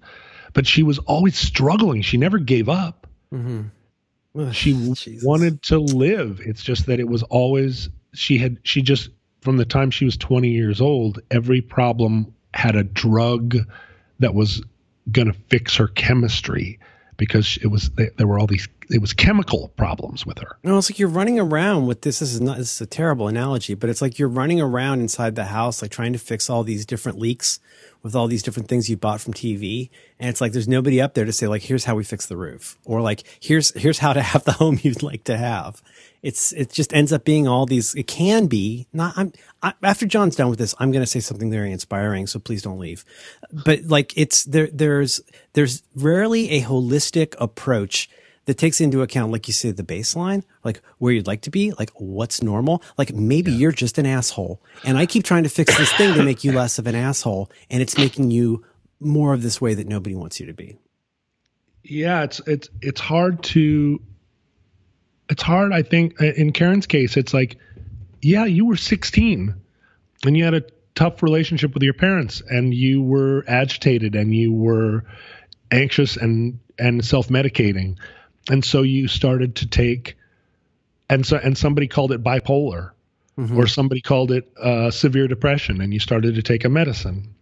but 0.53 0.67
she 0.67 0.83
was 0.83 0.99
always 0.99 1.37
struggling. 1.37 2.03
She 2.03 2.17
never 2.17 2.39
gave 2.39 2.69
up. 2.69 3.07
Mm-hmm. 3.33 3.63
she 4.53 4.95
wanted 5.23 5.63
to 5.63 5.79
live 5.79 6.41
it's 6.45 6.63
just 6.63 6.87
that 6.87 7.01
it 7.01 7.09
was 7.09 7.23
always 7.25 7.89
she 8.15 8.39
had 8.39 8.59
she 8.63 8.83
just 8.83 9.11
from 9.41 9.57
the 9.57 9.65
time 9.65 9.91
she 9.91 10.05
was 10.05 10.17
20 10.17 10.49
years 10.49 10.81
old 10.81 11.21
every 11.31 11.61
problem 11.61 12.35
had 12.55 12.77
a 12.77 12.85
drug 12.85 13.57
that 14.19 14.35
was 14.35 14.63
going 15.11 15.29
to 15.29 15.39
fix 15.49 15.77
her 15.77 15.89
chemistry 15.89 16.79
because 17.17 17.59
it 17.63 17.69
was 17.69 17.91
there 18.17 18.27
were 18.27 18.39
all 18.39 18.47
these 18.47 18.69
it 18.91 19.01
was 19.01 19.13
chemical 19.13 19.69
problems 19.77 20.25
with 20.25 20.39
her. 20.39 20.57
No, 20.63 20.79
it's 20.79 20.91
like 20.91 20.99
you're 20.99 21.09
running 21.09 21.41
around 21.41 21.87
with 21.87 22.03
this. 22.03 22.21
This 22.21 22.33
is 22.33 22.41
not. 22.41 22.59
This 22.59 22.75
is 22.75 22.81
a 22.81 22.87
terrible 22.87 23.29
analogy, 23.29 23.75
but 23.75 23.91
it's 23.91 24.03
like 24.03 24.19
you're 24.19 24.29
running 24.29 24.61
around 24.61 25.01
inside 25.01 25.35
the 25.35 25.47
house, 25.47 25.83
like 25.83 25.91
trying 25.91 26.13
to 26.13 26.19
fix 26.19 26.49
all 26.49 26.63
these 26.63 26.87
different 26.87 27.19
leaks 27.19 27.61
with 28.03 28.15
all 28.15 28.29
these 28.29 28.43
different 28.43 28.69
things 28.69 28.89
you 28.89 28.97
bought 28.97 29.21
from 29.21 29.33
TV, 29.33 29.91
and 30.21 30.31
it's 30.31 30.41
like 30.41 30.53
there's 30.53 30.69
nobody 30.69 31.01
up 31.01 31.15
there 31.15 31.25
to 31.25 31.33
say 31.33 31.49
like, 31.49 31.63
here's 31.63 31.85
how 31.85 31.95
we 31.95 32.05
fix 32.05 32.27
the 32.27 32.37
roof, 32.37 32.79
or 32.85 33.01
like 33.01 33.25
here's 33.41 33.73
here's 33.75 33.99
how 33.99 34.13
to 34.13 34.23
have 34.23 34.45
the 34.45 34.53
home 34.61 34.79
you'd 34.83 35.03
like 35.03 35.25
to 35.25 35.37
have. 35.37 35.83
It's 36.27 36.53
it 36.53 36.73
just 36.73 36.93
ends 36.93 37.13
up 37.13 37.25
being 37.25 37.47
all 37.47 37.67
these. 37.67 37.95
It 37.95 38.09
can 38.09 38.49
be 38.49 38.89
not. 38.93 39.17
I'm 39.17 39.33
I, 39.63 39.75
after 39.85 40.07
John's 40.07 40.35
done 40.35 40.51
with 40.51 40.59
this, 40.59 40.75
I'm 40.81 40.91
going 40.91 41.05
to 41.05 41.11
say 41.11 41.21
something 41.21 41.53
very 41.53 41.71
inspiring. 41.71 42.27
So 42.27 42.41
please 42.41 42.63
don't 42.63 42.81
leave. 42.81 43.05
But 43.53 43.85
like 43.85 44.13
it's 44.17 44.43
there. 44.43 44.69
There's 44.73 45.21
there's 45.53 45.85
rarely 45.95 46.51
a 46.51 46.63
holistic 46.63 47.37
approach 47.39 48.11
that 48.47 48.59
takes 48.59 48.81
into 48.81 49.03
account, 49.03 49.31
like 49.31 49.47
you 49.47 49.55
say, 49.55 49.71
the 49.71 49.85
baseline, 49.85 50.43
like 50.65 50.81
where 50.99 51.13
you'd 51.13 51.29
like 51.29 51.43
to 51.43 51.51
be, 51.51 51.71
like 51.79 51.91
what's 51.95 52.43
normal. 52.43 52.83
Like 52.99 53.13
maybe 53.13 53.53
yeah. 53.53 53.59
you're 53.59 53.73
just 53.73 53.97
an 53.97 54.07
asshole. 54.07 54.61
And 54.83 54.99
I 54.99 55.07
keep 55.07 55.23
trying 55.23 55.45
to 55.45 55.49
fix 55.49 55.79
this 55.79 55.93
thing 55.93 56.15
to 56.15 56.25
make 56.25 56.43
you 56.43 56.51
less 56.51 56.81
of 56.81 56.89
an 56.89 56.97
asshole. 56.97 57.53
And 57.71 57.81
it's 57.81 57.97
making 57.97 58.33
you 58.33 58.65
more 58.99 59.33
of 59.33 59.43
this 59.43 59.61
way 59.61 59.75
that 59.75 59.87
nobody 59.87 60.17
wants 60.17 60.41
you 60.41 60.47
to 60.47 60.55
be. 60.55 60.77
Yeah, 61.85 62.25
it's 62.25 62.41
it's 62.49 62.69
it's 62.83 63.01
hard 63.01 63.45
to 63.45 64.01
it's 65.29 65.43
hard, 65.43 65.73
I 65.73 65.83
think, 65.83 66.21
in 66.21 66.53
Karen's 66.53 66.87
case, 66.87 67.17
it's 67.17 67.35
like, 67.35 67.57
yeah, 68.23 68.45
you 68.45 68.67
were 68.67 68.77
16 68.77 69.55
and 70.25 70.37
you 70.37 70.45
had 70.45 70.55
a 70.55 70.63
tough 70.95 71.23
relationship 71.23 71.75
with 71.75 71.83
your 71.83 71.95
parents 71.95 72.43
and 72.49 72.73
you 72.73 73.03
were 73.03 73.45
agitated 73.47 74.15
and 74.15 74.35
you 74.35 74.53
were 74.53 75.05
anxious 75.71 76.17
and 76.17 76.59
and 76.79 77.05
self-medicating. 77.05 77.99
And 78.51 78.65
so 78.65 78.83
you 78.83 79.09
started 79.09 79.57
to 79.57 79.67
take 79.67 80.17
and 81.09 81.25
so 81.27 81.37
and 81.37 81.57
somebody 81.57 81.89
called 81.89 82.13
it 82.13 82.23
bipolar 82.23 82.91
mm-hmm. 83.39 83.57
or 83.57 83.67
somebody 83.67 84.01
called 84.01 84.31
it 84.31 84.51
uh, 84.61 84.91
severe 84.91 85.29
depression 85.29 85.81
and 85.81 85.93
you 85.93 86.01
started 86.01 86.35
to 86.37 86.43
take 86.43 86.65
a 86.65 86.69
medicine. 86.69 87.35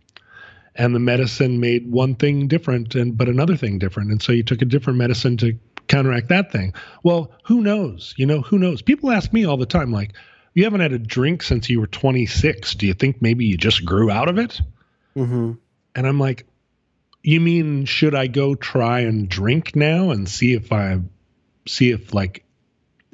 And 0.76 0.92
the 0.92 1.00
medicine 1.00 1.60
made 1.60 1.90
one 1.90 2.16
thing 2.16 2.48
different 2.48 2.94
and 2.96 3.16
but 3.16 3.28
another 3.28 3.56
thing 3.56 3.78
different. 3.78 4.10
And 4.10 4.20
so 4.20 4.32
you 4.32 4.42
took 4.42 4.62
a 4.62 4.66
different 4.66 4.98
medicine 4.98 5.36
to 5.38 5.56
counteract 5.88 6.28
that 6.28 6.50
thing 6.50 6.72
well 7.02 7.32
who 7.44 7.60
knows 7.60 8.14
you 8.16 8.26
know 8.26 8.40
who 8.40 8.58
knows 8.58 8.82
people 8.82 9.10
ask 9.10 9.32
me 9.32 9.44
all 9.44 9.56
the 9.56 9.66
time 9.66 9.92
like 9.92 10.12
you 10.54 10.64
haven't 10.64 10.80
had 10.80 10.92
a 10.92 10.98
drink 10.98 11.42
since 11.42 11.68
you 11.68 11.80
were 11.80 11.86
26 11.86 12.74
do 12.76 12.86
you 12.86 12.94
think 12.94 13.20
maybe 13.20 13.44
you 13.44 13.56
just 13.56 13.84
grew 13.84 14.10
out 14.10 14.28
of 14.28 14.38
it 14.38 14.60
mm-hmm. 15.16 15.52
and 15.94 16.06
i'm 16.06 16.18
like 16.18 16.46
you 17.24 17.40
mean 17.40 17.86
should 17.86 18.14
I 18.14 18.28
go 18.28 18.54
try 18.54 19.00
and 19.00 19.28
drink 19.28 19.74
now 19.74 20.10
and 20.10 20.28
see 20.28 20.52
if 20.52 20.70
I 20.70 21.00
see 21.66 21.90
if 21.90 22.14
like 22.14 22.44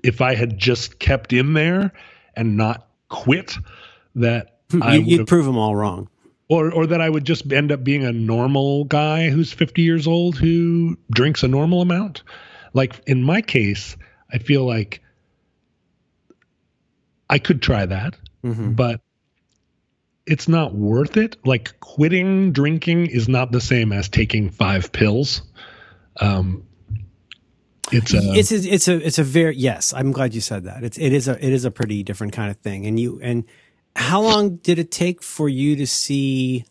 if 0.03 0.21
I 0.21 0.35
had 0.35 0.59
just 0.59 0.99
kept 0.99 1.33
in 1.33 1.55
there 1.55 1.93
and 2.35 2.57
not 2.57 2.89
quit 3.09 3.57
that 4.17 4.59
hmm, 4.71 4.83
I 4.83 4.97
you'd 4.97 5.29
prove 5.29 5.47
them 5.47 5.57
all 5.57 5.75
wrong. 5.75 6.09
Or, 6.49 6.73
or 6.73 6.85
that 6.89 7.01
I 7.01 7.09
would 7.09 7.25
just 7.25 7.53
end 7.53 7.71
up 7.71 7.85
being 7.85 8.05
a 8.05 8.11
normal 8.11 8.83
guy 8.83 9.31
who's 9.31 9.53
50 9.53 9.83
years 9.83 10.09
old 10.09 10.37
who 10.37 10.99
drinks 11.09 11.45
a 11.45 11.49
normal 11.49 11.81
amount. 11.81 12.25
Like 12.73 13.01
in 13.07 13.23
my 13.23 13.43
case, 13.43 13.97
I 14.33 14.39
feel 14.39 14.65
like 14.67 15.03
I 17.29 17.39
could 17.39 17.63
try 17.63 17.87
that, 17.87 18.17
mm-hmm. 18.45 18.73
but 18.73 19.01
it's 20.27 20.49
not 20.49 20.75
worth 20.75 21.17
it. 21.17 21.37
Like 21.45 21.79
quitting 21.81 22.53
drinking 22.53 23.07
is 23.07 23.29
not 23.29 23.53
the 23.53 23.61
same 23.61 23.93
as 23.93 24.09
taking 24.09 24.51
five 24.51 24.93
pills. 24.93 25.43
Um, 26.21 26.65
it's 27.93 28.15
a, 28.15 28.19
it's 28.19 28.53
a, 28.53 28.57
it's 28.57 28.89
a 28.89 29.07
it's 29.07 29.19
a 29.19 29.25
very 29.25 29.57
yes. 29.57 29.93
I'm 29.93 30.13
glad 30.13 30.35
you 30.35 30.41
said 30.41 30.65
that. 30.65 30.85
It's 30.85 30.99
it 30.99 31.13
is 31.13 31.29
a 31.29 31.45
it 31.45 31.53
is 31.53 31.65
a 31.65 31.71
pretty 31.71 32.03
different 32.03 32.33
kind 32.33 32.51
of 32.51 32.57
thing. 32.59 32.87
And 32.87 33.01
you 33.01 33.21
and 33.23 33.45
how 33.97 34.23
long 34.23 34.57
did 34.57 34.79
it 34.79 34.91
take 34.91 35.23
for 35.23 35.49
you 35.49 35.77
to 35.77 35.87
see 35.87 36.65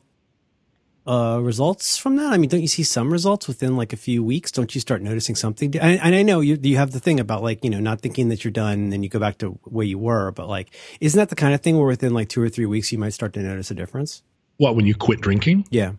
uh, 1.09 1.39
results 1.39 1.97
from 1.97 2.17
that? 2.17 2.31
I 2.31 2.37
mean, 2.37 2.49
don't 2.49 2.61
you 2.61 2.67
see 2.67 2.83
some 2.83 3.11
results 3.11 3.47
within 3.47 3.75
like 3.75 3.93
a 3.93 3.97
few 3.97 4.23
weeks? 4.23 4.51
Don't 4.51 4.75
you 4.75 4.79
start 4.79 5.01
noticing 5.01 5.35
something? 5.35 5.75
And, 5.77 5.99
and 5.99 6.13
I 6.13 6.21
know 6.21 6.39
you 6.39 6.59
you 6.61 6.77
have 6.77 6.91
the 6.91 6.99
thing 6.99 7.19
about 7.19 7.41
like 7.41 7.63
you 7.63 7.71
know 7.71 7.79
not 7.79 8.01
thinking 8.01 8.29
that 8.29 8.43
you're 8.43 8.51
done, 8.51 8.73
and 8.73 8.93
then 8.93 9.01
you 9.01 9.09
go 9.09 9.19
back 9.19 9.39
to 9.39 9.59
where 9.63 9.85
you 9.85 9.97
were. 9.97 10.31
But 10.31 10.47
like, 10.47 10.69
isn't 11.01 11.17
that 11.17 11.29
the 11.29 11.35
kind 11.35 11.55
of 11.55 11.61
thing 11.61 11.77
where 11.77 11.87
within 11.87 12.13
like 12.13 12.29
two 12.29 12.41
or 12.41 12.49
three 12.49 12.67
weeks 12.67 12.91
you 12.91 12.99
might 12.99 13.13
start 13.13 13.33
to 13.33 13.41
notice 13.41 13.71
a 13.71 13.73
difference? 13.73 14.21
What 14.57 14.75
when 14.75 14.85
you 14.85 14.93
quit 14.93 15.19
drinking? 15.19 15.65
Yeah. 15.71 15.93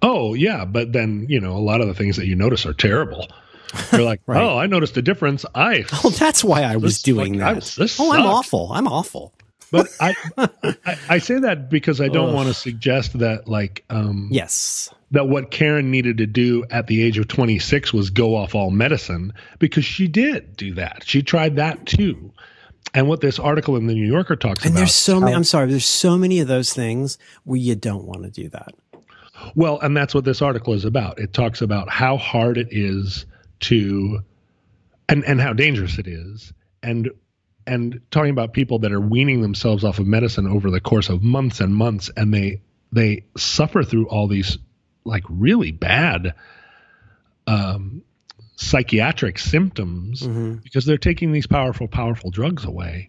Oh 0.00 0.32
yeah, 0.32 0.64
but 0.64 0.92
then 0.92 1.26
you 1.28 1.38
know 1.38 1.52
a 1.52 1.60
lot 1.60 1.82
of 1.82 1.86
the 1.86 1.94
things 1.94 2.16
that 2.16 2.26
you 2.26 2.34
notice 2.34 2.64
are 2.64 2.74
terrible. 2.74 3.28
You're 3.92 4.02
like, 4.02 4.22
right. 4.26 4.42
oh, 4.42 4.58
I 4.58 4.66
noticed 4.66 4.96
a 4.96 5.02
difference. 5.02 5.44
I 5.54 5.84
oh, 6.04 6.08
that's 6.08 6.42
why 6.42 6.62
I 6.62 6.76
was 6.76 7.02
doing 7.02 7.38
like, 7.38 7.62
that. 7.62 7.78
I, 7.78 8.02
oh, 8.02 8.12
I'm 8.12 8.24
awful. 8.24 8.72
I'm 8.72 8.88
awful 8.88 9.34
but 9.70 9.88
I, 10.00 10.14
I, 10.36 10.96
I 11.08 11.18
say 11.18 11.38
that 11.40 11.68
because 11.70 12.00
I 12.00 12.08
don't 12.08 12.34
want 12.34 12.48
to 12.48 12.54
suggest 12.54 13.18
that 13.18 13.48
like 13.48 13.84
um 13.90 14.28
yes 14.30 14.90
that 15.10 15.28
what 15.28 15.50
Karen 15.50 15.90
needed 15.90 16.18
to 16.18 16.26
do 16.26 16.64
at 16.70 16.86
the 16.88 17.02
age 17.02 17.18
of 17.18 17.28
26 17.28 17.92
was 17.92 18.10
go 18.10 18.34
off 18.34 18.54
all 18.54 18.70
medicine 18.70 19.32
because 19.58 19.84
she 19.84 20.08
did 20.08 20.56
do 20.56 20.74
that. 20.74 21.04
She 21.06 21.22
tried 21.22 21.56
that 21.56 21.86
too. 21.86 22.32
And 22.94 23.08
what 23.08 23.20
this 23.20 23.38
article 23.38 23.76
in 23.76 23.86
the 23.86 23.94
New 23.94 24.06
Yorker 24.06 24.36
talks 24.36 24.64
and 24.64 24.66
about. 24.66 24.68
And 24.68 24.76
there's 24.78 24.94
so 24.94 25.20
many, 25.20 25.34
I'm 25.34 25.44
sorry, 25.44 25.70
there's 25.70 25.84
so 25.84 26.16
many 26.16 26.40
of 26.40 26.48
those 26.48 26.72
things 26.72 27.18
where 27.44 27.58
you 27.58 27.74
don't 27.74 28.04
want 28.04 28.22
to 28.22 28.30
do 28.30 28.48
that. 28.48 28.74
Well, 29.54 29.78
and 29.80 29.96
that's 29.96 30.14
what 30.14 30.24
this 30.24 30.40
article 30.40 30.72
is 30.72 30.84
about. 30.84 31.18
It 31.18 31.32
talks 31.32 31.60
about 31.60 31.90
how 31.90 32.16
hard 32.16 32.56
it 32.56 32.68
is 32.70 33.26
to, 33.60 34.20
and, 35.08 35.24
and 35.24 35.40
how 35.40 35.52
dangerous 35.52 35.98
it 35.98 36.06
is. 36.06 36.52
And 36.82 37.10
and 37.66 38.00
talking 38.10 38.30
about 38.30 38.52
people 38.52 38.80
that 38.80 38.92
are 38.92 39.00
weaning 39.00 39.42
themselves 39.42 39.84
off 39.84 39.98
of 39.98 40.06
medicine 40.06 40.46
over 40.46 40.70
the 40.70 40.80
course 40.80 41.08
of 41.08 41.22
months 41.22 41.60
and 41.60 41.74
months 41.74 42.10
and 42.16 42.32
they 42.32 42.60
they 42.92 43.24
suffer 43.36 43.82
through 43.82 44.08
all 44.08 44.28
these 44.28 44.58
like 45.04 45.24
really 45.28 45.72
bad 45.72 46.34
um, 47.46 48.02
psychiatric 48.56 49.38
symptoms 49.38 50.22
mm-hmm. 50.22 50.54
because 50.56 50.84
they're 50.84 50.98
taking 50.98 51.32
these 51.32 51.46
powerful 51.46 51.88
powerful 51.88 52.30
drugs 52.30 52.64
away. 52.64 53.08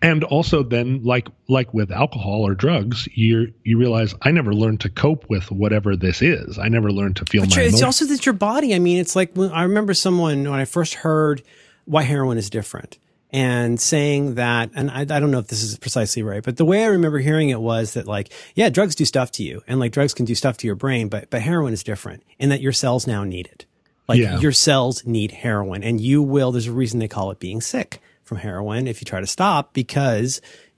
And 0.00 0.22
also 0.22 0.62
then 0.62 1.02
like 1.02 1.28
like 1.48 1.72
with 1.74 1.90
alcohol 1.90 2.46
or 2.46 2.54
drugs 2.54 3.08
you 3.14 3.52
you 3.64 3.78
realize 3.78 4.14
i 4.22 4.30
never 4.30 4.54
learned 4.54 4.80
to 4.82 4.90
cope 4.90 5.28
with 5.28 5.50
whatever 5.50 5.96
this 5.96 6.22
is. 6.22 6.58
I 6.58 6.68
never 6.68 6.92
learned 6.92 7.16
to 7.16 7.24
feel 7.24 7.42
but 7.42 7.56
my 7.56 7.62
it's 7.62 7.82
also 7.82 8.04
that 8.04 8.26
your 8.26 8.34
body. 8.34 8.74
I 8.74 8.78
mean 8.78 8.98
it's 8.98 9.16
like 9.16 9.32
when, 9.32 9.50
i 9.50 9.62
remember 9.62 9.94
someone 9.94 10.44
when 10.44 10.60
i 10.60 10.66
first 10.66 10.94
heard 10.94 11.42
why 11.86 12.02
heroin 12.02 12.38
is 12.38 12.50
different 12.50 12.98
and 13.30 13.80
saying 13.80 14.36
that, 14.36 14.70
and 14.74 14.90
I, 14.90 15.00
I, 15.00 15.04
don't 15.04 15.30
know 15.30 15.38
if 15.38 15.48
this 15.48 15.62
is 15.62 15.78
precisely 15.78 16.22
right, 16.22 16.42
but 16.42 16.56
the 16.56 16.64
way 16.64 16.84
I 16.84 16.88
remember 16.88 17.18
hearing 17.18 17.50
it 17.50 17.60
was 17.60 17.94
that 17.94 18.06
like, 18.06 18.32
yeah, 18.54 18.70
drugs 18.70 18.94
do 18.94 19.04
stuff 19.04 19.30
to 19.32 19.42
you 19.42 19.62
and 19.66 19.78
like 19.78 19.92
drugs 19.92 20.14
can 20.14 20.24
do 20.24 20.34
stuff 20.34 20.56
to 20.58 20.66
your 20.66 20.76
brain, 20.76 21.08
but, 21.08 21.28
but 21.28 21.42
heroin 21.42 21.72
is 21.72 21.82
different 21.82 22.22
in 22.38 22.48
that 22.48 22.60
your 22.60 22.72
cells 22.72 23.06
now 23.06 23.24
need 23.24 23.46
it. 23.46 23.66
Like 24.08 24.20
yeah. 24.20 24.38
your 24.38 24.52
cells 24.52 25.04
need 25.04 25.30
heroin 25.30 25.82
and 25.82 26.00
you 26.00 26.22
will, 26.22 26.52
there's 26.52 26.66
a 26.66 26.72
reason 26.72 27.00
they 27.00 27.08
call 27.08 27.30
it 27.30 27.38
being 27.38 27.60
sick 27.60 28.00
from 28.24 28.38
heroin 28.38 28.86
if 28.86 29.00
you 29.00 29.04
try 29.04 29.20
to 29.20 29.26
stop 29.26 29.74
because 29.74 30.40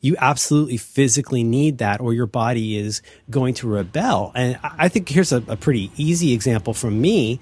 you 0.00 0.16
absolutely 0.18 0.76
physically 0.76 1.44
need 1.44 1.78
that 1.78 2.00
or 2.00 2.12
your 2.12 2.26
body 2.26 2.76
is 2.76 3.00
going 3.30 3.54
to 3.54 3.68
rebel. 3.68 4.32
And 4.34 4.58
I 4.62 4.88
think 4.88 5.08
here's 5.08 5.32
a, 5.32 5.42
a 5.48 5.56
pretty 5.56 5.90
easy 5.96 6.32
example 6.32 6.74
from 6.74 7.00
me 7.00 7.40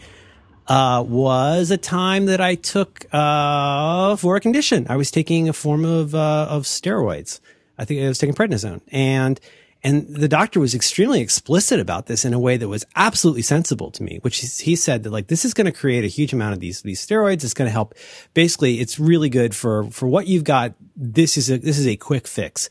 uh, 0.68 1.04
was 1.06 1.70
a 1.70 1.76
time 1.76 2.26
that 2.26 2.40
I 2.40 2.56
took 2.56 3.06
uh, 3.12 4.16
for 4.16 4.36
a 4.36 4.40
condition. 4.40 4.86
I 4.88 4.96
was 4.96 5.10
taking 5.10 5.48
a 5.48 5.52
form 5.52 5.84
of 5.84 6.14
uh, 6.14 6.46
of 6.48 6.64
steroids. 6.64 7.40
I 7.78 7.84
think 7.84 8.02
I 8.02 8.08
was 8.08 8.18
taking 8.18 8.34
prednisone, 8.34 8.80
and 8.90 9.40
and 9.84 10.08
the 10.08 10.28
doctor 10.28 10.58
was 10.58 10.74
extremely 10.74 11.20
explicit 11.20 11.78
about 11.78 12.06
this 12.06 12.24
in 12.24 12.34
a 12.34 12.38
way 12.40 12.56
that 12.56 12.68
was 12.68 12.84
absolutely 12.96 13.42
sensible 13.42 13.90
to 13.92 14.02
me. 14.02 14.18
Which 14.22 14.38
he 14.60 14.74
said 14.74 15.04
that 15.04 15.10
like 15.10 15.28
this 15.28 15.44
is 15.44 15.54
going 15.54 15.66
to 15.66 15.72
create 15.72 16.04
a 16.04 16.08
huge 16.08 16.32
amount 16.32 16.54
of 16.54 16.60
these 16.60 16.82
these 16.82 17.04
steroids. 17.04 17.44
It's 17.44 17.54
going 17.54 17.68
to 17.68 17.72
help. 17.72 17.94
Basically, 18.34 18.80
it's 18.80 18.98
really 18.98 19.28
good 19.28 19.54
for 19.54 19.90
for 19.90 20.06
what 20.06 20.26
you've 20.26 20.44
got. 20.44 20.74
This 20.96 21.36
is 21.36 21.50
a 21.50 21.58
this 21.58 21.78
is 21.78 21.86
a 21.86 21.96
quick 21.96 22.26
fix. 22.26 22.68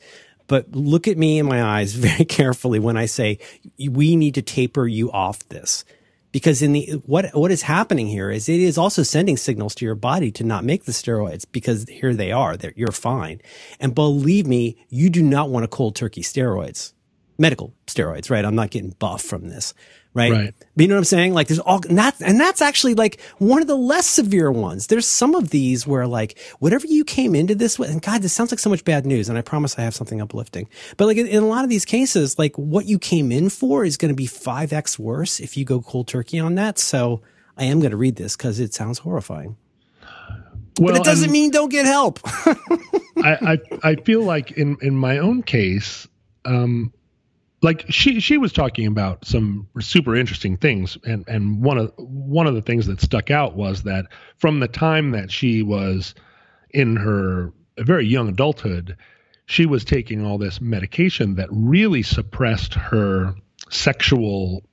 But 0.48 0.76
look 0.76 1.08
at 1.08 1.18
me 1.18 1.40
in 1.40 1.48
my 1.48 1.64
eyes 1.64 1.94
very 1.96 2.26
carefully 2.26 2.80
when 2.80 2.98
I 2.98 3.06
say 3.06 3.40
we 3.80 4.16
need 4.16 4.36
to 4.36 4.42
taper 4.42 4.86
you 4.86 5.12
off 5.12 5.48
this 5.50 5.86
because 6.36 6.62
in 6.62 6.74
the 6.74 7.02
what 7.06 7.34
what 7.34 7.50
is 7.50 7.62
happening 7.62 8.08
here 8.08 8.30
is 8.30 8.50
it 8.50 8.60
is 8.60 8.78
also 8.78 9.04
sending 9.04 9.38
signals 9.38 9.74
to 9.74 9.86
your 9.86 9.96
body 9.96 10.34
to 10.34 10.44
not 10.44 10.66
make 10.66 10.84
the 10.84 10.92
steroids 10.92 11.46
because 11.50 11.86
here 11.88 12.14
they 12.14 12.30
are 12.34 12.58
they 12.58 12.74
you're 12.76 12.92
fine. 12.92 13.40
And 13.80 13.96
believe 13.96 14.46
me 14.46 14.76
you 14.90 15.10
do 15.10 15.24
not 15.24 15.50
want 15.50 15.64
a 15.64 15.70
cold 15.70 15.96
turkey 15.96 16.24
steroids. 16.24 16.92
Medical 17.38 17.74
steroids 17.88 18.30
right? 18.30 18.44
I'm 18.44 18.54
not 18.54 18.70
getting 18.70 18.90
buff 19.00 19.22
from 19.22 19.48
this 19.48 19.74
right? 20.16 20.32
Right. 20.32 20.54
But 20.76 20.82
you 20.82 20.88
know 20.88 20.96
what 20.96 21.00
I'm 21.00 21.06
saying? 21.06 21.34
Like 21.34 21.48
there's 21.48 21.60
all 21.60 21.80
that's 21.80 22.22
and 22.22 22.40
that's 22.40 22.62
actually 22.62 22.96
like 22.96 23.22
one 23.38 23.62
of 23.62 23.68
the 23.68 23.76
less 23.76 24.08
severe 24.08 24.52
ones. 24.52 24.88
There's 24.88 25.06
some 25.06 25.36
of 25.36 25.50
these 25.50 25.86
where 25.86 26.08
like 26.08 26.40
whatever 26.60 26.88
you 26.88 27.04
came 27.04 27.36
into 27.36 27.54
this 27.54 27.78
with, 27.78 27.92
and 27.92 28.02
God, 28.02 28.22
this 28.22 28.34
sounds 28.34 28.52
like 28.52 28.60
so 28.60 28.70
much 28.70 28.84
bad 28.84 29.06
news. 29.06 29.30
And 29.30 29.38
I 29.38 29.42
promise 29.42 29.78
I 29.78 29.82
have 29.82 29.94
something 29.94 30.22
uplifting. 30.22 30.68
But 30.98 31.06
like 31.06 31.18
in, 31.18 31.28
in 31.28 31.44
a 31.44 31.48
lot 31.48 31.64
of 31.64 31.70
these 31.70 31.86
cases, 31.86 32.40
like 32.40 32.56
what 32.58 32.86
you 32.86 32.98
came 32.98 33.32
in 33.32 33.50
for 33.50 33.86
is 33.86 33.98
going 33.98 34.10
to 34.10 34.16
be 34.16 34.26
five 34.26 34.74
x 34.74 34.98
worse 34.98 35.40
if 35.40 35.58
you 35.58 35.66
go 35.66 35.82
cold 35.82 36.08
turkey 36.08 36.40
on 36.40 36.56
that. 36.56 36.80
So 36.80 37.22
I 37.58 37.66
am 37.66 37.80
going 37.80 37.92
to 37.92 37.98
read 37.98 38.16
this 38.16 38.36
because 38.36 38.60
it 38.60 38.74
sounds 38.74 39.00
horrifying. 39.00 39.58
Well, 40.80 40.94
but 40.94 41.02
it 41.02 41.04
doesn't 41.06 41.32
mean 41.32 41.52
don't 41.52 41.70
get 41.70 41.86
help. 41.86 42.20
I, 42.26 43.60
I 43.82 43.90
I 43.92 43.96
feel 43.96 44.24
like 44.24 44.52
in 44.52 44.78
in 44.82 44.96
my 44.96 45.20
own 45.20 45.42
case, 45.42 46.06
um, 46.44 46.92
like 47.66 47.84
she 47.90 48.20
she 48.20 48.38
was 48.38 48.54
talking 48.54 48.86
about 48.86 49.26
some 49.26 49.68
super 49.80 50.16
interesting 50.16 50.56
things, 50.56 51.00
and 51.04 51.28
and 51.28 51.64
one 51.64 51.80
of 51.80 51.92
one 51.98 52.46
of 52.46 52.54
the 52.54 52.62
things 52.62 52.86
that 52.86 53.02
stuck 53.02 53.32
out 53.32 53.56
was 53.56 53.84
that 53.84 54.06
from 54.38 54.60
the 54.60 54.68
time 54.68 55.12
that 55.12 55.32
she 55.32 55.64
was 55.64 56.14
in 56.70 56.96
her 56.96 57.52
very 57.80 58.06
young 58.06 58.30
adulthood, 58.30 58.96
she 59.48 59.66
was 59.66 59.84
taking 59.84 60.24
all 60.24 60.38
this 60.38 60.62
medication 60.62 61.36
that 61.36 61.50
really 61.52 62.04
suppressed 62.04 62.76
her 62.76 63.34
sexual 63.72 64.64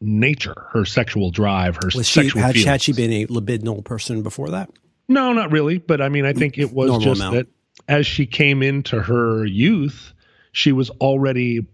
nature, 0.00 0.68
her 0.70 0.86
sexual 0.86 1.30
drive, 1.30 1.76
her 1.76 1.90
Was 1.94 2.08
she 2.08 2.22
sexual 2.22 2.40
had, 2.40 2.54
feelings. 2.54 2.66
had 2.66 2.80
she 2.80 2.94
been 2.94 3.12
a 3.12 3.26
libidinal 3.26 3.84
person 3.84 4.22
before 4.22 4.48
that? 4.50 4.70
No, 5.06 5.34
not 5.34 5.52
really. 5.52 5.76
But 5.76 6.00
I 6.00 6.08
mean, 6.08 6.24
I 6.24 6.32
think 6.32 6.56
it 6.56 6.72
was 6.72 6.88
Normal 6.88 7.04
just 7.04 7.20
amount. 7.20 7.34
that 7.34 7.46
as 7.88 8.06
she 8.06 8.24
came 8.24 8.62
into 8.62 9.02
her 9.02 9.44
youth, 9.44 10.14
she 10.52 10.72
was 10.72 10.88
already 10.88 11.66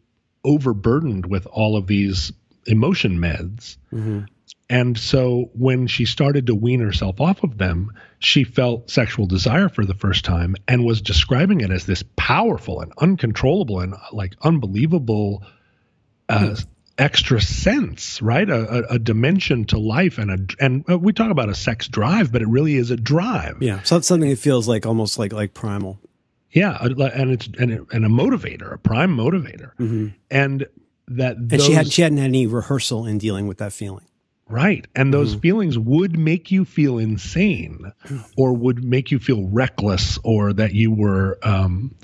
overburdened 0.49 1.27
with 1.27 1.47
all 1.47 1.77
of 1.77 1.87
these 1.87 2.33
emotion 2.67 3.19
meds. 3.19 3.77
Mm-hmm. 3.93 4.25
And 4.71 4.99
so 4.99 5.51
when 5.55 5.87
she 5.87 6.05
started 6.05 6.47
to 6.47 6.55
wean 6.55 6.81
herself 6.81 7.21
off 7.21 7.43
of 7.43 7.57
them, 7.57 7.93
she 8.19 8.45
felt 8.45 8.91
sexual 8.91 9.27
desire 9.27 9.69
for 9.69 9.85
the 9.85 9.95
first 9.95 10.25
time 10.25 10.57
and 10.67 10.85
was 10.85 11.01
describing 11.01 11.61
it 11.63 11.71
as 11.71 11.87
this 11.87 12.05
powerful 12.17 12.81
and 12.81 12.93
uncontrollable 12.99 13.81
and 13.81 13.95
like 14.13 14.35
unbelievable 14.43 15.43
uh, 16.29 16.55
extra 16.99 17.41
sense, 17.41 18.21
right? 18.21 18.49
A, 18.49 18.91
a, 18.93 18.95
a 18.95 18.99
dimension 18.99 19.65
to 19.67 19.79
life 19.79 20.19
and 20.19 20.31
a 20.31 20.65
and 20.65 20.85
uh, 20.91 20.99
we 20.99 21.13
talk 21.13 21.31
about 21.31 21.49
a 21.49 21.55
sex 21.55 21.89
drive, 21.89 22.31
but 22.31 22.43
it 22.43 22.49
really 22.49 22.75
is 22.75 22.91
a 22.91 22.97
drive. 22.97 23.63
Yeah, 23.63 23.83
so 23.83 24.01
something 24.01 24.29
that 24.29 24.39
feels 24.39 24.69
like 24.69 24.85
almost 24.85 25.19
like 25.19 25.33
like 25.33 25.55
primal. 25.55 25.99
Yeah, 26.51 26.79
and 26.83 27.31
it's 27.31 27.49
and, 27.59 27.71
it- 27.71 27.87
and 27.93 28.05
a 28.05 28.09
motivator, 28.09 28.73
a 28.73 28.79
prime 28.79 29.17
motivator, 29.17 30.13
and 30.31 30.67
that 31.09 31.37
And 31.37 31.51
those, 31.51 31.65
she 31.67 31.73
hadn't 31.73 31.91
she 31.93 32.03
hadn't 32.03 32.19
had 32.19 32.27
any 32.27 32.47
rehearsal 32.47 33.07
in 33.07 33.19
dealing 33.19 33.47
with 33.47 33.59
that 33.59 33.73
feeling. 33.73 34.05
right, 34.49 34.87
and 34.95 35.13
those 35.13 35.35
feelings 35.35 35.79
would 35.79 36.19
make 36.19 36.51
you 36.51 36.65
feel 36.65 36.99
insane, 36.99 37.93
or 38.37 38.53
would 38.55 38.83
make 38.85 39.11
you 39.11 39.19
feel 39.19 39.47
reckless, 39.49 40.19
or 40.25 40.53
that 40.55 40.73
you 40.73 40.91
were 40.91 41.39
um, 41.43 41.95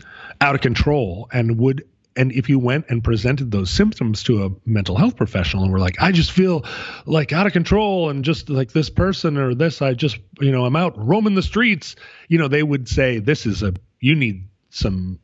out 0.40 0.55
of 0.55 0.61
control, 0.61 1.28
and 1.32 1.59
would. 1.59 1.84
And 2.16 2.30
if 2.30 2.49
you 2.49 2.61
went 2.61 2.84
and 2.90 3.03
presented 3.03 3.51
those 3.51 3.70
symptoms 3.70 4.22
to 4.22 4.45
a 4.45 4.51
mental 4.64 4.97
health 4.97 5.16
professional 5.16 5.64
and 5.64 5.72
were 5.72 5.80
like, 5.80 5.97
I 6.01 6.12
just 6.12 6.30
feel 6.30 6.64
like 7.07 7.32
out 7.32 7.49
of 7.49 7.53
control 7.53 8.09
and 8.09 8.24
just 8.24 8.49
like 8.49 8.70
this 8.70 8.88
person 8.88 9.36
or 9.36 9.53
this, 9.53 9.82
I 9.82 9.95
just, 9.95 10.18
you 10.38 10.53
know, 10.53 10.64
I'm 10.64 10.76
out 10.76 10.95
roaming 10.97 11.34
the 11.34 11.42
streets, 11.42 11.97
you 12.28 12.38
know, 12.38 12.47
they 12.47 12.62
would 12.62 12.88
say, 12.88 13.18
this 13.18 13.47
is 13.47 13.64
a, 13.64 13.74
you 14.05 14.14
need 14.14 14.48
some 14.70 15.18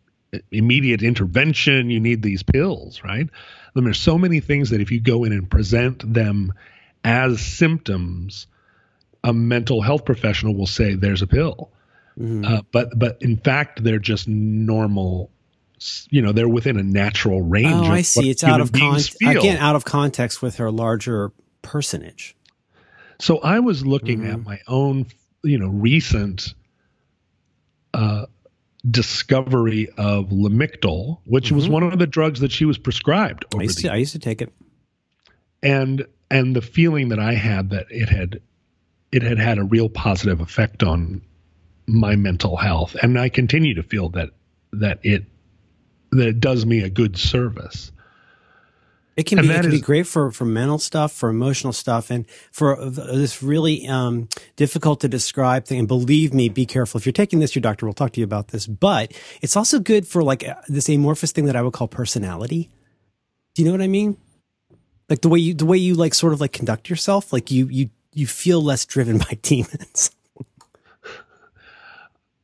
immediate 0.51 1.03
intervention. 1.03 1.91
You 1.91 2.01
need 2.01 2.23
these 2.23 2.43
pills, 2.43 3.03
right? 3.05 3.29
Then 3.75 3.85
there's 3.85 4.01
so 4.01 4.17
many 4.17 4.41
things 4.41 4.71
that 4.71 4.81
if 4.81 4.91
you 4.91 5.01
go 5.01 5.25
in 5.25 5.33
and 5.33 5.51
present 5.51 6.15
them 6.15 6.53
as 7.05 7.41
symptoms, 7.41 8.47
a 9.23 9.33
mental 9.33 9.83
health 9.83 10.05
professional 10.05 10.55
will 10.55 10.67
say 10.67 10.95
there's 10.95 11.23
a 11.23 11.27
pill. 11.27 11.71
Uh, 12.21 12.61
but 12.71 12.99
but 12.99 13.17
in 13.23 13.37
fact, 13.39 13.83
they're 13.83 13.99
just 13.99 14.29
normal. 14.29 15.31
You 16.11 16.21
know, 16.21 16.33
they're 16.33 16.49
within 16.49 16.77
a 16.79 16.83
natural 16.83 17.41
range. 17.41 17.73
Oh, 17.73 17.85
of 17.85 17.91
I 17.91 18.03
see. 18.03 18.29
It's 18.29 18.45
out 18.45 18.61
of 18.61 18.73
context 18.73 19.17
again, 19.23 19.57
out 19.57 19.75
of 19.75 19.85
context 19.87 20.43
with 20.43 20.57
her 20.57 20.71
larger 20.71 21.33
personage. 21.63 22.37
So 23.21 23.39
I 23.39 23.61
was 23.61 23.87
looking 23.87 24.21
Mm-hmm. 24.21 24.33
at 24.33 24.45
my 24.45 24.59
own, 24.69 25.07
you 25.43 25.59
know, 25.59 25.69
recent 25.69 26.53
uh, 27.95 28.27
discovery 28.89 29.89
of 29.97 30.27
Lamictal, 30.31 31.19
which 31.25 31.53
was 31.53 31.69
one 31.69 31.83
of 31.83 31.99
the 31.99 32.07
drugs 32.07 32.41
that 32.41 32.51
she 32.53 32.65
was 32.65 32.79
prescribed 32.79 33.45
Mm-hmm. 33.51 33.61
I 33.61 33.63
used, 33.65 33.79
to, 33.81 33.93
I 33.93 33.97
used 33.97 34.13
to 34.13 34.19
take 34.19 34.41
it. 34.43 34.53
and 35.63 36.07
and 36.31 36.55
the 36.55 36.63
feeling 36.63 37.09
that 37.09 37.19
I 37.19 37.35
had 37.35 37.71
that 37.71 37.87
it 37.91 38.09
had 38.09 38.41
it 39.13 39.23
had 39.23 39.39
had 39.39 39.59
a 39.59 39.65
real 39.65 39.89
positive 39.89 40.41
effect 40.41 40.83
on 40.83 41.23
my 41.87 42.15
mental 42.17 42.57
health, 42.57 42.95
and 43.03 43.19
I 43.19 43.29
continue 43.29 43.75
to 43.75 43.83
feel 43.83 44.11
that 44.11 44.31
that 44.73 45.01
it 45.03 45.25
that 46.13 46.29
it 46.29 46.41
does 46.41 46.65
me 46.65 46.83
a 46.83 46.91
good 46.91 47.17
service. 47.17 47.91
It 49.17 49.25
can 49.27 49.39
And 49.39 49.49
be 49.49 49.55
it 49.55 49.57
can 49.63 49.67
is- 49.73 49.81
be 49.81 49.81
great 49.81 50.07
for 50.07 50.31
for 50.31 50.45
mental 50.45 50.79
stuff, 50.79 51.13
for 51.13 51.29
emotional 51.29 51.73
stuff, 51.73 52.11
and 52.11 52.25
for 52.53 52.77
this 52.89 53.43
really 53.43 53.87
um, 53.87 54.29
difficult 54.57 55.01
to 55.01 55.09
describe 55.09 55.67
thing. 55.67 55.81
And 55.81 55.89
believe 55.89 56.33
me, 56.33 56.49
be 56.49 56.65
careful 56.65 56.99
if 56.99 57.05
you're 57.05 57.13
taking 57.13 57.41
this. 57.41 57.55
Your 57.55 57.61
doctor 57.61 57.85
will 57.87 57.93
talk 57.93 58.13
to 58.13 58.21
you 58.21 58.25
about 58.25 58.49
this, 58.49 58.67
but 58.67 59.13
it's 59.43 59.57
also 59.57 59.79
good 59.81 60.07
for 60.07 60.23
like 60.23 60.47
uh, 60.49 60.55
this 60.69 60.89
amorphous 60.89 61.33
thing 61.33 61.45
that 61.47 61.57
I 61.57 61.63
would 61.63 61.73
call 61.75 61.89
personality. 61.89 62.71
Do 63.55 63.63
you 63.63 63.67
know 63.69 63.73
what 63.73 63.83
I 63.83 63.89
mean? 63.89 64.17
Like 65.11 65.21
the 65.23 65.29
way 65.29 65.41
you 65.41 65.55
the 65.55 65.67
way 65.67 65.77
you 65.77 65.95
like 65.95 66.15
sort 66.15 66.33
of 66.33 66.41
like 66.41 66.53
conduct 66.53 66.89
yourself, 66.89 67.33
like 67.33 67.51
you 67.51 67.67
you 67.67 67.91
you 68.15 68.27
feel 68.27 68.63
less 68.63 68.87
driven 68.87 69.19
by 69.27 69.39
demons. 69.43 70.13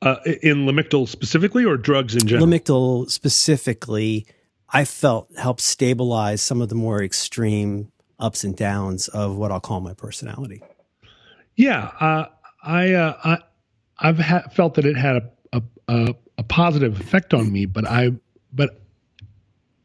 Uh, 0.03 0.17
in 0.43 0.67
Lamictal 0.67 1.09
specifically, 1.09 1.65
or 1.65 1.77
drugs 1.79 2.15
in 2.15 2.27
general. 2.27 2.47
Lamictal 2.47 3.11
specifically, 3.11 4.27
I 4.69 4.85
felt 4.85 5.29
helped 5.37 5.61
stabilize 5.61 6.43
some 6.43 6.61
of 6.61 6.69
the 6.69 6.75
more 6.75 7.03
extreme 7.03 7.93
ups 8.19 8.45
and 8.45 8.57
downs 8.57 9.09
of 9.09 9.37
what 9.37 9.53
I'll 9.53 9.61
call 9.61 9.81
my 9.81 9.95
personality. 9.95 10.63
Yeah, 11.55 11.91
uh, 12.01 12.27
I, 12.63 12.93
uh, 12.93 13.17
I 13.25 13.39
I've 13.99 14.19
ha- 14.19 14.49
felt 14.53 14.75
that 14.75 14.85
it 14.85 14.97
had 14.97 15.31
a 15.53 15.63
a 15.89 16.15
a 16.39 16.43
positive 16.43 17.01
effect 17.01 17.33
on 17.33 17.51
me, 17.51 17.67
but 17.67 17.87
I 17.87 18.11
but 18.53 18.81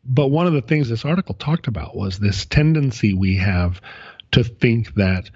but 0.04 0.28
one 0.28 0.48
of 0.48 0.54
the 0.54 0.62
things 0.62 0.90
this 0.90 1.06
article 1.06 1.36
talked 1.36 1.68
about 1.68 1.96
was 1.96 2.20
this 2.20 2.46
tendency 2.46 3.14
we 3.14 3.38
have 3.38 3.82
to 4.32 4.44
think 4.44 4.96
that 4.96 5.30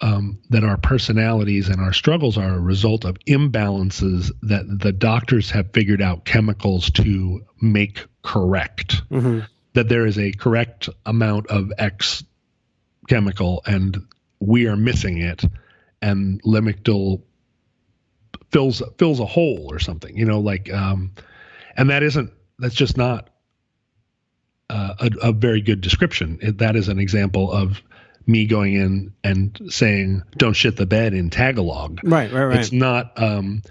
um, 0.00 0.38
that 0.50 0.64
our 0.64 0.76
personalities 0.76 1.68
and 1.68 1.80
our 1.80 1.92
struggles 1.92 2.36
are 2.36 2.54
a 2.54 2.60
result 2.60 3.04
of 3.04 3.18
imbalances 3.26 4.30
that 4.42 4.64
the 4.80 4.92
doctors 4.92 5.50
have 5.50 5.72
figured 5.72 6.02
out 6.02 6.24
chemicals 6.24 6.90
to 6.90 7.44
make 7.60 8.04
correct. 8.22 9.02
That 9.72 9.88
there 9.88 10.06
is 10.06 10.18
a 10.18 10.32
correct 10.32 10.88
amount 11.04 11.46
of 11.48 11.72
X 11.78 12.24
chemical 13.08 13.62
and 13.66 14.04
we 14.40 14.66
are 14.66 14.76
missing 14.76 15.18
it 15.18 15.44
and 16.02 16.42
lamictal 16.42 17.22
fills 18.50 18.82
fills 18.98 19.20
a 19.20 19.26
hole 19.26 19.68
or 19.70 19.78
something 19.78 20.16
you 20.16 20.24
know 20.24 20.40
like 20.40 20.72
um 20.72 21.12
and 21.76 21.90
that 21.90 22.02
isn't 22.02 22.30
that's 22.58 22.74
just 22.74 22.96
not 22.96 23.30
uh, 24.68 24.94
a, 24.98 25.28
a 25.28 25.32
very 25.32 25.60
good 25.60 25.80
description 25.80 26.38
it, 26.42 26.58
that 26.58 26.74
is 26.76 26.88
an 26.88 26.98
example 26.98 27.50
of 27.52 27.80
me 28.26 28.46
going 28.46 28.74
in 28.74 29.12
and 29.22 29.58
saying 29.68 30.22
don't 30.36 30.54
shit 30.54 30.76
the 30.76 30.86
bed 30.86 31.14
in 31.14 31.30
tagalog. 31.30 32.00
Right, 32.02 32.32
right, 32.32 32.44
right. 32.44 32.60
it's 32.60 32.72
not 32.72 33.20
um 33.22 33.62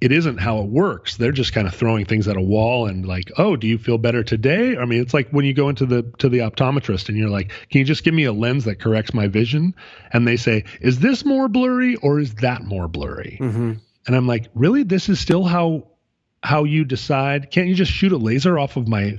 it 0.00 0.12
isn't 0.12 0.38
how 0.38 0.60
it 0.60 0.66
works. 0.66 1.18
They're 1.18 1.30
just 1.30 1.52
kind 1.52 1.68
of 1.68 1.74
throwing 1.74 2.06
things 2.06 2.26
at 2.26 2.38
a 2.38 2.40
wall 2.40 2.86
and 2.86 3.04
like 3.04 3.30
oh 3.36 3.56
do 3.56 3.66
you 3.66 3.76
feel 3.76 3.98
better 3.98 4.24
today? 4.24 4.76
I 4.76 4.86
mean 4.86 5.02
it's 5.02 5.12
like 5.12 5.30
when 5.30 5.44
you 5.44 5.52
go 5.52 5.68
into 5.68 5.86
the 5.86 6.02
to 6.18 6.28
the 6.28 6.38
optometrist 6.38 7.08
and 7.08 7.18
you're 7.18 7.28
like 7.28 7.48
can 7.70 7.80
you 7.80 7.84
just 7.84 8.04
give 8.04 8.14
me 8.14 8.24
a 8.24 8.32
lens 8.32 8.64
that 8.64 8.80
corrects 8.80 9.12
my 9.12 9.28
vision? 9.28 9.74
And 10.12 10.26
they 10.26 10.36
say 10.36 10.64
is 10.80 11.00
this 11.00 11.24
more 11.24 11.48
blurry 11.48 11.96
or 11.96 12.18
is 12.18 12.34
that 12.36 12.64
more 12.64 12.88
blurry? 12.88 13.38
Mm-hmm. 13.40 13.72
and 14.06 14.16
i'm 14.16 14.26
like 14.26 14.48
really? 14.54 14.82
This 14.82 15.08
is 15.08 15.20
still 15.20 15.44
how 15.44 15.86
how 16.42 16.64
you 16.64 16.84
decide? 16.84 17.50
Can't 17.50 17.68
you 17.68 17.74
just 17.74 17.92
shoot 17.92 18.12
a 18.12 18.16
laser 18.16 18.58
off 18.58 18.76
of 18.76 18.88
my 18.88 19.18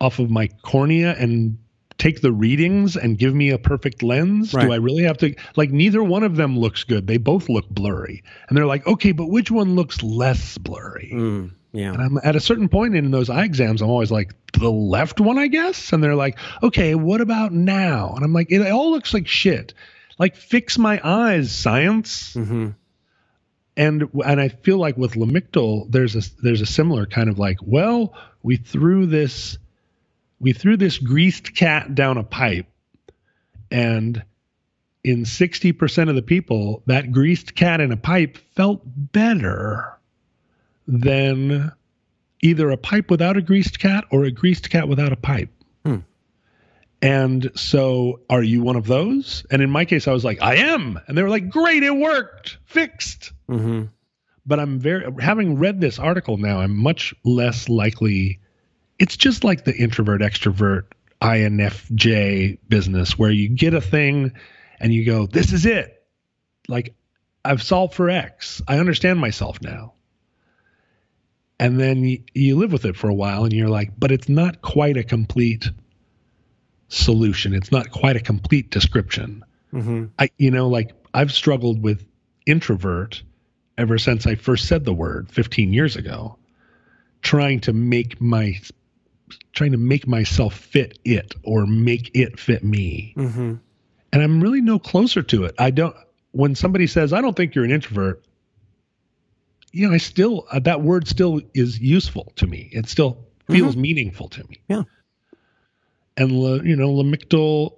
off 0.00 0.18
of 0.18 0.30
my 0.30 0.48
cornea 0.62 1.14
and 1.18 1.58
take 1.98 2.20
the 2.20 2.32
readings 2.32 2.96
and 2.96 3.18
give 3.18 3.34
me 3.34 3.50
a 3.50 3.58
perfect 3.58 4.02
lens? 4.02 4.54
Right. 4.54 4.66
Do 4.66 4.72
I 4.72 4.76
really 4.76 5.02
have 5.02 5.18
to 5.18 5.34
like 5.56 5.70
neither 5.70 6.02
one 6.02 6.22
of 6.22 6.36
them 6.36 6.58
looks 6.58 6.84
good. 6.84 7.06
They 7.06 7.16
both 7.18 7.48
look 7.48 7.68
blurry. 7.68 8.22
And 8.48 8.56
they're 8.56 8.66
like, 8.66 8.86
"Okay, 8.86 9.12
but 9.12 9.28
which 9.28 9.50
one 9.50 9.74
looks 9.74 10.02
less 10.02 10.56
blurry?" 10.58 11.10
Mm, 11.12 11.50
yeah. 11.72 11.92
And 11.92 12.02
I'm 12.02 12.18
at 12.22 12.36
a 12.36 12.40
certain 12.40 12.68
point 12.68 12.96
in 12.96 13.10
those 13.10 13.28
eye 13.28 13.44
exams, 13.44 13.82
I'm 13.82 13.90
always 13.90 14.10
like, 14.10 14.32
"The 14.52 14.70
left 14.70 15.20
one, 15.20 15.38
I 15.38 15.48
guess." 15.48 15.92
And 15.92 16.02
they're 16.02 16.14
like, 16.14 16.38
"Okay, 16.62 16.94
what 16.94 17.20
about 17.20 17.52
now?" 17.52 18.14
And 18.14 18.24
I'm 18.24 18.32
like, 18.32 18.50
"It 18.50 18.66
all 18.70 18.90
looks 18.90 19.12
like 19.12 19.26
shit." 19.26 19.74
Like 20.18 20.34
fix 20.34 20.78
my 20.78 21.00
eyes, 21.04 21.52
science 21.52 22.34
hmm 22.34 22.70
and 23.78 24.08
and 24.26 24.40
I 24.40 24.48
feel 24.48 24.76
like 24.76 24.96
with 24.98 25.12
Lamictal, 25.12 25.90
there's 25.90 26.16
a 26.16 26.22
there's 26.42 26.60
a 26.60 26.66
similar 26.66 27.06
kind 27.06 27.30
of 27.30 27.38
like, 27.38 27.58
well, 27.62 28.12
we 28.42 28.56
threw 28.56 29.06
this 29.06 29.56
we 30.40 30.52
threw 30.52 30.76
this 30.76 30.98
greased 30.98 31.54
cat 31.54 31.94
down 31.94 32.18
a 32.18 32.22
pipe, 32.22 32.66
and 33.70 34.22
in 35.04 35.24
sixty 35.24 35.72
percent 35.72 36.10
of 36.10 36.16
the 36.16 36.22
people, 36.22 36.82
that 36.86 37.12
greased 37.12 37.54
cat 37.54 37.80
in 37.80 37.92
a 37.92 37.96
pipe 37.96 38.36
felt 38.54 38.82
better 38.84 39.98
than 40.86 41.72
either 42.42 42.70
a 42.70 42.76
pipe 42.76 43.10
without 43.10 43.36
a 43.36 43.42
greased 43.42 43.78
cat 43.78 44.04
or 44.10 44.24
a 44.24 44.30
greased 44.30 44.70
cat 44.70 44.88
without 44.88 45.12
a 45.12 45.16
pipe. 45.16 45.50
Hmm. 45.84 45.98
And 47.00 47.50
so, 47.54 48.20
are 48.28 48.42
you 48.42 48.62
one 48.62 48.76
of 48.76 48.86
those? 48.86 49.44
And 49.50 49.62
in 49.62 49.70
my 49.70 49.84
case, 49.84 50.08
I 50.08 50.12
was 50.12 50.24
like, 50.24 50.42
I 50.42 50.56
am. 50.56 50.98
And 51.06 51.16
they 51.16 51.22
were 51.22 51.28
like, 51.28 51.48
great, 51.48 51.82
it 51.82 51.94
worked, 51.94 52.58
fixed. 52.64 53.32
Mm-hmm. 53.48 53.84
But 54.46 54.60
I'm 54.60 54.80
very, 54.80 55.06
having 55.20 55.58
read 55.58 55.80
this 55.80 55.98
article 55.98 56.38
now, 56.38 56.60
I'm 56.60 56.76
much 56.76 57.14
less 57.24 57.68
likely. 57.68 58.40
It's 58.98 59.16
just 59.16 59.44
like 59.44 59.64
the 59.64 59.76
introvert 59.76 60.20
extrovert 60.20 60.84
INFJ 61.20 62.58
business 62.68 63.18
where 63.18 63.30
you 63.30 63.48
get 63.48 63.74
a 63.74 63.80
thing 63.80 64.32
and 64.80 64.92
you 64.92 65.04
go, 65.04 65.26
this 65.26 65.52
is 65.52 65.66
it. 65.66 66.06
Like, 66.68 66.94
I've 67.44 67.62
solved 67.62 67.94
for 67.94 68.10
X. 68.10 68.62
I 68.68 68.78
understand 68.78 69.20
myself 69.20 69.60
now. 69.62 69.94
And 71.60 71.78
then 71.80 72.04
you, 72.04 72.22
you 72.34 72.56
live 72.56 72.72
with 72.72 72.84
it 72.84 72.96
for 72.96 73.08
a 73.08 73.14
while 73.14 73.44
and 73.44 73.52
you're 73.52 73.68
like, 73.68 73.92
but 73.98 74.12
it's 74.12 74.28
not 74.28 74.62
quite 74.62 74.96
a 74.96 75.02
complete 75.02 75.68
solution. 76.88 77.54
It's 77.54 77.72
not 77.72 77.90
quite 77.90 78.16
a 78.16 78.20
complete 78.20 78.70
description. 78.70 79.44
Mm-hmm. 79.72 80.06
I, 80.18 80.30
you 80.38 80.50
know, 80.50 80.68
like 80.68 80.92
I've 81.12 81.32
struggled 81.32 81.82
with 81.82 82.06
introvert 82.46 83.22
ever 83.76 83.98
since 83.98 84.26
I 84.26 84.34
first 84.36 84.66
said 84.66 84.84
the 84.84 84.94
word 84.94 85.30
15 85.30 85.72
years 85.72 85.96
ago, 85.96 86.38
trying 87.22 87.60
to 87.60 87.72
make 87.72 88.20
my, 88.20 88.60
trying 89.52 89.72
to 89.72 89.78
make 89.78 90.06
myself 90.06 90.54
fit 90.54 90.98
it 91.04 91.34
or 91.42 91.66
make 91.66 92.10
it 92.14 92.38
fit 92.38 92.64
me. 92.64 93.14
Mm-hmm. 93.16 93.54
And 94.12 94.22
I'm 94.22 94.40
really 94.40 94.60
no 94.60 94.78
closer 94.78 95.22
to 95.22 95.44
it. 95.44 95.54
I 95.58 95.70
don't, 95.70 95.94
when 96.32 96.54
somebody 96.54 96.86
says, 96.86 97.12
I 97.12 97.20
don't 97.20 97.36
think 97.36 97.54
you're 97.54 97.64
an 97.64 97.70
introvert, 97.70 98.24
you 99.72 99.86
know, 99.86 99.94
I 99.94 99.98
still, 99.98 100.46
uh, 100.50 100.60
that 100.60 100.82
word 100.82 101.06
still 101.08 101.40
is 101.54 101.78
useful 101.78 102.32
to 102.36 102.46
me. 102.46 102.70
It 102.72 102.88
still 102.88 103.26
feels 103.50 103.76
meaningful 103.76 104.28
to 104.28 104.44
me. 104.44 104.60
Yeah. 104.68 104.82
And, 106.16 106.32
you 106.66 106.76
know, 106.76 106.88
Lamictal, 106.88 107.77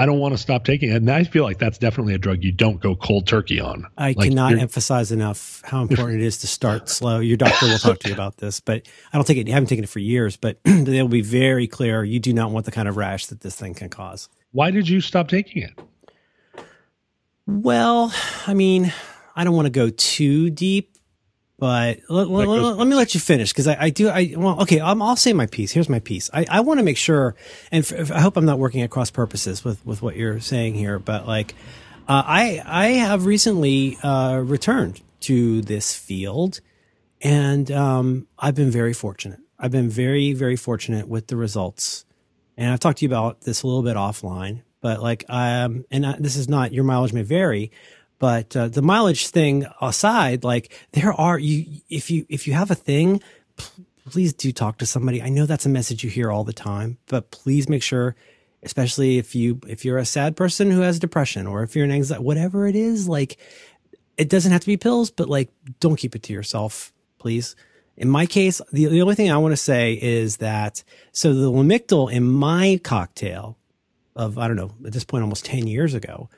I 0.00 0.06
don't 0.06 0.18
want 0.18 0.32
to 0.32 0.38
stop 0.38 0.64
taking 0.64 0.90
it. 0.90 0.96
And 0.96 1.10
I 1.10 1.24
feel 1.24 1.44
like 1.44 1.58
that's 1.58 1.76
definitely 1.76 2.14
a 2.14 2.18
drug 2.18 2.42
you 2.42 2.52
don't 2.52 2.80
go 2.80 2.96
cold 2.96 3.26
turkey 3.26 3.60
on. 3.60 3.86
I 3.98 4.14
Like, 4.16 4.30
cannot 4.30 4.54
emphasize 4.54 5.12
enough 5.12 5.60
how 5.62 5.82
important 5.82 6.22
it 6.22 6.24
is 6.24 6.38
to 6.38 6.46
start 6.46 6.88
slow. 6.88 7.18
Your 7.18 7.36
doctor 7.36 7.66
will 7.66 7.76
talk 7.76 7.98
to 7.98 8.08
you 8.08 8.14
about 8.14 8.38
this, 8.38 8.60
but 8.60 8.88
I 9.12 9.18
don't 9.18 9.26
take 9.26 9.36
it. 9.36 9.46
I 9.46 9.52
haven't 9.52 9.66
taken 9.66 9.84
it 9.84 9.90
for 9.90 9.98
years, 9.98 10.38
but 10.38 10.58
they'll 10.64 11.06
be 11.06 11.20
very 11.20 11.66
clear. 11.66 12.02
You 12.02 12.18
do 12.18 12.32
not 12.32 12.50
want 12.50 12.64
the 12.64 12.72
kind 12.72 12.88
of 12.88 12.96
rash 12.96 13.26
that 13.26 13.42
this 13.42 13.56
thing 13.56 13.74
can 13.74 13.90
cause. 13.90 14.30
Why 14.52 14.70
did 14.70 14.88
you 14.88 15.02
stop 15.02 15.28
taking 15.28 15.64
it? 15.64 15.78
Well, 17.46 18.10
I 18.46 18.54
mean, 18.54 18.94
I 19.36 19.44
don't 19.44 19.54
want 19.54 19.66
to 19.66 19.70
go 19.70 19.90
too 19.90 20.48
deep, 20.48 20.96
but 21.60 22.00
let, 22.08 22.28
let- 22.28 22.46
goes- 22.46 22.76
let 22.78 22.86
me 22.86 22.96
let 22.96 23.14
you 23.14 23.20
finish 23.20 23.52
because 23.52 23.68
I, 23.68 23.76
I 23.78 23.90
do. 23.90 24.08
I 24.08 24.34
well, 24.36 24.62
okay. 24.62 24.80
i 24.80 24.90
I'll 24.92 25.14
say 25.14 25.32
my 25.34 25.46
piece. 25.46 25.70
Here's 25.72 25.88
my 25.90 26.00
piece. 26.00 26.30
I, 26.32 26.46
I 26.50 26.60
want 26.60 26.80
to 26.80 26.84
make 26.84 26.96
sure, 26.96 27.36
and 27.70 27.84
f- 27.84 28.10
I 28.10 28.20
hope 28.20 28.36
I'm 28.36 28.46
not 28.46 28.58
working 28.58 28.80
at 28.80 28.90
cross 28.90 29.10
purposes 29.10 29.62
with 29.62 29.84
with 29.86 30.00
what 30.02 30.16
you're 30.16 30.40
saying 30.40 30.74
here, 30.74 30.98
but 30.98 31.28
like, 31.28 31.54
uh, 32.08 32.22
I 32.26 32.62
I 32.64 32.86
have 32.92 33.26
recently 33.26 33.98
uh, 34.02 34.38
returned 34.38 35.02
to 35.20 35.60
this 35.60 35.94
field, 35.94 36.60
and 37.20 37.70
um, 37.70 38.26
I've 38.38 38.54
been 38.54 38.70
very 38.70 38.94
fortunate. 38.94 39.40
I've 39.58 39.70
been 39.70 39.90
very 39.90 40.32
very 40.32 40.56
fortunate 40.56 41.08
with 41.08 41.26
the 41.26 41.36
results, 41.36 42.06
and 42.56 42.72
I've 42.72 42.80
talked 42.80 42.98
to 42.98 43.04
you 43.04 43.10
about 43.10 43.42
this 43.42 43.62
a 43.62 43.66
little 43.66 43.82
bit 43.82 43.96
offline. 43.96 44.62
But 44.80 45.02
like, 45.02 45.26
um, 45.28 45.84
and 45.90 46.06
I, 46.06 46.16
this 46.18 46.36
is 46.36 46.48
not 46.48 46.72
your 46.72 46.84
mileage 46.84 47.12
may 47.12 47.20
vary, 47.20 47.70
but 48.20 48.54
uh, 48.54 48.68
the 48.68 48.82
mileage 48.82 49.28
thing 49.28 49.66
aside, 49.80 50.44
like 50.44 50.70
there 50.92 51.12
are 51.12 51.38
you 51.38 51.80
if 51.88 52.10
you 52.10 52.26
if 52.28 52.46
you 52.46 52.52
have 52.52 52.70
a 52.70 52.76
thing, 52.76 53.20
please 54.08 54.34
do 54.34 54.52
talk 54.52 54.78
to 54.78 54.86
somebody. 54.86 55.22
I 55.22 55.30
know 55.30 55.46
that's 55.46 55.66
a 55.66 55.70
message 55.70 56.04
you 56.04 56.10
hear 56.10 56.30
all 56.30 56.44
the 56.44 56.52
time, 56.52 56.98
but 57.06 57.30
please 57.30 57.68
make 57.68 57.82
sure, 57.82 58.14
especially 58.62 59.16
if 59.16 59.34
you 59.34 59.58
if 59.66 59.86
you're 59.86 59.98
a 59.98 60.04
sad 60.04 60.36
person 60.36 60.70
who 60.70 60.82
has 60.82 60.98
depression 60.98 61.46
or 61.46 61.62
if 61.62 61.74
you're 61.74 61.86
an 61.86 61.90
anxiety, 61.90 62.22
whatever 62.22 62.68
it 62.68 62.76
is, 62.76 63.08
like 63.08 63.38
it 64.18 64.28
doesn't 64.28 64.52
have 64.52 64.60
to 64.60 64.66
be 64.66 64.76
pills, 64.76 65.10
but 65.10 65.30
like 65.30 65.50
don't 65.80 65.96
keep 65.96 66.14
it 66.14 66.22
to 66.24 66.34
yourself, 66.34 66.92
please. 67.18 67.56
In 67.96 68.08
my 68.08 68.26
case, 68.26 68.60
the, 68.70 68.86
the 68.86 69.00
only 69.00 69.14
thing 69.14 69.30
I 69.30 69.38
want 69.38 69.52
to 69.52 69.56
say 69.56 69.94
is 69.94 70.38
that 70.38 70.84
so 71.12 71.32
the 71.32 71.50
Lamictal 71.50 72.12
in 72.12 72.30
my 72.30 72.78
cocktail 72.84 73.56
of 74.14 74.36
I 74.36 74.46
don't 74.46 74.56
know 74.56 74.72
at 74.84 74.92
this 74.92 75.04
point 75.04 75.22
almost 75.22 75.46
ten 75.46 75.66
years 75.66 75.94
ago. 75.94 76.28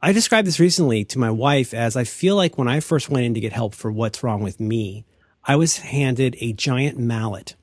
I 0.00 0.12
described 0.12 0.46
this 0.46 0.60
recently 0.60 1.04
to 1.06 1.18
my 1.18 1.30
wife 1.30 1.74
as 1.74 1.96
I 1.96 2.04
feel 2.04 2.36
like 2.36 2.56
when 2.56 2.68
I 2.68 2.80
first 2.80 3.08
went 3.08 3.26
in 3.26 3.34
to 3.34 3.40
get 3.40 3.52
help 3.52 3.74
for 3.74 3.90
what's 3.90 4.22
wrong 4.22 4.42
with 4.42 4.60
me, 4.60 5.04
I 5.44 5.56
was 5.56 5.78
handed 5.78 6.36
a 6.40 6.52
giant 6.52 6.98
mallet. 6.98 7.56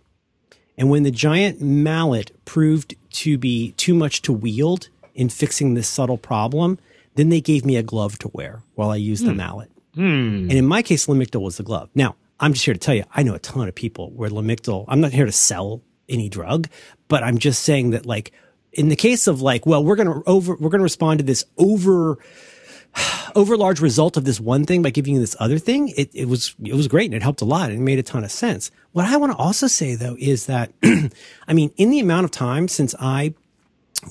And 0.77 0.89
when 0.89 1.03
the 1.03 1.11
giant 1.11 1.61
mallet 1.61 2.31
proved 2.43 2.95
to 3.11 3.37
be 3.37 3.71
too 3.73 3.93
much 3.93 4.21
to 4.23 4.33
wield 4.33 4.89
in 5.13 5.29
fixing 5.29 5.73
this 5.73 5.87
subtle 5.87 6.17
problem, 6.17 6.77
then 7.15 7.29
they 7.29 7.39
gave 7.39 7.63
me 7.63 7.77
a 7.77 7.83
glove 7.83 8.19
to 8.19 8.31
wear 8.33 8.61
while 8.73 8.89
I 8.89 8.97
used 8.97 9.25
the 9.25 9.31
hmm. 9.31 9.37
mallet. 9.37 9.71
Hmm. 9.93 10.49
And 10.49 10.53
in 10.53 10.65
my 10.65 10.81
case, 10.81 11.07
Lamictal 11.07 11.41
was 11.41 11.55
the 11.55 11.63
glove. 11.63 11.89
Now, 11.95 12.17
I'm 12.41 12.51
just 12.51 12.65
here 12.65 12.73
to 12.73 12.79
tell 12.79 12.95
you, 12.95 13.05
I 13.13 13.23
know 13.23 13.35
a 13.35 13.39
ton 13.39 13.65
of 13.65 13.75
people 13.75 14.11
where 14.11 14.29
Lamictal, 14.29 14.83
I'm 14.89 14.99
not 14.99 15.13
here 15.13 15.25
to 15.25 15.31
sell 15.31 15.81
any 16.09 16.27
drug, 16.27 16.67
but 17.07 17.23
I'm 17.23 17.37
just 17.37 17.63
saying 17.63 17.91
that 17.91 18.05
like 18.05 18.33
in 18.75 18.89
the 18.89 18.95
case 18.95 19.27
of 19.27 19.41
like, 19.41 19.65
well, 19.65 19.83
we're 19.83 19.95
going 19.95 20.07
to 20.07 20.23
over, 20.27 20.55
we're 20.55 20.69
going 20.69 20.79
to 20.79 20.83
respond 20.83 21.19
to 21.19 21.25
this 21.25 21.43
over, 21.57 22.17
over 23.35 23.57
large 23.57 23.79
result 23.79 24.17
of 24.17 24.25
this 24.25 24.39
one 24.39 24.65
thing 24.65 24.81
by 24.81 24.89
giving 24.89 25.15
you 25.15 25.19
this 25.19 25.35
other 25.39 25.57
thing. 25.57 25.89
It, 25.97 26.11
it 26.13 26.25
was, 26.25 26.55
it 26.63 26.73
was 26.73 26.87
great 26.87 27.05
and 27.05 27.15
it 27.15 27.23
helped 27.23 27.41
a 27.41 27.45
lot 27.45 27.71
and 27.71 27.79
it 27.79 27.83
made 27.83 27.99
a 27.99 28.03
ton 28.03 28.23
of 28.23 28.31
sense. 28.31 28.69
What 28.91 29.05
I 29.05 29.17
want 29.17 29.31
to 29.31 29.37
also 29.37 29.67
say 29.67 29.95
though 29.95 30.15
is 30.19 30.45
that, 30.45 30.71
I 30.83 31.53
mean, 31.53 31.71
in 31.77 31.89
the 31.89 31.99
amount 31.99 32.25
of 32.25 32.31
time 32.31 32.67
since 32.67 32.93
I 32.99 33.33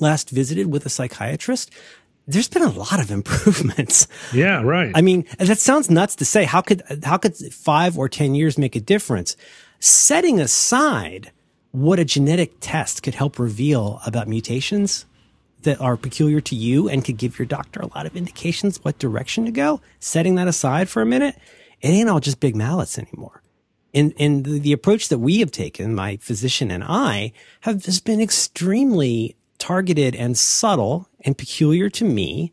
last 0.01 0.31
visited 0.31 0.73
with 0.73 0.87
a 0.87 0.91
psychiatrist, 0.91 1.71
there's 2.27 2.49
been 2.49 2.63
a 2.63 2.71
lot 2.71 3.01
of 3.01 3.11
improvements. 3.11 4.09
Yeah, 4.33 4.63
right. 4.63 4.93
I 4.95 5.03
mean, 5.03 5.27
that 5.39 5.59
sounds 5.59 5.91
nuts 5.91 6.17
to 6.17 6.25
say. 6.25 6.45
How 6.45 6.63
could 6.63 6.83
how 7.05 7.19
could 7.19 7.37
five 7.37 7.99
or 7.99 8.09
ten 8.09 8.35
years 8.35 8.57
make 8.57 8.77
a 8.77 8.81
difference? 8.81 9.37
Setting 9.79 10.41
aside 10.41 11.33
what 11.75 11.99
a 11.99 12.05
genetic 12.05 12.53
test 12.61 13.03
could 13.03 13.17
help 13.17 13.37
reveal 13.37 14.01
about 14.07 14.29
mutations 14.29 15.07
that 15.63 15.81
are 15.81 15.97
peculiar 15.97 16.41
to 16.41 16.55
you 16.55 16.89
and 16.89 17.05
could 17.05 17.17
give 17.17 17.37
your 17.37 17.47
doctor 17.47 17.81
a 17.81 17.89
lot 17.97 18.07
of 18.07 18.17
indications 18.17 18.79
what 18.85 18.97
direction 19.01 19.45
to 19.45 19.51
go. 19.51 19.81
Setting 19.99 20.37
that 20.37 20.47
aside 20.47 20.89
for 20.89 21.03
a 21.03 21.07
minute, 21.07 21.37
it 21.81 21.89
ain't 21.89 22.09
all 22.09 22.21
just 22.21 22.39
big 22.39 22.55
mallets 22.55 22.97
anymore. 22.97 23.43
And 23.93 24.15
and 24.21 24.45
the, 24.45 24.61
the 24.61 24.73
approach 24.73 25.09
that 25.09 25.19
we 25.19 25.41
have 25.41 25.51
taken, 25.51 25.97
my 25.97 26.17
physician 26.19 26.71
and 26.71 26.85
I, 26.85 27.33
have 27.63 27.85
has 27.87 27.99
been 27.99 28.21
extremely 28.21 29.35
targeted 29.59 30.15
and 30.15 30.39
subtle 30.39 31.09
and 31.23 31.37
peculiar 31.37 31.91
to 31.91 32.05
me 32.05 32.53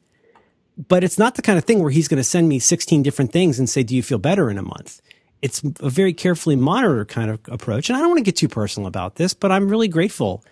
but 0.88 1.04
it's 1.04 1.20
not 1.20 1.36
the 1.36 1.42
kind 1.42 1.60
of 1.60 1.66
thing 1.66 1.80
where 1.80 1.92
he's 1.92 2.08
going 2.08 2.18
to 2.18 2.24
send 2.24 2.50
me 2.50 2.58
16 2.58 3.04
different 3.04 3.32
things 3.32 3.60
and 3.60 3.70
say, 3.70 3.84
do 3.84 3.96
you 3.96 4.02
feel 4.02 4.18
better 4.18 4.50
in 4.50 4.58
a 4.58 4.64
month? 4.64 5.02
It's 5.42 5.62
a 5.80 5.90
very 5.90 6.14
carefully 6.14 6.56
monitored 6.56 7.08
kind 7.08 7.32
of 7.32 7.40
approach. 7.48 7.90
And 7.90 7.98
I 7.98 8.00
don't 8.00 8.10
want 8.10 8.20
to 8.20 8.24
get 8.24 8.36
too 8.36 8.48
personal 8.48 8.88
about 8.88 9.16
this, 9.16 9.34
but 9.34 9.52
I'm 9.52 9.68
really 9.70 9.88
grateful, 9.88 10.44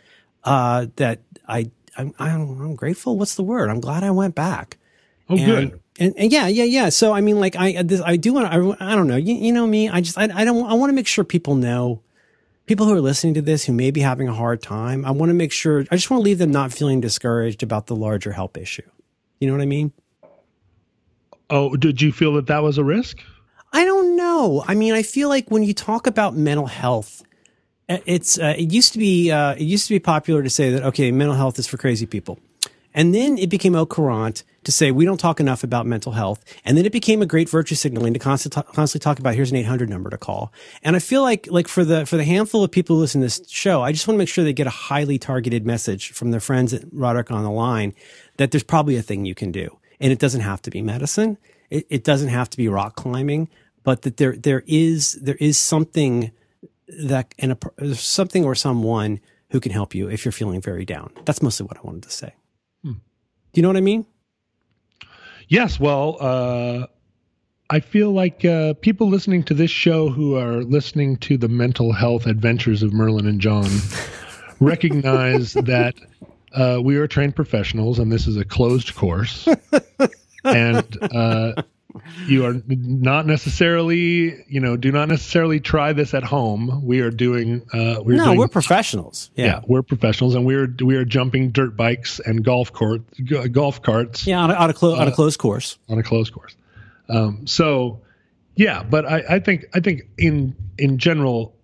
uh, 0.43 0.87
that 0.95 1.19
I, 1.47 1.69
I'm, 1.97 2.13
I'm, 2.17 2.61
I'm 2.61 2.75
grateful. 2.75 3.17
What's 3.17 3.35
the 3.35 3.43
word? 3.43 3.69
I'm 3.69 3.79
glad 3.81 4.03
I 4.03 4.11
went 4.11 4.33
back. 4.35 4.77
oh, 5.29 5.37
And, 5.37 5.45
good. 5.45 5.79
and, 5.99 6.13
and 6.17 6.31
yeah, 6.31 6.47
yeah, 6.47 6.63
yeah. 6.63 6.89
So, 6.89 7.13
I 7.13 7.21
mean, 7.21 7.39
like, 7.39 7.55
I, 7.55 7.83
this, 7.83 8.01
I 8.01 8.15
do 8.15 8.33
want 8.33 8.51
to, 8.51 8.83
I, 8.83 8.93
I 8.93 8.95
don't 8.95 9.07
know. 9.07 9.15
You, 9.15 9.35
you 9.35 9.51
know 9.51 9.67
me. 9.67 9.89
I 9.89 10.01
just, 10.01 10.17
I, 10.17 10.23
I 10.23 10.43
don't, 10.43 10.65
I 10.67 10.73
want 10.73 10.89
to 10.89 10.95
make 10.95 11.07
sure 11.07 11.23
people 11.23 11.55
know, 11.55 12.01
people 12.65 12.85
who 12.85 12.93
are 12.93 13.01
listening 13.01 13.33
to 13.35 13.41
this 13.41 13.65
who 13.65 13.73
may 13.73 13.91
be 13.91 14.01
having 14.01 14.27
a 14.27 14.33
hard 14.33 14.61
time. 14.61 15.05
I 15.05 15.11
want 15.11 15.29
to 15.29 15.33
make 15.35 15.51
sure, 15.51 15.81
I 15.91 15.95
just 15.95 16.09
want 16.09 16.21
to 16.21 16.25
leave 16.25 16.37
them 16.39 16.51
not 16.51 16.71
feeling 16.73 17.01
discouraged 17.01 17.61
about 17.63 17.87
the 17.87 17.95
larger 17.95 18.31
help 18.31 18.57
issue. 18.57 18.89
You 19.39 19.47
know 19.47 19.53
what 19.53 19.61
I 19.61 19.67
mean? 19.67 19.91
Oh, 21.49 21.75
did 21.75 22.01
you 22.01 22.11
feel 22.11 22.33
that 22.33 22.47
that 22.47 22.63
was 22.63 22.77
a 22.77 22.83
risk? 22.83 23.17
I 23.71 23.85
don't 23.85 24.15
know. 24.15 24.63
I 24.67 24.75
mean, 24.75 24.93
I 24.93 25.03
feel 25.03 25.29
like 25.29 25.51
when 25.51 25.63
you 25.63 25.73
talk 25.73 26.07
about 26.07 26.35
mental 26.35 26.67
health, 26.67 27.23
uh, 27.87 27.97
it's 28.05 28.39
uh, 28.39 28.55
it 28.57 28.71
used 28.71 28.93
to 28.93 28.99
be 28.99 29.31
uh, 29.31 29.53
it 29.53 29.61
used 29.61 29.87
to 29.87 29.93
be 29.93 29.99
popular 29.99 30.43
to 30.43 30.49
say 30.49 30.71
that 30.71 30.83
okay, 30.83 31.11
mental 31.11 31.35
health 31.35 31.59
is 31.59 31.67
for 31.67 31.77
crazy 31.77 32.05
people, 32.05 32.39
and 32.93 33.13
then 33.13 33.37
it 33.37 33.49
became 33.49 33.75
au 33.75 33.85
courant 33.85 34.43
to 34.63 34.71
say 34.71 34.91
we 34.91 35.05
don't 35.05 35.19
talk 35.19 35.39
enough 35.39 35.63
about 35.63 35.85
mental 35.85 36.11
health, 36.11 36.43
and 36.65 36.77
then 36.77 36.85
it 36.85 36.91
became 36.91 37.21
a 37.21 37.25
great 37.25 37.49
virtue 37.49 37.75
signaling 37.75 38.13
to 38.13 38.19
constantly 38.19 38.61
talk, 38.61 38.73
constantly 38.73 39.03
talk 39.03 39.19
about 39.19 39.35
here's 39.35 39.51
an 39.51 39.57
800 39.57 39.89
number 39.89 40.09
to 40.09 40.17
call. 40.17 40.51
And 40.83 40.95
I 40.95 40.99
feel 40.99 41.21
like 41.21 41.47
like 41.49 41.67
for 41.67 41.83
the 41.83 42.05
for 42.05 42.17
the 42.17 42.25
handful 42.25 42.63
of 42.63 42.71
people 42.71 42.95
who 42.95 43.01
listen 43.01 43.21
to 43.21 43.25
this 43.25 43.41
show, 43.47 43.81
I 43.81 43.91
just 43.91 44.07
want 44.07 44.15
to 44.15 44.19
make 44.19 44.29
sure 44.29 44.43
they 44.43 44.53
get 44.53 44.67
a 44.67 44.71
highly 44.71 45.17
targeted 45.19 45.65
message 45.65 46.11
from 46.11 46.31
their 46.31 46.39
friends 46.39 46.73
at 46.73 46.83
Roderick 46.91 47.31
on 47.31 47.43
the 47.43 47.51
line 47.51 47.93
that 48.37 48.51
there's 48.51 48.63
probably 48.63 48.97
a 48.97 49.01
thing 49.01 49.25
you 49.25 49.35
can 49.35 49.51
do, 49.51 49.77
and 49.99 50.11
it 50.11 50.19
doesn't 50.19 50.41
have 50.41 50.61
to 50.63 50.71
be 50.71 50.81
medicine 50.81 51.37
it, 51.69 51.85
it 51.89 52.03
doesn't 52.03 52.29
have 52.29 52.49
to 52.51 52.57
be 52.57 52.67
rock 52.67 52.95
climbing, 52.95 53.49
but 53.83 54.03
that 54.03 54.17
there 54.17 54.35
there 54.35 54.63
is 54.67 55.13
there 55.13 55.37
is 55.39 55.57
something 55.57 56.31
that 56.87 57.33
and 57.37 57.57
a, 57.77 57.95
something 57.95 58.43
or 58.43 58.55
someone 58.55 59.19
who 59.51 59.59
can 59.59 59.71
help 59.71 59.95
you 59.95 60.09
if 60.09 60.25
you're 60.25 60.31
feeling 60.31 60.61
very 60.61 60.85
down. 60.85 61.11
That's 61.25 61.41
mostly 61.41 61.65
what 61.65 61.77
I 61.77 61.81
wanted 61.81 62.03
to 62.03 62.11
say. 62.11 62.33
Do 63.53 63.59
you 63.59 63.63
know 63.63 63.69
what 63.69 63.77
I 63.77 63.81
mean? 63.81 64.05
Yes. 65.47 65.79
Well, 65.79 66.17
uh, 66.19 66.87
I 67.69 67.79
feel 67.79 68.11
like 68.11 68.45
uh, 68.45 68.75
people 68.75 69.09
listening 69.09 69.43
to 69.45 69.53
this 69.53 69.71
show 69.71 70.09
who 70.09 70.35
are 70.35 70.63
listening 70.63 71.17
to 71.17 71.37
the 71.37 71.47
mental 71.47 71.91
health 71.91 72.27
adventures 72.27 72.83
of 72.83 72.93
Merlin 72.93 73.25
and 73.25 73.41
John 73.41 73.69
recognize 74.59 75.53
that 75.53 75.95
uh, 76.53 76.79
we 76.83 76.97
are 76.97 77.07
trained 77.07 77.35
professionals, 77.35 77.97
and 77.97 78.11
this 78.11 78.27
is 78.27 78.37
a 78.37 78.45
closed 78.45 78.95
course. 78.95 79.47
and 80.43 80.97
uh, 81.01 81.61
you 82.27 82.45
are 82.45 82.55
not 82.67 83.25
necessarily, 83.25 84.43
you 84.47 84.59
know, 84.59 84.77
do 84.77 84.91
not 84.91 85.07
necessarily 85.09 85.59
try 85.59 85.91
this 85.93 86.13
at 86.13 86.23
home. 86.23 86.85
We 86.85 86.99
are 87.01 87.09
doing. 87.11 87.61
Uh, 87.73 88.01
we're 88.03 88.17
no, 88.17 88.25
doing, 88.25 88.37
we're 88.39 88.47
professionals. 88.47 89.31
Yeah. 89.35 89.45
yeah, 89.45 89.61
we're 89.67 89.81
professionals, 89.81 90.35
and 90.35 90.45
we're 90.45 90.73
we 90.83 90.95
are 90.95 91.05
jumping 91.05 91.49
dirt 91.51 91.75
bikes 91.75 92.19
and 92.19 92.43
golf 92.43 92.71
court 92.73 93.01
golf 93.51 93.81
carts 93.81 94.25
Yeah, 94.27 94.39
on 94.41 94.51
a, 94.51 94.53
on 94.53 94.69
a, 94.69 94.73
clo- 94.73 94.95
on 94.95 95.07
a 95.07 95.11
closed 95.11 95.39
course. 95.39 95.77
on 95.89 95.97
a 95.99 96.03
closed 96.03 96.31
course. 96.33 96.55
Um, 97.09 97.47
so, 97.47 98.01
yeah, 98.55 98.83
but 98.83 99.05
I, 99.05 99.23
I 99.29 99.39
think 99.39 99.65
I 99.73 99.79
think 99.79 100.03
in 100.17 100.55
in 100.77 100.99
general, 100.99 101.55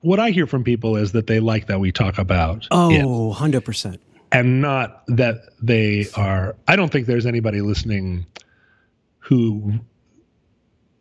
what 0.00 0.18
I 0.18 0.30
hear 0.30 0.46
from 0.48 0.64
people 0.64 0.96
is 0.96 1.12
that 1.12 1.28
they 1.28 1.38
like 1.38 1.68
that 1.68 1.78
we 1.78 1.92
talk 1.92 2.18
about 2.18 2.66
Oh, 2.72 3.32
100%. 3.38 3.98
And 4.32 4.60
not 4.60 5.04
that 5.08 5.42
they 5.62 6.06
are. 6.16 6.56
I 6.66 6.76
don't 6.76 6.90
think 6.90 7.06
there's 7.06 7.26
anybody 7.26 7.60
listening 7.60 8.26
who 9.18 9.74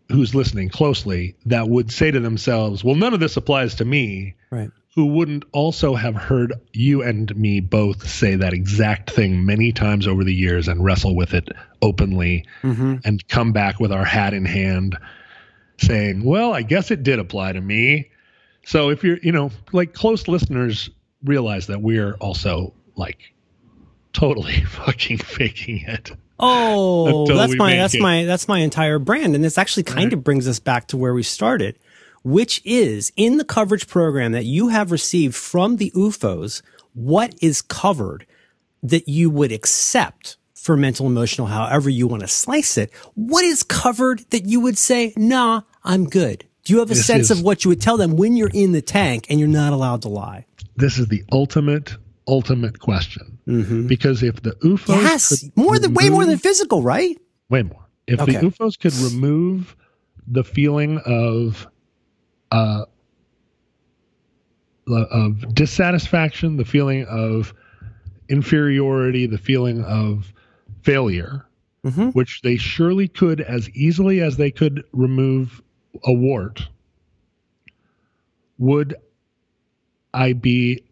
who's 0.10 0.36
listening 0.36 0.68
closely 0.70 1.36
that 1.46 1.70
would 1.70 1.92
say 1.92 2.12
to 2.12 2.20
themselves, 2.20 2.84
"Well, 2.84 2.96
none 2.96 3.14
of 3.14 3.20
this 3.20 3.38
applies 3.38 3.76
to 3.76 3.86
me." 3.86 4.36
Right. 4.52 4.70
Who 4.94 5.06
wouldn't 5.06 5.46
also 5.54 5.96
have 5.96 6.16
heard 6.16 6.54
you 6.74 7.02
and 7.02 7.34
me 7.38 7.62
both 7.62 8.10
say 8.10 8.36
that 8.36 8.54
exact 8.54 9.10
thing 9.12 9.46
many 9.46 9.72
times 9.72 10.06
over 10.06 10.26
the 10.26 10.34
years 10.34 10.68
and 10.68 10.84
wrestle 10.84 11.16
with 11.16 11.34
it 11.34 11.48
openly 11.82 12.44
Mm-hmm. 12.62 12.96
and 13.06 13.26
come 13.30 13.54
back 13.54 13.80
with 13.80 13.94
our 13.94 14.04
hat 14.04 14.34
in 14.34 14.44
hand 14.44 14.98
saying, 15.78 16.26
well, 16.26 16.54
I 16.54 16.62
guess 16.64 16.92
it 16.92 17.04
did 17.04 17.20
apply 17.20 17.54
to 17.54 17.62
me. 17.62 18.10
So 18.66 18.90
if 18.90 19.02
you're, 19.02 19.18
you 19.24 19.32
know, 19.32 19.50
like 19.72 19.94
close 19.94 20.28
listeners 20.28 20.90
realize 21.24 21.68
that 21.68 21.82
we're 21.82 22.16
also 22.16 22.74
like 22.96 23.34
totally 24.14 24.62
fucking 24.66 25.18
faking 25.18 25.84
it. 25.88 26.12
Oh, 26.40 27.26
that's 27.36 27.56
my 27.56 27.76
that's 27.76 27.94
it. 27.96 28.02
my 28.02 28.26
that's 28.26 28.48
my 28.48 28.60
entire 28.60 29.00
brand, 29.00 29.36
and 29.36 29.44
this 29.44 29.58
actually 29.58 29.84
kind 29.84 30.14
of 30.14 30.24
brings 30.24 30.48
us 30.48 30.60
back 30.60 30.88
to 30.88 30.98
where 30.98 31.14
we 31.14 31.24
started, 31.24 31.78
which 32.24 32.62
is 32.66 33.12
in 33.16 33.38
the 33.38 33.46
coverage 33.46 33.88
program 33.88 34.32
that 34.32 34.46
you 34.46 34.70
have 34.70 34.92
received 34.92 35.36
from 35.36 35.78
the 35.78 35.92
UFOs. 35.96 36.62
What 36.94 37.36
is 37.42 37.62
covered 37.62 38.26
that 38.84 39.08
you 39.08 39.30
would 39.30 39.52
accept 39.52 40.38
for 40.56 40.76
mental 40.76 41.06
emotional, 41.08 41.48
however 41.48 41.90
you 41.90 42.08
want 42.08 42.22
to 42.22 42.28
slice 42.28 42.78
it? 42.78 42.92
What 43.16 43.46
is 43.46 43.64
covered 43.64 44.20
that 44.32 44.46
you 44.46 44.60
would 44.60 44.78
say, 44.78 45.14
"Nah, 45.16 45.62
I'm 45.84 46.10
good"? 46.10 46.46
Do 46.64 46.74
you 46.74 46.80
have 46.80 46.92
a 46.92 46.96
This 46.96 47.06
sense 47.06 47.32
is- 47.32 47.40
of 47.40 47.44
what 47.44 47.64
you 47.64 47.70
would 47.70 47.82
tell 47.82 47.98
them 47.98 48.16
when 48.18 48.36
you're 48.36 48.52
in 48.54 48.72
the 48.72 48.82
tank 48.82 49.26
and 49.30 49.40
you're 49.40 49.48
not 49.48 49.74
allowed 49.74 50.02
to 50.04 50.10
lie? 50.10 50.46
This 50.76 50.98
is 51.00 51.08
the 51.08 51.24
ultimate, 51.32 51.96
ultimate 52.32 52.80
question. 52.80 53.38
Because 53.88 54.24
if 54.24 54.42
the 54.42 54.52
UFOs 54.64 54.86
Mm-hmm. 54.86 55.06
Yes, 55.06 55.40
could 55.42 55.58
more 55.58 55.78
than 55.78 55.94
way 55.94 56.10
more 56.10 56.22
than 56.24 56.30
remove- 56.30 56.42
physical, 56.42 56.82
right? 56.82 57.18
way 57.50 57.64
more. 57.64 57.86
If 58.08 58.20
Okay. 58.22 58.32
the 58.34 58.40
UFOs 58.50 58.80
could 58.80 58.94
remove 58.94 59.76
the 60.28 60.44
feeling 60.44 60.98
of 61.06 61.68
uh 62.52 62.86
of 64.88 65.54
dissatisfaction, 65.54 66.58
the 66.58 66.66
feeling 66.66 67.06
of 67.06 67.54
inferiority, 68.30 69.26
the 69.26 69.38
feeling 69.38 69.84
of 69.84 70.34
failure, 70.82 71.46
Mhm. 71.86 72.14
which 72.16 72.42
they 72.42 72.58
surely 72.58 73.08
could 73.08 73.42
as 73.42 73.70
easily 73.72 74.22
as 74.22 74.38
they 74.38 74.52
could 74.52 74.84
remove 74.94 75.62
a 76.06 76.14
wart, 76.14 76.68
would 78.58 78.96
I 80.14 80.34
be 80.34 80.84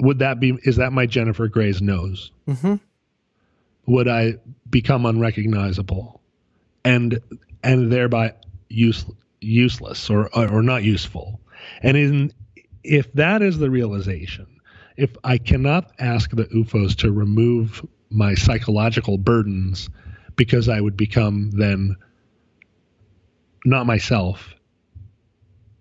would 0.00 0.18
that 0.20 0.40
be 0.40 0.58
is 0.62 0.76
that 0.76 0.92
my 0.92 1.06
Jennifer 1.06 1.48
Grey's 1.48 1.82
nose? 1.82 2.30
Mm-hmm. 2.46 2.76
would 3.86 4.08
I 4.08 4.34
become 4.70 5.06
unrecognizable 5.06 6.20
and 6.84 7.20
and 7.62 7.90
thereby 7.92 8.34
use, 8.68 9.04
useless 9.40 10.08
or 10.10 10.34
or 10.36 10.62
not 10.62 10.84
useful? 10.84 11.40
And 11.82 11.96
in 11.96 12.32
if 12.84 13.12
that 13.14 13.42
is 13.42 13.58
the 13.58 13.70
realization, 13.70 14.46
if 14.96 15.16
I 15.24 15.38
cannot 15.38 15.92
ask 15.98 16.30
the 16.30 16.44
UFOs 16.44 16.96
to 16.96 17.12
remove 17.12 17.84
my 18.10 18.34
psychological 18.34 19.18
burdens 19.18 19.90
because 20.36 20.68
I 20.68 20.80
would 20.80 20.96
become 20.96 21.50
then 21.50 21.96
not 23.64 23.86
myself 23.86 24.54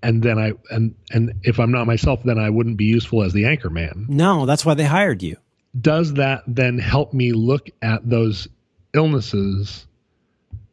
and 0.03 0.21
then 0.23 0.37
I 0.37 0.53
and 0.69 0.93
and 1.11 1.33
if 1.43 1.59
I'm 1.59 1.71
not 1.71 1.87
myself 1.87 2.21
then 2.23 2.37
I 2.39 2.49
wouldn't 2.49 2.77
be 2.77 2.85
useful 2.85 3.23
as 3.23 3.33
the 3.33 3.45
anchor 3.45 3.69
man 3.69 4.05
No, 4.09 4.45
that's 4.45 4.65
why 4.65 4.73
they 4.75 4.85
hired 4.85 5.23
you. 5.23 5.37
does 5.79 6.13
that 6.13 6.43
then 6.47 6.77
help 6.79 7.13
me 7.13 7.31
look 7.33 7.69
at 7.81 8.07
those 8.09 8.47
illnesses 8.93 9.85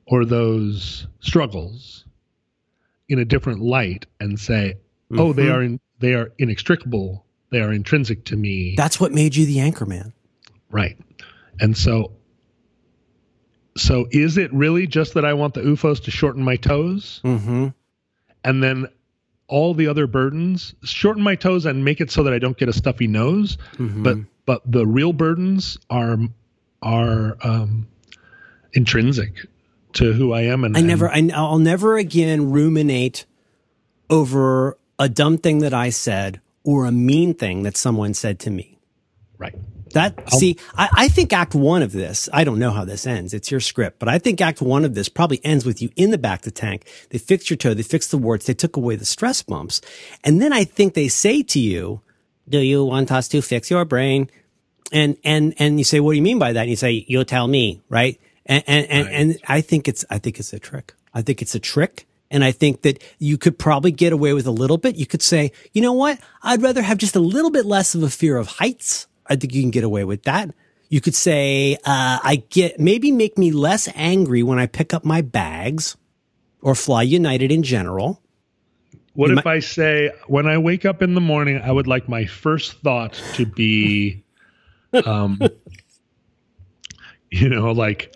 or 0.06 0.24
those 0.24 1.06
struggles 1.20 2.04
in 3.08 3.18
a 3.18 3.24
different 3.24 3.60
light 3.60 4.06
and 4.20 4.38
say 4.38 4.74
oh 5.12 5.32
they 5.32 5.44
Mhm. 5.46 5.54
are 5.54 5.62
in, 5.62 5.80
they 5.98 6.14
are 6.14 6.32
inextricable 6.38 7.24
they 7.50 7.60
are 7.60 7.72
intrinsic 7.72 8.24
to 8.26 8.36
me 8.36 8.74
That's 8.76 8.98
what 9.00 9.12
made 9.12 9.36
you 9.36 9.46
the 9.46 9.60
anchor 9.60 9.86
man. 9.86 10.12
right 10.70 10.98
and 11.60 11.76
so 11.76 12.12
so 13.76 14.06
is 14.10 14.38
it 14.38 14.52
really 14.52 14.86
just 14.86 15.14
that 15.14 15.24
i 15.24 15.34
want 15.34 15.54
the 15.54 15.60
ufos 15.62 16.02
to 16.04 16.10
shorten 16.10 16.42
my 16.42 16.56
toes 16.56 17.20
Mm-hmm. 17.24 17.68
and 18.44 18.62
then 18.62 18.86
all 19.48 19.74
the 19.74 19.86
other 19.88 20.06
burdens 20.06 20.74
shorten 20.84 21.22
my 21.22 21.34
toes 21.34 21.66
and 21.66 21.84
make 21.84 22.00
it 22.00 22.10
so 22.10 22.22
that 22.22 22.32
i 22.32 22.38
don't 22.38 22.56
get 22.56 22.68
a 22.68 22.72
stuffy 22.72 23.06
nose 23.06 23.58
Mm-hmm. 23.76 24.02
but 24.02 24.16
but 24.46 24.62
the 24.70 24.86
real 24.86 25.12
burdens 25.12 25.78
are 25.90 26.16
are 26.82 27.36
um 27.42 27.86
intrinsic 28.72 29.46
to 29.94 30.12
who 30.12 30.32
I 30.32 30.42
am 30.42 30.64
and 30.64 30.76
I 30.76 30.80
never, 30.80 31.08
I, 31.08 31.30
I'll 31.32 31.58
never 31.60 31.96
again 31.96 32.50
ruminate 32.50 33.26
over 34.10 34.76
a 34.98 35.08
dumb 35.08 35.38
thing 35.38 35.58
that 35.60 35.72
I 35.72 35.90
said 35.90 36.40
or 36.64 36.84
a 36.84 36.92
mean 36.92 37.32
thing 37.34 37.62
that 37.62 37.76
someone 37.76 38.12
said 38.12 38.38
to 38.40 38.50
me. 38.50 38.78
right 39.38 39.54
That 39.94 40.30
see, 40.32 40.58
I, 40.76 40.88
I 40.92 41.08
think 41.08 41.32
Act 41.32 41.54
One 41.54 41.82
of 41.82 41.92
this. 41.92 42.28
I 42.32 42.44
don't 42.44 42.58
know 42.58 42.72
how 42.72 42.84
this 42.84 43.06
ends. 43.06 43.32
It's 43.32 43.50
your 43.50 43.60
script, 43.60 43.98
but 43.98 44.08
I 44.08 44.18
think 44.18 44.40
Act 44.40 44.60
One 44.60 44.84
of 44.84 44.94
this 44.94 45.08
probably 45.08 45.40
ends 45.44 45.64
with 45.64 45.80
you 45.80 45.88
in 45.96 46.10
the 46.10 46.18
back 46.18 46.40
of 46.40 46.44
the 46.44 46.50
tank. 46.50 46.86
They 47.10 47.18
fixed 47.18 47.48
your 47.48 47.56
toe, 47.56 47.74
they 47.74 47.82
fixed 47.82 48.10
the 48.10 48.18
warts, 48.18 48.46
they 48.46 48.54
took 48.54 48.76
away 48.76 48.96
the 48.96 49.04
stress 49.04 49.42
bumps, 49.42 49.80
and 50.22 50.42
then 50.42 50.52
I 50.52 50.64
think 50.64 50.94
they 50.94 51.08
say 51.08 51.42
to 51.44 51.60
you, 51.60 52.00
"Do 52.48 52.58
you 52.58 52.84
want 52.84 53.12
us 53.12 53.28
to 53.28 53.40
fix 53.40 53.70
your 53.70 53.84
brain?" 53.84 54.30
And 54.92 55.16
and 55.24 55.54
and 55.58 55.78
you 55.78 55.84
say, 55.84 56.00
"What 56.00 56.12
do 56.12 56.16
you 56.16 56.22
mean 56.22 56.38
by 56.38 56.52
that?" 56.52 56.62
And 56.62 56.70
you 56.70 56.76
say, 56.76 57.04
"You'll 57.08 57.24
tell 57.24 57.46
me," 57.46 57.80
right? 57.88 58.20
And 58.46 58.64
and 58.66 58.86
and, 58.90 59.08
and 59.08 59.38
I 59.48 59.60
think 59.60 59.88
it's 59.88 60.04
I 60.10 60.18
think 60.18 60.38
it's 60.40 60.52
a 60.52 60.58
trick. 60.58 60.92
I 61.14 61.22
think 61.22 61.40
it's 61.40 61.54
a 61.54 61.60
trick. 61.60 62.06
And 62.30 62.42
I 62.42 62.50
think 62.50 62.82
that 62.82 63.00
you 63.20 63.38
could 63.38 63.60
probably 63.60 63.92
get 63.92 64.12
away 64.12 64.32
with 64.32 64.46
a 64.46 64.50
little 64.50 64.78
bit. 64.78 64.96
You 64.96 65.06
could 65.06 65.22
say, 65.22 65.52
you 65.72 65.80
know 65.80 65.92
what? 65.92 66.18
I'd 66.42 66.62
rather 66.62 66.82
have 66.82 66.98
just 66.98 67.14
a 67.14 67.20
little 67.20 67.50
bit 67.50 67.64
less 67.64 67.94
of 67.94 68.02
a 68.02 68.10
fear 68.10 68.38
of 68.38 68.48
heights. 68.58 69.06
I 69.26 69.36
think 69.36 69.54
you 69.54 69.62
can 69.62 69.70
get 69.70 69.84
away 69.84 70.04
with 70.04 70.24
that. 70.24 70.54
You 70.88 71.00
could 71.00 71.14
say, 71.14 71.76
uh, 71.84 72.18
I 72.22 72.42
get, 72.50 72.78
maybe 72.78 73.10
make 73.10 73.38
me 73.38 73.50
less 73.50 73.88
angry 73.94 74.42
when 74.42 74.58
I 74.58 74.66
pick 74.66 74.94
up 74.94 75.04
my 75.04 75.22
bags 75.22 75.96
or 76.60 76.74
fly 76.74 77.02
United 77.02 77.50
in 77.50 77.62
general. 77.62 78.22
what 79.14 79.30
You 79.30 79.38
if 79.38 79.46
I 79.46 79.60
say 79.60 80.10
when 80.26 80.46
I 80.46 80.58
wake 80.58 80.84
up 80.84 81.02
in 81.02 81.14
the 81.14 81.20
morning 81.20 81.60
I 81.62 81.70
would 81.70 81.86
like 81.86 82.08
my 82.08 82.24
first 82.26 82.80
thought 82.82 83.14
to 83.34 83.46
be 83.46 84.24
um 85.06 85.40
you 87.30 87.48
know 87.48 87.72
like 87.72 88.14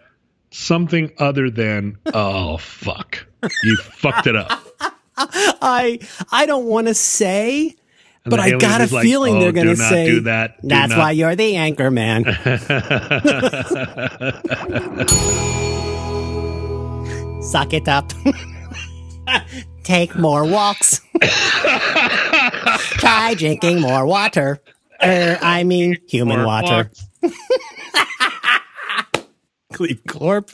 something 0.50 1.12
other 1.18 1.50
than 1.50 1.98
oh 2.14 2.56
fuck 2.56 3.26
you 3.62 3.76
fucked 3.76 4.26
it 4.26 4.36
up 4.36 4.62
I, 5.18 5.98
I 6.30 6.46
don't 6.46 6.66
want 6.66 6.86
to 6.86 6.94
say, 6.94 7.74
And 8.28 8.36
but 8.36 8.40
I 8.40 8.50
got 8.58 8.82
a 8.82 8.94
like, 8.94 9.02
feeling 9.02 9.36
"Oh, 9.36 9.40
they're 9.40 9.52
going 9.52 9.68
to 9.68 9.76
say, 9.76 10.06
do 10.06 10.20
that 10.22 10.60
Do 10.60 10.68
that's 10.68 10.90
not." 10.90 10.98
why 10.98 11.10
you're 11.12 11.34
the 11.34 11.56
anchor 11.56 11.90
man. 11.90 12.24
Suck 17.42 17.72
it 17.72 17.88
up. 17.88 18.12
Take 19.82 20.14
more 20.16 20.44
walks. 20.44 21.00
Try 22.98 23.34
drinking 23.34 23.80
more 23.80 24.04
water. 24.04 24.58
Er, 25.02 25.38
I 25.40 25.64
mean, 25.64 25.96
human 26.06 26.38
More 26.38 26.46
water. 26.46 26.90
Cleve 29.72 30.02
Corp. 30.06 30.50